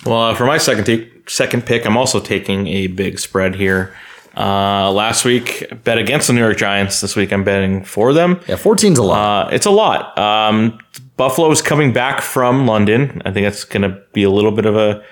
Well, 0.05 0.21
uh, 0.21 0.35
for 0.35 0.45
my 0.45 0.57
second 0.57 0.85
t- 0.85 1.11
second 1.27 1.65
pick, 1.65 1.85
I'm 1.85 1.97
also 1.97 2.19
taking 2.19 2.67
a 2.67 2.87
big 2.87 3.19
spread 3.19 3.55
here. 3.55 3.95
Uh, 4.35 4.91
last 4.91 5.25
week, 5.25 5.65
bet 5.83 5.97
against 5.97 6.27
the 6.27 6.33
New 6.33 6.41
York 6.41 6.57
Giants. 6.57 7.01
This 7.01 7.15
week, 7.15 7.33
I'm 7.33 7.43
betting 7.43 7.83
for 7.83 8.13
them. 8.13 8.39
Yeah, 8.47 8.55
14's 8.55 8.99
a 8.99 9.03
lot. 9.03 9.47
Uh, 9.47 9.49
it's 9.55 9.65
a 9.65 9.71
lot. 9.71 10.15
Um, 10.17 10.77
Buffalo's 11.17 11.63
coming 11.63 11.91
back 11.91 12.21
from 12.21 12.67
London. 12.67 13.21
I 13.25 13.31
think 13.31 13.45
that's 13.45 13.63
going 13.63 13.81
to 13.81 13.99
be 14.13 14.23
a 14.23 14.29
little 14.29 14.51
bit 14.51 14.65
of 14.65 14.75
a. 14.75 15.03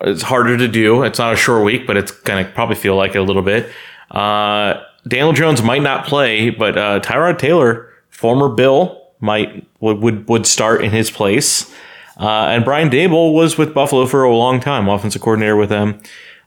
It's 0.00 0.22
harder 0.22 0.56
to 0.56 0.66
do. 0.66 1.04
It's 1.04 1.18
not 1.18 1.32
a 1.32 1.36
short 1.36 1.64
week, 1.64 1.86
but 1.86 1.96
it's 1.96 2.10
going 2.10 2.44
to 2.44 2.50
probably 2.50 2.74
feel 2.74 2.96
like 2.96 3.14
it 3.14 3.18
a 3.18 3.22
little 3.22 3.42
bit. 3.42 3.70
Uh, 4.10 4.82
Daniel 5.08 5.32
Jones 5.32 5.62
might 5.62 5.82
not 5.82 6.06
play, 6.06 6.50
but 6.50 6.76
uh, 6.76 7.00
Tyrod 7.00 7.38
Taylor, 7.38 7.92
former 8.10 8.48
Bill, 8.48 9.00
might 9.20 9.66
would 9.80 9.98
would, 9.98 10.28
would 10.28 10.46
start 10.46 10.82
in 10.84 10.90
his 10.90 11.10
place. 11.10 11.72
Uh, 12.18 12.48
and 12.48 12.64
Brian 12.64 12.90
Daboll 12.90 13.32
was 13.32 13.56
with 13.56 13.72
Buffalo 13.72 14.06
for 14.06 14.24
a 14.24 14.34
long 14.34 14.60
time, 14.60 14.88
offensive 14.88 15.22
coordinator 15.22 15.56
with 15.56 15.70
them. 15.70 16.02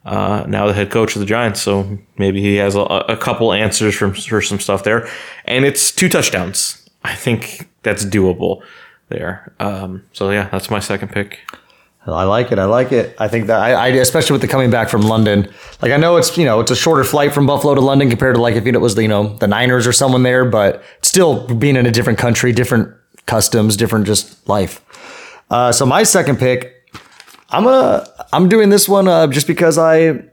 Uh, 0.05 0.43
now 0.47 0.67
the 0.67 0.73
head 0.73 0.91
coach 0.91 1.15
of 1.15 1.19
the 1.19 1.25
Giants, 1.25 1.61
so 1.61 1.97
maybe 2.17 2.41
he 2.41 2.55
has 2.55 2.75
a, 2.75 2.81
a 2.81 3.17
couple 3.17 3.53
answers 3.53 3.95
from 3.95 4.13
for 4.13 4.41
some 4.41 4.59
stuff 4.59 4.83
there. 4.83 5.07
And 5.45 5.65
it's 5.65 5.91
two 5.91 6.09
touchdowns. 6.09 6.87
I 7.03 7.15
think 7.15 7.69
that's 7.83 8.05
doable 8.05 8.61
there. 9.09 9.53
Um, 9.59 10.03
so 10.11 10.29
yeah, 10.29 10.49
that's 10.49 10.69
my 10.69 10.79
second 10.79 11.09
pick. 11.09 11.39
I 12.05 12.23
like 12.23 12.51
it. 12.51 12.59
I 12.59 12.65
like 12.65 12.91
it. 12.91 13.15
I 13.17 13.29
think 13.29 13.47
that 13.47 13.61
I, 13.61 13.71
I, 13.71 13.87
especially 13.87 14.33
with 14.33 14.41
the 14.41 14.47
coming 14.47 14.69
back 14.69 14.89
from 14.89 15.03
London. 15.03 15.47
Like 15.81 15.93
I 15.93 15.97
know 15.97 16.17
it's 16.17 16.37
you 16.37 16.43
know 16.43 16.59
it's 16.59 16.71
a 16.71 16.75
shorter 16.75 17.03
flight 17.05 17.33
from 17.33 17.47
Buffalo 17.47 17.75
to 17.75 17.81
London 17.81 18.09
compared 18.09 18.35
to 18.35 18.41
like 18.41 18.55
if 18.55 18.65
it 18.65 18.77
was 18.77 18.97
you 18.97 19.07
know 19.07 19.37
the 19.37 19.47
Niners 19.47 19.87
or 19.87 19.93
someone 19.93 20.23
there, 20.23 20.43
but 20.43 20.83
still 21.01 21.47
being 21.47 21.77
in 21.77 21.85
a 21.85 21.91
different 21.91 22.19
country, 22.19 22.51
different 22.51 22.93
customs, 23.25 23.77
different 23.77 24.05
just 24.05 24.47
life. 24.49 24.81
Uh, 25.49 25.71
so 25.71 25.85
my 25.85 26.03
second 26.03 26.39
pick, 26.39 26.91
I'm 27.51 27.63
gonna 27.63 28.05
I'm 28.33 28.49
doing 28.49 28.69
this 28.69 28.89
one 28.89 29.07
uh, 29.07 29.27
just 29.27 29.47
because 29.47 29.77
I 29.77 30.23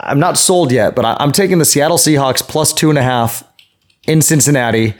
I'm 0.00 0.20
not 0.20 0.36
sold 0.36 0.72
yet, 0.72 0.94
but 0.94 1.06
I, 1.06 1.16
I'm 1.20 1.32
taking 1.32 1.56
the 1.56 1.64
Seattle 1.64 1.96
Seahawks 1.96 2.46
plus 2.46 2.74
two 2.74 2.90
and 2.90 2.98
a 2.98 3.02
half 3.02 3.44
in 4.06 4.20
Cincinnati, 4.20 4.94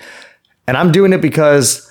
and 0.66 0.79
I'm 0.79 0.91
doing 0.91 1.12
it 1.12 1.20
because 1.20 1.91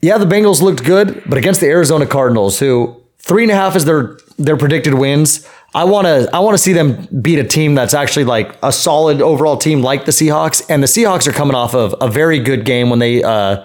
yeah, 0.00 0.18
the 0.18 0.26
Bengals 0.26 0.60
looked 0.60 0.84
good, 0.84 1.22
but 1.26 1.38
against 1.38 1.60
the 1.60 1.68
Arizona 1.68 2.04
Cardinals, 2.04 2.58
who 2.58 3.00
three 3.24 3.42
and 3.42 3.50
a 3.50 3.54
half 3.54 3.74
is 3.76 3.84
their 3.84 4.18
their 4.38 4.56
predicted 4.56 4.94
wins. 4.94 5.48
I 5.74 5.84
want 5.84 6.06
to 6.06 6.28
I 6.32 6.38
want 6.38 6.54
to 6.54 6.62
see 6.62 6.72
them 6.72 7.08
beat 7.20 7.38
a 7.38 7.44
team 7.44 7.74
that's 7.74 7.94
actually 7.94 8.24
like 8.24 8.56
a 8.62 8.70
solid 8.70 9.20
overall 9.20 9.56
team 9.56 9.82
like 9.82 10.04
the 10.04 10.12
Seahawks. 10.12 10.64
And 10.68 10.82
the 10.82 10.86
Seahawks 10.86 11.26
are 11.26 11.32
coming 11.32 11.56
off 11.56 11.74
of 11.74 11.94
a 12.00 12.08
very 12.08 12.38
good 12.38 12.64
game 12.64 12.90
when 12.90 13.00
they 13.00 13.24
uh, 13.24 13.64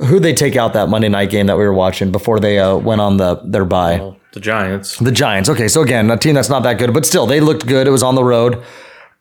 who 0.00 0.20
they 0.20 0.34
take 0.34 0.56
out 0.56 0.74
that 0.74 0.88
Monday 0.88 1.08
night 1.08 1.30
game 1.30 1.46
that 1.46 1.56
we 1.56 1.64
were 1.64 1.72
watching 1.72 2.12
before 2.12 2.38
they 2.38 2.58
uh, 2.58 2.76
went 2.76 3.00
on 3.00 3.16
the 3.16 3.36
their 3.44 3.64
bye. 3.64 4.14
The 4.32 4.40
Giants. 4.40 4.98
The 4.98 5.12
Giants. 5.12 5.48
Okay, 5.48 5.68
so 5.68 5.80
again, 5.80 6.10
a 6.10 6.18
team 6.18 6.34
that's 6.34 6.50
not 6.50 6.62
that 6.64 6.74
good, 6.74 6.92
but 6.92 7.06
still 7.06 7.24
they 7.26 7.40
looked 7.40 7.66
good. 7.66 7.86
It 7.86 7.90
was 7.90 8.02
on 8.02 8.14
the 8.14 8.24
road, 8.24 8.62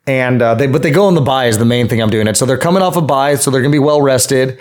and 0.05 0.41
uh, 0.41 0.55
they 0.55 0.67
but 0.67 0.83
they 0.83 0.91
go 0.91 1.05
on 1.05 1.15
the 1.15 1.21
bye 1.21 1.45
is 1.45 1.57
the 1.57 1.65
main 1.65 1.87
thing 1.87 2.01
I'm 2.01 2.09
doing 2.09 2.27
it. 2.27 2.35
So 2.35 2.45
they're 2.45 2.57
coming 2.57 2.83
off 2.83 2.97
a 2.97 3.01
bye, 3.01 3.35
so 3.35 3.49
they're 3.49 3.61
gonna 3.61 3.71
be 3.71 3.79
well 3.79 4.01
rested. 4.01 4.59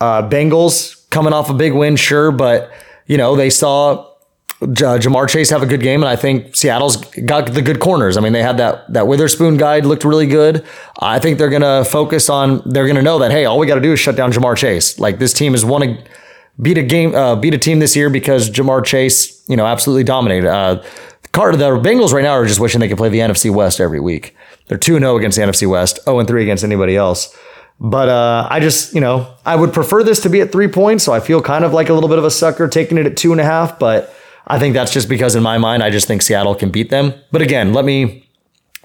Uh, 0.00 0.26
Bengals 0.26 1.10
coming 1.10 1.34
off 1.34 1.50
a 1.50 1.54
big 1.54 1.74
win, 1.74 1.96
sure, 1.96 2.32
but 2.32 2.72
you 3.04 3.18
know 3.18 3.36
they 3.36 3.50
saw 3.50 4.09
Ja'Marr 4.60 5.26
Chase 5.26 5.48
have 5.50 5.62
a 5.62 5.66
good 5.66 5.80
game, 5.80 6.02
and 6.02 6.10
I 6.10 6.16
think 6.16 6.54
Seattle's 6.54 6.96
got 6.96 7.46
the 7.46 7.62
good 7.62 7.80
corners. 7.80 8.18
I 8.18 8.20
mean, 8.20 8.34
they 8.34 8.42
had 8.42 8.58
that 8.58 8.92
that 8.92 9.06
Witherspoon 9.06 9.56
guide 9.56 9.86
looked 9.86 10.04
really 10.04 10.26
good. 10.26 10.66
I 11.00 11.18
think 11.18 11.38
they're 11.38 11.48
gonna 11.48 11.84
focus 11.84 12.28
on. 12.28 12.62
They're 12.66 12.86
gonna 12.86 13.02
know 13.02 13.18
that 13.20 13.30
hey, 13.30 13.46
all 13.46 13.58
we 13.58 13.66
got 13.66 13.76
to 13.76 13.80
do 13.80 13.92
is 13.92 14.00
shut 14.00 14.16
down 14.16 14.32
Ja'Marr 14.32 14.56
Chase. 14.56 14.98
Like 14.98 15.18
this 15.18 15.32
team 15.32 15.52
has 15.52 15.64
won 15.64 15.82
a 15.82 16.04
beat 16.60 16.76
a 16.76 16.82
game, 16.82 17.14
uh, 17.14 17.36
beat 17.36 17.54
a 17.54 17.58
team 17.58 17.78
this 17.78 17.96
year 17.96 18.10
because 18.10 18.50
Ja'Marr 18.50 18.84
Chase, 18.84 19.48
you 19.48 19.56
know, 19.56 19.64
absolutely 19.64 20.04
dominated. 20.04 20.48
Uh, 20.48 20.82
Carter, 21.32 21.56
the 21.56 21.70
Bengals 21.78 22.12
right 22.12 22.22
now 22.24 22.32
are 22.32 22.44
just 22.44 22.60
wishing 22.60 22.80
they 22.80 22.88
could 22.88 22.98
play 22.98 23.08
the 23.08 23.20
NFC 23.20 23.50
West 23.50 23.80
every 23.80 24.00
week. 24.00 24.36
They're 24.66 24.78
two 24.78 24.98
zero 24.98 25.16
against 25.16 25.36
the 25.38 25.44
NFC 25.44 25.68
West, 25.68 26.04
zero 26.04 26.18
and 26.18 26.28
three 26.28 26.42
against 26.42 26.64
anybody 26.64 26.96
else. 26.96 27.36
But 27.80 28.10
uh, 28.10 28.46
I 28.50 28.60
just, 28.60 28.94
you 28.94 29.00
know, 29.00 29.34
I 29.46 29.56
would 29.56 29.72
prefer 29.72 30.02
this 30.02 30.20
to 30.20 30.28
be 30.28 30.42
at 30.42 30.52
three 30.52 30.68
points. 30.68 31.04
So 31.04 31.14
I 31.14 31.20
feel 31.20 31.40
kind 31.40 31.64
of 31.64 31.72
like 31.72 31.88
a 31.88 31.94
little 31.94 32.10
bit 32.10 32.18
of 32.18 32.24
a 32.24 32.30
sucker 32.30 32.68
taking 32.68 32.98
it 32.98 33.06
at 33.06 33.16
two 33.16 33.32
and 33.32 33.40
a 33.40 33.44
half. 33.44 33.78
But 33.78 34.14
I 34.46 34.58
think 34.58 34.74
that's 34.74 34.92
just 34.92 35.08
because 35.08 35.34
in 35.36 35.42
my 35.42 35.58
mind, 35.58 35.82
I 35.82 35.90
just 35.90 36.06
think 36.06 36.22
Seattle 36.22 36.54
can 36.54 36.70
beat 36.70 36.90
them. 36.90 37.14
But 37.32 37.42
again, 37.42 37.72
let 37.72 37.84
me 37.84 38.26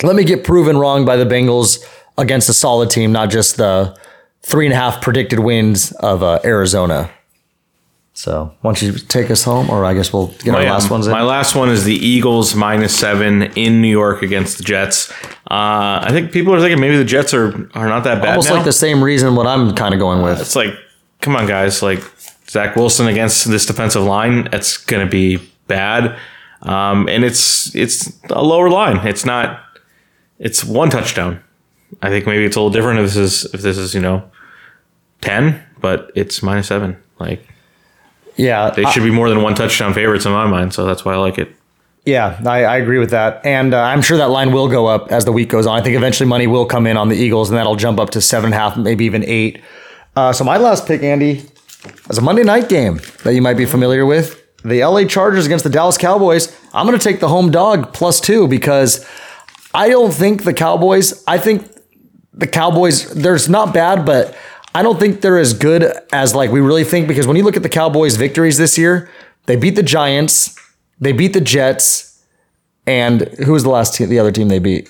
let 0.03 0.15
me 0.15 0.23
get 0.23 0.43
proven 0.43 0.77
wrong 0.77 1.05
by 1.05 1.15
the 1.15 1.25
Bengals 1.25 1.83
against 2.17 2.49
a 2.49 2.53
solid 2.53 2.89
team, 2.89 3.11
not 3.11 3.29
just 3.29 3.57
the 3.57 3.97
three 4.43 4.65
and 4.65 4.73
a 4.73 4.77
half 4.77 5.01
predicted 5.01 5.39
wins 5.39 5.91
of 5.93 6.21
uh, 6.23 6.39
Arizona. 6.45 7.09
So 8.13 8.53
why 8.61 8.69
don't 8.69 8.81
you 8.81 8.93
take 8.93 9.29
us 9.29 9.43
home, 9.43 9.69
or 9.69 9.83
I 9.83 9.93
guess 9.93 10.13
we'll 10.13 10.27
get 10.27 10.55
our 10.55 10.61
My, 10.63 10.69
last 10.71 10.89
ones 10.89 11.05
in. 11.05 11.11
my 11.11 11.23
last 11.23 11.53
one 11.53 11.69
is 11.69 11.83
the 11.83 11.95
Eagles 11.95 12.55
minus 12.55 12.97
seven 12.97 13.43
in 13.57 13.81
New 13.81 13.89
York 13.89 14.21
against 14.21 14.57
the 14.57 14.63
Jets. 14.63 15.11
Uh, 15.51 15.99
I 16.01 16.07
think 16.11 16.31
people 16.31 16.53
are 16.53 16.61
thinking 16.61 16.79
maybe 16.79 16.95
the 16.95 17.03
Jets 17.03 17.33
are, 17.33 17.49
are 17.75 17.87
not 17.89 18.05
that 18.05 18.21
bad 18.21 18.29
Almost 18.29 18.49
now. 18.49 18.55
like 18.55 18.63
the 18.63 18.71
same 18.71 19.03
reason 19.03 19.35
what 19.35 19.47
I'm 19.47 19.75
kind 19.75 19.93
of 19.93 19.99
going 19.99 20.21
with. 20.21 20.39
It's 20.39 20.55
like, 20.55 20.73
come 21.19 21.35
on, 21.35 21.45
guys. 21.45 21.81
Like 21.83 21.99
Zach 22.49 22.75
Wilson 22.75 23.07
against 23.07 23.49
this 23.49 23.65
defensive 23.65 24.03
line, 24.03 24.47
that's 24.51 24.77
going 24.77 25.05
to 25.05 25.09
be 25.09 25.37
bad. 25.67 26.17
Um, 26.61 27.07
and 27.09 27.23
it's 27.23 27.75
it's 27.75 28.11
a 28.29 28.41
lower 28.43 28.69
line. 28.69 29.05
It's 29.07 29.25
not. 29.25 29.61
It's 30.39 30.63
one 30.63 30.89
touchdown. 30.89 31.41
I 32.01 32.09
think 32.09 32.25
maybe 32.25 32.45
it's 32.45 32.55
a 32.55 32.59
little 32.59 32.71
different 32.71 32.99
if 32.99 33.13
this 33.13 33.15
is 33.17 33.53
if 33.53 33.61
this 33.61 33.77
is 33.77 33.93
you 33.93 34.01
know 34.01 34.29
ten, 35.21 35.61
but 35.79 36.11
it's 36.15 36.41
minus 36.43 36.67
seven. 36.67 36.97
Like 37.19 37.47
yeah, 38.35 38.69
they 38.71 38.83
I- 38.83 38.89
should 38.91 39.03
be 39.03 39.11
more 39.11 39.29
than 39.29 39.41
one 39.41 39.55
touchdown 39.55 39.93
favorites 39.93 40.25
in 40.25 40.31
my 40.31 40.47
mind. 40.47 40.73
So 40.73 40.85
that's 40.85 41.05
why 41.05 41.13
I 41.13 41.17
like 41.17 41.37
it. 41.37 41.55
Yeah, 42.05 42.39
I, 42.45 42.63
I 42.65 42.77
agree 42.77 42.99
with 42.99 43.09
that. 43.11 43.43
And 43.43 43.73
uh, 43.73 43.81
I'm 43.81 44.01
sure 44.03 44.17
that 44.17 44.29
line 44.29 44.51
will 44.51 44.67
go 44.67 44.85
up 44.85 45.11
as 45.11 45.25
the 45.25 45.31
week 45.31 45.49
goes 45.49 45.65
on. 45.65 45.79
I 45.79 45.81
think 45.81 45.95
eventually 45.95 46.29
money 46.29 46.45
will 46.45 46.65
come 46.67 46.85
in 46.85 46.97
on 46.97 47.09
the 47.09 47.15
Eagles, 47.15 47.49
and 47.49 47.57
that'll 47.57 47.75
jump 47.77 47.99
up 47.99 48.11
to 48.11 48.21
seven 48.21 48.45
and 48.47 48.53
a 48.53 48.57
half, 48.57 48.77
maybe 48.77 49.05
even 49.05 49.23
eight. 49.23 49.59
Uh, 50.15 50.31
so 50.31 50.43
my 50.43 50.57
last 50.57 50.85
pick, 50.85 51.01
Andy, 51.01 51.43
is 52.09 52.17
a 52.17 52.21
Monday 52.21 52.43
night 52.43 52.69
game 52.69 52.99
that 53.23 53.33
you 53.33 53.41
might 53.41 53.57
be 53.57 53.65
familiar 53.65 54.05
with. 54.05 54.41
the 54.63 54.83
LA 54.83 55.05
Chargers 55.05 55.45
against 55.45 55.63
the 55.63 55.69
Dallas 55.69 55.97
Cowboys, 55.97 56.55
I'm 56.73 56.87
going 56.87 56.97
to 56.97 57.03
take 57.03 57.19
the 57.19 57.27
home 57.27 57.51
dog 57.51 57.93
plus 57.93 58.19
two 58.19 58.47
because 58.47 59.05
I 59.73 59.89
don't 59.89 60.13
think 60.13 60.43
the 60.43 60.53
Cowboys, 60.53 61.23
I 61.27 61.37
think 61.37 61.71
the 62.33 62.47
Cowboys, 62.47 63.13
there's 63.13 63.47
not 63.47 63.73
bad, 63.73 64.05
but 64.05 64.35
I 64.73 64.81
don't 64.83 64.99
think 64.99 65.21
they're 65.21 65.37
as 65.37 65.53
good 65.53 65.83
as 66.11 66.33
like 66.33 66.51
we 66.51 66.59
really 66.61 66.83
think 66.83 67.07
because 67.07 67.27
when 67.27 67.37
you 67.37 67.43
look 67.43 67.55
at 67.55 67.63
the 67.63 67.69
Cowboys' 67.69 68.15
victories 68.17 68.57
this 68.57 68.77
year, 68.77 69.09
they 69.45 69.55
beat 69.55 69.75
the 69.75 69.83
Giants, 69.83 70.57
they 70.99 71.11
beat 71.11 71.33
the 71.33 71.41
Jets, 71.41 72.25
and 72.87 73.21
who 73.45 73.53
was 73.53 73.63
the 73.63 73.69
last 73.69 73.95
team, 73.95 74.09
the 74.09 74.19
other 74.19 74.31
team 74.31 74.47
they 74.47 74.59
beat? 74.59 74.89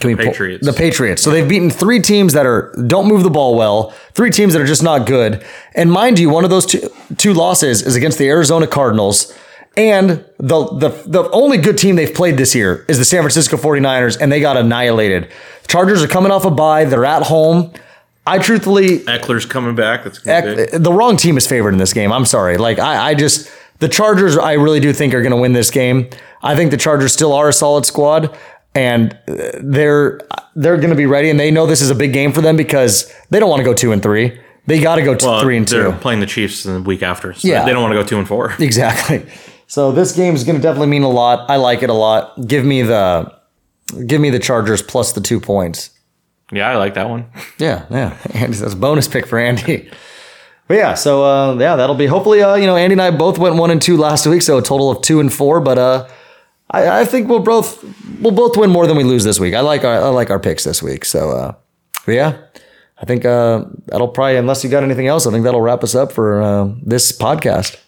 Pull- 0.00 0.16
Patriots. 0.16 0.66
the 0.66 0.72
Patriots. 0.72 1.22
So 1.22 1.30
they've 1.30 1.48
beaten 1.48 1.70
three 1.70 2.00
teams 2.00 2.32
that 2.32 2.46
are 2.46 2.74
don't 2.86 3.06
move 3.08 3.22
the 3.22 3.30
ball 3.30 3.56
well, 3.56 3.90
three 4.12 4.30
teams 4.30 4.52
that 4.52 4.60
are 4.62 4.66
just 4.66 4.82
not 4.82 5.06
good. 5.06 5.44
And 5.74 5.90
mind 5.90 6.18
you, 6.18 6.30
one 6.30 6.44
of 6.44 6.50
those 6.50 6.66
two, 6.66 6.88
two 7.16 7.32
losses 7.32 7.82
is 7.82 7.94
against 7.96 8.18
the 8.18 8.28
Arizona 8.28 8.66
Cardinals. 8.66 9.32
And 9.76 10.24
the, 10.38 10.66
the 10.78 10.88
the 11.04 11.28
only 11.32 11.58
good 11.58 11.76
team 11.76 11.96
they've 11.96 12.14
played 12.14 12.36
this 12.36 12.54
year 12.54 12.84
is 12.86 12.98
the 12.98 13.04
San 13.04 13.22
Francisco 13.22 13.56
49ers, 13.56 14.20
and 14.20 14.30
they 14.30 14.40
got 14.40 14.56
annihilated. 14.56 15.28
Chargers 15.66 16.00
are 16.02 16.06
coming 16.06 16.30
off 16.30 16.44
a 16.44 16.50
bye. 16.50 16.84
They're 16.84 17.04
at 17.04 17.24
home. 17.24 17.72
I 18.26 18.38
truthfully, 18.38 19.00
Ekeler's 19.00 19.46
coming 19.46 19.74
back. 19.74 20.04
That's 20.04 20.18
gonna 20.20 20.42
be 20.42 20.54
big. 20.56 20.74
Eck- 20.74 20.82
the 20.82 20.92
wrong 20.92 21.16
team 21.16 21.36
is 21.36 21.46
favored 21.46 21.70
in 21.72 21.78
this 21.78 21.92
game. 21.92 22.12
I'm 22.12 22.24
sorry. 22.24 22.56
Like 22.56 22.78
I, 22.78 23.10
I 23.10 23.14
just 23.14 23.50
the 23.80 23.88
Chargers. 23.88 24.38
I 24.38 24.52
really 24.52 24.78
do 24.80 24.92
think 24.92 25.12
are 25.12 25.22
going 25.22 25.32
to 25.34 25.36
win 25.40 25.52
this 25.54 25.70
game. 25.72 26.08
I 26.40 26.54
think 26.54 26.70
the 26.70 26.76
Chargers 26.76 27.12
still 27.12 27.32
are 27.32 27.48
a 27.48 27.52
solid 27.52 27.84
squad, 27.84 28.36
and 28.74 29.12
uh, 29.28 29.34
they're 29.60 30.20
they're 30.56 30.76
going 30.76 30.90
to 30.90 30.96
be 30.96 31.06
ready, 31.06 31.30
and 31.30 31.38
they 31.38 31.50
know 31.50 31.66
this 31.66 31.82
is 31.82 31.90
a 31.90 31.94
big 31.94 32.12
game 32.12 32.32
for 32.32 32.40
them 32.40 32.56
because 32.56 33.12
they 33.30 33.38
don't 33.40 33.50
want 33.50 33.60
to 33.60 33.64
go 33.64 33.74
two 33.74 33.92
and 33.92 34.02
three. 34.02 34.38
They 34.66 34.80
got 34.80 34.96
to 34.96 35.02
go 35.02 35.16
Well, 35.20 35.40
three 35.42 35.56
and 35.58 35.66
they're 35.68 35.90
two. 35.90 35.98
playing 35.98 36.20
the 36.20 36.26
Chiefs 36.26 36.64
in 36.64 36.72
the 36.74 36.80
week 36.80 37.02
after. 37.02 37.34
So 37.34 37.46
Yeah. 37.46 37.64
they 37.66 37.72
don't 37.72 37.82
want 37.82 37.92
to 37.92 38.00
go 38.00 38.06
two 38.06 38.18
and 38.18 38.26
four. 38.26 38.54
Exactly. 38.58 39.26
So 39.66 39.92
this 39.92 40.12
game 40.12 40.34
is 40.34 40.44
going 40.44 40.56
to 40.56 40.62
definitely 40.62 40.88
mean 40.88 41.02
a 41.02 41.08
lot. 41.10 41.50
I 41.50 41.56
like 41.56 41.82
it 41.82 41.90
a 41.90 41.94
lot. 41.94 42.46
Give 42.46 42.64
me 42.64 42.82
the 42.82 43.32
give 44.06 44.20
me 44.20 44.30
the 44.30 44.38
Chargers 44.38 44.80
plus 44.82 45.12
the 45.12 45.20
two 45.20 45.38
points. 45.40 45.90
Yeah, 46.52 46.68
I 46.70 46.76
like 46.76 46.94
that 46.94 47.08
one. 47.10 47.26
Yeah, 47.58 47.84
yeah. 47.90 48.16
Andy, 48.32 48.56
that's 48.56 48.72
a 48.74 48.76
bonus 48.76 49.08
pick 49.08 49.26
for 49.26 49.38
Andy. 49.38 49.90
But 50.68 50.74
yeah, 50.78 50.94
so 50.94 51.24
uh, 51.24 51.54
yeah, 51.58 51.76
that'll 51.76 51.94
be 51.96 52.06
hopefully. 52.06 52.42
Uh, 52.42 52.54
you 52.54 52.66
know, 52.66 52.76
Andy 52.76 52.94
and 52.94 53.02
I 53.02 53.10
both 53.10 53.38
went 53.38 53.56
one 53.56 53.70
and 53.70 53.82
two 53.82 53.96
last 53.98 54.26
week, 54.26 54.40
so 54.42 54.56
a 54.58 54.62
total 54.62 54.90
of 54.90 55.02
two 55.02 55.20
and 55.20 55.30
four. 55.32 55.60
But 55.60 55.76
uh, 55.78 56.08
I, 56.70 57.00
I 57.00 57.04
think 57.04 57.28
we'll 57.28 57.40
both 57.40 57.82
we'll 58.20 58.32
both 58.32 58.56
win 58.56 58.70
more 58.70 58.86
than 58.86 58.96
we 58.96 59.04
lose 59.04 59.24
this 59.24 59.38
week. 59.38 59.54
I 59.54 59.60
like 59.60 59.84
our 59.84 59.94
I 60.02 60.08
like 60.08 60.30
our 60.30 60.38
picks 60.40 60.64
this 60.64 60.82
week. 60.82 61.04
So 61.04 61.30
uh, 61.30 61.54
yeah, 62.06 62.38
I 63.00 63.04
think 63.04 63.24
uh, 63.24 63.64
that'll 63.86 64.08
probably 64.08 64.36
unless 64.36 64.64
you 64.64 64.70
got 64.70 64.82
anything 64.82 65.06
else, 65.06 65.26
I 65.26 65.30
think 65.30 65.44
that'll 65.44 65.60
wrap 65.60 65.84
us 65.84 65.94
up 65.94 66.10
for 66.12 66.42
uh, 66.42 66.70
this 66.82 67.16
podcast. 67.16 67.78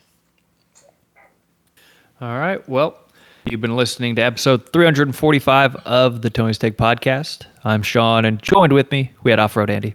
All 2.21 2.39
right. 2.39 2.67
Well, 2.69 2.99
you've 3.45 3.61
been 3.61 3.77
listening 3.77 4.15
to 4.17 4.23
episode 4.23 4.73
345 4.73 5.77
of 5.77 6.23
the 6.23 6.31
Tony's 6.31 6.59
Take 6.59 6.77
podcast. 6.79 7.45
I'm 7.65 7.83
Sean, 7.83 8.25
and 8.25 8.41
joined 8.43 8.73
with 8.73 8.91
me, 8.91 9.13
we 9.23 9.31
had 9.31 9.39
Off 9.41 9.57
Road 9.57 9.71
Andy 9.71 9.95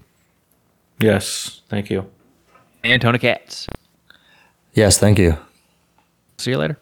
Yes, 0.99 1.61
thank 1.69 1.89
you. 1.89 2.05
and 2.83 3.01
Tony 3.01 3.17
Katz. 3.17 3.67
Yes, 4.73 4.97
thank 4.99 5.17
you. 5.17 5.35
See 6.37 6.51
you 6.51 6.57
later. 6.57 6.77